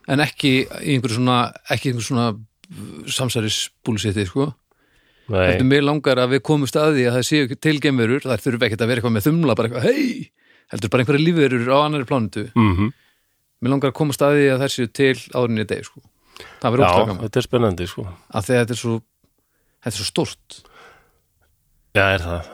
en 0.08 0.20
ekki 0.24 0.52
í 0.64 0.94
einhverju 0.94 1.18
svona 1.18 1.38
ekki 1.72 1.88
í 1.88 1.92
einhverju 1.92 2.08
svona 2.08 2.28
samsæris 3.12 3.58
búlsetti, 3.84 4.24
sko. 4.28 4.50
Nei, 5.32 5.40
Heldur 5.50 5.68
mér 5.68 5.84
langar 5.84 6.20
að 6.20 6.34
við 6.34 6.42
komumst 6.44 6.76
að 6.76 6.98
því 6.98 7.04
að 7.08 7.16
það 7.18 7.26
séu 7.28 7.58
til 7.66 7.74
geimurur, 7.80 8.24
það 8.24 8.42
þurfi 8.44 8.68
ekkert 8.68 8.84
að 8.84 8.90
vera 8.90 9.00
eitthvað 9.00 9.14
með 9.16 9.26
þumla 9.28 9.56
bara 9.56 9.70
eitthvað, 9.70 9.86
hei, 9.88 10.58
heldur 10.72 10.92
bara 10.92 11.04
einhverju 11.04 11.24
lífverur 11.24 11.70
á 11.72 11.78
annari 11.80 12.08
plánutu. 12.08 12.46
mm 12.52 12.92
Mér 13.64 13.72
langar 13.74 13.90
að 13.92 13.96
komast 14.00 14.22
að 14.26 14.36
því 14.38 14.46
að 14.54 14.62
það 14.64 14.72
séu 14.76 14.90
til 15.00 15.14
árinni 15.40 15.64
deg, 15.70 15.84
sko. 15.88 16.02
Það 16.60 16.74
verður 16.74 16.84
já, 16.84 16.90
óslega 16.90 17.08
gaman. 17.10 17.22
þetta 17.24 17.40
er 17.40 17.46
spennandi 17.48 17.86
sko 17.90 18.04
Af 18.34 18.44
því 18.48 18.54
að 18.54 18.62
þetta 18.64 18.74
er 18.74 18.80
svo 18.82 18.94
þetta 19.84 19.92
er 19.94 19.98
svo 20.00 20.08
stórt. 20.08 20.56
já, 21.94 22.04
er 22.16 22.24
það 22.24 22.50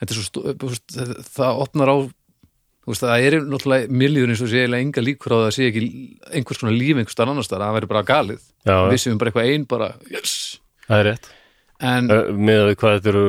Þetta 0.00 0.14
er 0.14 0.16
svo 0.16 0.24
stórt, 0.30 0.94
það 1.36 1.60
opnar 1.66 1.92
á 1.92 1.96
veist, 2.90 3.02
það 3.04 3.24
er 3.28 3.36
náttúrulega 3.44 3.90
eins 4.32 4.40
og 4.42 4.48
sé 4.50 4.62
eiginlega 4.64 4.86
enga 4.86 5.02
líkur 5.04 5.34
á 5.34 5.36
það 5.36 5.48
að 5.50 5.54
sé 5.58 5.66
ekki 5.68 5.82
einhvers 6.40 6.60
konar 6.62 6.74
líf 6.80 6.96
einhvers 6.96 7.14
staðar 7.14 7.32
annars 7.34 7.46
staðar, 7.50 7.66
það 7.68 7.76
verður 7.76 7.92
bara 7.92 8.06
galið 8.08 8.40
við 8.90 9.02
séum 9.04 9.20
bara 9.20 9.30
eitthvað 9.30 9.50
ein 9.52 9.66
bara, 9.70 9.90
yes 10.10 10.32
það 10.88 10.96
er 11.02 11.08
rétt 11.10 11.28
en, 11.80 12.10
Eh, 12.10 12.32
með 12.34 12.62
að 12.64 12.72
hvað 12.80 12.96
þetta 12.96 13.12
eru 13.12 13.26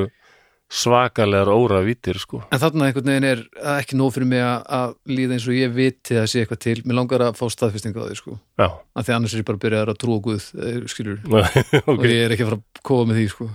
svakalegar 0.72 1.50
óra 1.52 1.82
vítir 1.84 2.16
sko. 2.22 2.40
En 2.48 2.62
þarna 2.62 2.88
einhvern 2.88 3.10
veginn 3.12 3.28
er 3.28 3.42
ekki 3.74 3.98
nóg 4.00 4.14
fyrir 4.16 4.30
mig 4.32 4.44
að, 4.44 4.94
líða 5.12 5.36
eins 5.36 5.48
og 5.50 5.58
ég 5.58 5.74
viti 5.76 6.16
að 6.16 6.30
sé 6.32 6.44
eitthvað 6.44 6.62
til, 6.64 6.76
mér 6.86 6.98
langar 7.02 7.26
að 7.26 7.40
fá 7.42 7.44
staðfestingu 7.52 8.00
á 8.00 8.08
því 8.08 8.20
sko, 8.22 8.38
já, 8.62 8.68
af 8.72 9.08
því 9.08 9.16
annars 9.18 9.36
er 9.36 9.44
ég 9.44 9.50
bara 9.50 9.60
að 9.60 9.66
byrja 9.66 9.82
að 9.84 10.00
trúa 10.00 10.22
Guð, 10.24 10.48
eh, 10.64 10.80
skilur, 10.92 11.20
ok. 11.28 11.92
Og 11.98 12.08
ég 12.08 12.24
er 12.24 12.36
ekki 12.38 12.48
að 12.48 12.54
fara 12.54 12.62
að 12.62 12.86
kóa 12.88 13.10
með 13.10 13.20
því 13.20 13.28
sko. 13.34 13.50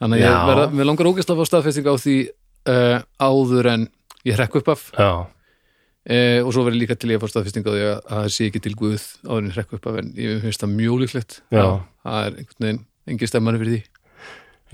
Þannig 0.00 0.18
að 0.18 0.24
ég 0.24 0.32
Já. 0.32 0.40
verða, 0.48 0.64
mér 0.72 0.90
langar 0.90 1.10
ógæst 1.12 1.30
að 1.34 1.42
fá 1.42 1.50
staðfestingu 1.50 1.92
á 1.92 1.96
því 2.00 2.16
uh, 2.72 2.98
áður 3.20 3.70
en 3.74 3.86
ég 4.24 4.38
hrekk 4.40 4.60
upp 4.62 4.74
af. 4.74 4.88
Já, 4.96 5.12
Eh, 6.04 6.44
og 6.44 6.50
svo 6.52 6.66
verður 6.66 6.82
líka 6.82 6.94
til 7.00 7.14
ég 7.14 7.16
að 7.16 7.22
fá 7.24 7.30
staðfesting 7.32 7.64
á 7.64 7.72
því 7.72 7.80
að 7.80 7.94
að 7.94 8.18
það 8.18 8.26
sé 8.34 8.46
ekki 8.50 8.60
til 8.60 8.74
Guð 8.76 9.04
áður 9.24 9.38
en 9.38 9.52
hrekku 9.54 9.78
upp 9.78 9.86
af 9.88 9.94
en 10.02 10.10
ég 10.20 10.42
finnst 10.42 10.60
það 10.60 10.74
mjög 10.76 10.98
líklegt. 11.00 11.36
Já. 11.48 11.64
það 12.04 12.18
er 12.26 12.34
einhvern 12.42 12.66
veginn 12.66 12.80
engin 13.08 13.30
stemmari 13.30 13.60
fyrir 13.62 13.72
því 13.72 13.93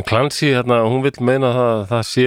Clancy 0.07 0.53
hérna, 0.55 0.83
hún 0.87 1.03
vil 1.05 1.13
meina 1.25 1.51
það 1.57 1.73
að 1.75 1.87
það 1.91 2.05
sé 2.11 2.27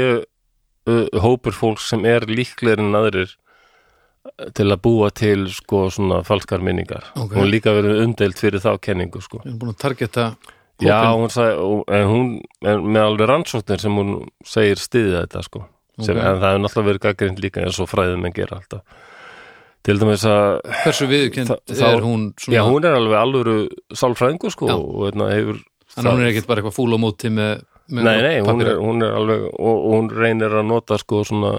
uh, 0.89 1.21
hópur 1.23 1.55
fólks 1.55 1.89
sem 1.93 2.05
er 2.09 2.25
líklegir 2.27 2.81
en 2.83 2.95
aðrir 2.99 3.31
uh, 3.35 4.49
til 4.57 4.67
að 4.73 4.81
búa 4.83 5.11
til 5.15 5.47
sko 5.53 5.85
svona 5.93 6.21
falskar 6.27 6.63
minningar 6.63 7.05
Ok. 7.15 7.35
hún 7.37 7.49
líka 7.51 7.73
verið 7.75 8.03
umdeilt 8.07 8.39
fyrir 8.41 8.63
þá 8.63 8.75
kenningu 8.83 9.21
sko 9.23 9.41
ég 9.45 9.53
er 9.53 9.59
búin 9.61 9.73
að 9.75 9.81
targeta 9.85 10.33
Já, 10.81 10.97
hópinn. 11.05 11.21
hún 11.21 11.29
sagði, 11.31 11.67
en 11.95 12.07
hún 12.09 12.29
en 12.67 12.87
með 12.91 13.03
alveg 13.07 13.27
rannsóknir 13.29 13.79
sem 13.79 13.93
hún 13.95 14.13
segir 14.43 14.81
stiðið 14.81 15.19
þetta 15.21 15.43
sko 15.45 15.61
sem, 16.01 16.17
Ok. 16.17 16.23
en 16.25 16.39
það 16.41 16.47
hefur 16.49 16.63
náttúrulega 16.65 16.89
verið 16.89 17.03
gaggrind 17.07 17.39
líka 17.43 17.61
eins 17.63 17.79
og 17.79 17.91
fræðum 17.91 18.25
en 18.25 18.33
gera 18.35 18.57
alltaf 18.57 18.81
til 19.83 19.97
dæmis 19.99 20.23
að 20.23 20.61
hversu 20.81 21.05
þá- 21.11 21.59
er 21.91 22.01
hún 22.01 22.21
svona, 22.39 22.55
já, 22.55 22.61
hún 22.63 22.85
er 22.87 22.93
alveg 22.97 23.17
alvöru 23.19 23.55
sálfræðingur 23.93 24.51
sko 24.55 24.67
Já. 24.71 24.75
og 24.79 25.01
hérna 25.11 25.27
hefur 25.35 25.57
þannig 25.93 26.09
að 26.09 26.17
hún 26.17 26.25
er 26.25 26.31
ekkert 26.31 26.49
bara 26.49 26.61
eitthvað 26.61 26.75
fúl 26.77 26.89
á 26.93 26.99
móti 27.01 27.31
með, 27.33 27.53
með 27.89 28.09
nei, 28.09 28.17
nei, 28.25 28.35
hún 28.47 28.65
er, 28.65 28.73
hún 28.81 29.05
er 29.05 29.15
alveg 29.19 29.45
og, 29.51 29.71
og 29.73 29.95
hún 29.97 30.11
reynir 30.13 30.57
að 30.59 30.67
nota 30.69 30.97
sko 31.01 31.21
svona 31.27 31.53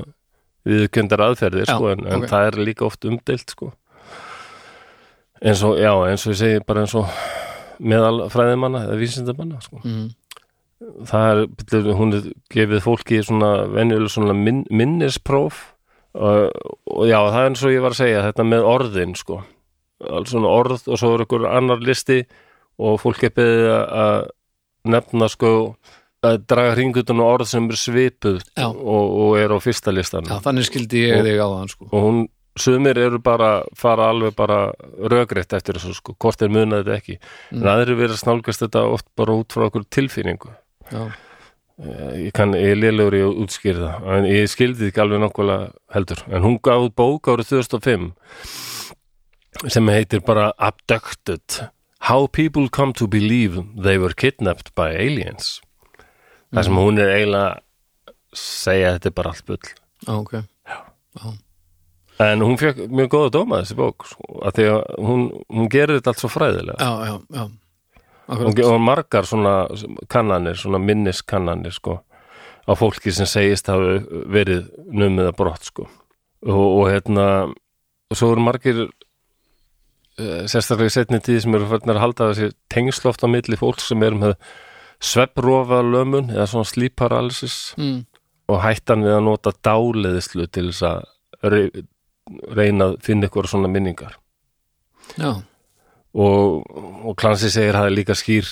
viðurkendar 0.64 1.22
aðferðir 1.28 1.68
Já, 1.68 1.76
sko 1.76 1.90
en, 1.92 2.04
en 2.08 2.24
ok. 2.24 2.28
það 2.32 2.50
er 2.50 2.60
líka 2.64 2.86
oft 2.88 3.08
umdeilt 3.08 3.52
sko. 3.52 3.70
Eins 5.44 5.60
og, 5.66 5.76
já, 5.76 5.92
eins 6.08 6.24
og 6.24 6.32
ég 6.32 6.40
segi 6.40 6.60
bara 6.64 6.84
eins 6.84 6.94
og 6.96 7.10
meðal 7.84 8.28
fræðimanna 8.32 8.86
eða 8.86 8.98
vísindamanna 9.00 9.60
sko. 9.60 9.82
Mm, 9.84 10.06
það 11.10 11.42
er, 11.44 11.90
hún 11.98 12.16
er 12.16 12.30
gefið 12.54 12.84
fólki 12.84 13.20
svona 13.26 13.52
venjuleg 13.72 14.12
svona 14.12 14.36
min, 14.38 14.62
minnispróf 14.72 15.66
og, 16.14 16.54
og 16.88 17.04
já, 17.10 17.18
það 17.18 17.40
er 17.42 17.50
eins 17.50 17.66
og 17.66 17.74
ég 17.74 17.84
var 17.84 17.96
að 17.96 18.00
segja 18.00 18.24
þetta 18.30 18.48
með 18.48 18.70
orðin 18.70 19.14
sko. 19.18 19.42
Alls 20.04 20.32
svona 20.32 20.50
orð 20.52 20.88
og 20.88 21.00
svo 21.00 21.12
er 21.14 21.26
ykkur 21.26 21.46
annar 21.50 21.84
listi 21.84 22.22
og 22.78 23.00
fólk 23.02 23.22
er 23.28 23.34
beðið 23.36 23.68
að 24.04 24.28
nefna 24.84 25.28
sko 25.32 25.50
að 26.24 26.38
draga 26.48 26.74
hringutun 26.74 27.20
og 27.20 27.32
orð 27.34 27.48
sem 27.50 27.66
er 27.68 27.76
svipuð 27.76 28.38
og, 28.64 29.10
og 29.24 29.34
er 29.38 29.52
á 29.52 29.58
fyrsta 29.60 29.92
listan 29.92 30.24
Já, 30.24 30.38
þannig 30.44 30.64
skildi 30.70 31.02
ég 31.04 31.18
Og- 31.20 31.26
þig 31.28 31.38
á 31.44 31.48
þann 31.52 31.68
sko. 31.74 31.88
og 31.92 32.06
hún, 32.06 32.22
sumir 32.56 32.96
eru 32.98 33.18
bara 33.18 33.50
fara 33.76 34.08
alveg 34.12 34.34
bara 34.36 34.72
rögrétt 35.10 35.52
eftir 35.56 35.74
þessu 35.76 35.94
sko, 35.98 36.14
hvort 36.18 36.40
er 36.42 36.48
munað 36.48 36.84
þetta 36.84 36.96
ekki. 37.00 37.18
Mm. 37.52 37.60
en 37.62 37.68
aðrir 37.74 37.98
verið 37.98 38.14
að 38.16 38.22
snálgast 38.24 38.62
þetta 38.64 38.84
oft 38.94 39.06
bara 39.16 39.32
út 39.36 39.48
frá 39.52 39.66
okkur 39.68 39.84
tilfinningu. 39.90 40.50
Já, 40.92 41.10
Eh, 41.74 42.28
ég 42.30 42.32
kann, 42.32 42.52
ég 42.54 42.76
lélegur 42.78 43.16
í 43.18 43.22
að 43.26 43.38
útskýra 43.42 43.88
það 43.98 44.12
en 44.14 44.24
ég 44.30 44.44
skildi 44.46 44.86
ekki 44.92 45.00
alveg 45.02 45.18
nokkulega 45.24 45.72
heldur. 45.90 46.20
En 46.30 46.42
hún 46.46 46.60
gaf 46.62 46.84
bók 46.94 47.26
árið 47.26 47.48
2005 47.50 48.12
sem 49.74 49.88
heitir 49.90 50.22
bara 50.24 50.52
Abducted 50.56 51.42
How 52.08 52.26
People 52.28 52.68
Come 52.68 52.92
to 53.00 53.08
Believe 53.08 53.62
They 53.76 53.98
Were 53.98 54.12
Kidnapped 54.12 54.74
by 54.76 54.92
Aliens. 54.92 55.60
Þar 56.54 56.68
sem 56.68 56.76
hún 56.78 57.00
er 57.00 57.14
eiginlega 57.14 57.62
segja 58.34 58.92
að 58.92 58.98
þetta 58.98 59.10
er 59.10 59.16
bara 59.18 59.32
allt 59.32 59.48
bull. 59.48 59.72
Já, 60.04 60.12
ok 60.12 60.34
en 62.22 62.42
hún 62.44 62.56
fekk 62.58 62.86
mjög 62.94 63.10
góða 63.10 63.30
dóma 63.34 63.60
þessi 63.62 63.76
bók 63.78 64.06
sko, 64.06 64.40
að 64.46 64.58
því 64.58 64.66
að 64.70 64.80
hún, 65.08 65.22
hún 65.50 65.70
gerir 65.72 65.98
þetta 65.98 66.12
allt 66.12 66.22
svo 66.22 66.30
fræðilega. 66.30 66.78
Já, 66.78 67.08
já, 67.08 67.14
já. 67.38 67.44
Akkurat. 68.24 68.60
og 68.64 68.78
margar 68.80 69.26
svona 69.28 69.54
kannanir, 70.08 70.56
svona 70.56 70.80
minniskannanir 70.80 71.74
sko, 71.76 71.98
á 72.64 72.72
fólki 72.78 73.12
sem 73.12 73.28
segist 73.28 73.68
hafi 73.68 73.98
verið 74.32 74.70
numið 74.88 75.32
að 75.32 75.36
brott 75.42 75.68
sko. 75.68 75.88
og, 76.46 76.64
og 76.64 76.86
hérna 76.92 77.26
og 78.08 78.16
svo 78.16 78.30
eru 78.32 78.46
margir 78.46 78.86
sérstaklega 80.16 80.90
í 80.90 80.94
setni 80.94 81.20
tíð 81.24 81.40
sem 81.44 81.56
eru 81.56 81.68
fyrir 81.70 81.94
að 81.96 82.02
halda 82.02 82.28
þessi 82.32 82.54
tengsloft 82.72 83.24
á 83.24 83.28
milli 83.30 83.58
fólk 83.58 83.82
sem 83.82 84.02
eru 84.06 84.20
með 84.20 84.36
svepprofa 85.04 85.80
lömun 85.84 86.30
eða 86.32 86.46
svona 86.50 86.68
sleep 86.68 86.94
paralysis 87.00 87.74
mm. 87.80 88.04
og 88.52 88.62
hættan 88.62 89.04
við 89.04 89.16
að 89.16 89.26
nota 89.26 89.54
dáleðislu 89.66 90.46
til 90.54 90.68
þess 90.70 90.86
að 90.88 91.50
re- 91.50 91.84
reyna 92.54 92.92
að 92.92 93.00
finna 93.04 93.28
ykkur 93.28 93.50
svona 93.50 93.68
minningar. 93.68 94.14
Já, 95.20 95.42
og, 96.14 96.62
og 97.04 97.16
Clancy 97.20 97.50
segir 97.52 97.74
að 97.74 97.82
það 97.82 97.90
er 97.90 97.96
líka 97.98 98.16
skýr 98.18 98.50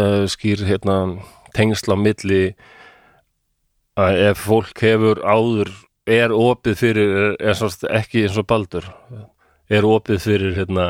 uh, 0.00 0.24
skýr 0.30 0.64
hérna 0.66 0.96
tengsla 1.56 1.94
á 1.94 2.00
milli 2.00 2.42
að 4.00 4.22
ef 4.30 4.46
fólk 4.46 4.80
hefur 4.82 5.20
áður 5.20 5.70
er 6.08 6.32
opið 6.34 6.78
fyrir 6.80 7.12
er, 7.12 7.34
er 7.38 7.98
ekki 8.00 8.24
eins 8.24 8.40
og 8.40 8.48
baldur 8.50 8.88
er 9.72 9.88
opið 9.88 10.20
fyrir 10.22 10.54
hérna 10.60 10.86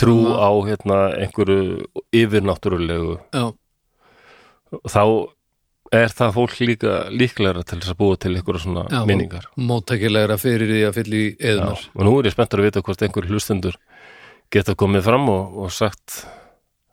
trú 0.00 0.16
á 0.32 0.50
hérna 0.64 0.98
einhverju 1.20 1.84
yfirnáttúrulegu. 2.16 3.18
Þá 4.88 5.04
er 5.92 6.12
það 6.16 6.36
fólk 6.38 6.60
líka 6.64 6.92
líklegra 7.12 7.62
til 7.68 7.78
þess 7.82 7.92
að 7.92 7.98
búa 8.00 8.18
til 8.20 8.32
einhverju 8.32 8.62
svona 8.64 8.84
Já, 8.88 9.02
minningar. 9.08 9.48
móttækilegra 9.60 10.38
fyrir 10.40 10.70
því 10.70 10.84
að 10.88 11.00
Já, 11.02 11.24
eðunar 11.50 11.82
og 11.92 12.06
nú 12.06 12.14
er 12.18 12.28
ég 12.30 12.36
spenntur 12.36 12.62
að 12.62 12.70
vita 12.70 12.82
hvort 12.86 13.04
einhver 13.04 13.28
hlustendur 13.28 13.76
geta 14.52 14.74
komið 14.78 15.04
fram 15.04 15.28
og, 15.32 15.58
og 15.66 15.74
sagt 15.74 16.22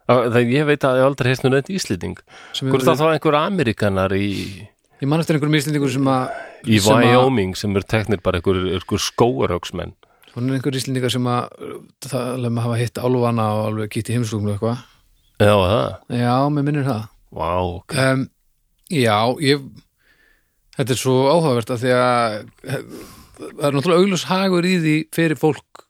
að, 0.09 0.25
það 0.35 0.51
ég 0.51 0.67
veit 0.67 0.83
að 0.83 0.99
ég 0.99 1.07
aldrei 1.07 1.31
heist 1.31 1.45
nú 1.45 1.53
neitt 1.53 1.71
íslýting 1.71 2.19
hvort 2.19 2.85
það 2.89 2.99
þá 2.99 3.05
einhver 3.13 3.39
Amerikanar 3.39 4.15
í, 4.17 4.27
Ég 4.99 5.07
man 5.07 5.23
eftir 5.23 5.37
einhverjum 5.37 5.55
íslendingur 5.61 5.95
sem 5.95 6.11
að 6.11 6.67
í 6.67 6.81
Wyoming 6.83 7.55
sem 7.55 7.71
eru 7.71 7.87
teknir 7.87 8.19
bara 8.23 8.41
einhver, 8.41 8.65
einhver 8.75 8.99
skóaröksmenn 8.99 9.95
Hún 10.35 10.49
er 10.49 10.57
einhver 10.59 10.77
íslendingar 10.77 11.11
sem 11.13 11.25
að 11.29 11.47
það 12.05 12.27
alveg 12.35 12.53
maður 12.55 12.67
hafa 12.67 12.79
hitt 12.83 12.99
álfana 13.01 13.45
og 13.57 13.61
alveg 13.69 13.93
kýtt 13.95 14.11
í 14.11 14.17
heimslugum 14.17 14.49
og 14.49 14.55
eitthvað. 14.55 14.83
Já, 15.39 15.53
það, 15.55 16.17
Já, 16.19 16.33
mér 16.53 16.67
minnir 16.67 16.87
það. 16.87 17.05
Vá, 17.39 17.49
ok. 17.63 17.95
Um, 18.03 18.25
Já, 18.89 19.17
ég 19.45 19.61
Þetta 20.79 20.95
er 20.95 20.99
svo 21.01 21.13
áhugavert 21.27 21.71
að 21.75 21.81
því 21.83 21.89
að 21.91 22.35
það 22.63 23.65
er 23.67 23.75
náttúrulega 23.75 23.99
augljós 24.03 24.23
hagur 24.29 24.65
í 24.67 24.73
því 24.79 24.95
fyrir 25.15 25.39
fólk 25.39 25.85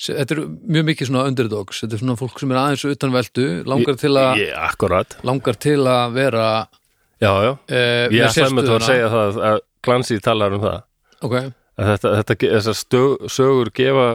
Þetta 0.00 0.32
er 0.32 0.38
mjög 0.48 0.84
mikið 0.88 1.08
svona 1.10 1.22
underdogs. 1.28 1.82
Þetta 1.82 1.96
er 1.98 2.00
svona 2.00 2.14
fólk 2.16 2.38
sem 2.40 2.52
er 2.54 2.58
aðeins 2.62 2.84
utan 2.88 3.12
veldu 3.12 3.46
langar 3.68 3.98
til 4.00 4.12
að, 4.16 4.38
Ég, 4.40 4.52
akkurat, 4.56 5.16
langar 5.28 5.58
til 5.60 5.76
að 5.84 6.14
vera 6.16 6.44
já, 7.20 7.28
já. 7.44 7.50
uh, 7.52 8.06
Ég 8.08 8.24
ætlaði 8.30 8.56
með 8.56 8.70
þú 8.70 8.76
að 8.78 8.86
segja 8.86 9.10
það 9.12 9.40
að 9.50 9.58
Clancy 9.84 10.16
talar 10.24 10.56
um 10.56 10.64
það. 10.64 10.78
Ok, 11.20 11.36
að 11.36 11.50
þetta, 11.78 12.14
þetta, 12.20 12.36
þessar 12.56 12.78
stö- 12.78 13.28
sögur 13.30 13.70
gefa 13.76 14.06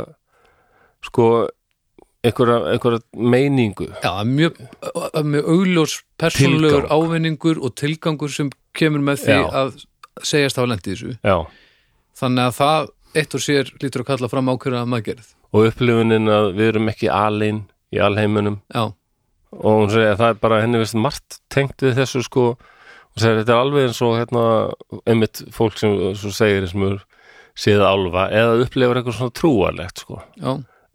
sko 1.05 1.27
einhverja, 2.25 2.57
einhverja 2.73 3.01
meiningu. 3.15 3.87
Já, 4.03 4.23
mjög, 4.25 4.57
mjög 5.23 5.49
augljós 5.53 5.99
persónulegur 6.17 6.85
Tilgang. 6.87 6.91
ávinningur 6.91 7.61
og 7.61 7.75
tilgangur 7.77 8.31
sem 8.33 8.49
kemur 8.73 9.03
með 9.05 9.23
því 9.25 9.37
Já. 9.37 9.45
að 9.61 9.85
segjast 10.25 10.57
hafa 10.59 10.71
lent 10.73 10.87
í 10.87 10.93
þessu. 10.95 11.15
Já, 11.23 11.37
þannig 12.17 12.49
að 12.49 12.57
það 12.59 12.89
eitt 13.15 13.35
og 13.37 13.43
sér 13.45 13.71
lítur 13.83 14.03
að 14.03 14.09
kalla 14.11 14.27
fram 14.31 14.49
ákveðra 14.51 14.85
maðgerð 14.91 15.29
og 15.55 15.69
upplifunin 15.69 16.27
að 16.27 16.49
við 16.57 16.67
erum 16.73 16.89
ekki 16.91 17.07
alin 17.11 17.61
í 17.95 17.99
alheimunum 18.03 18.57
Já, 18.73 18.89
og 19.55 19.77
hún 19.79 19.91
segir 19.93 20.11
að 20.11 20.19
það 20.19 20.33
er 20.33 20.39
bara 20.41 20.61
henni 20.65 20.81
vist 20.81 20.97
margt 20.99 21.37
tengt 21.53 21.79
við 21.85 21.95
þessu 22.01 22.23
sko. 22.25 22.57
Og 23.15 23.21
segir 23.23 23.37
þetta 23.39 23.53
er 23.53 23.61
alveg 23.61 23.85
eins 23.87 24.01
og 24.03 24.17
hérna 24.19 24.41
einmitt 25.07 25.39
fólk 25.55 25.77
sem 25.79 25.93
segir 26.35 26.65
er 26.67 26.97
séð 27.55 27.83
álfa 27.87 28.27
eða 28.35 28.57
upplifur 28.65 28.99
eitthvað 28.99 29.19
svona 29.19 29.35
trúarlegt 29.39 30.03
sko. 30.03 30.19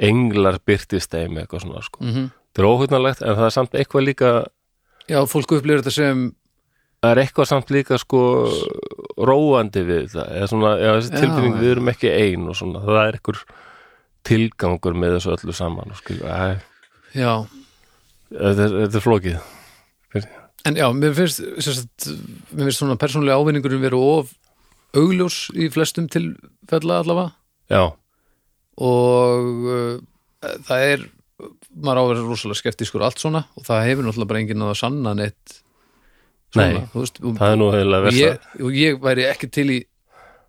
Englar 0.00 0.60
byrtist 0.64 1.12
þeim 1.12 1.40
eitthvað 1.40 1.66
svona 1.66 1.82
sko. 1.84 2.04
Mm 2.04 2.28
þetta 2.50 2.64
er 2.64 2.68
óhugnarlegt 2.68 3.22
en 3.22 3.38
það 3.38 3.46
er 3.46 3.54
samt 3.54 3.76
eitthvað 3.78 4.06
líka 4.08 4.30
já, 5.06 5.20
fólk 5.30 5.54
upplifir 5.54 5.82
þetta 5.84 5.94
sem 5.94 6.24
það 7.00 7.12
er 7.12 7.20
eitthvað 7.22 7.48
samt 7.48 7.70
líka 7.70 7.98
sko 8.00 8.22
róandi 9.20 9.84
við 9.86 10.10
það 10.16 10.34
eða 10.36 10.50
svona, 10.50 10.72
já, 10.80 10.90
þessi 10.96 11.14
tilfinning 11.14 11.56
við 11.60 11.72
erum 11.76 11.92
ekki 11.94 12.10
ein 12.10 12.50
og 12.50 12.58
svona, 12.58 12.82
það 12.84 13.00
er 13.04 13.20
einhver 13.20 13.40
tilgangur 14.26 14.98
með 14.98 15.16
þessu 15.16 15.32
öllu 15.36 15.56
saman 15.56 15.94
æ, 15.94 16.60
Já, 17.10 17.32
þetta 18.30 18.66
er, 18.66 18.74
þetta 18.84 18.98
er 19.00 19.02
flókið. 19.02 19.38
En 20.68 20.76
já, 20.76 20.84
mér 20.92 21.14
finnst 21.16 21.40
sérst, 21.64 22.04
mér 22.52 22.68
finnst 22.68 22.82
svona 22.82 22.98
persónulega 23.00 23.40
ávinningurinn 23.40 23.82
vera 23.82 23.98
of 23.98 24.34
augljós 24.96 25.48
í 25.54 25.68
flestum 25.72 26.08
tilfella 26.10 27.00
allavega. 27.02 27.34
Já, 27.70 27.84
og 28.80 29.66
uh, 29.68 29.96
það 30.66 30.86
er 30.88 31.08
maður 31.70 32.00
á 32.00 32.02
að 32.02 32.10
vera 32.12 32.26
rosalega 32.26 32.60
skeptískur 32.60 33.04
allt 33.04 33.22
svona 33.22 33.44
og 33.56 33.66
það 33.66 33.86
hefur 33.88 34.06
náttúrulega 34.06 34.32
bara 34.32 34.42
enginn 34.42 34.64
að 34.66 34.76
sanna 34.80 35.14
neitt 35.16 35.56
svona, 36.50 36.66
Nei, 36.66 36.88
veist, 36.94 37.20
og, 37.22 37.36
það 37.38 37.54
er 37.54 37.60
nú 37.60 37.70
heila 37.74 38.00
og, 38.00 38.06
versa 38.08 38.20
ég, 38.20 38.46
og 38.66 38.76
ég 38.76 39.00
væri 39.04 39.26
ekki 39.30 39.50
til 39.54 39.66
í 39.76 39.78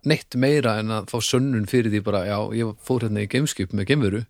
neitt 0.08 0.36
meira 0.40 0.78
en 0.82 0.94
að 0.98 1.12
fá 1.12 1.18
sönnun 1.22 1.68
fyrir 1.70 1.92
því 1.92 2.02
bara, 2.04 2.24
já, 2.26 2.38
ég 2.58 2.72
fór 2.82 3.06
hérna 3.06 3.22
í 3.22 3.28
gameskip 3.30 3.74
með 3.76 3.92
gemveru 3.92 4.22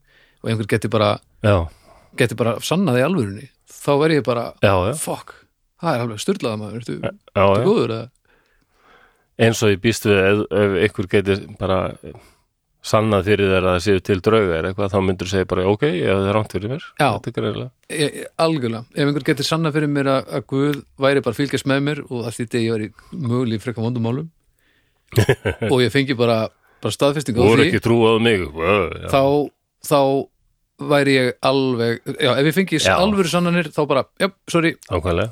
og 0.42 0.50
einhver 0.50 0.68
geti 0.74 0.90
bara 0.92 1.14
já, 1.46 1.56
geti 2.20 2.36
bara 2.38 2.58
sannaði 2.64 3.00
í 3.00 3.06
alvörunni 3.06 3.48
þá 3.72 3.92
væri 4.02 4.18
ég 4.20 4.26
bara, 4.26 4.50
já, 4.60 4.74
fuck 5.00 5.38
það 5.82 5.96
er 5.96 6.04
alveg 6.04 6.22
styrlaða 6.22 6.60
maður, 6.60 6.82
ertu, 6.82 7.14
góður 7.64 7.96
eða? 7.96 8.10
Eins 9.38 9.62
og 9.64 9.72
ég 9.72 9.80
býst 9.82 10.04
við 10.06 10.18
ef, 10.20 10.42
ef 10.50 10.76
einhver 10.86 11.08
getur 11.12 11.42
bara 11.58 11.78
sannað 12.82 13.28
fyrir 13.30 13.46
þér 13.52 13.62
að 13.62 13.74
það 13.76 13.82
séu 13.84 14.00
til 14.02 14.18
drauga 14.26 14.54
er 14.58 14.66
eitthvað, 14.72 14.90
þá 14.90 14.98
myndur 15.06 15.28
segja 15.30 15.46
bara, 15.52 15.66
ok, 15.70 15.84
það 16.02 16.24
er 16.26 16.34
rámt 16.34 16.50
fyrir 16.56 16.72
mér. 16.72 16.86
Já. 16.98 17.08
Ég- 17.94 18.16
ég- 18.18 18.30
algjörlega, 18.42 18.80
ef 18.96 19.04
einhver 19.06 19.26
getur 19.28 19.46
sannað 19.46 19.76
fyrir 19.76 19.92
mér 19.92 20.10
að, 20.10 20.32
að 20.34 20.46
Guð 20.50 20.80
væri 20.98 21.22
bara 21.22 21.38
fylgjast 21.38 21.68
með 21.70 21.82
mér 21.86 22.00
og 22.08 22.26
að 22.26 22.34
því 22.34 22.46
þetta 22.48 22.62
ég 22.64 22.72
væri 22.74 22.88
mögulega 23.12 23.60
í 23.60 23.62
frekka 23.62 23.84
vondumálum 23.86 24.30
og 25.72 25.78
ég 25.84 25.92
fengi 25.94 26.16
bara, 26.18 26.40
bara 26.82 26.96
staðfestingu 26.96 27.38
á 27.38 27.44
því 27.44 27.50
mig. 27.62 27.72
Þá, 29.12 29.22
þá 29.86 29.98
væri 30.90 31.14
ég 31.20 31.32
alveg 31.46 32.00
já, 32.18 32.32
ef 32.34 32.46
ég 32.50 32.56
fengi 32.56 32.80
alvöru 32.98 33.30
sannanir 33.30 33.68
þá 33.70 33.80
bara, 33.86 34.02
já, 34.18 34.26
sorry, 34.50 34.74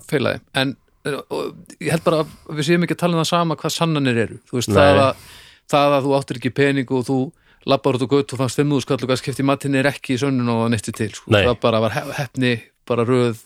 feilaði 0.06 0.40
en 0.62 0.76
og 1.06 1.76
ég 1.80 1.90
held 1.94 2.04
bara 2.04 2.22
að 2.24 2.32
við 2.58 2.66
séum 2.68 2.84
ekki 2.86 2.96
að 2.96 3.02
tala 3.04 3.16
um 3.16 3.22
það 3.22 3.30
sama 3.30 3.56
hvað 3.60 3.74
sannanir 3.76 4.18
eru. 4.26 4.40
Þú 4.50 4.58
veist, 4.58 4.72
það 4.76 5.02
að, 5.04 5.28
það 5.72 5.94
að 5.98 6.06
þú 6.08 6.16
áttir 6.18 6.40
ekki 6.40 6.52
pening 6.60 6.90
og 6.96 7.06
þú 7.08 7.18
labbar 7.70 7.96
út 7.98 8.04
og 8.06 8.12
gött 8.14 8.32
og 8.34 8.40
fannst 8.40 8.56
fimmúðu 8.60 8.84
skall 8.86 9.00
og 9.04 9.20
skipti 9.20 9.44
matinn 9.44 9.74
er 9.80 9.88
ekki 9.90 10.14
í 10.16 10.20
sönnun 10.20 10.48
og 10.52 10.66
neitti 10.72 10.92
til 10.96 11.10
sko. 11.12 11.32
Það 11.32 11.56
bara 11.60 11.80
var 11.84 11.92
hef- 11.96 12.14
heppni, 12.16 12.52
bara 12.88 13.04
röð 13.08 13.40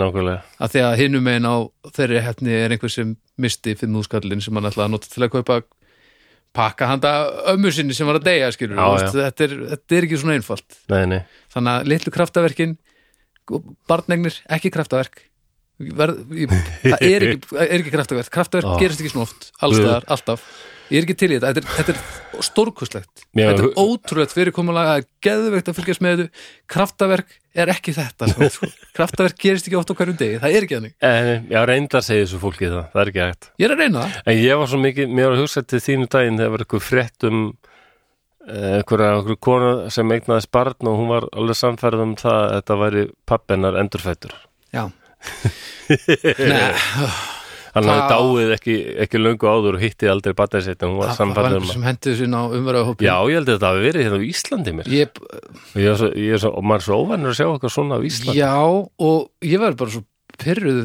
nákvæmlega. 0.00 0.40
Að 0.60 0.72
því 0.72 0.82
að 0.88 0.96
hinum 1.02 1.24
megin 1.28 1.48
á 1.48 1.56
þeirri 1.92 2.22
heppni 2.24 2.54
er 2.56 2.72
einhver 2.76 2.92
sem 2.92 3.16
misti 3.40 3.74
fimmúðu 3.76 4.08
skallin 4.08 4.40
sem 4.44 4.54
hann 4.56 4.68
ætlaði 4.70 4.86
að 4.88 4.94
nota 4.96 5.12
til 5.12 5.24
að 5.26 5.32
kaupa 5.36 5.60
pakka 6.52 6.88
handa 6.88 7.10
ömmu 7.52 7.70
sinni 7.72 7.94
sem 7.96 8.04
var 8.08 8.18
að 8.20 8.26
deyja 8.28 8.48
skilur, 8.52 8.76
Já, 8.76 8.88
veist, 8.92 9.14
þetta, 9.16 9.44
er, 9.46 9.52
þetta 9.72 9.96
er 9.96 10.06
ekki 10.08 10.18
svona 10.20 10.34
einfalt. 10.36 10.78
Nei, 10.92 11.04
nei, 11.08 11.20
þannig 11.54 11.72
að 11.78 11.86
litlu 11.92 12.12
kraftaverkin 12.12 12.74
barnegnir, 13.88 14.36
ekki 14.52 14.70
kraftaverk 14.72 15.22
Verð, 16.02 16.20
ég, 16.36 16.52
það 16.82 17.06
er 17.08 17.26
ekki, 17.28 17.56
er 17.64 17.78
ekki 17.78 17.94
kraftaverk 17.94 18.34
kraftaverk 18.34 18.68
Ó. 18.68 18.76
gerist 18.80 19.02
ekki 19.02 19.12
svona 19.14 19.26
oft, 19.28 19.50
allstaðar, 19.58 20.06
alltaf. 20.12 20.44
Ég 20.92 21.00
er 21.00 21.06
ekki 21.06 21.14
til 21.16 21.30
í 21.30 21.36
þetta, 21.38 21.52
þetta 21.52 21.62
er, 21.62 21.68
þetta 21.78 21.92
er 21.94 22.42
stórkustlegt 22.44 23.22
Já, 23.32 23.46
þetta 23.46 23.64
er 23.64 23.78
ótrúlegt 23.80 24.34
fyrirkomulega 24.36 24.98
er 24.98 25.06
geðveikt 25.24 25.70
að 25.70 25.78
fylgjast 25.78 26.04
með 26.04 26.22
þetta 26.22 26.44
kraftaverk 26.74 27.34
er 27.62 27.72
ekki 27.72 27.94
þetta 27.96 28.28
sko. 28.28 28.68
kraftaverk 28.98 29.40
gerist 29.40 29.68
ekki 29.70 29.78
oft 29.80 29.92
á 29.92 29.96
hverjum 29.96 30.18
degi, 30.20 30.38
það 30.42 30.56
er 30.58 30.66
ekki 30.66 30.78
þannig. 30.78 30.94
En 31.08 31.50
já, 31.54 31.58
reyndar 31.70 32.04
segir 32.04 32.26
þessu 32.26 32.40
fólki 32.42 32.68
það, 32.68 32.86
það 32.92 33.02
er 33.04 33.12
ekki 33.12 33.24
hægt. 33.24 33.50
ég 33.56 33.68
er 33.68 33.76
að 33.76 33.84
reyna 33.84 34.04
það, 34.04 34.22
En 34.26 34.40
ég 34.42 34.62
var 34.62 34.72
svo 34.72 34.80
mikið, 34.84 35.12
mér 35.16 35.30
var 35.30 35.36
að 35.38 35.44
hugsa 35.46 35.64
til 35.64 35.82
þínu 35.86 36.08
daginn 36.12 36.40
þegar 36.40 36.54
var 36.56 36.64
eitthvað 36.66 36.86
frétt 36.90 37.28
um 37.28 37.42
eh, 38.48 38.80
einhverja 38.80 39.36
kona 39.48 39.74
sem 39.96 40.16
eignaðist 40.16 40.52
barn 40.52 40.92
og 40.92 40.98
hún 41.00 41.12
var 41.14 41.28
alveg 41.32 41.60
samfærð 41.62 42.04
um 42.04 42.16
það 42.20 42.40
að 42.42 42.58
þetta 42.58 42.80
væri 42.84 43.06
pappennar 43.32 43.80
endurfættur. 43.80 44.36
já 44.72 44.84
Hann 47.72 47.86
hafði 47.88 48.08
dáið 48.12 48.50
ekki, 48.52 48.74
ekki 49.06 49.20
löngu 49.20 49.48
áður 49.48 49.78
og 49.78 49.82
hitti 49.82 50.08
aldrei 50.12 50.34
en 50.34 50.90
hún 50.90 50.98
var 50.98 51.08
var 51.08 51.16
samfærð 51.16 51.54
um 51.56 51.62
að 51.64 51.70
sem 51.72 51.86
hendið 51.88 52.18
sinna 52.18 52.42
á 52.44 52.46
umverðahópi 52.52 53.06
Já, 53.06 53.14
ég 53.32 53.38
held 53.38 53.48
að 53.48 53.54
þetta 53.54 53.70
hafi 53.70 53.84
verið 53.86 54.04
hérna 54.04 54.18
á 54.20 54.28
Íslandi 54.28 54.74
mér. 54.76 54.90
Ég, 54.92 55.20
ég 55.80 55.96
svo, 55.96 56.10
ég 56.20 56.42
svo, 56.42 56.50
og 56.52 56.66
maður 56.68 56.82
er 56.82 56.84
svo 56.84 56.98
óvænur 57.00 57.32
að 57.32 57.38
sjá 57.38 57.46
eitthvað 57.46 57.72
svona 57.72 57.96
á 57.96 58.00
Íslandi. 58.04 58.36
Já, 58.36 58.52
og 59.08 59.48
ég 59.48 59.62
var 59.64 59.78
bara 59.80 59.94
svo 59.94 60.04
pyrruð 60.42 60.82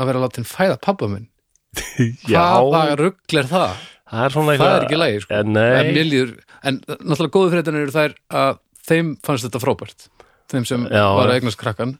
að 0.00 0.08
vera 0.08 0.24
látin 0.24 0.48
fæða 0.48 0.80
pappa 0.88 1.10
minn. 1.12 1.28
Hvaða 2.30 2.96
rugl 2.96 3.42
er 3.42 3.50
það? 3.52 3.84
það 4.10 4.24
er 4.24 4.34
það 4.34 4.72
er 4.72 4.86
ekki 4.86 5.00
lægi 5.00 5.22
sko. 5.24 5.36
En 5.36 5.60
en, 5.60 5.90
líður, 6.08 6.32
en 6.66 6.80
náttúrulega 6.88 7.34
góðu 7.36 7.52
fréttan 7.52 7.78
eru 7.78 7.94
þær 7.94 8.16
að 8.40 8.62
þeim 8.88 9.12
fannst 9.26 9.46
þetta 9.46 9.62
frábært. 9.62 10.08
Þeim 10.50 10.66
sem 10.66 10.86
Já, 10.90 11.04
var 11.14 11.28
að 11.28 11.36
eignast 11.38 11.60
krakkan 11.60 11.98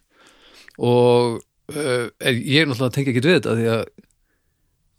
og 0.77 1.39
uh, 1.73 2.09
ég 2.27 2.67
náttúrulega 2.69 2.93
tengi 2.95 3.11
ekki 3.13 3.23
við 3.25 3.37
þetta 3.39 3.55
því 3.59 3.69
að 3.75 3.85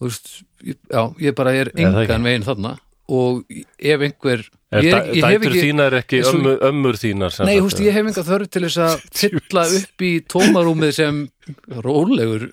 veist, 0.03 0.33
ég, 0.67 0.79
já, 0.91 1.03
ég 1.29 1.37
bara 1.39 1.53
er 1.55 1.71
engan 1.79 2.27
veginn 2.27 2.47
þarna. 2.49 2.77
Og 3.13 3.43
ef 3.53 4.03
einhver 4.07 4.41
er, 4.73 4.85
ég, 4.87 4.93
er- 4.95 5.09
ég 5.13 5.25
dætur 5.27 5.53
ekki 5.53 5.63
þínar 5.67 5.97
ekki 5.99 6.21
og- 6.23 6.37
ömmur, 6.37 6.55
ömmur 6.69 6.97
þínar 7.01 7.35
Nei, 7.45 7.57
veist, 7.61 7.81
ég 7.83 7.93
hef 7.93 8.07
enga 8.09 8.25
þörf 8.25 8.49
til 8.55 8.63
þess 8.65 8.79
að 8.87 9.03
fylla 9.21 9.65
upp 9.79 10.05
í 10.07 10.13
tómarúmið 10.33 10.95
sem 10.97 11.19
rólegur 11.85 12.47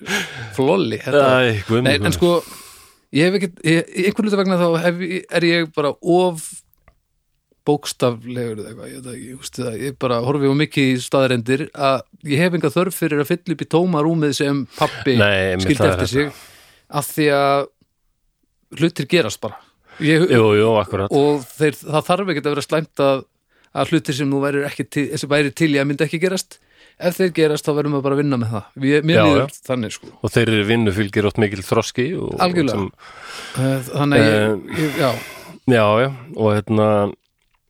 flolli 0.58 1.00
en 1.06 2.12
sko 2.18 2.34
ég 3.16 3.30
hef 3.30 3.38
ekki, 3.40 3.52
einhvern 4.10 4.28
veginn 4.28 4.42
vegna 4.42 4.58
þá 4.60 4.68
hef, 4.84 5.00
er 5.40 5.48
ég 5.48 5.72
bara 5.78 5.94
of 6.02 6.44
bókstaflegur 7.70 8.60
eða 8.64 8.70
eitthvað, 8.74 8.92
ég 8.92 9.00
veit 9.00 9.10
ekki, 9.14 9.30
ég, 9.30 9.50
það, 9.60 9.80
ég 9.86 9.98
bara 10.04 10.20
horfi 10.26 10.50
á 10.52 10.56
mikið 10.64 10.90
í 10.92 11.00
staðarendir 11.06 11.66
að 11.78 11.98
ég 12.34 12.44
hef 12.44 12.58
enga 12.60 12.74
þörf 12.76 12.98
fyrir 13.00 13.24
að 13.24 13.30
fylla 13.32 13.56
upp 13.56 13.64
í 13.66 13.70
tómarúmið 13.76 14.36
sem 14.42 14.62
pappi 14.76 15.18
skildi 15.18 15.90
eftir 15.94 16.12
sig 16.14 16.32
af 17.00 17.10
því 17.14 17.28
að 17.38 17.68
hlutir 18.80 19.10
gerast 19.10 19.42
bara. 19.44 19.60
Ég, 20.00 20.24
Jú, 20.32 20.54
jú, 20.56 20.70
og 20.72 21.42
þeir, 21.58 21.76
það 21.76 22.06
þarf 22.08 22.30
ekki 22.32 22.42
að 22.46 22.54
vera 22.54 22.64
slæmt 22.64 23.02
að, 23.04 23.24
að 23.76 23.94
hlutir 23.94 24.16
sem 24.16 24.30
nú 24.32 24.40
væri, 24.44 24.64
til, 24.88 25.08
til 25.52 25.72
að 25.76 25.88
myndi 25.90 26.06
ekki 26.06 26.22
gerast 26.24 26.60
ef 27.00 27.16
þeir 27.16 27.34
gerast 27.36 27.68
þá 27.68 27.72
verðum 27.78 27.98
við 27.98 28.06
bara 28.06 28.16
að 28.18 28.22
vinna 28.24 28.40
með 28.40 28.54
það. 28.54 28.70
Við, 28.84 28.96
mér 29.08 29.18
Já, 29.20 29.24
líður 29.28 29.54
þannig 29.70 29.96
sko. 29.96 30.12
Og 30.20 30.34
þeir 30.36 30.52
eru 30.54 30.66
vinnu 30.68 30.94
fylgir 30.96 31.28
ótt 31.30 31.40
mikil 31.42 31.64
þroski 31.64 32.08
og, 32.20 32.34
Algjörlega. 32.44 32.80
sem, 32.80 32.90
Eh, 33.60 33.78
þannig 33.90 34.24
að 34.24 34.30
ég, 34.30 34.40
Eh, 34.40 34.82
ég, 34.84 34.98
já, 35.00 35.12
Já, 35.70 35.86
já, 36.02 36.10
og 36.36 36.48
hérna 36.58 36.88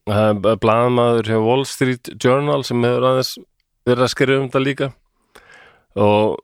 blaðamaður 0.10 1.30
hjá 1.30 1.38
Wall 1.44 1.66
Street 1.70 2.10
Journal 2.22 2.64
sem 2.68 2.82
hefur 2.86 3.06
aðeins 3.12 3.36
verið 3.88 4.06
að 4.06 4.12
skrifa 4.14 4.40
um 4.40 4.48
þetta 4.50 4.64
líka. 4.66 4.90
Og 6.00 6.38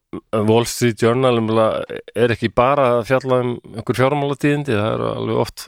Wall 0.49 0.65
Street 0.67 1.01
Journal 1.03 1.37
nefnilega 1.37 1.99
er 2.17 2.33
ekki 2.33 2.49
bara 2.55 2.87
að 2.97 3.03
fjalla 3.11 3.41
um 3.43 3.51
einhver 3.75 3.99
fjármálatíðindi, 3.99 4.73
það 4.75 4.93
eru 4.95 5.09
alveg 5.11 5.41
oft 5.43 5.67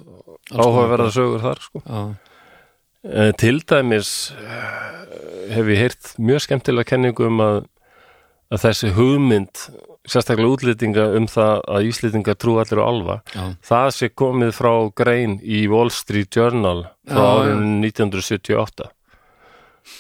áhugaverða 0.52 1.12
sögur 1.14 1.44
þar 1.46 1.62
sko. 1.68 1.84
Eh, 3.08 3.32
Til 3.40 3.60
dæmis 3.70 4.12
eh, 4.34 5.52
hef 5.54 5.70
ég 5.72 5.84
heyrt 5.84 6.14
mjög 6.20 6.44
skemmtilega 6.48 6.90
kenningu 6.96 7.28
um 7.30 7.44
að, 7.46 7.60
að 8.52 8.64
þessi 8.66 8.92
hugmynd 8.98 9.68
sérstaklega 10.08 10.52
útlýtinga 10.56 11.06
um 11.20 11.26
það 11.32 11.64
að 11.78 11.88
Íslendinga 11.92 12.36
trú 12.40 12.58
allir 12.62 12.80
á 12.80 12.86
alva 12.88 13.16
já, 13.36 13.44
það 13.70 13.88
sé 13.98 14.10
komið 14.16 14.54
frá 14.58 14.72
grein 14.96 15.40
í 15.44 15.66
Wall 15.72 15.92
Street 15.94 16.32
Journal 16.36 16.86
frá 17.08 17.26
árinu 17.44 17.82
1978 17.88 18.88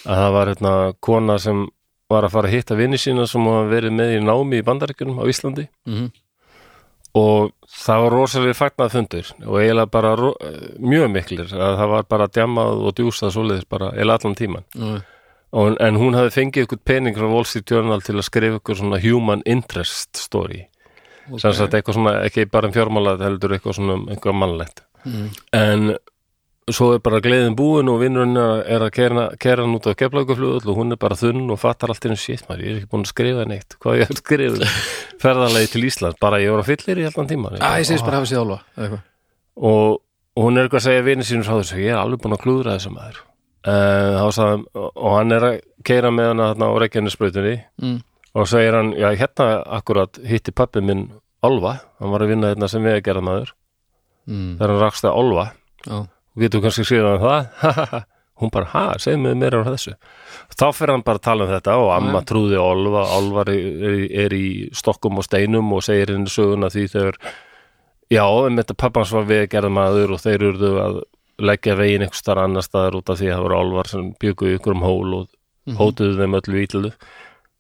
að 0.07 0.21
það 0.21 0.31
var 0.35 0.51
hérna 0.53 0.75
kona 1.03 1.37
sem 1.39 1.65
var 2.07 2.23
að 2.23 2.33
fara 2.37 2.47
að 2.47 2.55
hitta 2.55 2.75
vinni 2.79 2.97
sína 2.99 3.25
sem 3.27 3.43
hafa 3.43 3.67
verið 3.71 3.91
með 3.95 4.13
í 4.15 4.23
námi 4.23 4.61
í 4.61 4.63
bandaríkjunum 4.63 5.19
á 5.19 5.23
Íslandi. 5.27 5.67
Mhm, 5.87 6.07
og 7.17 7.51
það 7.67 8.01
var 8.03 8.13
rosalega 8.15 8.55
fagnað 8.57 8.93
fundur 8.93 9.29
og 9.47 9.55
eiginlega 9.59 9.91
bara 9.91 10.11
mjög 10.79 11.07
miklir 11.11 11.51
að 11.51 11.77
það 11.81 11.91
var 11.93 12.03
bara 12.13 12.27
djamað 12.27 12.83
og 12.87 12.95
djúsað 12.99 13.33
svoleiðis 13.35 13.67
bara 13.69 13.91
eiginlega 13.95 14.19
allan 14.21 14.35
tíman 14.39 14.65
já, 14.75 15.01
og, 15.53 15.77
en 15.79 15.95
hún 16.01 16.17
hafði 16.17 16.33
fengið 16.41 16.65
ykkur 16.67 16.81
pening 16.85 17.15
frá 17.17 17.29
Wall 17.31 17.45
Street 17.47 17.71
Journal 17.71 18.01
til 18.03 18.17
að 18.17 18.27
skrifa 18.27 18.59
ykkur 18.59 18.81
svona 18.81 18.99
human 19.03 19.41
interest 19.45 20.17
story 20.19 20.65
ok. 21.31 21.39
sem 21.39 21.53
sagt 21.53 21.73
eitthvað 21.77 21.99
svona, 21.99 22.17
ekki 22.27 22.45
bara 22.51 22.67
um 22.67 22.75
fjármálað 22.75 23.23
heldur 23.27 23.55
eitthvað 23.57 23.79
svona 23.79 23.97
um 24.01 24.05
eitthvað 24.11 24.37
mannlegt 24.43 24.83
Mhm. 25.07 25.27
en 25.53 25.91
svo 26.73 26.89
er 26.95 26.99
bara 26.99 27.21
gleðin 27.23 27.53
búin 27.55 27.87
og 27.87 28.01
vinnurinn 28.01 28.35
er 28.35 28.81
að 28.83 28.89
kera, 28.91 29.61
hann 29.63 29.75
út 29.77 29.85
á 29.87 29.95
keflaugaflugul 29.95 30.67
og 30.67 30.75
hún 30.75 30.91
er 30.91 30.97
bara 30.99 31.15
þunn 31.15 31.45
og 31.53 31.59
fattar 31.61 31.93
allt 31.93 32.03
einu 32.09 32.17
shit 32.19 32.43
maður, 32.49 32.63
ég 32.65 32.71
er 32.73 32.79
ekki 32.81 32.89
búin 32.91 33.05
að 33.05 33.11
skrifa 33.13 33.45
neitt 33.47 33.77
hvað 33.79 34.01
ég 34.01 34.09
að 34.11 34.19
skrifa 34.19 34.67
ferðalegi 35.23 35.71
til 35.71 35.83
Ísland, 35.87 36.19
bara 36.19 36.41
ég 36.43 36.51
var 36.51 36.59
að 36.65 36.71
fyllir 36.73 36.99
í 36.99 37.07
allan 37.07 37.29
tíma 37.29 37.53
Æ, 37.55 37.79
ég 37.79 37.87
segist 37.87 38.03
bara 38.03 38.17
að 38.17 38.25
hafa 38.25 38.31
séð 38.33 38.51
eitthvað. 38.57 38.99
og, 39.55 40.01
og 40.35 40.43
hún 40.43 40.57
er 40.59 40.67
eitthvað 40.67 40.81
að 40.81 40.87
segja 40.89 41.05
vinni 41.07 41.23
sínur 41.29 41.47
frá 41.47 41.55
þessu, 41.61 41.79
ég 41.79 41.93
er 41.93 42.01
alveg 42.01 42.19
búin 42.25 42.35
að 42.35 42.43
klúðra 42.43 42.75
þessu 42.75 42.91
maður 42.97 43.21
uh, 43.67 44.27
sagði, 44.33 44.65
og 44.77 45.13
hann 45.17 45.35
er 45.35 45.47
að 45.51 45.59
keira 45.87 46.11
með 46.13 46.31
hana 46.33 46.49
þarna 46.51 46.71
á 46.71 46.73
reikjarnisbrautinni 46.83 47.55
mm, 47.83 47.95
og 48.37 48.49
segir 48.49 48.77
hann, 48.77 48.91
já 48.97 49.09
hérna 49.13 49.47
akkurat 49.79 50.19
hitti 50.27 50.55
pappi 50.55 50.83
minn 50.83 51.07
Olva, 51.45 51.77
hann 52.01 52.11
var 52.11 52.25
að 52.25 52.31
vinna 52.33 52.51
þetta 52.55 52.67
sem 52.71 52.85
við 52.85 52.95
að 52.97 53.03
gera 53.05 53.21
maður 53.23 53.51
mm, 54.27 54.53
þegar 54.57 54.73
hann 54.73 54.81
rakst 54.81 55.05
að 55.05 55.17
Olva. 55.21 55.49
Já, 55.85 55.97
og 56.01 56.43
getur 56.43 56.63
kannski 56.65 57.01
um 57.01 57.19
það? 57.21 58.05
Hún 58.37 58.51
bara, 58.53 58.67
ha, 58.69 58.83
segð 59.01 59.23
mér 59.23 59.37
meira 59.39 59.63
á 59.65 59.65
þessu. 59.65 59.95
Þá 60.53 60.65
fer 60.77 60.91
hann 60.93 61.03
bara 61.05 61.17
að 61.17 61.25
tala 61.25 61.45
um 61.47 61.51
þetta 61.55 61.77
og 61.81 61.87
amma 61.95 62.19
Já. 62.21 62.25
trúði 62.29 62.59
Olva, 62.61 63.05
Olva 63.15 63.45
er, 63.47 63.53
er, 63.89 63.95
er 64.25 64.35
í 64.37 64.47
stokkum 64.77 65.17
og 65.17 65.25
steinum 65.25 65.71
og 65.73 65.81
segir 65.85 66.13
henni 66.13 66.29
söguna 66.29 66.69
því 66.69 66.83
þegar 66.93 67.17
já, 68.13 68.23
um 68.29 68.59
þetta 68.59 68.77
pappans 68.77 69.13
var 69.15 69.25
við 69.29 69.41
að 69.45 69.49
gera 69.55 69.71
maður 69.73 70.13
og 70.13 70.21
þeir 70.21 70.45
urðu 70.51 70.71
að 70.83 70.99
leggja 71.39 71.75
veginn 71.77 72.01
einhvers 72.05 72.21
staðar 72.23 72.43
annar 72.47 72.65
staðar 72.65 72.97
út 73.01 73.09
af 73.13 73.19
því 73.19 73.27
að 73.29 73.35
það 73.37 73.43
voru 73.47 73.57
Olvar 73.61 73.87
sem 73.91 74.07
bjögu 74.21 74.53
ykkur 74.57 74.75
um 74.77 74.85
hól 74.87 75.13
og 75.21 75.27
Mhm. 75.67 75.75
hótuðu 75.81 76.13
þeim 76.15 76.35
öllu 76.39 76.59
ítluðu 76.63 76.89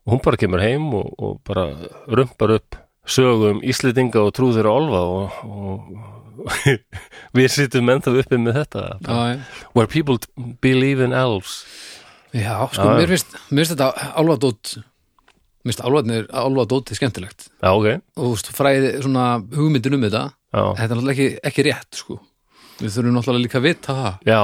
og 0.07 0.11
hún 0.13 0.21
bara 0.23 0.37
kemur 0.39 0.61
heim 0.63 0.85
og, 0.95 1.09
og 1.19 1.41
bara 1.43 1.65
rumpar 2.07 2.53
upp 2.55 2.77
sögum 3.05 3.59
Íslendinga 3.67 4.21
og 4.23 4.31
trúður 4.31 4.63
á 4.63 4.71
Olva 4.71 5.01
og, 5.03 5.31
og 5.43 6.37
við 7.35 7.49
sittum 7.51 7.89
ennþá 7.91 8.13
uppi 8.21 8.37
með 8.39 8.61
þetta. 8.61 8.83
Já, 9.03 9.17
já. 9.33 9.39
where 9.75 9.87
people 9.91 10.17
believe 10.61 11.03
in 11.03 11.11
elves. 11.11 11.65
Já, 12.31 12.69
sko, 12.71 12.87
já. 12.87 12.95
mér 12.95 13.11
finnst 13.11 13.35
þetta 13.73 13.89
álfadót 14.15 14.77
mér 15.65 15.73
finnst 15.75 15.83
álfadótið 16.31 16.95
skemmtilegt. 17.01 17.49
Já, 17.59 17.71
ok, 17.75 17.87
og 18.15 18.23
þú 18.23 18.31
veist, 18.37 18.51
fræði 18.55 18.91
svona 19.03 19.27
hugmyndin 19.51 19.97
um 19.99 20.07
þetta 20.07 20.23
þetta 20.53 20.87
er 20.87 20.95
náttúrulega 20.95 21.15
ekki, 21.17 21.29
ekki 21.51 21.67
rétt 21.67 21.99
sko 22.05 22.19
við 22.79 22.93
þurfum 22.93 23.15
náttúrulega 23.17 23.45
líka 23.45 23.59
að 23.61 23.67
vita 23.67 23.95
það. 23.97 24.17
Já. 24.27 24.41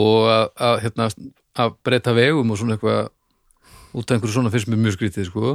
Og 0.00 0.28
að, 0.30 0.44
að, 0.68 0.76
hérna, 0.84 1.08
að 1.64 1.74
breyta 1.86 2.14
vegum 2.16 2.50
og 2.54 2.60
svona 2.60 2.76
eitthvað 2.76 3.00
út 3.90 4.06
af 4.10 4.16
einhverju 4.16 4.36
svona 4.36 4.52
fyrst 4.54 4.70
mér 4.70 4.82
mjög 4.84 4.96
skrítið 4.98 5.28
sko. 5.30 5.54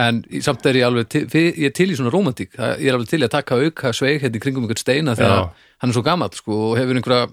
En 0.00 0.20
samt 0.42 0.66
er 0.70 0.76
ég 0.78 0.86
alveg 0.86 1.08
til, 1.10 1.24
ég 1.34 1.64
er 1.66 1.74
til 1.74 1.88
í 1.90 1.96
svona 1.98 2.12
rómantík. 2.14 2.52
Það- 2.54 2.76
ég 2.78 2.88
er 2.90 2.94
alveg 2.98 3.08
til 3.10 3.20
í 3.20 3.26
að 3.26 3.32
taka 3.34 3.58
auka 3.58 3.92
sveig 3.94 4.22
hérna 4.22 4.38
í 4.38 4.42
kringum 4.42 4.62
einhvern 4.66 4.78
steina 4.78 5.14
þegar 5.18 5.38
Já. 5.40 5.50
hann 5.82 5.90
er 5.90 5.94
svo 5.96 6.02
gamall 6.06 6.30
sko 6.34 6.58
og 6.70 6.76
hefur 6.78 6.94
einhverja 7.00 7.30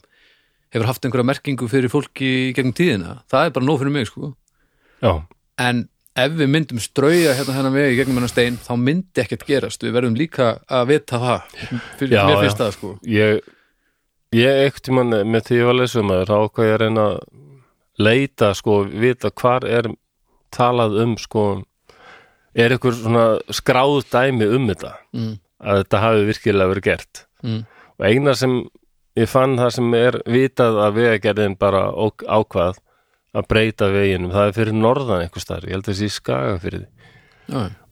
hefur 0.74 0.86
haft 0.90 1.06
einhverja 1.06 1.26
merkingu 1.30 1.68
fyrir 1.72 1.90
fólki 1.94 2.28
í 2.50 2.54
gegnum 2.58 2.74
tíðina, 2.76 3.22
það 3.32 3.46
er 3.46 3.54
bara 3.56 3.66
nóg 3.66 3.78
fyrir 3.80 3.94
mig 3.94 4.08
sko. 4.10 4.34
En 5.58 5.84
ef 6.18 6.34
við 6.34 6.50
myndum 6.50 6.80
strauja 6.82 7.36
hérna 7.38 7.54
hennar 7.56 7.72
vegi 7.76 7.98
gegnum 8.00 8.18
hennar 8.20 8.32
stein 8.34 8.58
þá 8.58 8.74
myndi 8.82 9.22
ekkert 9.24 9.46
gerast, 9.48 9.84
við 9.86 9.94
verðum 9.96 10.18
líka 10.18 10.50
að 10.68 10.88
vita 10.92 11.20
það, 11.22 11.56
fyrir, 12.00 12.16
Já, 12.18 12.24
mér 12.28 12.42
finnst 12.44 12.58
það 12.62 12.74
sko. 12.76 12.92
Ég 13.06 13.40
ég 14.36 14.66
ekkert 14.68 14.88
tímann 14.88 15.14
með 15.30 15.48
því 15.48 15.60
ég 15.60 15.70
var 15.70 15.82
um 16.02 16.12
það 16.12 16.24
þá 16.28 16.36
ákvað 16.38 16.68
ég 16.68 16.74
að 16.76 16.82
reyna 16.84 17.06
að 17.08 17.20
leita 17.98 18.52
sko, 18.58 18.82
vita 18.86 19.32
hvar 19.32 19.66
er 19.66 19.90
talað 20.54 20.98
um 21.04 21.16
sko 21.20 21.46
er 22.58 22.74
einhver 22.74 22.98
svona 22.98 23.28
skráð 23.54 24.02
dæmi 24.12 24.50
um 24.58 24.68
þetta? 24.72 24.94
Mm, 25.16 25.38
að 25.62 25.80
þetta 25.84 26.02
hafi 26.04 26.28
virkilega 26.28 26.74
verið 26.74 26.88
gert. 26.90 27.24
Mm, 27.46 27.64
og 27.98 28.06
eina 28.10 28.36
sem 28.38 28.58
ég 29.18 29.30
fann 29.30 29.56
það 29.58 29.72
sem 29.78 29.96
er 29.98 30.20
vitað 30.30 30.82
að 30.84 31.00
vegagerðin 31.00 31.58
bara 31.60 31.88
ákvað 31.94 32.82
að 33.38 33.50
breyta 33.52 33.90
veginum, 33.94 34.34
það 34.34 34.50
er 34.50 34.56
fyrir 34.56 34.78
norðan 34.78 35.24
einhver 35.26 35.44
staðar, 35.44 35.68
ég 35.68 35.78
held 35.78 35.86
að 35.86 35.94
þessi 35.94 36.08
í 36.08 36.16
skaga 36.16 36.62
fyrir 36.62 36.86
því 36.86 36.94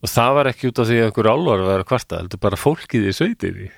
og 0.04 0.10
það 0.12 0.34
var 0.36 0.50
ekki 0.50 0.68
út 0.68 0.80
af 0.82 0.88
því 0.90 0.96
að 1.00 1.06
einhver 1.08 1.30
álvar 1.32 1.62
var 1.64 1.84
að 1.84 1.88
kvarta, 1.88 2.18
heldur 2.20 2.42
bara 2.44 2.60
fólkið 2.60 3.06
í 3.08 3.14
sveitinni. 3.16 3.70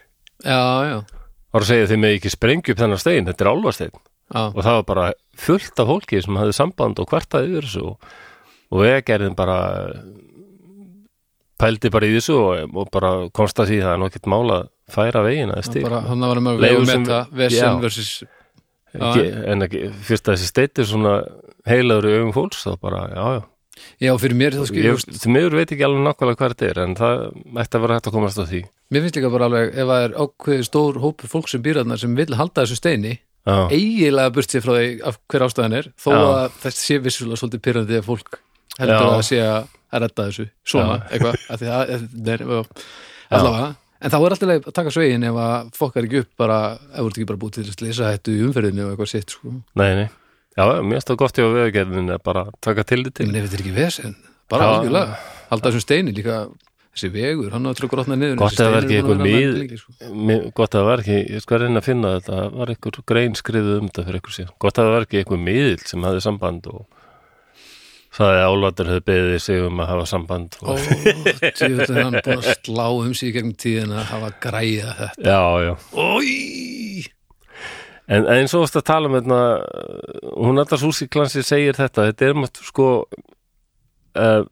Já, 0.41 0.63
já 0.89 1.16
var 1.53 1.63
að 1.63 1.69
segja 1.71 1.89
þeim 1.91 2.03
með 2.05 2.15
ekki 2.17 2.31
sprengju 2.33 2.73
upp 2.75 2.81
þennan 2.83 3.01
stein, 3.01 3.27
þetta 3.29 3.45
er 3.45 3.51
álfastein 3.53 3.93
já, 3.95 4.41
og 4.51 4.59
það 4.61 4.77
var 4.79 4.87
bara 4.91 5.07
fullt 5.39 5.79
af 5.83 5.91
fólki 5.91 6.21
sem 6.23 6.39
hafði 6.41 6.55
samband 6.57 6.99
og 7.03 7.09
kvartaði 7.11 7.51
yfir 7.53 7.67
þessu 7.69 7.83
og, 7.91 8.09
og 8.71 8.81
vegagerðin 8.83 9.37
bara 9.37 9.59
pældi 11.57 11.89
bara 11.93 12.07
í 12.09 12.15
þessu 12.17 12.37
og, 12.37 12.75
og 12.77 12.89
bara 12.93 13.11
komst 13.35 13.59
að 13.61 13.71
því 13.71 13.77
það 13.83 13.93
er 13.95 14.01
nokkert 14.03 14.29
mála 14.29 14.57
að 14.61 14.67
færa 14.93 15.23
vegina 15.25 15.57
það 15.65 15.81
bara, 15.87 16.01
hann 16.07 16.25
var 16.27 16.41
um 16.41 16.49
að 16.53 16.65
sem- 16.91 17.01
meta 17.03 17.19
Já. 17.23 17.37
vesen 17.41 17.79
versus 17.83 18.11
en 18.97 19.65
fyrst 20.07 20.27
að 20.29 20.35
þessi 20.37 20.49
steiti 20.51 20.85
svona 20.87 21.15
heilaður 21.67 22.11
augum 22.13 22.33
fólks 22.35 22.63
þá 22.67 22.75
bara, 22.81 23.01
já, 23.11 23.25
já 23.37 23.41
já, 24.03 24.11
fyrir 24.21 24.37
mér 24.39 24.57
þá 24.57 24.65
skil 24.69 24.83
ég, 24.85 25.05
því 25.21 25.33
miður 25.33 25.57
veit 25.59 25.71
ekki 25.73 25.85
alveg 25.87 26.03
nákvæmlega 26.07 26.39
hvað 26.41 26.53
þetta 26.53 26.67
er 26.71 26.81
en 26.83 26.97
það 26.97 27.23
ætti 27.63 27.79
að 27.79 27.85
vera 27.85 27.97
hægt 27.97 28.09
að 28.09 28.17
komast 28.17 28.41
að 28.41 28.51
því 28.51 28.61
mér 28.93 29.05
finnst 29.05 29.19
líka 29.19 29.31
bara 29.33 29.49
alveg 29.49 29.71
ef 29.71 29.89
það 29.91 30.03
er 30.07 30.17
ákveðið 30.23 30.67
stór 30.67 30.99
hópur 31.03 31.31
fólk 31.31 31.49
sem 31.51 31.63
býr 31.65 31.81
þarna 31.81 31.99
sem 32.01 32.17
vil 32.17 32.29
halda 32.39 32.65
þessu 32.65 32.79
steini 32.79 33.13
já, 33.17 33.57
eiginlega 33.71 34.35
burt 34.35 34.53
sér 34.53 34.65
frá 34.65 34.75
því 34.75 34.91
af 35.07 35.19
hver 35.31 35.47
ástæðan 35.47 35.79
er 35.79 35.89
þó 35.95 36.11
Já. 36.11 36.21
að 36.27 36.61
þetta 36.65 36.77
sé 36.81 36.99
vissulega 37.03 37.41
svolítið 37.41 37.65
pyrrandi 37.67 37.99
að 37.99 38.07
fólk 38.07 38.39
heldur 38.77 38.95
Já. 38.95 39.01
að 39.01 39.15
það 39.15 39.27
sé 39.31 39.41
að 39.47 40.01
redda 40.03 40.29
þessu 40.29 40.47
svona, 40.67 41.01
eitthvað 41.11 41.35
það 42.37 42.55
allavega 43.27 43.75
en 43.97 44.13
þá 44.13 44.17
er 44.17 44.35
alltaf 44.35 44.49
leið 44.51 44.67
að 44.69 44.75
taka 44.77 44.93
svegin 44.93 45.25
ef 45.25 45.39
að 45.41 45.69
fokkar 45.77 46.07
ekki 46.07 46.21
upp 46.23 46.41
bara, 46.43 46.59
ef 46.77 46.99
þú 46.99 47.07
ert 47.09 47.17
ekki 47.17 47.29
bara 47.31 47.41
búið 47.41 47.57
til 47.57 47.65
að 47.65 47.83
lesa 47.87 48.11
þetta 48.13 48.33
í 48.33 48.41
umferðinu 48.45 48.85
og 48.85 48.93
eitthvað 48.93 49.11
sitt 49.13 49.33
sko. 49.33 49.53
nei, 49.79 49.89
nei 49.97 50.07
já, 50.57 50.63
mér 50.81 50.97
finnst 50.97 51.11
það 51.11 51.19
gott 51.23 51.41
vegagerðin 51.43 52.13
að 52.17 52.23
bara 52.27 52.45
taka 52.65 52.83
til. 52.89 53.03
Því 53.07 53.13
til 53.21 53.27
en 53.29 53.35
ef 53.41 53.45
þetta 53.47 53.59
er 53.59 53.65
ekki 53.65 53.75
vesen, 53.77 54.15
bara 54.51 54.71
algjörlega. 54.77 55.19
Halda 55.51 55.69
þessum 55.71 55.83
steini 55.85 56.15
líka 56.17 56.39
þessi 56.97 57.11
vegur, 57.13 57.51
hann 57.53 57.67
á 57.67 57.69
að 57.71 57.77
trökkur 57.77 58.01
átna 58.01 58.15
niður 58.17 58.39
Gott 58.41 58.55
að 58.57 58.63
það 58.65 58.73
verði 58.73 58.95
að 58.95 58.97
eitthvað 58.97 59.19
mið- 60.17 60.45
gott 60.57 60.73
að 60.73 60.79
það 60.81 60.87
var 60.89 61.03
ekki, 61.03 61.17
ég 61.35 61.43
sko 61.43 61.55
að 61.55 61.61
reyna 61.63 61.79
að 61.83 61.85
finna 61.87 62.13
þetta 62.17 62.33
það 62.41 62.55
var 62.57 62.71
einhver 62.73 62.97
grein 63.11 63.35
skrifuð 63.37 63.75
um 63.77 63.87
þetta 63.91 64.05
fyrir 64.07 64.17
einhver 64.19 64.35
síðan. 64.37 64.53
Gott 64.65 64.79
að 64.81 64.87
það 64.87 64.95
var 64.97 65.05
ekki 65.05 65.19
einhver 65.21 65.43
miðil 65.45 65.83
sem 65.85 66.07
hafði 66.07 66.23
samband 66.25 66.69
og 66.73 66.85
það 68.17 68.33
er 68.33 68.47
álatur 68.49 68.89
hefði 68.89 69.05
beðið 69.11 69.37
sig 69.45 69.61
um 69.67 69.81
að 69.83 69.91
hafa 69.91 70.05
samband 70.09 70.57
Ó, 70.57 70.71
og, 70.73 70.87
djöfull 71.53 71.85
er 71.85 72.01
hann 72.01 72.17
búin 72.25 72.41
að 72.41 72.49
slá 72.65 72.85
um 72.89 73.13
sig 73.13 73.29
í 73.29 73.35
gegnum 73.37 73.53
tíðina 73.61 73.99
að 74.01 74.09
hafa 74.15 74.31
græða 74.47 74.95
þetta. 75.03 75.21
Já, 75.21 75.41
já. 75.67 75.73
Ói! 75.93 76.33
En 78.07 78.27
eins 78.31 78.53
og 78.55 78.67
að 78.69 78.85
tala 78.87 79.09
um 79.09 79.17
þetta 79.17 79.39
hún 80.37 80.61
alltaf 80.61 80.79
Súsi 80.83 81.07
Klansi 81.11 81.43
segir 81.43 81.75
þetta 81.75 82.05
þetta 82.09 82.29
er 82.29 82.37
maður 82.39 82.69
sko 82.69 82.87
uh, 84.17 84.43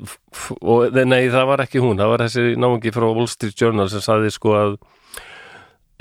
og 0.62 0.98
nei 1.08 1.30
það 1.32 1.48
var 1.52 1.64
ekki 1.66 1.82
hún 1.84 2.00
það 2.02 2.12
var 2.14 2.26
þessi 2.26 2.56
náungi 2.60 2.94
frá 2.96 3.08
Wall 3.08 3.30
Street 3.32 3.56
Journal 3.62 3.88
sem 3.92 4.04
saði 4.04 4.34
sko 4.36 4.56
að 4.60 4.76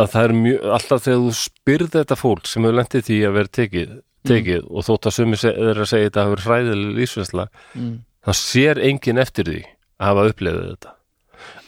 að 0.02 0.08
það 0.10 0.24
er 0.26 0.32
mjög, 0.40 0.64
alltaf 0.74 1.04
þegar 1.04 1.20
þú 1.22 1.32
spyrð 1.38 1.92
þetta 1.94 2.16
fólk 2.18 2.48
sem 2.50 2.64
hefur 2.66 2.74
lendið 2.80 3.04
því 3.06 3.18
að 3.28 3.36
vera 3.36 3.52
tekið, 3.60 3.92
tekið 4.26 4.64
og 4.66 4.86
þótt 4.88 5.06
að 5.06 5.14
sumi 5.20 5.38
er 5.52 5.78
að 5.84 5.90
segja 5.92 6.08
þetta 6.08 6.24
hafa 6.24 6.34
verið 6.34 6.48
hræðileg 6.50 6.96
lífsveisla 6.98 7.44
Mm. 7.74 7.92
það 8.26 8.38
sér 8.40 8.80
enginn 8.88 9.18
eftir 9.22 9.46
því 9.52 9.60
að 10.00 10.08
hafa 10.08 10.24
upplefið 10.32 10.66
þetta 10.72 10.94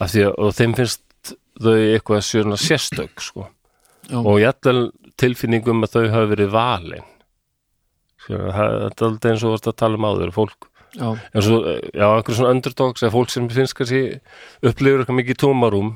af 0.03 0.11
því 0.11 0.25
að 0.27 0.51
þeim 0.59 0.75
finnst 0.81 1.31
þau 1.57 1.73
eitthvað 1.77 2.25
sérna 2.27 2.57
sérstök 2.59 3.23
sko 3.23 3.47
Já. 4.11 4.19
og 4.19 4.37
jættal 4.43 4.79
tilfinningum 5.21 5.85
að 5.85 5.93
þau 5.95 6.07
hafa 6.13 6.31
verið 6.31 6.49
valin. 6.53 7.05
Þetta 8.27 8.57
er 8.57 9.05
alltaf 9.07 9.29
eins 9.31 9.45
og 9.47 9.55
að 9.59 9.77
tala 9.79 9.99
um 9.99 10.07
áður 10.09 10.33
fólk, 10.35 10.67
Já, 10.97 11.11
og, 11.13 11.67
já, 11.93 12.05
einhver 12.07 12.35
svona 12.35 12.53
underdogs 12.55 13.03
eða 13.03 13.13
fólk 13.13 13.29
sem 13.31 13.47
finnst 13.51 13.75
kannski 13.77 14.01
upplifur 14.65 15.03
eitthvað 15.03 15.17
mikið 15.19 15.39
tómarum 15.43 15.89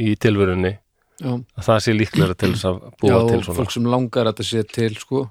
í 0.00 0.12
tilverunni, 0.20 0.74
já, 1.18 1.32
að 1.32 1.66
það 1.66 1.80
sé 1.86 1.94
líklega 1.96 2.36
til 2.38 2.52
þess 2.52 2.68
að 2.70 2.78
já 2.78 2.92
búa 3.02 3.20
til 3.26 3.38
og 3.40 3.46
svona. 3.46 3.56
fólk 3.58 3.74
sem 3.74 3.88
langar 3.88 4.28
að 4.28 4.34
þetta 4.36 4.46
sé 4.48 4.62
til 4.70 4.92
sko. 5.00 5.24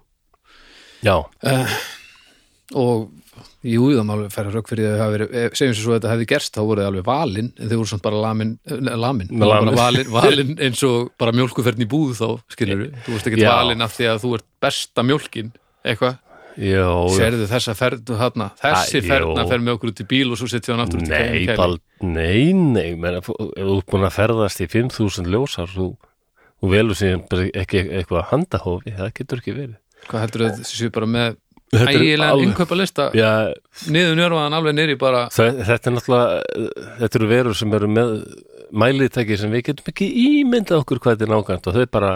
Já, 1.05 1.16
og 2.78 3.07
jú, 3.62 3.84
það 3.93 4.05
má 4.07 4.14
alveg 4.16 4.32
færa 4.34 4.51
rauk 4.55 4.70
fyrir 4.72 4.88
að 4.88 4.95
það 4.95 5.03
hafi 5.03 5.14
verið, 5.16 5.36
eh, 5.38 5.49
segjum 5.59 5.76
sér 5.76 5.84
svo 5.86 5.91
að 5.93 5.99
þetta 5.99 6.12
hefði 6.16 6.28
gerst 6.32 6.55
þá 6.55 6.62
voru 6.66 6.82
þið 6.82 6.89
alveg 6.91 7.05
valin, 7.12 7.51
en 7.59 7.70
þau 7.70 7.78
voru 7.82 7.91
samt 7.91 8.03
bara 8.07 8.22
lamin 8.26 8.51
eh, 8.66 8.80
lamin, 8.82 9.30
lamin. 9.30 9.70
bara 9.70 9.76
valin, 9.78 10.09
valin 10.16 10.55
eins 10.66 10.82
og 10.88 11.12
bara 11.22 11.36
mjólkuferðin 11.38 11.86
í 11.86 11.89
búð 11.91 12.16
þá 12.18 12.28
skilur 12.55 12.82
við, 12.86 12.97
þú 13.05 13.16
veist 13.16 13.30
ekki 13.32 13.43
Já. 13.43 13.51
valin 13.53 13.86
af 13.86 13.93
því 13.97 14.09
að 14.12 14.20
þú 14.26 14.34
ert 14.39 14.47
besta 14.66 15.05
mjólkin 15.05 15.51
eitthvað, 15.86 16.18
já. 16.57 16.88
serðu 17.18 17.49
þessa 17.53 17.76
ferð 17.78 18.14
þarna, 18.24 18.47
þessi 18.64 19.03
ferðna 19.05 19.45
jú. 19.45 19.51
fer 19.53 19.62
með 19.68 19.78
okkur 19.78 19.93
út 19.93 20.01
í 20.01 20.07
bíl 20.09 20.32
og 20.34 20.41
svo 20.41 20.49
setja 20.51 20.74
hann 20.74 20.84
aftur 20.88 21.03
út 21.03 21.07
í 21.07 21.14
Nei, 21.14 21.45
kæli. 21.45 21.57
bald, 21.62 21.84
nei, 22.01 22.53
nei 22.57 22.95
menn, 22.97 23.22
þú 23.26 23.38
ert 23.53 23.93
búin 23.93 24.07
að 24.09 24.18
ferðast 24.18 24.66
í 24.66 24.70
5.000 24.74 25.30
ljósar 25.32 25.70
þú, 25.70 25.88
þú 26.57 26.74
velur 26.74 26.97
sér 26.97 27.22
bara 27.30 27.47
ekki 27.62 27.86
eitthvað 27.88 28.28
handahófi 28.34 28.97
það 28.97 29.16
getur 29.22 29.41
ekki 29.45 29.57
verið 29.62 29.78
Hvað 30.09 30.24
heldur 30.26 30.41
þau 30.41 30.55
þessi 30.57 30.78
séu 30.80 30.91
bara 30.93 31.07
með 31.14 31.36
ægilega 31.72 32.32
innkaupa 32.43 32.76
lista 32.76 33.09
niður 33.91 34.17
njörfaðan 34.19 34.55
alveg 34.57 34.76
niður 34.78 34.95
í 34.95 34.97
bara 34.99 35.26
þe- 35.32 35.65
þetta 35.67 35.91
er 35.91 35.95
náttúrulega 35.97 36.41
þetta 37.01 37.19
eru 37.22 37.30
verur 37.32 37.59
sem 37.61 37.76
eru 37.80 37.88
með 37.91 38.15
mælitæki 38.72 39.38
sem 39.39 39.51
við 39.51 39.69
getum 39.69 39.91
ekki 39.93 40.09
ímyndað 40.26 40.84
okkur 40.84 40.99
hvað 41.03 41.15
þetta 41.17 41.28
er 41.30 41.34
nákvæmt 41.36 41.69
og 41.72 41.78
þau 41.78 41.84
er 41.86 41.93
bara 41.95 42.11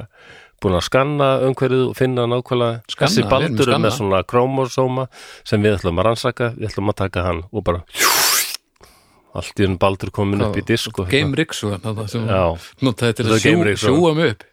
búin 0.63 0.77
að 0.79 0.85
skanna 0.87 1.29
umhverfið 1.49 1.81
og 1.89 1.95
finna 1.99 2.25
nákvæmlega 2.31 2.81
Skanna, 2.91 3.11
þessi 3.11 3.25
baldur 3.31 3.71
er 3.75 3.81
með 3.83 3.95
svona 3.97 4.21
krómosóma 4.27 5.07
sem 5.43 5.61
við 5.61 5.75
ætlum 5.77 5.99
að 5.99 6.07
rannsaka. 6.07 6.47
Við 6.55 6.69
ætlum 6.69 6.91
að 6.93 6.97
taka 7.03 7.25
hann 7.27 7.41
og 7.51 7.65
bara 7.67 7.81
allt 9.35 9.59
í 9.59 9.65
enn 9.67 9.75
baldur 9.81 10.11
komin 10.15 10.45
upp 10.45 10.55
í 10.55 10.63
disk 10.65 10.95
Game 11.11 11.35
svo 11.51 11.73
þarna 11.75 12.07
sem 12.11 12.23
Já, 12.29 12.43
notaði 12.87 13.17
til 13.19 13.25
að 13.27 13.35
er 13.35 13.75
sjú, 13.75 13.91
sjúa 13.91 14.13
mig 14.15 14.31
upp. 14.35 14.45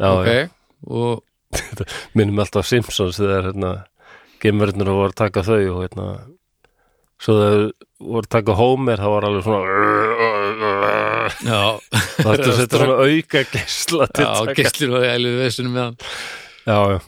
Já, 0.00 0.10
ok, 0.12 0.28
já. 0.28 0.48
og 0.86 1.22
minnum 2.16 2.38
alltaf 2.44 2.68
Simpsons 2.68 3.18
þegar 3.18 3.48
hérna, 3.50 3.72
geimverðnir 4.42 4.90
voru 4.90 5.10
að 5.10 5.18
taka 5.20 5.44
þau 5.46 5.60
og 5.60 5.80
hérna 5.84 6.06
svo 7.20 7.36
þau 7.36 7.70
voru 8.00 8.24
að 8.24 8.32
taka 8.32 8.56
Homer 8.58 9.00
það 9.00 9.14
var 9.14 9.28
alveg 9.28 9.46
svona 9.46 9.62
það 12.20 12.34
ætti 12.34 12.48
að 12.48 12.58
setja 12.58 12.80
svona 12.80 12.98
auka 13.04 13.44
gæsla 13.52 14.10
til 14.10 14.26
já 14.26 14.34
taka. 14.40 14.56
gæslir 14.58 14.92
og 14.96 15.06
æluðu 15.06 15.40
vesunum 15.44 15.76
með 15.76 15.84
hann. 15.84 15.96
Já, 16.64 16.78
já. 16.94 16.98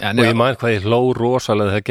en, 0.00 0.18
og 0.18 0.26
ég 0.26 0.36
man 0.38 0.58
hvað 0.60 0.74
ég 0.74 0.86
hló 0.88 1.00
rosalega 1.16 1.76
þegar 1.76 1.86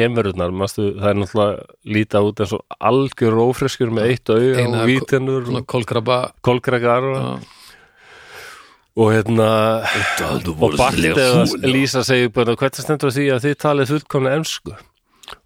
Manstu, 0.60 0.86
það 1.00 1.10
er 1.10 1.18
náttúrulega 1.22 1.54
líta 1.96 2.24
út 2.24 2.44
eins 2.44 2.54
og 2.56 2.78
algjör 2.92 3.40
ófriskur 3.46 3.92
með 3.94 4.12
eitt 4.12 4.32
auga 4.34 4.60
Eina 4.60 4.82
og 4.82 4.88
vítinur 4.92 5.48
svona 5.48 5.64
og 5.64 7.52
og, 8.94 9.10
hérna 9.10 9.48
og 10.54 10.76
Bart 10.78 10.98
eða 10.98 11.44
Lísa 11.66 12.04
segir 12.06 12.32
bara 12.34 12.56
hvernig 12.58 12.84
stendur 12.84 13.14
því 13.14 13.28
að 13.34 13.46
þið 13.46 13.56
talið 13.64 13.94
fullkomna 13.94 14.34
ensku? 14.38 14.74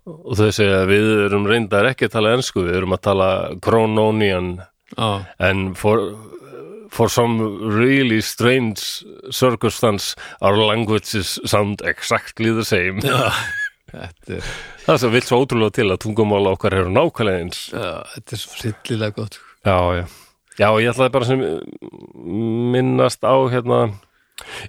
Og 0.05 0.35
þau 0.39 0.49
segja 0.53 0.83
að 0.83 0.91
við 0.93 1.11
erum 1.29 1.47
reyndar 1.49 1.89
ekki 1.91 2.09
að 2.09 2.17
tala 2.17 2.35
ensku 2.37 2.65
við 2.67 2.81
erum 2.81 2.97
að 2.97 3.05
tala 3.09 3.31
Krononian 3.65 4.51
já, 4.97 5.09
and 5.39 5.77
for 5.79 6.13
for 6.91 7.09
some 7.13 7.45
really 7.69 8.21
strange 8.25 9.05
circumstance 9.31 10.17
our 10.41 10.57
languages 10.57 11.39
sound 11.45 11.83
exactly 11.85 12.53
the 12.53 12.65
same. 12.65 13.01
Þetta 13.89 14.35
er 14.37 14.49
það 14.85 14.99
sem 15.01 15.13
vill 15.13 15.25
svo 15.25 15.43
ótrúlega 15.45 15.77
til 15.79 15.87
að 15.89 16.01
tungumála 16.05 16.51
okkar 16.57 16.75
eru 16.77 16.91
nákvæmlega 16.93 17.45
eins. 17.45 17.61
Já, 17.73 18.05
þetta 18.13 18.35
er 18.37 18.41
svo 18.43 18.59
rillilega 18.61 19.17
gott 19.17 19.39
já, 19.65 19.79
já 19.97 20.28
já, 20.59 20.69
ég 20.83 20.91
ætlaði 20.93 21.15
bara 21.15 21.29
sem 21.29 21.45
minnast 22.75 23.25
á 23.25 23.35
hérna 23.51 23.81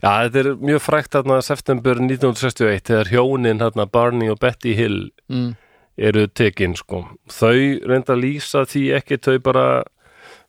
já, 0.02 0.12
þetta 0.26 0.42
er 0.42 0.52
mjög 0.62 0.84
frækt 0.86 1.18
hérna 1.18 1.40
september 1.46 2.00
1961 2.02 2.86
þegar 2.90 3.12
hjónin 3.14 3.64
hérna 3.64 3.88
Barney 3.90 4.32
og 4.32 4.40
Betty 4.42 4.76
Hill 4.78 5.10
mm, 5.30 5.52
eru 6.00 6.28
tekin 6.32 6.76
sko. 6.80 7.04
Þau 7.32 7.84
reynda 7.90 8.16
að 8.16 8.24
lýsa 8.24 8.64
því 8.70 8.86
ekki 9.00 9.20
þau 9.26 9.36
bara 9.50 9.68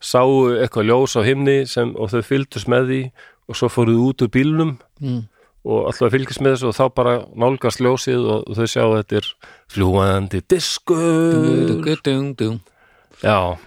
sáu 0.00 0.54
eitthvað 0.60 0.88
ljós 0.88 1.16
á 1.18 1.22
himni 1.26 1.58
sem, 1.68 1.92
og 1.96 2.12
þau 2.12 2.22
fylgdust 2.24 2.70
með 2.70 2.88
því 2.88 3.02
og 3.50 3.58
svo 3.58 3.68
fóruð 3.72 4.00
út 4.06 4.24
úr 4.24 4.32
bílnum 4.32 4.76
mm, 5.02 5.20
og 5.68 5.90
alltaf 5.90 6.14
fylgist 6.14 6.40
með 6.40 6.56
þessu 6.56 6.70
og 6.70 6.76
þá 6.78 6.84
bara 6.96 7.14
nálgast 7.36 7.82
ljósið 7.84 8.28
og 8.36 8.54
þau 8.56 8.68
sjá 8.70 8.84
þetta 8.94 9.20
er 9.20 9.32
fljúandi 9.74 10.40
diskur. 10.48 11.34
Já, 13.20 13.58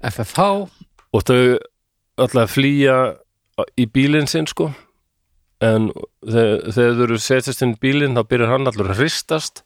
FFH 0.00 0.77
og 1.14 1.24
þau 1.28 1.58
alltaf 2.18 2.52
flýja 2.56 2.96
í 3.78 3.86
bílinn 3.90 4.28
sinn 4.30 4.46
sko. 4.50 4.70
En 5.64 5.88
þegar, 6.22 6.60
þegar 6.74 6.92
þau 6.98 7.04
eru 7.08 7.18
setjast 7.22 7.62
inn 7.66 7.72
í 7.74 7.80
bílinn 7.82 8.14
þá 8.18 8.22
byrjar 8.30 8.52
hann 8.54 8.70
allur 8.70 8.92
að 8.92 9.00
hristast 9.02 9.64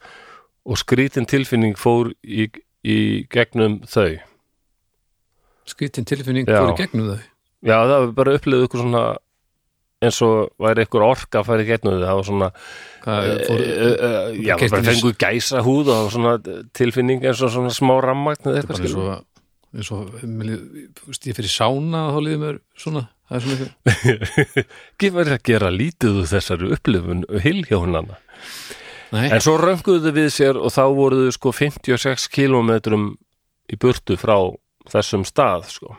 og 0.64 0.78
skrítin 0.80 1.26
tilfinning 1.28 1.74
fór 1.76 2.12
í, 2.24 2.46
í 2.86 2.98
gegnum 3.32 3.80
þau. 3.90 4.14
Skritin 5.68 6.06
tilfinning 6.08 6.48
Já. 6.48 6.58
fór 6.62 6.72
í 6.72 6.78
gegnum 6.80 7.10
þau? 7.12 7.20
Já, 7.62 7.76
það 7.86 7.92
var 7.98 8.14
bara 8.18 8.32
upplifið 8.38 8.64
ykkur 8.66 8.82
svona 8.82 9.02
eins 10.02 10.16
og 10.26 10.48
væri 10.58 10.82
ykkur 10.86 11.04
orka 11.06 11.42
að 11.42 11.46
fara 11.50 11.62
í 11.62 11.68
gegnum 11.68 11.98
þau, 12.00 12.06
það 12.08 12.16
var 12.18 12.26
svona 12.30 12.48
Hvað, 13.02 13.28
uh, 13.28 13.42
fór, 13.46 13.60
uh, 13.62 14.40
já, 14.42 14.54
keypti 14.58 14.72
bara 14.72 14.86
þess- 14.86 15.02
fengu 15.02 15.12
gæsa 15.22 15.62
húð 15.66 15.82
og 15.82 15.92
það 15.92 16.02
var 16.06 16.14
svona 16.16 16.32
tilfinning 16.80 17.22
eins 17.28 17.42
og 17.46 17.52
svona 17.54 17.74
smá 17.76 17.94
rammagn 18.02 18.50
eða 18.50 18.64
bara 18.66 18.80
eitthvað 18.88 19.22
eins 19.72 19.90
og 19.94 20.12
ég 20.22 21.36
fyrir 21.36 21.52
sána 21.52 22.06
þá 22.12 22.18
líður 22.26 22.42
mér 22.42 22.60
svona 22.76 23.06
það 23.28 23.36
er 23.38 23.44
svona 23.46 24.76
ekki 24.92 25.12
verið 25.16 25.36
að 25.38 25.44
gera 25.48 25.72
lítið 25.72 26.22
þessari 26.32 26.72
upplifun 26.76 27.26
hilhjónana 27.44 28.20
Nei, 29.12 29.26
en 29.28 29.42
svo 29.44 29.58
rönguðu 29.60 30.08
þau 30.08 30.16
við 30.16 30.28
sér 30.32 30.56
og 30.56 30.72
þá 30.72 30.84
voru 30.96 31.24
þau 31.26 31.34
sko 31.36 31.52
56 31.52 32.30
kilometrum 32.32 33.10
í 33.68 33.76
burtu 33.80 34.16
frá 34.20 34.36
þessum 34.88 35.24
stað 35.28 35.66
sko. 35.68 35.96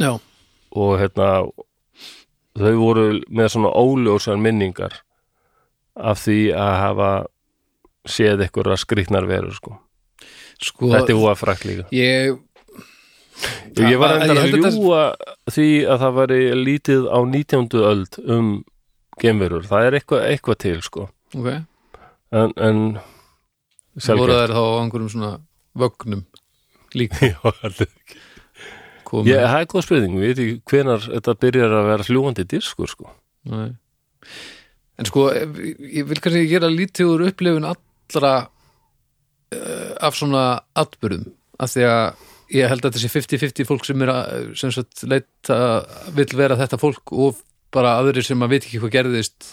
Já, 0.00 0.12
og 0.76 0.92
hérna 1.00 1.30
þau 2.56 2.76
voru 2.78 3.06
með 3.28 3.50
svona 3.56 3.72
óljósar 3.74 4.38
minningar 4.40 5.00
af 5.96 6.22
því 6.22 6.40
að 6.54 6.74
hafa 6.84 7.10
séð 8.06 8.46
ykkur 8.46 8.70
að 8.70 8.82
skrýtnar 8.84 9.26
veru 9.28 9.52
sko. 9.56 9.78
sko 10.62 10.92
þetta 10.92 11.12
er 11.12 11.20
úa 11.20 11.34
frækt 11.36 11.66
líka. 11.66 11.88
ég 11.90 12.38
ég 13.76 13.98
var 14.00 14.16
að 14.16 14.24
þetta- 14.30 14.72
ljúa 14.72 15.02
því 15.52 15.68
að 15.84 16.00
það 16.04 16.16
væri 16.20 16.40
lítið 16.62 17.08
á 17.12 17.18
19. 17.24 17.82
öld 17.90 18.18
um 18.26 18.48
geimverur, 19.20 19.66
það 19.68 19.88
er 19.88 19.98
eitthvað, 20.00 20.24
eitthvað 20.30 20.58
til 20.64 20.78
sko. 20.84 21.08
Ok, 21.36 21.50
en, 22.32 22.52
en 22.56 22.80
voru 23.96 24.36
þær 24.36 24.54
þá 24.56 24.60
á 24.60 24.78
einhverjum 24.82 25.12
svona 25.12 25.32
vögnum 25.76 26.24
líka? 26.96 27.20
Já, 27.32 27.40
alveg. 27.44 27.92
komið. 29.06 29.30
Ég, 29.32 29.46
það 29.46 29.60
er 29.60 29.70
góð 29.72 29.86
spurning, 29.86 30.18
við 30.20 30.28
veit 30.28 30.42
ekki 30.44 30.58
hvenar 30.72 31.06
þetta 31.06 31.36
byrjar 31.44 31.76
að 31.78 31.88
vera 31.92 32.06
fljúandi 32.08 32.46
diskur 32.50 32.92
sko. 32.92 33.10
Nei. 33.52 33.70
En 34.96 35.08
sko, 35.08 35.28
ég 35.32 36.06
vil 36.08 36.20
kannski 36.24 36.46
gera 36.48 36.70
lítið 36.72 37.12
úr 37.12 37.26
upplifun 37.28 37.68
allra 37.68 38.32
uh, 39.52 39.92
af 40.00 40.16
svona 40.16 40.44
atbyrðum, 40.76 41.28
af 41.60 41.72
því 41.74 41.84
að 41.88 42.24
ég 42.54 42.68
held 42.70 42.84
að 42.86 42.96
þessi 42.96 43.10
50-50 43.10 43.66
fólk 43.68 43.84
sem 43.88 44.02
er 44.06 44.12
að 44.12 44.50
sem 44.60 44.70
sagt 44.74 45.02
leita 45.08 45.56
vill 46.14 46.30
vera 46.38 46.56
þetta 46.60 46.78
fólk 46.78 47.12
og 47.12 47.40
bara 47.74 47.96
aðrir 48.00 48.22
sem 48.24 48.42
að 48.44 48.52
veit 48.54 48.64
ekki 48.68 48.78
hvað 48.82 48.94
gerðist 48.94 49.48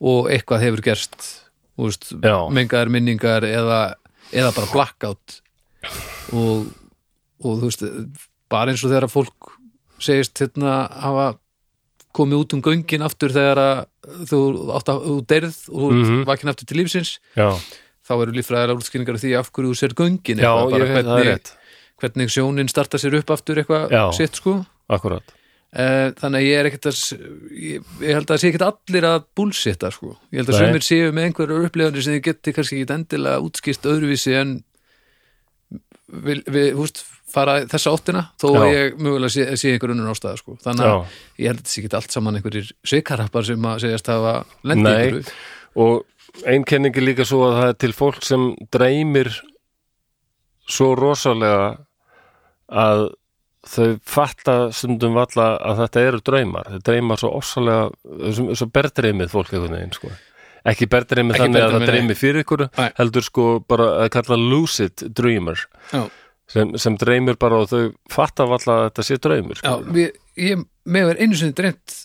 og 0.00 0.30
eitthvað 0.32 0.62
hefur 0.66 0.82
gerst 0.86 1.16
veist, 1.80 2.10
Já. 2.22 2.36
mengaðar 2.52 2.90
minningar 2.92 3.44
eða, 3.48 3.80
eða 4.32 4.52
bara 4.56 4.70
blackout 4.72 5.40
og, 6.36 6.66
og 7.42 7.62
veist 7.64 7.84
bara 8.50 8.70
eins 8.72 8.82
og 8.84 8.90
þegar 8.92 9.08
að 9.08 9.14
fólk 9.14 9.52
segist 10.00 10.38
hérna 10.40 10.84
hafa 11.02 11.28
komið 12.16 12.40
út 12.42 12.54
um 12.56 12.62
göngin 12.64 13.04
aftur 13.06 13.30
þegar 13.34 13.60
að 13.62 13.80
þú 14.30 14.40
þú 14.88 15.14
deyrð 15.30 15.58
og 15.70 15.84
þú 15.84 16.00
Mhm. 16.00 16.24
vakin 16.26 16.50
aftur 16.50 16.66
til 16.66 16.78
lífsins 16.80 17.18
já, 17.36 17.50
þá 18.06 18.12
eru 18.22 18.32
líffræðilega 18.34 18.80
útskýringar 18.80 19.14
af 19.14 19.22
því 19.22 19.34
af 19.38 19.50
hverju 19.52 19.70
þú 19.70 19.78
sér 19.78 19.94
göngin 19.94 20.40
já 20.42 20.50
það 20.50 21.18
er 21.20 21.28
rétt 21.30 21.52
hvernig 22.00 22.32
sjónin 22.32 22.70
starta 22.72 22.98
sér 23.00 23.20
upp 23.20 23.30
aftur 23.36 23.60
eitthvað 23.62 23.92
sitt 24.16 24.40
sko. 24.40 24.60
Akkurat, 24.90 25.36
Eh, 25.70 26.08
þannig 26.18 26.40
að 26.40 26.48
ég 26.48 26.56
er 26.58 26.66
ekkert 26.66 26.86
að 26.90 26.96
ég, 27.54 27.90
ég 28.02 28.16
held 28.16 28.24
að 28.24 28.30
það 28.32 28.40
sé 28.42 28.48
ekkert 28.48 28.64
allir 28.66 29.04
að 29.06 29.26
bullshitta 29.38 29.90
sko. 29.94 30.16
ég 30.34 30.40
held 30.40 30.48
að 30.50 30.56
sömur 30.58 30.82
séu 30.82 31.12
með 31.14 31.26
einhverjar 31.28 31.66
upplifanir 31.68 32.02
sem 32.02 32.16
þið 32.16 32.22
geti 32.26 32.54
kannski 32.56 32.80
ekki 32.80 32.94
endilega 32.96 33.44
útskýrt 33.44 33.86
öðruvísi 33.86 34.34
en 34.34 34.54
við, 36.10 36.40
við 36.50 36.66
húst, 36.74 37.04
fara 37.30 37.60
þessa 37.70 37.92
áttina 37.94 38.24
þó 38.42 38.48
að 38.50 38.66
Já. 38.66 38.72
ég 38.74 38.98
mögulega 38.98 39.30
sé, 39.36 39.44
sé 39.62 39.70
einhver 39.76 39.92
unnur 39.94 40.10
ástæða 40.10 40.40
sko. 40.40 40.56
þannig 40.64 40.88
að 40.88 40.90
já. 40.90 41.20
ég 41.44 41.52
held 41.52 41.60
að 41.60 41.62
þetta 41.62 41.74
sé 41.76 41.84
ekki 41.84 41.98
allt 42.00 42.16
saman 42.16 42.40
einhverjir 42.40 42.72
sveikarappar 42.90 43.46
sem 43.46 43.68
að 43.70 43.78
segjast 43.84 44.10
hafa 44.10 44.32
lendi 44.66 44.90
einhverju. 44.96 45.36
Og 45.86 46.50
ein 46.50 46.66
kenning 46.66 46.98
er 46.98 47.06
líka 47.06 47.28
svo 47.28 47.44
að 47.46 47.60
það 47.60 47.70
er 47.70 47.78
til 47.86 47.92
fólk 47.94 48.26
sem 48.26 48.48
dreymir 48.74 49.30
svo 50.66 50.96
rosalega 50.98 51.70
að 52.70 53.08
þau 53.66 53.98
fatta 54.08 54.56
stundum 54.72 55.16
valla 55.18 55.52
að 55.58 55.82
þetta 55.82 56.04
eru 56.08 56.22
draumar 56.24 56.70
þau 56.72 56.82
dreymar 56.88 57.20
svo 57.20 57.30
ofsalega 57.36 58.32
svo, 58.56 58.68
berdreymið 58.72 59.32
fólk 59.34 59.52
einhvern 59.52 59.76
veginn 59.76 59.96
sko. 59.96 60.12
ekki 60.70 60.88
berdreymið 60.92 61.36
Ekki 61.36 61.44
þannig 61.44 61.66
að 61.66 61.74
það 61.76 61.86
dreymi 61.90 62.16
fyrir 62.16 62.44
ykkur 62.44 62.66
Nei. 62.70 62.88
heldur 62.96 63.26
sko 63.26 63.48
bara 63.68 63.90
að 64.04 64.12
kalla 64.16 64.38
lucid 64.40 65.04
dreamer 65.16 65.60
Já. 65.92 66.06
sem, 66.48 66.72
sem 66.80 66.96
dreymir 67.00 67.36
bara 67.40 67.60
og 67.60 67.72
þau 67.72 67.82
fatta 68.12 68.48
valla 68.48 68.78
að 68.78 68.86
þetta 68.88 69.08
sé 69.10 69.18
draumur 69.20 69.60
Já, 69.60 69.74
sko. 69.74 69.96
við, 69.98 70.14
ég 70.40 70.64
með 70.88 71.10
verið 71.10 71.26
einu 71.26 71.40
sinni 71.42 71.58
dreymt 71.60 71.96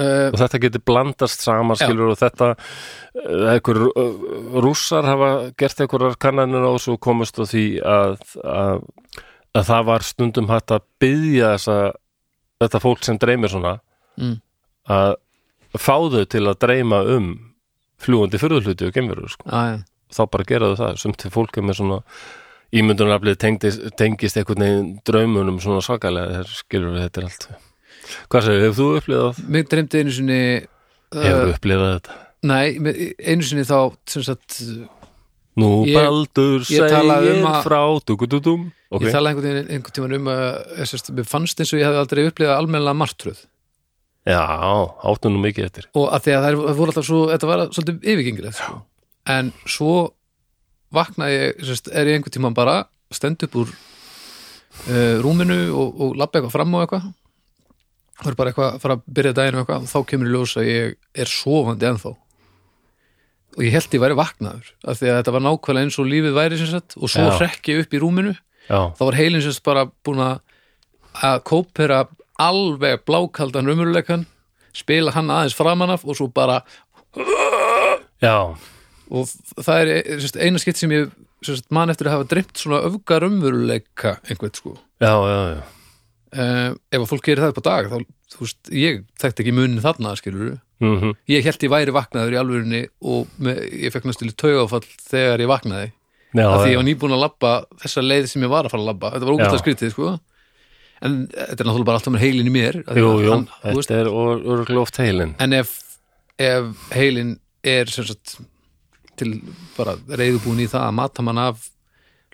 uh, 0.00 0.30
og 0.30 0.38
þetta 0.40 0.62
getur 0.62 0.84
blandast 0.88 1.44
saman 1.44 1.76
Já. 1.76 1.84
skilur 1.84 2.14
og 2.14 2.20
þetta 2.20 2.48
uh, 2.54 3.52
einhver 3.52 3.82
uh, 3.90 4.16
rússar 4.64 5.04
hafa 5.08 5.30
gert 5.60 5.84
einhverjar 5.84 6.16
kannanir 6.22 6.64
og 6.70 6.80
svo 6.80 6.96
komast 6.96 7.36
á 7.40 7.44
því 7.44 7.66
að, 7.84 8.16
að, 8.40 8.88
að 9.58 9.66
það 9.68 9.86
var 9.90 10.04
stundum 10.06 10.48
hægt 10.48 10.72
að 10.74 10.84
byggja 11.02 11.54
þessa, 11.56 11.78
þetta 12.62 12.80
fólk 12.82 13.04
sem 13.04 13.18
dreymir 13.20 13.52
svona 13.52 13.78
Mm. 14.20 14.34
að 14.92 15.14
fá 15.80 15.94
þau 16.12 16.24
til 16.28 16.42
að 16.44 16.58
dreyma 16.60 16.98
um 17.14 17.28
fljúandi 18.02 18.36
fyrðuhluti 18.36 18.84
og 18.90 18.92
gemveru 18.92 19.28
sko. 19.32 19.46
að, 19.48 19.78
þá 20.12 20.22
bara 20.28 20.44
gera 20.44 20.68
þau 20.72 20.76
það 20.82 20.98
sem 21.00 21.14
til 21.16 21.30
fólk 21.32 21.56
er 21.56 21.64
með 21.64 21.78
svona 21.78 21.98
ímyndunaraflið 22.76 23.38
tengist, 23.40 23.80
tengist 23.96 24.36
einhvern 24.36 24.64
veginn 24.64 24.90
draumunum 25.08 25.60
svona 25.64 25.80
svakalega 25.84 26.34
þegar 26.34 26.52
skilur 26.58 26.98
þetta 27.00 27.20
er 27.22 27.28
allt 27.30 27.46
hvað 28.28 28.44
segir, 28.46 28.62
hefur 28.66 28.76
þú 28.82 28.88
upplifað 29.00 29.40
mig 29.56 29.68
dreymdi 29.72 30.02
einu 30.02 30.14
sinni 30.18 30.40
hefur 31.16 31.48
uh, 31.48 31.54
upplifað 31.56 31.92
þetta 31.96 32.18
nei, 32.52 32.66
einu 33.32 33.48
sinni 33.48 33.64
þá 33.68 33.78
sem 34.12 34.24
sagt, 34.28 34.60
Nú 35.60 35.84
Ég- 35.84 35.98
Baldur 35.98 36.62
ég 36.64 36.86
talaði 36.88 37.28
segir 37.28 37.44
um 37.44 37.56
frá 37.60 37.80
dugudutum 38.08 38.60
okay. 38.88 39.08
ég 39.08 39.12
talaði 39.12 39.34
einhvern, 39.34 39.66
einhvern 39.68 39.96
tímann 39.98 40.14
um 40.16 40.30
að 40.32 40.86
sérst, 40.88 41.10
mér 41.12 41.28
fannst 41.28 41.60
eins 41.60 41.72
og 41.74 41.80
ég 41.82 41.88
hefði 41.88 42.00
aldrei 42.00 42.22
upplifað 42.30 42.56
almennilega 42.56 42.96
martröð. 42.96 43.42
Já, 44.24 44.40
áttu 45.02 45.28
nú 45.28 45.42
mikið 45.42 45.66
eftir. 45.68 45.88
Og 45.98 46.08
að 46.08 46.24
því 46.24 46.32
að 46.36 46.42
það 46.46 46.50
er- 46.52 46.76
voru 46.78 46.92
alltaf 46.92 47.08
svo 47.08 47.20
þetta 47.28 47.50
var 47.50 47.64
svolítið 47.68 48.08
yfirgengilegt 48.14 48.58
sko. 48.62 48.82
en 49.26 49.52
svo 49.66 49.94
vaknaði 50.92 51.36
ég 51.36 51.64
sérst, 51.68 51.92
er 51.92 52.06
ég 52.06 52.16
einhvern 52.16 52.36
tímann 52.36 52.54
bara 52.56 52.86
stend 53.12 53.42
upp 53.44 53.54
úr 53.60 53.68
uh, 54.88 55.20
rúminu 55.20 55.68
og, 55.76 56.00
og 56.00 56.16
labba 56.16 56.40
eitthvað 56.40 56.56
fram 56.56 56.74
á 56.74 56.80
eitthvað. 56.80 57.12
Og 58.22 58.26
er 58.30 58.36
bara 58.38 58.52
eitthvað 58.52 58.74
að 58.76 58.80
fara 58.80 58.96
að 58.96 59.04
byrja 59.06 59.36
daginn 59.36 59.56
og 59.58 59.64
eitthvað. 59.66 59.84
Og 59.84 59.90
þá 59.92 60.08
kemur 60.08 60.28
í 60.28 60.32
ljós 60.32 60.56
að 60.56 60.68
ég 60.70 60.96
er 61.12 61.28
sofandi 61.28 61.88
ennþá 61.90 62.16
og 63.56 63.62
ég 63.66 63.74
held 63.74 63.94
ég 63.96 64.02
væri 64.02 64.16
vaknaður 64.18 64.70
af 64.88 64.98
því 64.98 65.10
að 65.10 65.18
þetta 65.18 65.34
var 65.36 65.44
nákvæmlega 65.46 65.86
eins 65.86 65.98
og 66.00 66.08
lífið 66.08 66.36
væri 66.38 66.58
sagt 66.62 66.96
og 66.96 67.10
svo 67.12 67.26
Já. 67.28 67.36
hrekk 67.40 67.70
ég 67.72 67.82
upp 67.84 67.94
í 67.94 68.00
rúminu. 68.02 68.34
Já, 68.68 68.80
þá 68.96 69.02
var 69.04 69.18
heilin 69.18 69.42
sérst 69.44 69.64
bara 69.66 69.88
búin 70.06 70.22
að 70.22 71.40
kópera 71.44 72.04
alveg 72.40 73.02
blákaldan 73.06 73.68
raumuruleikan 73.68 74.24
spila 74.72 75.12
hann 75.12 75.30
aðeins 75.30 75.56
framan 75.56 75.92
af 75.92 76.06
og 76.08 76.16
svo 76.16 76.28
bara 76.32 76.62
já, 78.22 78.54
og 79.12 79.28
það 79.60 79.82
er 79.82 79.90
sérst, 80.22 80.38
eina 80.40 80.62
skitt 80.62 80.80
sem 80.80 80.94
ég 80.94 81.10
sérst, 81.44 81.68
man 81.74 81.92
eftir 81.92 82.08
að 82.08 82.16
hafa 82.16 82.30
dreymt 82.32 82.56
svona 82.56 82.80
öfga 82.88 83.20
raumuruleika 83.24 84.16
einhvern 84.30 84.56
sko. 84.56 84.76
Já, 85.02 85.12
já, 85.12 85.38
já. 85.52 85.62
uh, 86.38 86.68
ef 86.94 87.00
að 87.02 87.08
fólk 87.10 87.26
gerir 87.26 87.44
það 87.44 87.54
upp 87.54 87.60
á 87.60 87.68
dag 87.68 87.90
þá, 87.92 87.96
þú 88.32 88.44
veist, 88.46 88.72
ég 88.72 89.02
þekkti 89.20 89.44
ekki 89.44 89.56
munin 89.58 89.82
þarna 89.84 90.14
skilur 90.16 90.54
Mm 90.82 91.14
ég 91.30 91.46
held 91.46 91.62
ég 91.62 91.72
væri 91.72 91.94
vaknaður 91.94 92.34
í 92.34 92.38
alvörinni 92.40 92.82
og 93.06 93.30
með, 93.38 93.60
ég 93.86 93.94
fekk 93.94 94.08
næstu 94.08 94.28
taugafall 94.34 94.84
þegar 95.08 95.44
ég 95.44 95.50
vaknaði. 95.50 95.92
Já, 96.32 96.46
af 96.48 96.62
því 96.62 96.70
ég 96.72 96.78
var 96.80 96.86
nýbúin 96.88 97.14
að 97.14 97.22
labba 97.22 97.52
þessa 97.82 98.02
leið 98.04 98.28
sem 98.30 98.44
ég 98.46 98.52
var 98.52 98.66
að 98.66 98.72
fara 98.72 98.82
að 98.82 98.88
labba. 98.88 99.10
Þetta 99.12 99.26
var 99.28 99.34
ógæslega 99.36 99.58
Já. 99.58 99.62
skrítið 99.62 99.92
sko. 99.92 100.12
En 101.02 101.18
þetta 101.28 101.58
er 101.60 101.66
náttúrulega 101.68 101.88
bara 101.90 101.98
alltaf 102.00 102.14
með 102.14 102.24
heilin 102.24 102.48
í 102.48 102.54
mér 102.54 102.78
Jú, 102.78 103.08
að 103.10 103.24
jú, 103.26 103.32
hann, 103.32 103.46
þú 103.64 103.74
veist, 103.76 103.90
þetta 103.90 104.00
er 104.00 104.10
örgulega 104.54 104.82
oft 104.84 105.00
heilin. 105.02 105.34
En 105.42 105.56
ef, 105.58 105.72
ef 106.38 106.88
heilin 106.94 107.32
er 107.62 107.90
sagt 107.92 108.36
til 109.20 109.32
bara 109.76 109.96
reyðubúin 110.08 110.62
í 110.62 110.68
það 110.70 110.86
að 110.88 110.98
mata 110.98 111.24
mann 111.26 111.40
af 111.42 111.68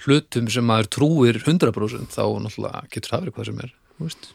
hlutum 0.05 0.51
sem 0.53 0.67
maður 0.69 0.91
trúir 0.95 1.41
100% 1.43 2.15
þá 2.15 2.23
náttúrulega 2.45 2.85
getur 2.93 3.15
það 3.15 3.25
verið 3.25 3.37
hvað 3.39 3.49
sem 3.51 3.63
er 3.65 3.73
þú 3.73 4.07
veist. 4.07 4.29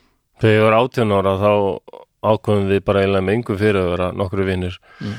Þegar 0.43 0.57
ég 0.57 0.65
var 0.65 0.77
átján 0.81 1.15
ára 1.15 1.35
þá 1.39 1.51
ákveðum 2.23 2.69
við 2.71 2.83
bara 2.87 3.03
eiginlega 3.03 3.27
með 3.27 3.37
engu 3.37 3.59
fyrir 3.59 3.81
að 3.83 3.93
vera 3.95 4.11
nokkru 4.17 4.47
vinnir 4.47 4.79
Mm. 5.03 5.15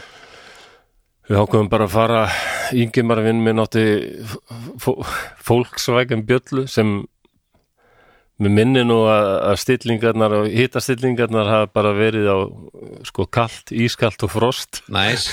Við 1.24 1.40
ákveðum 1.40 1.68
bara 1.72 1.86
að 1.88 1.94
fara 1.94 2.22
Ingimar 2.76 3.22
vinn 3.24 3.40
minn 3.44 3.61
átti 3.62 3.84
fólksvægum 5.44 6.24
bjöllu 6.28 6.66
sem 6.68 6.98
með 8.42 8.55
minni 8.59 8.82
nú 8.84 8.98
að, 9.09 9.28
að 9.48 9.61
stillingarnar 9.62 10.34
og 10.40 10.48
hitastillingarnar 10.52 11.48
hafa 11.48 11.70
bara 11.76 11.94
verið 11.96 12.28
á 12.28 12.38
sko 13.09 13.28
kalt, 13.30 13.72
ískalt 13.72 14.24
og 14.26 14.32
frost. 14.34 14.82
Næs 14.92 15.30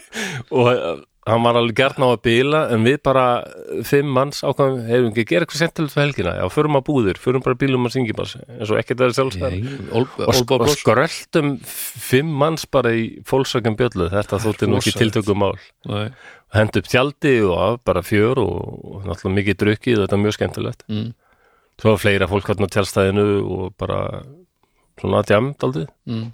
og 0.56 1.06
hann 1.30 1.44
var 1.44 1.58
alveg 1.58 1.76
gert 1.78 1.98
ná 2.00 2.06
að 2.08 2.20
bila 2.26 2.60
en 2.74 2.84
við 2.86 2.98
bara 3.06 3.24
fimm 3.86 4.10
manns 4.14 4.42
ákvæmum 4.44 4.82
hefum 4.88 5.08
ekki 5.10 5.24
að 5.24 5.30
gera 5.30 5.46
eitthvað 5.46 5.62
sentilegt 5.62 5.94
fyrir 5.94 6.08
helgina 6.08 6.34
já, 6.38 6.44
förum 6.52 6.78
að 6.78 6.84
búðir, 6.88 7.20
förum 7.22 7.44
bara 7.44 7.56
að 7.56 7.62
bílum 7.62 7.88
að 7.88 7.94
syngjum 7.96 8.20
eins 8.24 8.72
og 8.72 8.80
ekkert 8.80 9.04
er 9.06 9.14
sjálfstæð 9.16 9.56
og, 9.90 10.10
sk 10.10 10.26
og 10.26 10.34
Olbábloss 10.34 10.82
skröldum 10.82 11.54
fimm 12.10 12.34
manns 12.42 12.66
bara 12.66 12.92
í 12.96 13.06
fólksökkum 13.28 13.78
bjöllu 13.78 14.10
þetta 14.12 14.42
þótti 14.44 14.68
nú 14.70 14.80
ekki 14.80 14.96
tiltökum 14.98 15.42
mál 15.44 15.56
Nei. 15.88 16.10
hend 16.56 16.76
upp 16.80 16.90
tjaldi 16.90 17.36
og 17.46 17.56
af, 17.58 17.80
bara 17.86 18.04
fjör 18.06 18.42
og, 18.42 18.60
og 18.94 19.08
náttúrulega 19.08 19.38
mikið 19.40 19.60
drukkið 19.64 20.04
þetta 20.04 20.18
er 20.18 20.24
mjög 20.26 20.38
skemmtilegt 20.38 20.86
Mm. 20.90 21.10
svo 21.80 21.94
var 21.94 22.02
fleira 22.02 22.28
fólk 22.28 22.50
hann 22.50 22.66
á 22.66 22.72
tjálstæðinu 22.74 23.26
og 23.46 23.74
bara 23.80 24.22
svona 25.00 25.22
djamt 25.24 25.62
aldrei 25.64 25.86
mm. 26.06 26.30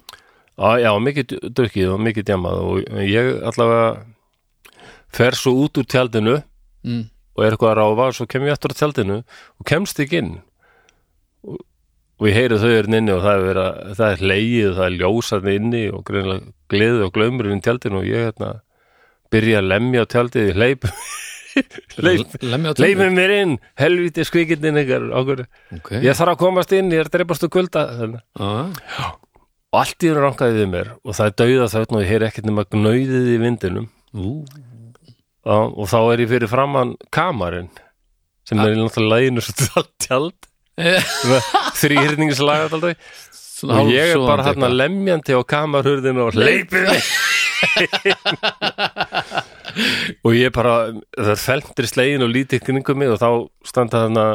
Já, 0.57 0.89
mikið 0.97 1.35
drukkið 1.53 1.91
og 1.93 1.99
mikið 2.01 2.31
djamað 2.31 2.61
og 2.65 2.87
ég 3.05 3.27
allavega 3.45 3.89
fer 5.13 5.37
svo 5.37 5.55
út 5.65 5.79
úr 5.79 5.87
tjaldinu 5.87 6.39
Mm. 6.87 7.07
og 7.35 7.43
er 7.43 7.53
eitthvað 7.53 7.73
að 7.73 7.79
ráfa 7.81 8.11
svo 8.15 8.27
kem 8.29 8.45
ég 8.47 8.55
eftir 8.55 8.73
á 8.73 8.79
tjaldinu 8.79 9.17
og 9.23 9.67
kemst 9.67 9.99
ekki 10.01 10.21
inn 10.21 10.31
og, 11.43 11.59
og 12.21 12.29
ég 12.29 12.37
heyri 12.37 12.59
þau 12.61 12.71
er 12.71 12.89
inni 12.89 13.13
og 13.13 13.23
það 13.25 13.33
er, 13.33 13.45
vera, 13.47 13.65
það 13.97 14.13
er 14.13 14.23
leigið 14.31 14.69
og 14.69 14.77
það 14.77 14.87
er 14.87 14.97
ljósarni 15.01 15.55
inni 15.59 15.83
og 15.91 16.03
greinlega 16.07 16.53
gleði 16.71 17.05
og 17.07 17.13
glömur 17.17 17.49
inn 17.49 17.59
í 17.59 17.65
tjaldinu 17.65 18.01
og 18.01 18.07
ég 18.07 18.27
hérna 18.29 18.51
byrja 19.33 19.61
að 19.61 19.71
lemja 19.73 20.05
á 20.05 20.11
tjaldið 20.15 20.53
Lemmi 21.97 22.69
á 22.69 22.73
leipið 22.77 23.15
mér 23.17 23.31
inn, 23.33 23.53
helviti 23.81 24.21
skvikindin 24.27 24.77
ykkar 24.77 25.07
okay. 25.09 26.03
ég 26.05 26.13
þarf 26.13 26.35
að 26.35 26.41
komast 26.43 26.73
inn 26.77 26.93
ég 26.93 27.01
er 27.01 27.09
dreipast 27.09 27.47
úr 27.47 27.51
kulda 27.55 27.87
þannig 27.97 28.21
ah. 28.37 28.69
og 29.73 29.79
allt 29.81 30.05
í 30.05 30.11
hún 30.11 30.21
rankaði 30.21 30.59
við 30.61 30.69
mér 30.75 30.91
og 31.01 31.17
það 31.17 31.31
er 31.31 31.37
dauða 31.41 31.69
þarna 31.73 31.97
og 31.97 32.05
ég 32.05 32.11
heyri 32.13 32.29
ekkert 32.29 32.49
nema 32.51 32.67
gnauðið 32.69 33.31
í 33.33 33.39
vindinum 33.41 33.89
Ú, 34.13 34.37
og, 35.47 35.77
og 35.79 35.85
þá 35.89 35.97
er 36.01 36.17
ég 36.25 36.31
fyrir 36.33 36.49
framann 36.51 36.91
kamarinn 37.13 37.71
sem 38.47 38.57
er 38.63 38.75
náttúrulega 38.77 39.15
læginu 39.15 39.41
svo 39.43 39.81
tjald 40.03 40.37
þrýhyrningslagat 41.81 42.71
aldrei 42.77 42.95
Svona 43.57 43.79
og 43.81 43.87
ég 43.89 44.05
er 44.13 44.19
bara 44.21 44.43
hérna 44.45 44.67
lemjandi 44.69 45.33
á 45.33 45.41
kamarhurðinu 45.41 46.21
og 46.27 46.35
hleypið 46.37 46.83
mig. 46.91 47.03
Og 50.25 50.35
ég 50.37 50.51
bara 50.53 50.91
það 51.17 51.39
felmtri 51.41 51.87
slegin 51.89 52.21
og 52.25 52.29
lítið 52.33 52.63
kringum 52.67 52.97
mig 53.01 53.09
og 53.13 53.19
þá 53.21 53.29
standa 53.65 54.03
þarna 54.05 54.25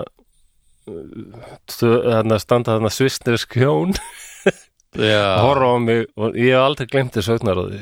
þarna 1.70 2.38
standa 2.42 2.76
þarna 2.76 2.90
svissnir 2.92 3.38
skjón 3.38 3.94
Já, 4.98 5.38
horfa 5.40 5.70
á 5.70 5.78
mig 5.80 6.06
og 6.18 6.34
ég 6.36 6.52
hef 6.52 6.64
aldrei 6.66 6.86
glemt 6.90 7.14
þessu 7.16 7.32
augnaráði 7.36 7.78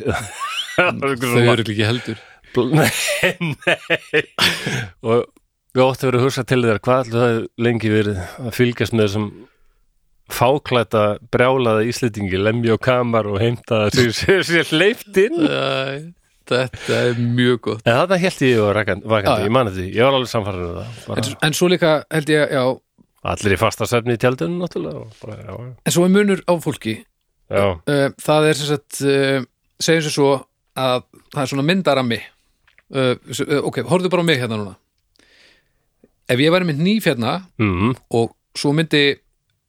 þau 0.77 1.41
eru 1.41 1.65
ekki 1.65 1.89
heldur 1.89 2.19
Nei, 2.79 2.91
nei. 3.41 4.23
Og 5.07 5.27
við 5.77 5.85
óttum 5.85 6.11
verið 6.11 6.21
að 6.21 6.27
hugsa 6.27 6.45
til 6.51 6.61
þér 6.65 6.81
hvað 6.83 7.03
allir 7.05 7.21
það 7.25 7.41
lengi 7.67 7.93
verið 7.93 8.21
að 8.43 8.55
fylgjast 8.57 8.97
með 8.97 9.07
þessum 9.07 9.29
fáklæta 10.31 11.05
brjálaða 11.35 11.85
íslendingi 11.91 12.39
lemja 12.39 12.77
og 12.77 12.83
kamar 12.85 13.27
og 13.31 13.41
heimta 13.43 13.85
sér, 13.95 14.13
sér, 14.15 14.43
sér 14.47 14.69
hleypt 14.75 15.21
inn? 15.25 15.39
Æ, 15.47 16.15
Þetta 16.51 16.97
er 17.07 17.19
mjög 17.23 17.59
gott. 17.63 17.83
En 17.87 17.95
þetta 18.01 18.17
held 18.19 18.41
ég 18.43 18.57
og 18.59 18.71
vakandi, 18.75 19.07
Já, 19.07 19.21
já. 19.23 19.45
ég 19.47 19.53
mani 19.55 19.71
því, 19.75 19.85
ég 19.95 20.03
var 20.09 20.17
alveg 20.19 20.31
samfæður 20.33 20.65
um 20.65 20.73
það 20.73 20.89
en, 20.89 20.97
bara, 21.07 21.35
en 21.47 21.55
svo 21.55 21.69
líka 21.71 21.91
held 22.11 22.33
ég, 22.33 22.55
já. 22.57 22.65
Allir 23.31 23.55
í 23.55 23.59
fasta 23.61 23.87
sefni 23.87 24.17
í 24.17 24.21
tjaldunum 24.23 24.65
náttúrulega 24.65 25.03
og 25.05 25.21
bara, 25.23 25.37
já, 25.45 25.59
En 25.87 25.95
svo 25.95 26.07
er 26.09 26.13
munur 26.17 26.43
á 26.51 26.53
fólki. 26.65 26.97
Já, 27.51 27.65
uh, 27.79 28.09
Það 28.25 28.49
er 28.49 28.59
sem 28.59 28.71
sagt 28.73 29.01
uh, 29.05 29.47
segjum 29.79 30.05
sér 30.09 30.17
svo 30.17 30.31
að 30.81 31.07
það 31.31 31.43
er 31.45 31.53
svona 31.53 31.67
myndarami 31.71 32.21
uh, 32.95 33.61
Ok, 33.67 33.83
horfðu 33.87 34.11
bara 34.13 34.25
á 34.25 34.29
mig 34.29 34.41
hérna 34.41 34.59
núna. 34.61 34.77
Ef 36.31 36.39
ég 36.39 36.53
væri 36.55 36.69
með 36.69 36.83
nýf 36.85 37.09
hérna 37.11 37.41
mm, 37.59 37.95
og 38.15 38.35
svo 38.59 38.73
myndi 38.77 39.19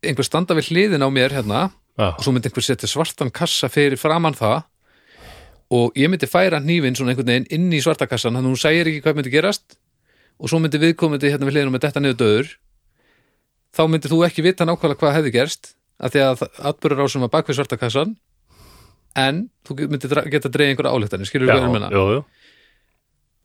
einhver 0.05 0.25
standa 0.25 0.57
við 0.57 0.71
hliðin 0.71 1.05
á 1.05 1.09
mér 1.13 1.33
hérna 1.33 1.61
já, 1.97 2.09
og 2.13 2.21
svo 2.25 2.33
myndi 2.33 2.49
einhver 2.49 2.65
setja 2.65 2.89
svartan 2.89 3.31
kassa 3.33 3.69
fyrir 3.69 3.99
framann 4.01 4.37
það 4.37 4.63
og 5.71 5.95
ég 5.97 6.09
myndi 6.11 6.27
færa 6.29 6.59
hnífinn 6.61 6.97
svona 6.97 7.13
einhvern 7.13 7.29
veginn 7.31 7.49
inn 7.53 7.69
í 7.73 7.81
svarta 7.83 8.07
kassan 8.09 8.35
þannig 8.35 8.49
að 8.49 8.53
hún 8.53 8.61
segir 8.61 8.89
ekki 8.91 9.03
hvað 9.05 9.19
myndi 9.19 9.33
gerast 9.33 9.77
og 10.41 10.49
svo 10.51 10.59
myndi 10.61 10.81
viðkomandi 10.81 11.31
hérna 11.31 11.47
við 11.47 11.57
hliðinu 11.57 11.75
með 11.75 11.85
detta 11.85 12.01
niður 12.01 12.19
döður. 12.19 12.49
Þá 13.71 13.83
myndi 13.87 14.11
þú 14.11 14.19
ekki 14.27 14.43
vita 14.43 14.67
nákvæmlega 14.67 14.99
hvað 14.99 15.15
hefði 15.19 15.33
gerst 15.37 15.73
af 16.01 16.11
því 16.13 16.23
að 16.25 16.43
atbyrður 16.71 17.05
á 17.05 17.07
sem 17.13 17.23
var 17.23 17.33
bakvið 17.37 17.59
svarta 17.59 17.77
kassan 17.79 18.15
en 19.21 19.45
þú 19.67 19.77
myndi 19.91 20.09
geta 20.33 20.49
dreigð 20.51 20.73
einhverja 20.73 20.93
álíktanir, 20.95 21.29
skilur 21.29 21.47
við 21.47 21.55
hvað 21.55 21.67
ég 21.67 21.75
meina? 21.75 21.91
jú, 21.93 22.03
jú. 22.17 22.21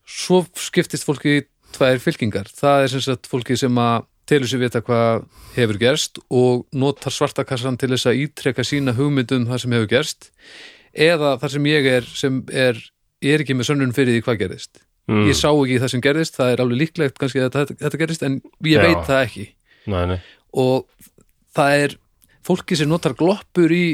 Svo 0.07 0.45
skiptist 0.59 1.07
fólki 1.07 1.41
í 1.41 1.45
tvær 1.75 2.01
fylkingar. 2.03 2.49
Það 2.55 2.85
er 2.85 2.93
sem 2.95 3.05
sagt 3.05 3.29
fólki 3.31 3.57
sem 3.59 3.83
að 3.83 4.07
telur 4.27 4.51
sér 4.51 4.63
vita 4.65 4.83
hvað 4.83 5.27
hefur 5.55 5.79
gerst 5.81 6.19
og 6.35 6.65
notar 6.75 7.15
svartakassan 7.15 7.79
til 7.79 7.93
þess 7.93 8.11
að 8.11 8.23
ítreka 8.25 8.65
sína 8.67 8.97
hugmyndum 8.97 9.47
það 9.51 9.63
sem 9.63 9.77
hefur 9.77 9.93
gerst 9.93 10.31
eða 10.97 11.37
þar 11.43 11.55
sem 11.55 11.69
ég 11.71 11.89
er 11.93 12.09
sem 12.11 12.41
er, 12.51 12.81
ég 13.23 13.37
er 13.37 13.45
ekki 13.45 13.55
með 13.59 13.71
sönnun 13.71 13.95
fyrir 13.95 14.17
því 14.17 14.25
hvað 14.27 14.41
gerðist. 14.43 14.81
Mm, 15.07 15.29
ég 15.29 15.39
sá 15.39 15.51
ekki 15.53 15.79
það 15.83 15.93
sem 15.93 16.03
gerðist, 16.03 16.39
það 16.41 16.55
er 16.55 16.63
alveg 16.65 16.81
líklegt 16.81 17.21
kannski 17.21 17.45
að 17.45 17.53
þetta, 17.55 17.77
þetta 17.85 18.01
gerðist 18.03 18.27
en 18.27 18.41
ég 18.67 18.81
Já. 18.81 18.83
veit 18.83 19.05
það 19.07 19.23
ekki. 19.29 19.47
Nei, 19.87 20.01
nei, 20.11 20.19
og 20.59 20.89
það 21.55 21.85
er 21.85 21.95
fólki 22.47 22.79
sem 22.79 22.91
notar 22.91 23.15
gloppur 23.19 23.75
í 23.75 23.87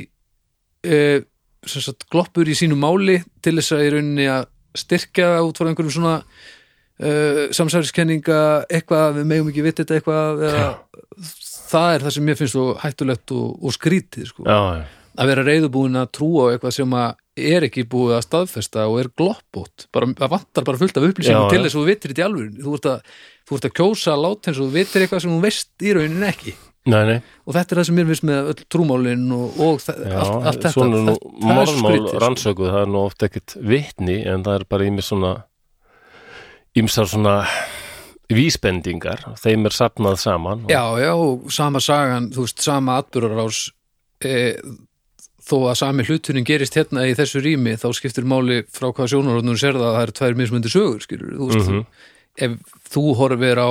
sem 0.83 1.85
sagt, 1.85 2.09
gloppur 2.11 2.49
í 2.49 2.57
sínu 2.59 2.79
máli 2.79 3.21
til 3.45 3.55
þess 3.59 3.77
að 3.77 3.85
í 3.85 3.91
rauninni 3.95 4.29
að 4.31 4.49
styrkja 4.79 5.35
út 5.45 5.59
frá 5.59 5.71
einhverjum 5.71 5.95
svona 5.97 6.17
uh, 6.23 7.45
samsæriskenninga 7.55 8.41
eitthvað, 8.71 9.21
við 9.21 9.31
megum 9.33 9.53
ekki 9.53 9.67
vita 9.67 9.85
þetta 9.85 9.99
eitthvað 9.99 10.45
eða, 10.49 10.67
það 11.73 11.95
er 11.97 12.07
það 12.07 12.17
sem 12.17 12.29
mér 12.29 12.41
finnst 12.41 12.57
svo 12.57 12.67
hættulegt 12.83 13.35
og, 13.37 13.49
og 13.61 13.77
skrítið 13.79 14.29
sko. 14.33 14.49
já, 14.49 14.59
já. 14.81 14.91
Að 15.13 15.29
vera 15.29 15.43
reyðubúin 15.45 15.99
að 16.01 16.07
trúa 16.17 16.47
á 16.49 16.51
eitthvað 16.55 16.73
sem 16.73 16.95
er 17.37 17.67
ekki 17.67 17.83
búið 17.89 18.15
að 18.17 18.23
staðfesta 18.25 18.87
og 18.89 18.95
er 19.03 19.11
gloppót, 19.13 19.87
bara, 19.93 20.09
það 20.17 20.31
vantar 20.33 20.65
bara 20.69 20.81
fullt 20.81 20.97
af 20.97 21.05
upplýsingum 21.11 21.53
til 21.53 21.61
þess 21.61 21.77
að 21.77 21.79
þú 21.79 21.85
vitir 21.91 22.13
þetta 22.13 22.23
í 22.23 22.25
alvöru 22.25 22.65
þú 22.65 22.77
ert 22.79 22.89
að, 22.89 23.11
þú 23.49 23.59
ert 23.59 23.67
að 23.69 23.75
kjósa 23.77 24.15
að 24.15 24.23
láta 24.25 24.49
eins 24.49 24.61
og 24.61 24.71
þú 24.71 24.77
vitir 24.79 25.05
eitthvað 25.05 25.25
sem 25.25 25.35
þú 25.35 25.43
veist 25.45 25.85
í 25.85 25.93
raunin 25.99 26.27
ekki 26.31 26.55
nei, 26.87 27.03
nei, 27.07 27.19
og 27.47 27.55
þetta 27.55 27.75
er 27.75 27.79
það 27.81 27.87
sem 27.89 27.95
mér 28.01 28.09
finnst 28.11 28.25
með 28.27 28.51
öll 28.53 28.65
trúmálin 28.75 29.25
og, 29.37 29.61
og 29.63 29.85
já, 29.87 29.93
allt, 30.19 30.33
allt 30.33 30.57
þetta 30.59 30.73
svona 30.75 31.03
nú 31.07 31.15
er 31.15 31.71
skrítið, 31.71 32.09
sko. 32.09 32.19
rannsökuð, 32.25 32.71
það 32.75 32.83
er 32.87 32.91
nú 32.95 33.03
oft 33.07 33.23
ekkert 33.29 33.57
vitni 33.63 34.19
en 34.27 34.43
það 34.47 34.59
er 34.61 34.65
bara 34.75 34.89
ímis 34.91 35.11
svona 35.13 35.33
ímsar 36.79 37.07
svona 37.11 37.37
vísbendingar, 38.33 39.27
þeim 39.43 39.69
er 39.69 39.75
sapnað 39.77 40.17
saman 40.23 40.65
og, 40.65 40.71
já, 40.73 40.83
já, 41.05 41.13
og 41.13 41.51
sama 41.53 41.83
sagan 41.85 42.31
þú 42.33 42.47
veist, 42.47 42.63
sama 42.65 42.95
atbyrðarás 43.03 43.59
e, 44.25 44.37
þó 45.43 45.57
að 45.69 45.77
sami 45.83 46.07
hluturinn 46.09 46.47
gerist 46.49 46.79
hérna 46.79 47.05
í 47.11 47.17
þessu 47.19 47.43
rými 47.45 47.75
þá 47.81 47.89
skiptir 47.99 48.25
máli 48.31 48.63
frá 48.73 48.89
hvaða 48.89 49.11
sjónarhóðnum 49.13 49.59
sér 49.61 49.77
það 49.77 49.89
að 49.91 49.97
það 49.99 50.07
eru 50.07 50.17
tvær 50.21 50.39
mismundi 50.39 50.73
sögur, 50.73 51.03
skilur 51.05 51.35
þú 51.37 51.51
veist, 51.51 51.69
Mhm. 51.73 51.85
ef 52.47 52.53
þú 52.95 53.05
horfir 53.21 53.59
á 53.61 53.71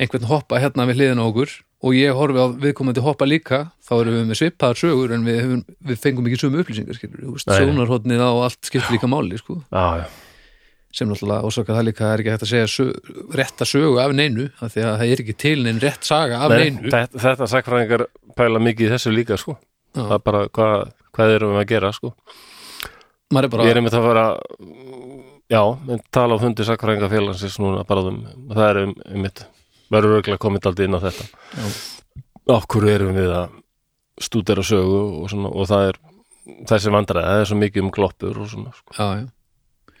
einhvern 0.00 0.24
hoppa 0.30 0.62
hérna 0.62 0.86
við 0.88 0.96
hliðina 1.02 1.26
á 1.26 1.28
okkur 1.28 1.50
og 1.82 1.96
ég 1.98 2.14
horfi 2.16 2.38
á 2.38 2.46
viðkomandi 2.62 3.02
hoppa 3.04 3.26
líka 3.26 3.62
þá 3.82 3.92
erum 3.98 4.18
við 4.18 4.26
með 4.30 4.38
svipaðar 4.40 4.78
sögur 4.78 5.14
en 5.16 5.24
við, 5.26 5.38
hefum, 5.42 5.62
við 5.90 6.02
fengum 6.02 6.28
ekki 6.28 6.40
sömu 6.44 6.62
upplýsingar 6.62 7.00
sjónarhóðnið 7.00 8.22
á 8.22 8.30
allt 8.30 8.60
skiptir 8.68 8.94
líka 8.94 9.10
máli, 9.10 9.40
sko. 9.40 9.58
Já, 9.72 10.02
já, 10.02 10.06
sem 10.92 11.08
náttúrulega 11.10 11.48
ásaka 11.48 11.76
það 11.78 11.86
líka 11.88 12.12
er 12.12 12.22
ekki 12.22 12.32
hægt 12.34 12.46
að 12.46 12.52
segja 12.52 12.70
sög, 12.70 13.12
rétta 13.40 13.66
sögu 13.68 13.98
af 14.02 14.14
neinu 14.14 14.48
af 14.60 14.74
því 14.74 14.84
að 14.86 14.96
það 15.00 15.12
er 15.16 15.24
ekki 15.24 15.36
til 15.42 15.56
neinn 15.66 15.82
rétt 15.82 16.06
saga 16.06 16.42
af 16.44 16.52
Nei, 16.54 16.58
neinu. 16.68 16.92
þetta, 16.92 17.22
þetta 17.26 17.50
sakfræðingar 17.56 18.06
pæla 18.38 18.62
mikið 18.62 18.88
í 18.88 18.92
þessu 18.94 19.14
líka 19.16 19.38
sko. 19.40 19.56
Það 19.96 20.14
er 20.18 20.24
bara 20.28 20.42
hvað, 20.52 20.84
hvað 21.16 21.34
erum 21.38 21.54
við 21.56 21.62
að 21.64 21.70
gera 21.72 21.92
sko. 21.96 22.12
Er 23.32 23.48
bara, 23.48 23.64
Ég 23.64 23.72
er 23.72 23.80
einmitt 23.80 23.96
að 23.96 24.04
fara 24.04 24.26
já, 25.52 25.62
tala 26.12 26.36
á 26.36 26.42
fundi 26.42 26.66
sakfræðingafélagsins 26.68 27.58
núna 27.60 27.84
bara 27.88 28.04
um, 28.12 28.22
það 28.52 28.64
er 28.68 28.80
um, 28.86 28.94
einmitt 29.08 29.44
verður 29.92 30.18
örgulega 30.18 30.42
komið 30.42 30.70
aldrei 30.70 30.88
inn 30.88 30.96
á 30.98 31.04
þetta. 31.04 31.26
Okkur 32.52 32.88
erum 32.90 33.16
við 33.16 33.34
að 33.36 33.58
stúdera 34.22 34.64
sögu 34.66 34.98
og, 35.22 35.28
svona, 35.32 35.50
og 35.52 35.68
það 35.70 35.90
er 35.90 36.00
þessi 36.68 36.92
vandræði, 36.92 37.28
það 37.28 37.42
er 37.42 37.50
svo 37.50 37.58
mikið 37.60 37.84
um 37.84 37.92
gloppur 37.94 38.40
og 38.42 38.50
svona, 38.50 38.72
sko. 38.76 38.94
já, 38.98 39.22
já. 39.22 39.26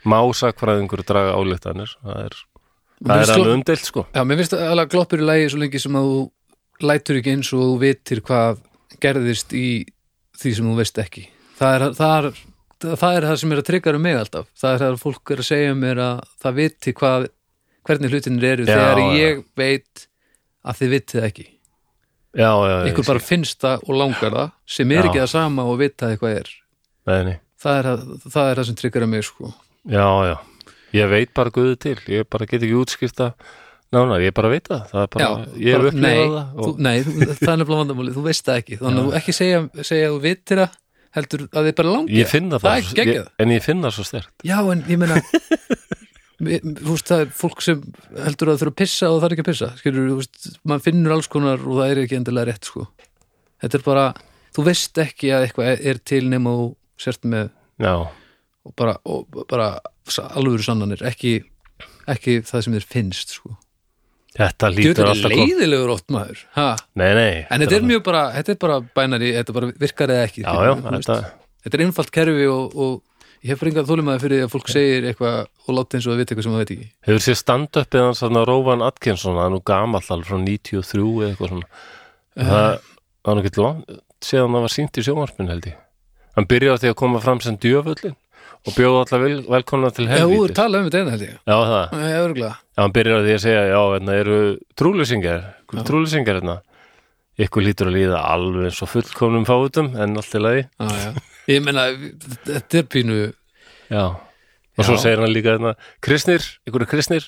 má 0.04 0.18
sakfræðingur 0.36 1.04
draga 1.06 1.36
álíktanir 1.38 1.94
það 2.02 2.20
er, 2.26 2.38
það 3.06 3.22
er 3.22 3.32
alveg 3.36 3.56
umdelt 3.56 3.88
sko. 3.88 4.06
Já, 4.10 4.22
mér 4.26 4.40
finnst 4.42 4.56
alveg 4.58 4.92
gloppur 4.92 5.22
í 5.22 5.28
lægi 5.28 5.50
svo 5.52 5.62
lengi 5.62 5.82
sem 5.82 5.98
að 5.98 6.08
þú 6.10 6.22
lætur 6.88 7.20
ekki 7.20 7.36
eins 7.36 7.52
og 7.54 7.62
þú 7.62 7.76
vitir 7.82 8.22
hvað 8.26 8.62
gerðist 9.02 9.54
í 9.56 9.66
því 10.42 10.54
sem 10.56 10.70
þú 10.70 10.78
veist 10.80 10.98
ekki. 11.02 11.28
Það 11.58 11.76
er 11.76 11.84
það, 11.98 12.16
er, 12.18 12.40
það, 12.82 13.12
er 13.12 13.28
það 13.28 13.38
sem 13.42 13.54
er 13.54 13.62
að 13.62 13.68
tryggar 13.68 13.98
um 13.98 14.04
mig 14.06 14.18
alltaf. 14.18 14.48
Það 14.58 14.74
er 14.74 14.82
það 14.82 14.94
að 14.94 15.02
fólk 15.02 15.32
er 15.32 15.42
að 15.42 15.48
segja 15.48 15.78
mér 15.78 16.02
að 16.02 16.22
það 16.42 16.58
viti 16.58 16.94
hvað, 16.98 17.28
hvernig 17.88 18.12
hlutinir 18.12 18.46
eru 18.52 18.66
Já, 18.66 18.72
þegar 18.74 19.00
já. 19.02 19.08
ég 19.20 19.42
veit 19.58 20.04
að 20.62 20.78
þið 20.80 20.92
vitið 20.96 21.26
ekki. 21.28 21.46
Já, 22.32 22.48
já, 22.48 22.74
ég 22.86 22.90
ykkur 22.92 23.08
bara 23.10 23.22
finnst 23.22 23.58
það 23.60 23.82
og 23.88 23.96
langar 23.98 24.36
það 24.36 24.52
sem 24.76 24.92
er 24.94 25.02
Já. 25.02 25.08
ekki 25.10 25.20
það 25.20 25.32
sama 25.34 25.64
og 25.68 25.80
vita 25.82 26.08
eitthvað 26.12 26.36
er. 26.38 26.52
Nei, 27.10 27.18
nei. 27.28 27.34
það 27.60 27.78
er 27.80 27.88
það, 27.90 28.04
það, 28.24 28.46
er 28.52 28.60
það 28.60 28.68
sem 28.70 28.78
tryggur 28.80 29.04
að 29.06 29.10
mig 29.12 29.26
sko. 29.26 29.50
já, 29.90 30.06
já, 30.30 30.36
ég 30.96 31.10
veit 31.12 31.34
bara 31.34 31.52
guðu 31.52 31.74
til. 31.82 31.98
Ég 32.08 32.28
bara 32.30 32.46
get 32.48 32.62
ekki 32.62 32.78
útskipta 32.78 33.32
nánar, 33.92 34.22
ég 34.24 34.32
bara 34.32 34.48
veit 34.48 34.70
það, 34.70 34.86
það 34.88 35.02
er 35.02 35.10
bara, 35.12 35.32
ég 35.60 35.74
hef 35.74 35.82
bara- 35.82 35.90
upplifað 35.90 36.06
nei, 36.06 36.22
það 36.22 36.54
þú, 36.54 36.68
og, 36.70 36.78
nei 36.86 37.02
þú, 37.02 37.16
það 37.42 37.52
er 37.52 37.58
nefnilega 37.60 37.82
vandamáli, 37.82 38.14
þú 38.16 38.24
veist 38.30 38.46
það 38.48 38.62
ekki. 38.62 38.78
Þannig 38.80 39.02
að 39.02 39.10
þú 39.10 39.18
ekki 39.20 39.34
segja, 39.36 39.60
segja 39.82 40.06
að 40.08 40.14
þú 40.16 40.22
vitir 40.30 40.62
það 40.62 40.78
heldur 41.12 41.44
að 41.52 41.66
þið 41.68 41.74
bara 41.76 41.92
langi 41.92 42.16
ég 42.16 42.30
finn 42.30 42.48
það 42.52 42.62
það 42.64 42.78
er 43.02 43.10
ég, 43.12 43.26
en 43.44 43.52
ég 43.52 43.64
finn 43.64 43.84
það 43.84 43.94
svo 43.98 44.04
stert 44.08 44.46
já 44.48 44.56
en 44.72 44.84
ég 44.88 45.00
meina 45.02 45.18
veist 46.42 47.08
það 47.12 47.22
er 47.24 47.30
fólk 47.38 47.62
sem 47.64 47.80
heldur 48.24 48.50
að 48.50 48.56
það 48.56 48.62
þurfa 48.64 48.72
að 48.74 48.80
pissa 48.82 49.10
og 49.12 49.20
það 49.22 49.26
er 49.28 49.34
ekki 49.36 49.44
að 49.44 49.50
pissa 49.52 49.68
skilur, 49.78 50.10
veist, 50.18 50.50
maður 50.66 50.84
finnur 50.88 51.14
alls 51.16 51.30
konar 51.32 51.62
og 51.62 51.78
það 51.80 51.92
er 51.94 52.00
ekki 52.04 52.18
endilega 52.18 52.48
rétt 52.50 52.68
sko. 52.70 52.86
Þetta 53.62 53.78
er 53.78 53.84
bara, 53.86 54.06
þú 54.56 54.64
veist 54.66 54.98
ekki 55.04 55.30
að 55.36 55.46
eitthvað 55.46 55.70
er, 55.72 55.82
er 55.92 56.00
til 56.12 56.22
nema 56.32 56.54
þú 56.58 56.68
sért 57.02 57.26
með 57.30 57.50
já, 57.82 57.94
og 58.66 58.74
bara, 58.78 58.96
og 59.06 59.42
bara 59.50 59.68
alvöru 60.34 60.64
sannanir, 60.66 61.02
ekki 61.06 61.36
ekki 62.10 62.40
það 62.46 62.64
sem 62.66 62.74
þér 62.78 62.88
finnst 62.90 63.36
sko. 63.38 63.52
þetta 64.34 64.48
Þetta 64.50 64.68
lítur 64.74 65.04
er 65.04 65.10
alltaf 65.12 65.30
kom- 65.36 65.44
leiðilegur 65.46 65.90
oft 65.94 66.08
maður. 66.10 66.38
Ha? 66.56 66.66
Nei, 66.98 67.10
nei. 67.14 67.46
En 67.52 67.60
þetta 67.62 67.76
er 67.78 67.86
mjög 67.86 68.02
bara, 68.08 68.22
þetta 68.34 68.54
er 68.54 68.58
bara 68.64 68.80
bænari, 68.96 69.30
þetta 69.36 69.54
bara 69.54 69.70
virkar 69.78 70.10
eða 70.14 70.26
ekki 70.26 70.42
Já, 70.42 70.54
já, 70.66 70.74
þetta, 70.98 71.16
Þetta 71.62 71.78
er 71.78 71.82
einfalt 71.84 72.10
kerfi 72.10 72.46
og, 72.50 72.72
og 72.74 72.94
ég 73.42 73.50
hef 73.50 73.60
bara 73.62 73.72
engan 73.72 73.88
þólimaði 73.88 74.22
fyrir 74.22 74.38
því 74.38 74.46
að 74.46 74.52
fólk 74.52 74.70
segir 74.70 75.06
eitthvað 75.10 75.36
og 75.42 75.76
láta 75.76 75.98
eins 75.98 76.06
og 76.06 76.14
að 76.14 76.20
vita 76.22 76.32
eitthvað 76.32 76.46
sem 76.46 76.54
það 76.54 76.62
veit 76.62 76.72
ekki? 76.74 76.88
Hefur 77.08 77.24
sér 77.24 77.38
stand-upið 77.40 78.04
hans 78.06 78.22
þarna 78.22 78.44
Róvan 78.46 78.84
Atkinson, 78.86 79.38
það 79.38 79.48
er 79.48 79.52
nú 79.54 79.60
gamall 79.66 80.10
alveg 80.14 80.28
frá 80.30 80.38
93 80.38 81.06
eða 81.10 81.30
eitthvað 81.32 81.52
svona. 81.52 81.70
Eh. 82.32 82.50
það 82.52 82.68
var 83.26 83.38
nú 83.38 83.42
ekki 83.42 83.64
langt 83.66 84.02
síðan 84.22 84.56
það 84.56 84.66
var 84.66 84.74
sínt 84.76 84.98
í 84.98 85.06
sjónvarpinu 85.06 85.52
held 85.52 85.70
ég. 85.72 85.78
Hann 86.36 86.48
byrjaði 86.48 86.84
því 86.84 86.92
að 86.92 86.98
koma 87.02 87.22
fram 87.22 87.40
sem 87.44 87.58
djöfullin 87.60 88.18
og 88.62 88.76
bjóða 88.76 89.00
alltaf 89.02 89.22
vel, 89.24 89.38
velkomna 89.50 89.90
til 89.90 90.06
Já, 90.06 90.22
þú 90.22 90.38
er 90.46 90.54
talað 90.54 90.84
um 90.84 90.86
þetta 90.86 91.00
eina 91.02 91.14
held 91.16 91.24
ég. 91.26 91.34
Já, 91.42 91.56
það. 91.72 91.96
Já, 91.98 92.18
örgulega 92.22 92.52
Já, 92.52 92.78
hann 92.78 92.94
byrjar 92.94 93.18
á 93.18 93.24
því 93.26 93.34
að 93.34 93.42
segja, 93.42 93.64
já, 93.72 93.80
hérna 93.96 94.20
eru 94.22 94.38
trúlýsingar, 94.78 95.42
trúlýsingar 95.82 96.38
hérna. 96.38 96.56
Ykkur 97.42 97.64
lítur 97.66 97.90
að 97.90 97.98
líða 97.98 98.22
alveg 98.28 98.70
eins 98.70 98.80
og 98.84 98.92
fullkomnum 98.92 99.48
fáutum, 99.48 99.90
en 99.98 100.20
allt 100.20 100.38
í 100.38 100.42
lagi. 100.46 100.64
Já, 100.78 100.94
já 101.08 101.31
Ég 101.50 101.64
meina, 101.64 101.88
þetta 102.46 102.82
er 102.82 102.86
pínu 102.90 103.16
Já. 103.92 104.04
Og 104.78 104.86
svo 104.86 104.96
Já. 104.96 105.02
segir 105.02 105.20
hann 105.20 105.32
líka 105.34 105.56
hérna, 105.56 105.74
kristnir, 106.00 106.44
er 106.66 106.86
kristnir, 106.88 107.26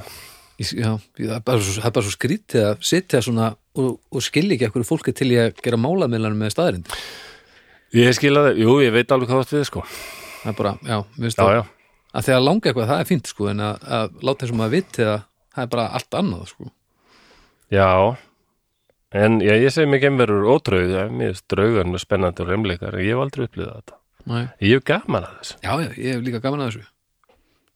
Já, 0.57 0.95
það 1.13 1.33
er 1.35 1.41
bara 1.45 1.61
svo, 1.61 1.75
það 1.77 1.85
er 1.85 1.93
bara 1.93 2.05
svo 2.07 2.13
skrítið 2.15 2.63
að 2.65 2.85
sitja 2.89 3.19
svona 3.21 3.51
og, 3.77 3.99
og 4.09 4.23
skilja 4.25 4.55
ekki 4.55 4.65
ekkur 4.65 4.85
fólki 4.89 5.13
til 5.13 5.27
ég 5.35 5.51
að 5.51 5.59
gera 5.61 5.77
málamillan 5.77 6.37
með 6.37 6.55
staðarind 6.55 6.89
Ég 7.93 8.15
skila 8.17 8.47
það, 8.47 8.61
jú, 8.63 8.73
ég 8.81 8.95
veit 8.95 9.13
alveg 9.13 9.29
hvað 9.29 9.43
það 9.43 9.59
við, 9.59 9.67
sko. 9.69 9.83
það 10.41 10.49
er 10.49 10.57
bara, 10.57 10.71
já, 10.81 10.97
Já, 10.97 11.29
það 11.37 11.59
að 12.17 12.25
þegar 12.27 12.43
langa 12.47 12.71
eitthvað, 12.71 12.89
það 12.89 13.03
er 13.03 13.09
fínt 13.11 13.29
sko 13.29 13.49
en 13.51 13.61
að, 13.67 13.85
að 13.99 14.17
láta 14.25 14.45
þessum 14.45 14.65
að 14.65 14.73
viti 14.73 15.05
það 15.05 15.21
það 15.53 15.63
er 15.63 15.71
bara 15.75 15.87
allt 15.99 16.17
annað 16.21 16.49
sko 16.55 16.71
Já. 17.73 18.17
En 19.17 19.39
já, 19.39 19.53
ég 19.55 19.71
segi 19.71 19.99
gemverur 20.03 20.47
ódraug, 20.51 20.89
ja, 20.91 21.07
mér 21.07 21.33
er 21.35 21.41
draugar 21.49 21.87
með 21.87 22.03
spennandi 22.03 22.43
og 22.43 22.51
remleikar, 22.51 22.95
en 22.97 23.05
ég 23.05 23.15
hef 23.15 23.23
aldrei 23.23 23.47
upplýðað 23.47 23.79
þetta. 23.79 23.97
Nei. 24.27 24.43
Ég 24.59 24.77
hef 24.77 24.85
gaman 24.89 25.23
að 25.27 25.37
þessu. 25.39 25.57
Já, 25.63 25.71
já, 25.79 25.89
ég 25.95 26.13
hef 26.17 26.23
líka 26.25 26.43
gaman 26.43 26.65
að 26.65 26.71
þessu 26.73 26.87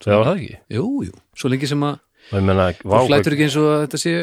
Það 0.02 0.18
var 0.18 0.28
það 0.28 0.40
ekki. 0.42 0.56
Jú, 0.76 0.86
jú, 1.06 1.18
svo 1.38 1.52
lengi 1.54 1.70
sem 1.70 1.84
að 1.86 2.00
Og 2.32 2.46
menna, 2.46 2.68
þú 2.82 3.02
flætur 3.08 3.36
ekki 3.36 3.46
eins 3.48 3.58
og 3.62 3.68
að 3.70 3.84
þetta 3.86 4.00
sé 4.02 4.14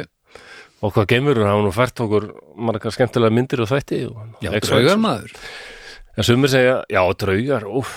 og 0.79 0.95
hvað 0.95 1.09
gemurur 1.11 1.49
hafa 1.49 1.62
nú 1.64 1.71
fært 1.75 2.03
okkur 2.05 2.27
margar 2.69 2.95
skemmtilega 2.95 3.35
myndir 3.35 3.62
og 3.64 3.71
þætti 3.71 3.99
og 4.07 4.45
Já, 4.45 4.53
draugar 4.62 5.01
maður 5.03 5.33
en 6.19 6.27
sumir 6.27 6.53
segja, 6.53 6.77
já, 6.91 7.01
draugar 7.19 7.66
úf. 7.66 7.95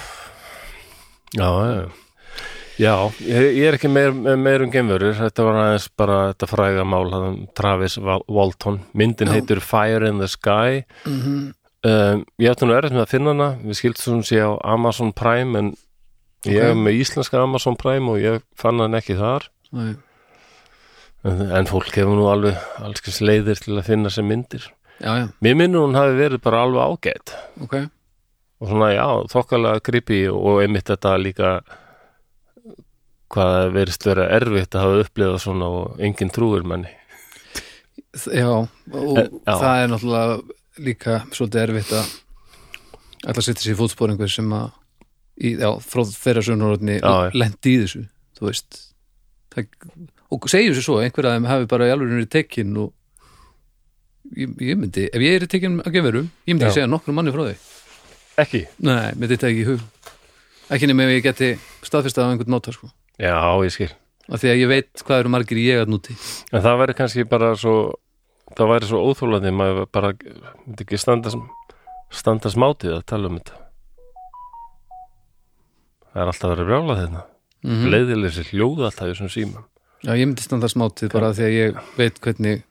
já, 1.37 1.45
já 1.45 1.75
já, 1.77 1.91
ég, 3.21 3.47
ég 3.59 3.67
er 3.69 3.77
ekki 3.77 3.89
meir, 3.91 4.11
meir 4.39 4.63
um 4.65 4.71
gemurur, 4.73 5.13
þetta 5.17 5.45
var 5.45 5.59
aðeins 5.61 5.87
bara 5.99 6.19
þetta 6.33 6.49
fræga 6.49 6.85
mál, 6.87 7.11
Travis 7.57 7.97
Wal- 8.01 8.25
Walton, 8.27 8.79
myndin 8.97 9.29
Já. 9.29 9.37
heitir 9.37 9.61
Fire 9.61 10.07
in 10.09 10.19
the 10.23 10.27
Sky. 10.31 10.83
Mm 11.05 11.51
um, 11.83 12.25
ég 12.37 12.51
ætti 12.51 12.67
nú 12.67 12.75
erfitt 12.77 12.93
með 12.93 13.05
að 13.05 13.11
finna 13.13 13.33
hana. 13.33 13.49
Við 13.63 13.79
skildum 13.79 14.15
hún 14.19 14.27
sé 14.27 14.37
á 14.41 14.51
Amazon 14.73 15.11
Prime 15.17 15.57
en 15.57 15.71
ég 16.45 16.57
Ok. 16.61 16.69
er 16.69 16.75
með 16.77 16.99
íslenska 17.01 17.41
Amazon 17.41 17.75
Prime 17.75 18.09
og 18.11 18.19
ég 18.21 18.41
fann 18.55 18.79
hann 18.79 18.93
ekki 18.97 19.17
þar. 19.17 19.49
-hmm. 19.73 19.95
en, 21.23 21.41
en 21.51 21.65
fólk 21.65 21.95
hefur 21.95 22.15
nú 22.17 22.27
alveg 22.31 22.57
alls 22.81 23.21
leiðir 23.21 23.59
til 23.61 23.77
að 23.77 23.85
finna 23.85 24.09
sem 24.09 24.27
myndir. 24.27 24.71
Já, 25.01 25.17
já, 25.17 25.27
Mér 25.41 25.55
minnur 25.55 25.87
hún 25.87 25.95
hafi 25.95 26.13
verið 26.17 26.41
bara 26.41 26.61
alveg 26.61 26.81
ágætt 26.81 27.33
ok. 27.61 27.75
Og 28.61 28.67
svona 28.69 28.91
já, 28.93 29.07
þokkalega 29.31 29.81
gripi 29.81 30.27
og 30.29 30.61
einmitt 30.61 30.85
þetta 30.85 31.17
líka 31.17 31.61
hvað 33.31 33.71
verist 33.75 34.05
vera 34.07 34.25
erfitt 34.37 34.75
að 34.75 34.83
hafa 34.85 35.03
upplifað 35.05 35.39
svona 35.45 35.69
og 35.71 35.99
engin 36.03 36.31
trúir 36.33 36.65
manni 36.67 36.91
Já, 38.11 38.47
og 38.51 39.17
Eh, 39.17 39.27
já. 39.47 39.53
það 39.55 39.81
er 39.83 39.87
náttúrulega 39.91 40.41
líka 40.83 41.17
svolítið 41.31 41.61
erfitt 41.63 41.91
að 41.95 42.09
að 43.31 43.43
setja 43.45 43.61
sér 43.63 43.75
í 43.75 43.79
fótspor 43.79 44.11
einhver 44.11 44.31
sem 44.31 44.49
að 44.55 44.71
í, 45.41 45.51
já, 45.61 45.69
frá 45.79 46.01
þeirra 46.09 46.41
já. 46.99 47.31
lendi 47.37 47.75
í 47.75 47.81
þessu, 47.83 48.01
þú 48.39 48.47
veist 48.49 48.79
það, 49.53 49.67
og 50.31 50.47
segjum 50.51 50.75
sér 50.75 50.85
svo 50.87 50.97
að 50.99 51.05
einhver 51.07 51.27
að 51.29 51.35
þeim 51.37 51.47
hafi 51.51 51.69
bara 51.71 51.87
í 51.87 51.93
alveg 51.93 52.11
tekin 52.33 52.75
og 52.81 52.91
ég, 54.35 54.55
ég 54.59 54.79
myndi, 54.79 55.07
ef 55.11 55.21
ég 55.23 55.37
er 55.39 55.47
tekin 55.51 55.79
að 55.85 55.95
gefurum, 55.95 56.27
ég 56.47 56.55
myndi 56.55 56.65
Já. 56.65 56.69
ekki 56.71 56.79
segja 56.81 56.91
nokkrum 56.91 57.15
manni 57.19 57.33
frá 57.35 57.45
því 57.47 57.55
Ekki? 58.41 58.61
Nei, 58.87 59.11
myndi 59.19 59.35
þetta 59.37 59.49
ekki 59.51 59.63
í 59.63 59.69
hug 59.69 59.81
ekki 60.71 60.87
nema 60.87 61.03
ef 61.07 61.13
ég 61.17 61.25
geti 61.29 61.49
staðfestað 61.85 62.27
á 62.27 62.31
einhvern 62.31 62.53
nóta 62.55 62.71
sko, 62.75 62.87
Já, 63.21 63.37
ég 63.61 63.73
skil. 63.75 63.91
Af 64.31 64.41
því 64.41 64.51
að 64.51 64.61
ég 64.61 64.71
veit 64.71 65.03
hvað 65.05 65.23
eru 65.23 65.33
margir 65.33 65.59
ég 65.61 65.81
að 65.83 65.91
núti. 65.93 66.15
En 66.51 66.63
það 66.63 66.79
væri 66.81 66.97
kannski 66.97 67.27
bara 67.29 67.51
svo 67.59 67.75
það 68.57 68.71
væri 68.73 68.89
svo 68.89 69.01
óþólandi 69.07 69.51
maður 69.55 69.89
bara 69.93 70.13
myndi 70.15 70.85
ekki 70.85 70.99
standa, 70.99 71.31
standa 72.11 72.51
smátið 72.51 72.97
að 72.97 73.05
tala 73.11 73.29
um 73.31 73.37
þetta. 73.39 73.59
Það 76.11 76.23
er 76.23 76.31
alltaf 76.33 76.49
að 76.49 76.55
vera 76.55 76.67
brjála 76.67 76.97
þetta 77.01 77.21
mm 77.21 77.29
mm. 77.61 77.89
leiðileg 77.93 78.33
sér 78.33 78.49
hljóð 78.51 78.85
alltaf 78.87 79.07
í 79.07 79.13
þessum 79.13 79.31
símum 79.31 79.65
Já, 80.01 80.15
ég 80.17 80.25
myndi 80.25 80.41
standa 80.41 80.69
smátið 80.71 81.11
bara 81.13 81.29
af 81.29 81.37
því 81.37 81.43
að 81.45 81.55
ég 81.55 81.75
veit 81.93 82.15
hvernig 82.23 82.63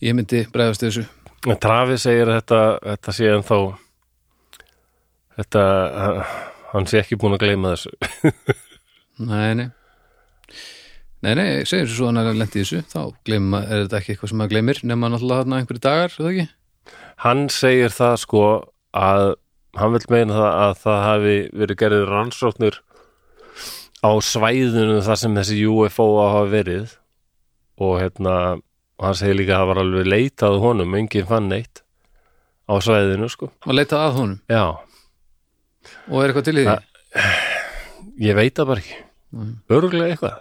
ég 0.00 0.14
myndi 0.16 0.46
bregðast 0.48 0.86
þessu. 0.86 1.02
En 1.44 1.60
Travis 1.60 2.06
segir 2.06 2.30
þetta, 2.30 2.60
þetta 2.86 3.14
sé 3.18 3.28
en 3.28 3.44
þá 3.44 3.58
þetta 5.36 5.64
hann 6.72 6.88
sé 6.88 7.02
ekki 7.02 7.20
búin 7.20 7.36
að 7.36 7.44
gleyma 7.44 7.74
þessu 7.74 7.92
Nei, 9.20 9.54
nei. 9.58 9.68
Nei, 11.20 11.34
nei, 11.36 11.48
segir 11.68 11.90
svo 11.92 12.08
hann 12.08 12.16
er 12.16 12.30
að 12.30 12.38
lendi 12.40 12.62
í 12.62 12.64
þessu 12.64 12.80
þá 12.88 13.00
gleyma, 13.28 13.58
er 13.66 13.82
þetta 13.82 13.98
ekki 13.98 14.14
eitthvað 14.14 14.30
sem 14.30 14.38
maður 14.40 14.52
gleymir 14.54 14.78
nema 14.88 15.10
náttúrulega 15.12 15.42
þarna 15.42 15.58
einhverju 15.60 15.82
dagar, 15.84 16.06
er 16.08 16.14
það 16.16 16.30
ekki? 16.30 16.46
Hann 17.20 17.42
segir 17.52 17.92
það 17.92 18.14
sko 18.22 18.44
að 18.96 19.24
hann 19.76 19.92
vil 19.94 20.00
meina 20.14 20.38
það 20.38 20.56
að 20.62 20.72
það 20.84 21.02
hafi 21.04 21.34
verið 21.60 21.80
gerðið 21.82 22.06
rannsóknir 22.08 22.78
á 24.00 24.10
svæðinu 24.24 24.96
þar 25.04 25.20
sem 25.20 25.36
þessi 25.36 25.58
UFO 25.68 26.08
hafa 26.22 26.48
verið 26.54 26.96
og 27.84 27.94
hérna 28.00 28.34
hann 29.04 29.20
segir 29.20 29.36
líka 29.36 29.58
að 29.58 29.60
það 29.60 29.70
var 29.74 29.82
alveg 29.84 30.10
leitað 30.14 30.56
að 30.56 30.64
honum, 30.64 30.96
enginn 30.96 31.28
fann 31.28 31.52
neitt 31.52 31.84
á 32.64 32.74
svæðinu 32.80 33.28
sko. 33.28 33.50
Og 33.68 33.76
leita 33.76 34.00
að 34.06 34.16
honum? 34.22 34.40
Já, 34.48 34.64
og 36.08 36.18
er 36.24 36.32
eitthvað 36.32 36.48
til 36.48 36.58
í 36.62 36.64
því? 36.64 36.80
ég 38.24 38.36
veit 38.40 38.56
það 38.56 38.72
bara 38.72 38.84
ekki 38.86 38.98
Nei. 39.30 39.50
Örgulega 39.70 40.14
eitthvað. 40.14 40.38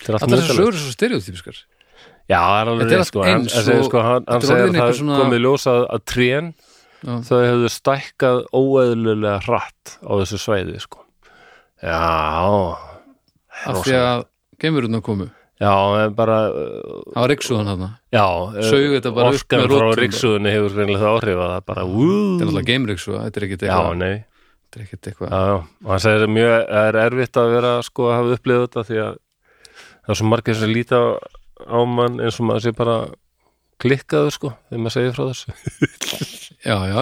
Þetta 0.00 0.28
er 0.36 0.42
er 0.72 0.80
svo 0.80 0.94
stereotypiskar 0.94 1.60
Já, 2.30 2.38
það 2.38 2.58
er 2.60 2.68
alveg 2.70 2.92
sko. 3.08 3.22
hann, 3.26 3.46
hann 3.50 3.84
sko, 3.84 4.02
hann, 4.06 4.26
hann 4.28 4.44
segir 4.46 4.68
að 4.68 4.76
það 4.78 4.92
svona- 5.00 5.18
komið 5.24 5.42
ljós 5.44 5.66
að, 5.68 5.80
trén 6.06 6.52
Já, 7.00 7.12
þau 7.26 7.40
hefðu 7.40 7.68
stækkað 7.74 8.38
óeðlulega 8.52 9.40
hratt 9.46 9.94
á 10.04 10.12
þessu 10.20 10.38
svæði 10.38 10.80
sko. 10.84 11.00
Já. 11.80 12.76
Af 13.66 13.78
því 13.84 13.94
að 13.96 14.24
geimurinn 14.60 14.98
komu. 15.02 15.30
Já, 15.60 15.72
bara 16.16 16.36
uh, 16.52 17.00
Það 17.12 17.20
var 17.20 17.30
ryksuðan 17.32 17.70
þarna. 17.70 17.88
Já, 18.12 18.24
Orkan 19.32 19.64
frá 19.64 19.72
rótum. 19.74 20.00
ríksuðunni 20.00 20.52
hefur 20.54 20.76
reynilega 20.76 21.02
það 21.02 21.16
áhrif 21.16 21.40
að 21.40 21.50
það 21.54 21.64
bara 21.72 21.84
Þetta 21.88 22.44
er 22.44 22.50
alltaf 22.52 22.68
geimryksuða, 22.70 23.24
þetta 23.26 23.40
er 23.40 23.46
ekkit 23.48 23.64
Já, 23.68 23.80
nei 24.00 24.14
Þetta 24.70 24.78
er 24.78 24.86
ekkit 24.86 25.08
eitthvað 25.10 25.32
Já, 25.34 25.54
og 25.58 25.88
hann 25.90 26.02
segir 26.04 26.30
mjög 26.30 26.52
það 26.70 26.84
er 26.86 26.98
erfitt 27.00 27.38
að 27.40 27.48
vera 27.56 27.70
sko 27.82 28.04
að 28.06 28.12
hafa 28.14 28.36
upplifað 28.36 28.66
þetta 28.68 28.84
því 28.86 29.00
að 29.02 29.16
það 29.90 30.12
er 30.14 30.18
svo 30.20 30.28
margir 30.30 30.58
sem 30.60 30.70
líta 30.70 31.00
á 31.66 31.80
mann 31.90 32.20
eins 32.22 32.38
og 32.38 32.46
maður 32.46 32.64
sé 32.68 32.72
bara 32.78 32.94
klikkaður 33.80 34.36
sko 34.36 34.52
þegar 34.68 34.82
maður 34.84 34.94
segir 34.94 35.16
frá 35.16 35.24
þessu. 35.32 35.56
Já, 36.60 36.74
já, 36.84 36.98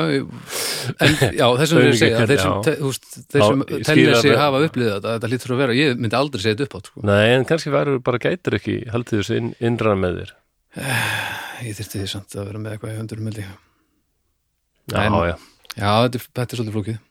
en 1.02 1.14
já, 1.34 1.46
þessum 1.58 1.80
við 1.82 1.96
segja 1.98 2.18
kennt, 2.20 2.30
þeir 2.30 2.38
sem, 2.38 2.52
já. 2.52 2.58
te, 2.62 2.74
þú 2.78 2.90
veist, 2.92 3.08
þeir 3.18 3.40
Já, 3.42 3.46
sem 3.48 3.62
ég 3.64 3.72
skil 3.72 3.86
telja 3.88 4.12
að 4.12 4.20
sig 4.22 4.36
hafa 4.38 4.60
upplýðið 4.68 4.92
þetta, 4.92 5.14
þetta 5.16 5.30
lítur 5.32 5.54
að 5.54 5.62
vera, 5.64 5.74
ég 5.74 5.98
myndi 5.98 6.18
aldrei 6.18 6.42
segja 6.44 6.54
þetta 6.54 6.68
upp 6.68 6.76
átt 6.78 6.90
sko. 6.92 7.02
Nei, 7.08 7.24
en 7.32 7.46
kannski 7.48 7.72
verður 7.74 7.98
bara 8.06 8.20
gætur 8.22 8.56
ekki 8.60 8.76
haldið 8.94 9.18
þessu 9.18 9.40
inn, 9.40 9.50
innra 9.58 9.96
með 9.98 10.20
þér. 10.20 10.30
Ég 11.66 11.74
þyrfti 11.80 12.04
því 12.04 12.12
samt 12.14 12.38
að 12.38 12.46
vera 12.52 12.62
með 12.62 12.76
eitthvað 12.76 12.94
í 12.94 13.00
höndurum 13.00 13.32
Já, 13.34 15.02
já, 15.02 15.34
Já, 15.74 15.90
þetta 16.06 16.22
er, 16.22 16.28
þetta 16.30 16.46
er 16.46 16.60
svolítið 16.60 16.76
flókið 16.78 17.02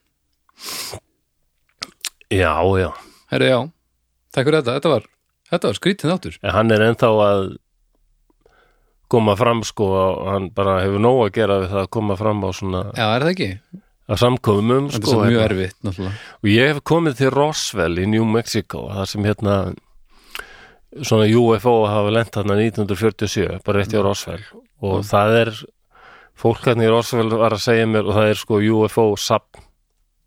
já, 2.31 2.53
já. 2.79 2.91
Herri, 3.31 3.49
já, 3.51 3.59
takk 4.33 4.47
fyrir 4.49 4.59
þetta, 4.61 4.75
þetta 4.79 4.91
var 4.95 5.07
þetta 5.51 5.69
var 5.71 5.77
skrítin 5.79 6.13
áttur 6.13 6.37
en 6.43 6.55
hann 6.55 6.71
er 6.75 6.85
ennþá 6.89 7.09
að 7.23 7.43
koma 9.11 9.35
fram 9.39 9.61
sko 9.63 9.85
og 9.95 10.23
hann 10.33 10.49
bara 10.55 10.79
hefur 10.83 10.99
nóg 11.03 11.21
að 11.27 11.33
gera 11.39 11.59
við 11.63 11.69
það 11.73 11.83
að 11.85 11.91
koma 11.95 12.17
fram 12.19 12.41
á 12.43 12.49
svona 12.55 12.81
Já, 12.97 13.05
er 13.15 13.23
það 13.25 13.33
ekki? 13.33 13.49
að 14.07 14.21
samkomum 14.23 14.87
Þetta 14.87 14.97
er 14.99 15.03
sko 15.03 15.13
svo 15.13 15.21
mjög 15.23 15.37
hérna. 15.41 15.45
erfitt, 15.51 15.77
náttúrulega. 15.83 16.17
Og 16.43 16.49
ég 16.51 16.69
hef 16.71 16.77
komið 16.87 17.15
til 17.19 17.31
Roswell 17.35 17.97
í 17.99 18.05
New 18.07 18.27
Mexico 18.31 18.85
þar 18.91 19.09
sem 19.11 19.25
hérna 19.27 19.55
svona 21.03 21.25
UFO 21.35 21.73
hafa 21.91 22.13
lent 22.15 22.31
þarna 22.35 22.55
1947 22.63 23.57
bara 23.67 23.81
rétt 23.81 23.91
hjá 23.95 23.99
Roswell. 24.05 24.45
Og 24.79 25.03
það 25.07 25.35
er 25.41 25.51
fólk 26.39 26.63
hérna 26.69 26.87
í 26.87 26.91
Roswell 26.93 27.27
var 27.35 27.55
að 27.57 27.65
segja 27.65 27.87
mér 27.91 28.07
og 28.07 28.15
það 28.15 28.31
er 28.31 28.39
sko 28.43 28.61
UFO 28.77 29.05
safn 29.19 29.66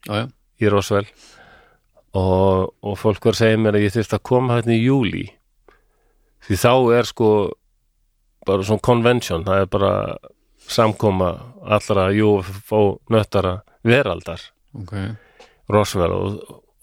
já, 0.07 0.15
já, 0.23 0.27
í 0.61 0.73
Roswell. 0.73 1.07
Og, 2.17 2.73
og 2.83 2.97
fólk 2.99 3.29
var 3.29 3.37
að 3.37 3.43
segja 3.45 3.59
mér 3.61 3.79
að 3.79 3.85
ég 3.87 3.95
þyrfti 3.95 4.17
að 4.19 4.27
koma 4.27 4.57
hérna 4.59 4.75
í 4.75 4.83
júli 4.83 5.29
því 6.47 6.57
þá 6.59 6.73
er 6.97 7.07
sko 7.07 7.29
bara 8.49 8.65
svona 8.67 8.83
convention 8.83 9.45
það 9.47 9.63
er 9.63 9.69
bara 9.71 9.93
samkoma 10.71 11.29
allra 11.63 12.09
UFO 12.11 13.01
nöttara 13.11 13.61
veraldar. 13.87 14.43
Ok. 14.77 14.95
Roswell 15.71 16.15
og, 16.15 16.41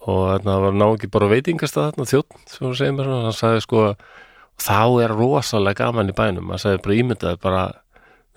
og 0.07 0.21
þarna 0.31 0.55
var 0.63 0.77
ná 0.77 0.85
ekki 0.89 1.11
bara 1.11 1.29
veitingastað 1.31 1.91
þarna 1.91 2.09
þjótt 2.11 2.53
sem 2.53 2.67
hún 2.67 2.77
segir 2.79 2.95
mér 2.97 3.11
og 3.11 3.27
hann 3.27 3.35
sagði 3.35 3.63
sko 3.65 3.83
þá 4.63 4.79
er 5.03 5.13
rosalega 5.13 5.85
gaman 5.85 6.11
í 6.11 6.15
bænum. 6.17 6.51
Hann 6.51 6.63
sagði 6.63 6.83
bara 6.85 6.99
ímyndaði 7.01 7.41
bara 7.43 7.63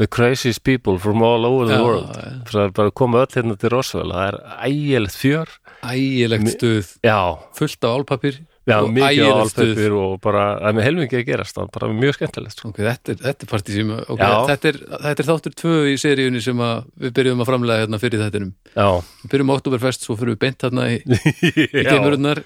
the 0.01 0.06
craziest 0.09 0.64
people 0.64 0.98
from 0.98 1.22
all 1.22 1.44
over 1.44 1.66
the 1.68 1.77
Já, 1.77 1.85
world. 1.85 2.20
það 2.48 2.62
er 2.62 2.70
bara 2.77 2.89
að 2.89 2.94
koma 2.97 3.20
öll 3.20 3.35
hérna 3.35 3.56
til 3.60 3.72
Roswell. 3.74 4.12
Það 4.14 4.28
er 4.31 4.39
ægilegt 4.70 5.18
fjör. 5.20 5.51
Ægilegt 5.90 6.55
stuð, 6.55 6.94
já, 7.05 7.18
fullt 7.56 7.85
af 7.85 7.98
álpapir 7.98 8.39
já 8.68 8.77
og 8.78 8.90
mikið 8.93 9.28
álpepir 9.32 9.97
og 9.97 10.14
bara, 10.24 10.44
það 10.60 10.70
er 10.70 10.77
með 10.78 10.86
helmingi 10.86 11.18
að 11.18 11.27
gerast. 11.28 11.56
Það 11.56 11.66
er 11.66 11.74
bara 11.77 11.90
mjög 11.98 12.16
skemmtilegt 12.16 12.56
sko. 12.56 12.70
ok, 12.70 12.81
þetta 12.86 13.12
er, 13.12 13.20
þetta 13.27 13.48
er 13.48 13.64
sem 13.74 13.93
okay, 13.98 14.31
þetta, 14.52 14.72
er, 14.72 14.81
þetta 15.09 15.24
er 15.24 15.28
þáttur 15.32 15.56
tvö 15.62 15.74
í 15.90 15.98
seríunni 16.01 16.44
sem 16.44 16.64
við 17.01 17.14
byrjuðum 17.18 17.44
að 17.44 17.51
framlega 17.52 17.85
hérna 17.85 18.01
fyrir 18.01 18.24
þettinum 18.24 18.55
við 18.77 19.35
byrjum 19.35 19.52
á 19.52 19.56
Oktoberfest, 19.59 20.09
svo 20.09 20.16
fyrir 20.20 20.36
við 20.36 20.43
beint 20.47 20.68
hérna 20.68 20.89
í, 20.94 21.01
í 21.51 21.85
já 21.85 22.40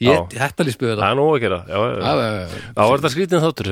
ég, 0.00 0.18
þetta 0.34 0.64
líst 0.66 0.80
við 0.82 0.90
það 0.90 0.96
þetta 0.98 1.10
er 1.10 1.18
nóg 1.20 1.30
að 1.36 1.40
gera. 1.44 1.58
Já, 1.68 1.76
já, 1.78 1.94
Já, 1.94 2.12
já. 2.14 2.30
já, 2.34 2.40
já. 2.40 2.72
þá 2.74 2.82
var 2.90 2.98
þetta 2.98 3.12
skrítin 3.14 3.44
þáttur 3.44 3.70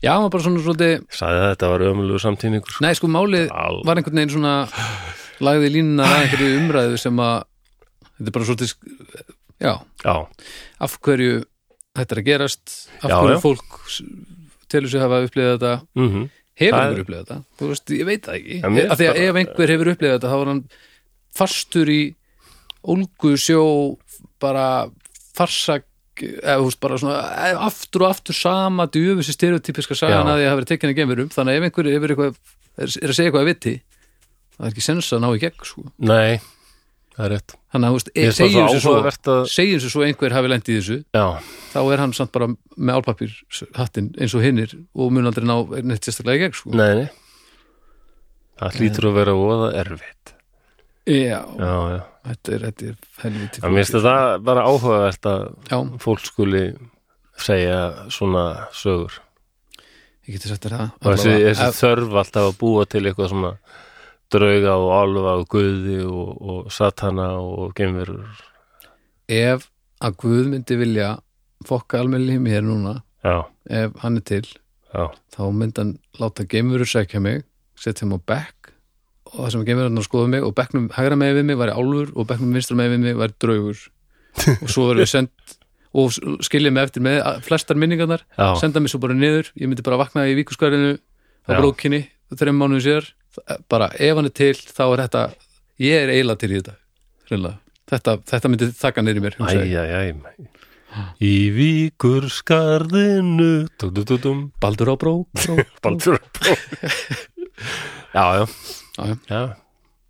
já, 0.00 0.12
maður 0.16 0.30
bara 0.32 0.42
svona 0.46 0.62
svolítið 0.64 0.94
sagði 1.12 1.40
að 1.44 1.48
þetta 1.50 1.68
var 1.74 1.80
ömulegu 1.90 2.20
samtíningur. 2.24 2.76
Nei, 2.80 2.92
sko, 2.96 3.06
málið 3.12 3.50
Al- 3.52 3.82
var 3.84 3.96
einhvern 4.00 4.16
veginn 4.20 4.32
svona 4.32 4.54
lagði 5.44 5.70
línuna 5.76 6.06
að 6.08 6.18
einhverju 6.24 6.58
umræðu 6.62 6.98
sem 7.00 7.20
að 7.20 7.44
þetta 8.16 8.26
er 8.30 8.36
bara 8.38 8.48
svolítið 8.48 8.74
já, 9.60 9.74
já, 10.04 10.14
af 10.80 10.98
hverju 11.04 11.38
þetta 12.00 12.14
er 12.16 12.20
að 12.22 12.28
gerast 12.30 12.74
af 13.02 13.10
Já, 13.10 13.16
hverju 13.20 13.36
já. 13.36 13.42
fólk 13.44 13.80
s- 13.90 14.02
telur 14.70 14.88
sig 14.92 15.00
hafa 15.02 15.24
upplifað 15.26 15.56
þetta. 15.58 15.72
Mhm. 15.98 16.28
Hefur 16.60 16.76
Það 16.76 16.80
er- 16.80 16.88
einhver 16.90 17.04
upplifað 17.04 17.24
þetta, 17.26 17.38
þú 17.58 17.68
veist, 17.70 17.90
ég 17.96 18.04
veit 18.06 18.22
það 18.22 18.34
ekki. 18.40 18.56
Af 18.64 18.98
því 19.00 19.06
að 19.10 19.20
ef 19.24 19.38
einhver 19.40 19.68
hefur 19.74 19.90
upplifað 19.94 20.16
þetta 20.18 20.30
þá 20.30 20.36
var 20.40 20.46
hann 20.52 20.64
fastur 21.34 21.88
í 21.90 22.00
ólgu 22.84 23.32
sjó 23.40 23.62
bara 24.40 24.66
farsak 25.36 25.86
eða 26.20 26.58
veist 26.64 26.86
svona 27.00 27.18
eh, 27.48 27.66
aftur 27.68 28.04
og 28.04 28.14
aftur 28.14 28.36
sama 28.36 28.86
djöfusi 28.92 29.34
stereotypiska 29.34 29.96
sagan 29.98 30.28
að 30.28 30.40
því 30.40 30.46
að 30.46 30.50
hafa 30.50 30.60
verið 30.60 30.72
tekinni 30.72 30.96
gemurum 30.98 31.30
þannig 31.32 31.54
að 31.54 31.60
ef 31.60 31.68
einhver 31.68 31.90
hefur 31.94 32.14
eitthvað 32.14 32.34
er, 32.34 32.90
er 32.90 33.12
að 33.12 33.16
segja 33.16 33.30
eitthvað 33.30 33.44
að 33.44 33.50
viti 33.50 33.74
það 34.56 34.66
er 34.66 34.74
ekki 34.74 34.84
sens 34.84 35.12
að 35.14 35.22
ná 35.24 35.28
í 35.30 35.40
gegn 35.44 35.68
sko. 35.70 35.84
nei, 36.10 36.40
það 37.14 37.24
er 37.26 37.32
rétt. 37.36 37.56
Þannig 37.70 37.88
að 37.88 38.10
e, 38.10 38.26
segjum 38.34 38.68
sér 38.68 38.82
svo 38.82 38.94
að 38.98 39.86
svo 39.86 40.04
einhver 40.04 40.34
hafi 40.34 40.50
lent 40.50 40.68
í 40.68 40.76
þessu 40.80 40.98
já, 41.14 41.24
þá 41.72 41.80
er 41.84 42.04
hann 42.04 42.14
samt 42.16 42.34
bara 42.34 42.50
með 42.50 43.00
álpapir 43.00 43.38
hattinn 43.78 44.10
eins 44.18 44.36
og 44.36 44.44
hinnir 44.44 44.74
og 44.92 45.14
mun 45.14 45.30
aldrei 45.30 45.46
ná 45.48 45.56
neitt 45.86 46.04
sérstaklega 46.04 46.36
í 46.36 46.44
gegn 46.48 46.58
sko. 46.60 46.74
nei, 46.76 47.04
nei. 47.04 47.08
Það 48.60 48.76
hlýtur 48.76 49.08
að 49.08 49.16
vera 49.16 49.38
óða 49.38 49.70
erfitt 49.80 50.34
já, 51.06 51.40
já, 51.58 51.72
já, 51.94 52.00
þetta 52.28 52.52
er, 52.54 52.64
þetta 52.68 52.86
er 52.90 52.96
helviti 53.24 53.60
það 53.64 53.74
minnst 53.76 53.94
þetta 53.96 54.14
bara 54.44 54.64
áhugavert 54.68 55.28
að 55.30 55.44
já, 55.70 55.78
fólk 56.04 56.20
skuli 56.28 56.64
segja 57.40 57.78
svona 58.12 58.44
sögur. 58.76 59.14
Ég 60.28 60.34
geti 60.36 60.50
sagt 60.50 60.66
þér 60.66 60.74
það. 60.76 60.90
Og 61.00 61.14
þessi, 61.14 61.30
þessi 61.46 61.64
ef- 61.70 61.78
þörf 61.80 62.18
alltaf 62.20 62.48
að 62.50 62.58
búa 62.60 62.84
til 62.86 63.00
eitthvað 63.08 63.30
svona 63.32 63.52
drauga 64.30 64.74
og 64.76 64.90
álfa 64.94 65.32
og 65.40 65.46
guði 65.50 65.96
og, 66.04 66.28
og 66.52 66.68
satana 66.70 67.30
og 67.40 67.72
geimverur. 67.74 68.28
Ef 69.30 69.64
að 70.04 70.16
Guð 70.20 70.46
myndi 70.52 70.76
vilja 70.80 71.14
fokka 71.66 71.98
almennilega 72.00 72.38
í 72.38 72.44
mér 72.44 72.62
núna 72.68 72.92
já, 73.24 73.38
ef 73.68 73.96
hann 74.04 74.16
er 74.20 74.24
til 74.28 74.44
já, 74.92 75.04
þá 75.32 75.40
myndi 75.52 75.80
hann 75.82 75.90
láta 76.20 76.44
geimurur 76.48 76.88
sækja 76.88 77.20
mig 77.24 77.42
setja 77.80 78.04
hann 78.06 78.16
á 78.16 78.20
bekk 78.20 78.59
og 79.30 79.44
það 79.44 79.52
sem 79.54 79.64
geimurur 79.68 80.06
skoða 80.06 80.30
mig 80.34 80.44
og 80.46 80.54
bekknum 80.58 80.90
hægra 80.96 81.18
með 81.18 81.40
við 81.40 81.48
mig 81.50 81.58
væri 81.60 81.74
álfur 81.76 82.12
og 82.14 82.28
bekknum 82.30 82.54
vinstra 82.56 82.78
með 82.78 82.94
við 82.94 83.04
mig 83.06 83.18
væri 83.20 83.36
draugur. 83.42 83.82
Og 84.62 84.68
svo 84.70 84.84
verður 84.86 85.02
við 85.02 85.10
sendt 85.10 85.56
og 85.90 86.14
skilja 86.46 86.70
mig 86.70 86.86
eftir 86.86 87.02
með 87.02 87.18
flestar 87.42 87.78
minningarnar 87.80 88.22
já, 88.38 88.46
senda 88.60 88.82
mig 88.82 88.92
svo 88.92 89.00
bara 89.02 89.16
niður, 89.16 89.50
ég 89.58 89.66
myndi 89.66 89.82
bara 89.82 89.98
vakna 89.98 90.26
í 90.30 90.36
víkuskarinu 90.38 90.92
á 90.94 91.50
brókinni 91.58 92.04
þreim 92.38 92.60
mánuði 92.60 92.84
sér, 92.84 93.08
bara 93.70 93.90
ef 93.98 94.14
hann 94.20 94.30
er 94.30 94.34
til 94.38 94.54
þá 94.54 94.84
er 94.86 95.02
þetta, 95.02 95.24
ég 95.82 96.04
er 96.04 96.12
eiginlega 96.14 96.42
til 96.44 96.52
í 96.52 96.60
þetta 96.60 96.76
hreinlega, 97.26 97.58
þetta, 97.90 98.16
þetta 98.30 98.52
myndi 98.52 98.70
þakka 98.84 99.02
í 99.02 99.24
mér, 99.26 99.38
hugsa 99.40 99.56
ég. 99.58 99.74
æj, 99.74 99.96
æj, 99.98 100.14
æj 100.38 100.60
í 101.22 101.34
víkur 101.54 102.26
skarðinu 102.34 103.50
Baldur 104.62 104.90
á 104.90 104.96
brók, 104.98 105.28
brók. 105.38 105.74
baldur 105.84 106.18
já, 108.14 108.24
já, 108.38 108.46
Já, 108.46 108.46
já. 108.46 108.46
Já 109.30 109.42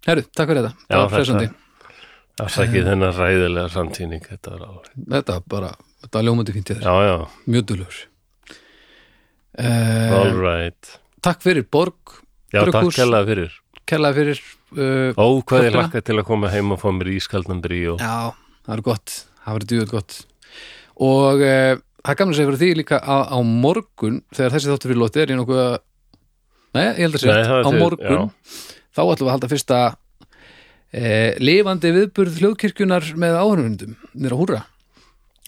Herru, 0.07 0.23
takk 0.33 0.49
fyrir 0.49 0.65
þetta, 0.65 0.73
Já, 0.89 0.95
það 0.95 1.03
var 1.03 1.11
presandi 1.15 1.49
það 2.41 2.53
sækir 2.55 2.87
þennan 2.89 3.17
ræðilega 3.19 3.73
samtíning 3.75 4.23
þetta 4.25 4.55
var 4.55 4.63
alveg, 4.69 4.93
Þetta 5.17 5.37
bara, 5.53 5.73
þetta 6.05 6.19
var 6.19 6.27
ljómandi 6.29 6.55
fínt 6.57 6.71
í 6.73 6.77
þér. 6.79 6.87
Já, 6.87 6.95
já, 7.11 7.17
Mjög 7.55 7.67
dulur 7.71 7.99
uh, 9.59 10.15
all 10.21 10.39
right. 10.41 10.95
Takk 11.25 11.45
fyrir 11.45 11.67
Borg 11.69 12.17
já, 12.55 12.63
takk 12.65 12.95
kærlega 12.97 13.29
fyrir. 13.29 13.59
Kærlega 13.91 14.17
fyrir 14.17 14.41
uh, 14.41 15.13
ó, 15.19 15.25
hvað 15.43 15.67
Þokkala. 15.67 15.77
lakka 15.83 16.05
til 16.07 16.19
að 16.21 16.27
koma 16.31 16.53
heim 16.55 16.73
og 16.75 16.81
fá 16.81 16.89
mér 16.97 17.13
ískaldan 17.17 17.61
brí 17.65 17.83
og 17.93 18.01
Já, 18.01 18.33
það 18.67 18.75
er 18.79 18.85
gott. 18.89 19.17
Það 19.45 19.59
verður 19.59 19.71
djúið 19.75 19.93
gott. 19.93 20.19
Og 21.01 21.45
uh, 21.45 21.77
það 22.01 22.25
er 22.25 22.27
að 22.27 22.37
segja 22.39 22.51
fyrir 22.51 22.63
því 22.65 22.73
líka 22.81 23.01
að 23.05 23.37
á 23.37 23.39
morgun, 23.45 24.21
þegar 24.33 24.57
þessi 24.57 24.73
þáttur 24.73 24.93
fyrir 24.93 25.03
lóti 25.05 25.23
er 25.23 25.35
ég 25.35 25.41
nokkuð 25.41 25.63
að 25.67 25.79
Nei, 26.71 26.85
ég 26.87 27.01
held 27.03 27.17
að 27.19 27.23
segja 27.25 27.39
er 27.43 27.67
á 27.67 27.71
morgun 27.75 28.29
þá 28.97 29.03
ætlum 29.05 29.27
við 29.27 29.29
að 29.29 29.35
halda 29.37 29.51
fyrsta 29.51 29.81
eh, 30.93 31.37
lifandi 31.43 31.93
viðburð 31.97 32.41
hljóðkirkjunar 32.41 33.11
með 33.21 33.39
áhörnundum 33.41 33.97
nýra 34.15 34.39
húra 34.39 34.65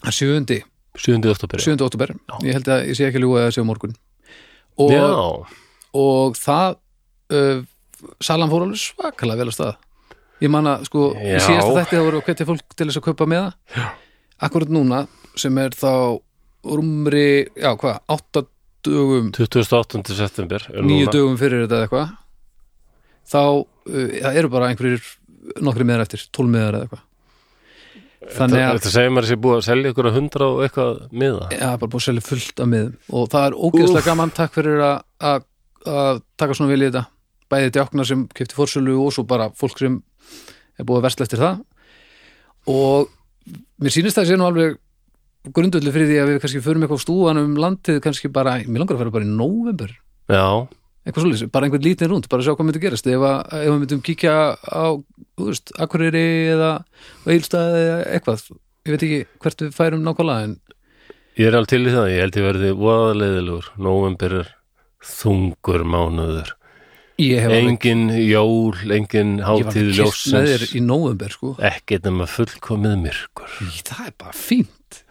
að 0.02 0.16
sjöundi, 0.18 0.60
7. 0.98 1.18
oktober 1.30 1.62
sjöundi 1.62 1.86
óttúber 1.86 2.14
ég 2.42 2.56
held 2.58 2.70
að 2.72 2.88
ég 2.90 2.98
sé 2.98 3.06
ekki 3.08 3.20
að 3.20 3.26
ljúga 3.26 3.44
að 3.46 3.54
segja 3.54 3.66
á 3.66 3.70
morgun. 3.70 3.94
Og, 4.82 5.48
og 5.94 6.38
það 6.40 6.78
uh, 7.36 7.62
salan 8.24 8.50
fór 8.50 8.66
alveg 8.66 8.80
svakalega 8.80 9.42
vel 9.42 9.50
að 9.50 9.56
stað. 9.58 9.74
Ég 10.42 10.50
man 10.50 10.66
að 10.66 10.86
sko, 10.88 11.10
Já. 11.14 11.38
síðasta 11.44 11.74
þætti 11.76 11.98
það 11.98 12.06
voru 12.08 12.18
að 12.18 12.26
hvetja 12.28 12.46
fólk 12.48 12.74
til 12.74 12.86
þess 12.88 12.98
að 12.98 13.06
kaupa 13.06 13.28
með 13.30 13.44
það. 13.44 13.90
Akkurat 14.42 14.72
núna 14.74 15.02
sem 15.38 15.60
er 15.62 15.76
þá 15.76 15.92
rúmri, 16.66 17.28
já 17.58 17.70
hvað, 17.78 18.00
átta 18.16 18.44
dögum 18.82 19.30
28. 19.36 20.02
september 20.18 20.64
er 20.72 20.82
nýju 20.82 21.06
núna. 21.06 21.14
dögum 21.14 21.38
fyrir 21.38 21.64
þetta 21.64 21.84
eitthvað 21.84 22.10
þá 23.28 23.42
uh, 23.42 24.28
eru 24.32 24.50
bara 24.52 24.68
einhverjir 24.70 25.02
nokkri 25.62 25.86
meðar 25.86 26.06
eftir, 26.06 26.26
tól 26.34 26.48
meðar 26.50 26.78
eða 26.78 26.86
eitthvað. 26.86 27.08
Þannig 28.32 28.62
að 28.62 28.76
þetta 28.76 28.92
segir 28.92 29.10
mér 29.10 29.26
að 29.26 29.32
sé 29.32 29.36
búið 29.42 29.56
að 29.56 29.64
selja 29.66 29.90
ykkur 29.92 30.08
að 30.08 30.18
hundra 30.18 30.48
og 30.52 30.60
eitthvað 30.62 31.00
miða. 31.10 31.48
Já, 31.50 31.70
bara 31.80 31.90
búið 31.90 31.98
að 31.98 32.04
selja 32.06 32.26
fullt 32.28 32.62
af 32.62 32.68
miðum. 32.70 32.92
Og 33.10 33.24
það 33.32 33.46
er 33.48 33.56
ógeðslega 33.58 34.06
gaman, 34.06 34.34
takk 34.36 34.54
fyrir 34.54 34.84
að, 34.86 35.48
taka 36.38 36.54
svona 36.54 36.70
vel 36.70 36.78
í 36.78 36.86
þetta. 36.86 37.02
Bæði 37.50 37.72
djáknar 37.74 38.08
sem 38.08 38.22
kefti 38.30 38.56
fórsölu 38.56 38.94
og 39.02 39.10
svo 39.16 39.26
bara 39.28 39.48
fólk 39.58 39.82
sem 39.82 39.98
er 40.78 40.86
búið 40.86 41.02
að 41.02 41.08
versla 41.08 41.26
eftir 41.26 41.42
það. 41.42 41.58
Og 42.70 43.10
mér 43.82 43.96
sýnist 43.96 44.20
það 44.20 44.30
sé 44.30 44.38
nú 44.38 44.46
alveg 44.46 44.78
grundulli 45.50 45.92
fyrir 45.94 46.10
því 46.10 46.20
að 46.22 46.30
við 46.30 46.38
kannski 46.44 46.62
förum 46.62 46.84
eitthvað 46.84 47.02
á 47.02 47.04
stúan 47.04 47.40
um 47.40 47.56
landið 47.58 47.98
kannski 48.04 48.30
bara, 48.32 48.60
mér 48.62 48.84
langar 48.84 48.94
að 48.96 49.02
fara 49.02 49.14
bara 49.16 49.26
í 49.26 49.32
november 49.32 49.90
Já, 50.30 50.68
eitthvað 51.02 51.26
svolítið, 51.26 51.50
bara 51.54 51.68
einhvern 51.68 51.86
lítinn 51.86 52.12
rúnd 52.12 52.28
bara 52.30 52.42
að 52.42 52.48
sjá 52.48 52.56
hvað 52.56 52.68
myndi 52.68 52.82
gerast. 52.82 53.08
Ef, 53.10 53.24
að, 53.26 53.40
ef 53.58 53.68
við 53.68 53.80
myndum 53.82 54.02
kíkja 54.06 54.34
á, 54.54 54.86
þú 55.38 55.48
veist, 55.48 55.74
Akureyri 55.82 56.24
eða 56.52 56.70
Eilstað 57.26 57.78
eða 57.80 57.98
eitthvað. 58.14 58.46
Ég 58.82 58.94
veit 58.94 59.06
ekki 59.06 59.20
hvert 59.42 59.64
við 59.64 59.76
færum 59.76 60.06
nákvæmlega 60.06 60.48
en 60.48 60.56
ég 61.38 61.48
er 61.48 61.58
alveg 61.58 61.72
til 61.72 61.84
í 61.84 61.92
það. 61.94 62.08
Ég 62.12 62.24
held 62.24 62.38
ég 62.38 62.48
verði 62.48 62.72
voðaleiðilegur 62.80 63.70
Nóvember 63.82 64.34
er 64.40 64.50
þungur 65.12 65.86
mánuður. 65.88 66.56
Hef 67.22 67.46
alveg 67.46 67.68
engin 67.68 68.04
jól, 68.24 68.74
engin 68.94 69.36
hátíð 69.44 69.92
ljósins 69.98 70.72
í 70.74 70.80
november 70.82 71.30
sko. 71.34 71.52
Ekkert 71.62 72.08
nema 72.08 72.26
fullkomið 72.30 72.96
myrkur. 73.04 73.52
Í, 73.62 73.82
það 73.86 74.08
er 74.08 74.16
bara 74.24 74.34
fínt. 74.36 75.02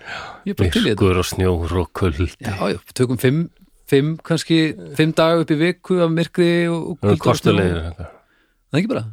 Er 0.50 0.58
myrkur 0.60 1.22
og 1.22 1.28
snjór 1.30 1.76
og 1.84 1.92
kuldi 1.98 2.28
já, 2.34 2.56
já, 2.74 2.80
tökum 2.98 3.20
fimm, 3.22 3.46
fimm 3.92 4.16
kannski, 4.26 4.62
fimm 4.98 5.12
daga 5.18 5.44
upp 5.44 5.52
í 5.52 5.60
viku 5.60 6.00
af 6.06 6.14
myrkri 6.14 6.52
og, 6.72 6.96
það 7.04 7.20
kostulegir 7.26 7.82
það 8.00 8.08
er 8.08 8.80
ekki 8.82 8.94
bara? 8.94 9.06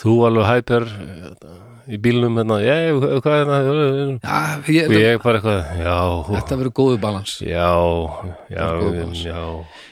Þú 0.00 0.14
alveg 0.26 0.48
hæper 0.48 0.88
í 1.84 1.98
bílnum 2.00 2.38
hérna, 2.40 2.58
ég, 2.64 2.96
hvað 3.22 3.36
er 3.42 3.50
það 3.50 3.68
Já, 4.24 4.38
og 4.56 4.72
ég, 4.72 4.94
ég 5.02 5.20
bara 5.22 5.40
eitthvað, 5.40 5.60
já. 5.84 5.98
Þetta 6.30 6.58
verður 6.60 6.74
góðu 6.80 6.98
balans. 7.02 7.36
Já, 7.44 7.68
já, 8.48 8.66
já. 9.20 9.44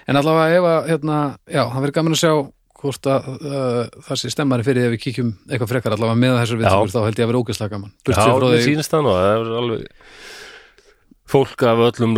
En 0.08 0.18
allavega 0.20 0.56
ef 0.56 0.68
að, 0.70 0.90
hérna, 0.90 1.20
já, 1.44 1.62
það 1.62 1.80
verður 1.84 1.96
gaman 2.00 2.16
að 2.16 2.22
sjá 2.22 2.32
hvort 2.82 3.08
að 3.12 3.28
uh, 3.36 3.82
það 4.08 4.18
sé 4.18 4.32
stemmari 4.32 4.66
fyrir 4.66 4.88
ef 4.88 4.94
við 4.96 5.02
kíkjum 5.04 5.32
eitthvað 5.46 5.70
frekar 5.70 5.94
allavega 5.94 6.18
með 6.18 6.38
þessar 6.40 6.62
viðtökur 6.62 6.94
þá 6.94 7.00
held 7.04 7.20
ég 7.20 7.26
að 7.26 7.30
vera 7.30 7.42
ógeðslega 7.42 7.74
gaman. 7.76 7.92
Já, 8.08 8.22
því, 8.24 8.62
sýnist 8.66 8.94
það 8.94 9.04
nú 9.04 9.12
það 9.14 9.28
er 9.34 9.52
alveg 9.60 9.84
fólk 11.32 11.62
af 11.64 11.80
öllum 11.88 12.12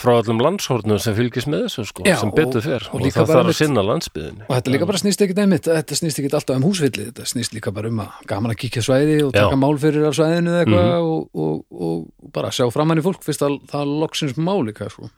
frá 0.00 0.12
öllum 0.20 0.38
landshornum 0.44 0.98
sem 1.02 1.14
fylgist 1.16 1.48
með 1.50 1.64
þessu 1.66 1.84
sko, 1.88 2.04
Já, 2.06 2.14
sem 2.20 2.30
og- 2.30 2.36
betur 2.38 2.62
fer 2.64 2.84
og 2.88 2.94
og, 2.94 3.02
líka 3.04 3.24
það 3.24 3.32
þarf 3.34 3.50
að 3.50 3.58
sinna 3.58 3.82
landsbyðinni 3.88 4.44
og 4.46 4.52
þetta 4.54 4.72
líka 4.74 4.86
bara 4.90 5.00
snýst 5.02 5.24
ekkit 5.26 5.40
einmitt 5.42 5.66
þetta 5.70 5.98
snýst 5.98 6.20
ekkit 6.22 6.36
alltaf 6.38 6.56
um 6.60 6.66
húsvilli 6.68 7.06
þetta 7.10 7.26
snýst 7.32 7.56
líka 7.56 7.72
bara 7.74 7.88
um 7.90 8.00
að 8.04 8.20
gaman 8.30 8.54
að 8.54 8.60
kíkja 8.62 8.82
svæði 8.86 9.16
og 9.26 9.32
taka 9.34 9.50
Já. 9.56 9.60
mál 9.64 9.78
fyrir 9.82 10.06
af 10.08 10.14
svæðinu 10.18 10.54
eða 10.54 10.62
eitthvað 10.64 10.86
Mhm. 10.94 11.08
og, 11.08 11.28
og, 11.34 11.64
og 11.74 12.30
bara 12.32 12.50
sjá 12.54 12.70
framann 12.72 12.98
í 13.02 13.04
fólk 13.04 13.22
fyrst 13.26 13.42
að 13.42 13.58
það 13.70 13.92
loksins 14.04 14.36
mál 14.38 14.62
líka 14.66 14.88
sko. 14.90 15.10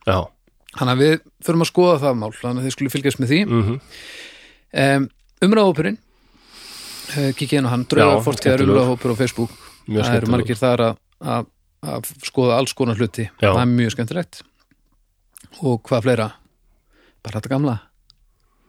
Þannig 0.76 0.92
að 0.92 1.02
við 1.04 1.20
förum 1.46 1.62
að 1.64 1.70
skoða 1.72 1.98
það 2.02 2.16
mál 2.20 2.32
þannig 2.36 2.60
að 2.60 2.66
þið 2.66 2.74
skulle 2.76 2.92
fylgjast 2.92 3.20
með 3.22 3.30
því 3.32 3.38
mhm, 3.46 3.76
um, 4.76 5.06
umræðahópurinn 5.46 5.98
uh, 7.16 7.30
kikið 7.38 7.58
inn 7.60 7.68
á 7.68 7.72
hann, 7.72 7.84
skemmtilegur. 7.86 8.72
umræðahópur 8.72 9.12
á 9.12 9.16
Facebook 9.20 9.50
það 9.86 10.16
eru 10.18 10.30
margir 10.34 10.58
þar 10.60 10.82
að, 10.90 11.46
að, 11.82 11.98
að 11.98 12.28
skoða 12.28 12.60
alls 12.60 12.76
konar 12.76 12.98
hluti. 13.00 13.28
Já. 13.40 13.50
það 13.50 13.62
er 13.64 13.74
mjög 13.74 13.96
skemmtilegt. 13.96 14.42
Og 15.62 15.82
hvað 15.86 16.08
fleira? 16.08 16.30
Bara 17.24 17.40
þetta 17.40 17.52
gamla. 17.52 17.76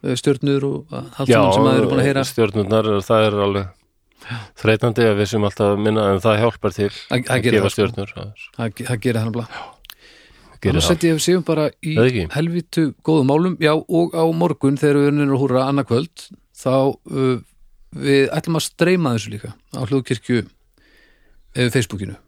Eh, 0.04 0.14
stjörnur 0.18 0.68
og 0.68 0.94
allt 0.94 1.26
saman 1.26 1.52
sem 1.56 1.66
maður 1.66 1.82
eru 1.82 1.90
búin 1.90 2.02
að 2.04 2.08
heyra. 2.10 2.24
stjórnurnar, 2.28 2.92
það 3.06 3.28
er 3.28 3.42
alveg 3.46 3.74
þreytandi 4.58 5.06
að 5.06 5.18
við 5.20 5.30
sem 5.32 5.46
alltaf 5.46 5.72
að 5.72 5.82
minna 5.82 6.04
en 6.12 6.22
það 6.22 6.38
hjálpar 6.42 6.74
til 6.76 6.90
það 6.90 7.18
að 7.18 7.42
gerir 7.44 7.58
gefa 7.58 7.70
sko. 7.70 7.74
stjórnur 7.76 8.14
það 8.14 8.30
það, 8.56 8.80
það 8.88 9.02
gerir 9.04 9.20
náttúrulega 9.20 9.66
gerir 10.58 10.74
Þannig 10.74 10.86
setjum 10.88 11.18
ég 11.18 11.24
séum 11.24 11.44
bara 11.46 11.66
í 11.86 11.94
helvitu 12.34 12.84
góðum 13.06 13.30
málum, 13.30 13.56
já 13.62 13.72
og 13.78 14.16
á 14.18 14.24
morgun 14.34 14.78
þegar 14.80 15.00
við 15.00 15.10
erum 15.12 15.34
að 15.36 15.42
húra 15.44 15.66
annað 15.68 15.90
kvöld 15.92 16.24
þá 16.58 16.74
uh, 16.74 17.36
við 17.94 18.24
ætlum 18.34 18.58
að 18.58 18.66
streyma 18.66 19.14
þessu 19.14 19.34
líka 19.36 19.52
á 19.54 19.80
hljóðkirkju 19.86 20.40
uh, 20.42 21.68
Facebookinu 21.70 22.18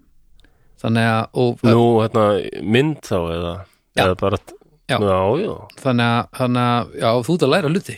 þannig 0.80 1.10
að, 1.10 1.22
og, 1.42 1.64
Nú, 1.68 1.84
hérna, 2.00 2.24
mynd 2.76 3.00
þá 3.06 3.18
eða, 3.20 3.54
Já. 3.94 4.04
eða 4.06 4.16
bara 4.20 4.40
Já. 4.90 4.96
já, 4.98 5.18
já, 5.38 5.52
þannig 5.84 6.08
að, 6.10 6.22
þannig 6.40 6.64
að 6.66 6.94
já, 6.98 7.10
þú 7.26 7.34
ert 7.36 7.44
að 7.46 7.52
læra 7.54 7.70
hluti. 7.70 7.96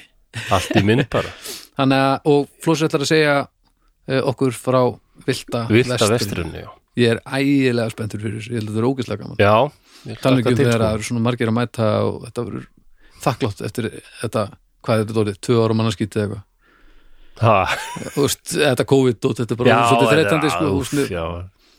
Allt 0.52 0.76
í 0.76 0.82
mynd 0.84 1.06
bara. 1.12 1.30
Þannig 1.78 2.02
að, 2.04 2.28
og 2.28 2.42
Flósi 2.64 2.84
ætlar 2.84 3.04
að 3.06 3.09
segja 3.09 3.36
uh, 3.40 4.20
okkur 4.28 4.52
frá 4.56 4.80
Vilta 5.26 5.62
vesturinn, 5.70 6.52
já. 6.56 6.68
Ég 7.00 7.14
er 7.14 7.20
ægilega 7.24 7.92
spenntur 7.94 8.20
fyrir 8.20 8.36
þessu, 8.36 8.52
ég 8.52 8.60
held 8.60 8.68
að 8.68 8.74
þetta 8.74 8.82
er 8.82 8.88
ógeðslega 8.90 9.22
gaman. 9.22 9.40
Já, 9.40 9.56
til, 10.04 10.34
þegar 10.42 10.74
sko. 10.74 10.82
það 10.82 10.88
eru 10.90 11.06
svona 11.09 11.24
margir 11.24 11.48
að 11.52 11.56
mæta 11.56 11.88
og 12.04 12.18
þetta 12.26 12.44
verður 12.48 12.66
þakklátt 13.22 13.62
eftir 13.68 13.88
þetta, 14.20 14.42
hvað 14.82 14.94
er 14.98 15.04
þetta 15.06 15.16
dólið, 15.18 15.38
tvö 15.46 15.59
ára 15.62 15.76
mannarskítið 15.78 16.24
eða 16.24 16.26
eitthvað. 16.26 16.48
Ha, 17.42 17.54
Þú 18.12 18.26
veist, 18.26 18.42
þetta 18.52 18.88
COVID 18.92 19.28
og 19.30 19.36
þetta 19.38 19.54
er 19.56 19.60
bara 19.62 19.78
svolítið 19.88 20.12
þreytandi 20.12 20.52
sko, 20.52 20.72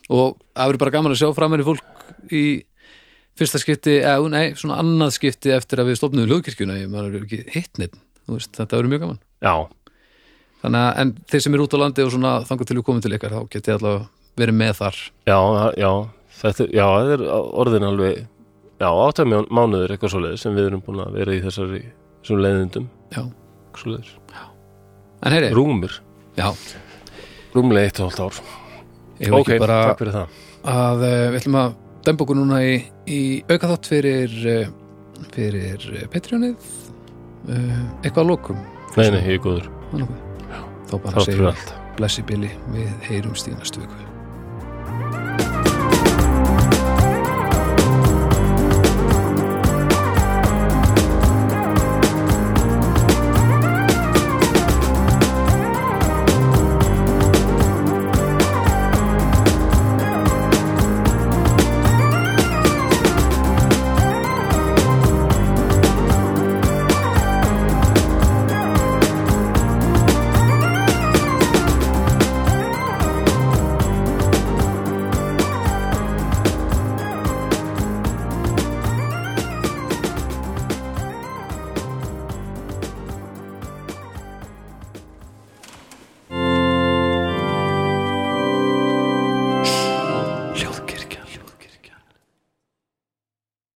með, 0.08 0.14
já, 0.14 0.14
og 0.14 0.38
það 0.54 0.70
verður 0.70 0.82
bara 0.84 0.94
gaman 0.94 1.14
að 1.14 1.20
sjá 1.20 1.30
framar 1.36 1.62
í 1.62 1.66
fólk 1.66 2.32
í 2.32 2.44
fyrsta 3.38 3.60
skipti, 3.60 3.98
eða 4.02 4.28
nei, 4.30 4.54
svona 4.58 4.78
annað 4.82 5.14
skipti 5.16 5.54
eftir 5.54 5.82
að 5.82 5.90
við 5.90 6.00
stofnum 6.00 6.28
hljóðkirkjuna 6.28 6.78
ég 6.78 6.92
maður 6.92 7.22
ekki 7.22 7.40
hitt 7.54 7.80
neitt, 7.80 7.96
þetta 8.28 8.76
verður 8.76 8.92
mjög 8.92 9.04
gaman. 9.04 9.22
Já, 9.44 9.54
þannig 10.62 10.84
að, 10.84 11.00
en 11.02 11.14
þeir 11.32 11.44
sem 11.46 11.56
eru 11.56 11.66
út 11.66 11.74
á 11.74 11.82
landi 11.82 12.04
og 12.04 12.12
svona 12.14 12.34
þangar 12.46 12.70
til 12.70 12.78
við 12.78 12.86
komum 12.86 13.04
til 13.04 13.14
ykkar, 13.16 13.34
þá 13.34 13.50
geti 13.56 13.74
allavega 13.74 14.06
verið 14.38 14.58
með 14.60 14.78
þar. 14.80 15.02
Já, 15.26 15.38
já 15.80 15.90
þetta, 16.40 16.68
já, 16.70 16.86
þetta 17.00 17.18
er 17.18 17.26
orðin 17.64 17.88
alveg 17.90 18.24
já, 18.24 18.88
átæmi 18.88 19.44
mánuður 19.50 19.94
eitthvað 19.94 20.14
svoleiðis 20.14 20.46
sem 20.46 20.58
við 20.58 20.70
erum 20.70 20.84
búin 20.84 21.04
að 21.04 21.20
vera 21.20 21.34
í 21.36 21.44
þessari 21.44 21.84
þessum 22.22 22.44
leiðindum, 22.44 22.90
já, 23.10 23.22
eitthvað 23.24 23.86
svoleiðis. 23.86 24.18
En 25.24 25.32
heyri, 25.32 25.54
Rúmur, 25.56 26.02
já, 26.36 26.50
rúmlega 27.54 27.88
eitt 27.88 28.02
og 28.04 28.12
hálft 28.12 28.44
ár 28.44 28.63
hef 29.20 29.36
Ok, 29.40 29.50
bara 29.62 29.78
takk 29.90 30.02
fyrir 30.02 30.16
það. 30.18 30.38
að 30.74 31.04
uh, 31.06 31.16
við 31.34 31.38
ætlum 31.40 31.58
að 31.62 31.74
dæmba 32.04 32.24
okkur 32.26 32.38
núna 32.40 32.60
í, 32.66 32.74
í 33.08 33.20
aukaþátt 33.48 33.90
fyrir 33.92 34.34
uh, 34.54 34.64
fyrir 35.34 35.86
uh, 35.94 36.04
Patreonið. 36.12 36.70
Eitthvað 38.04 38.22
að 38.24 38.28
lokum? 38.30 38.60
Nei, 38.96 39.08
nei, 39.12 39.20
ég 39.28 39.34
er 39.36 39.42
góður, 39.44 39.66
þá 40.88 40.94
bara 40.94 41.12
þátt 41.18 41.26
segjum 41.28 41.48
allt. 41.50 41.72
blessi 41.98 42.24
Billy. 42.24 42.50
Við 42.72 42.92
heyrumst 43.10 43.50
í 43.50 43.56
næstu 43.56 43.82
viku 43.84 44.03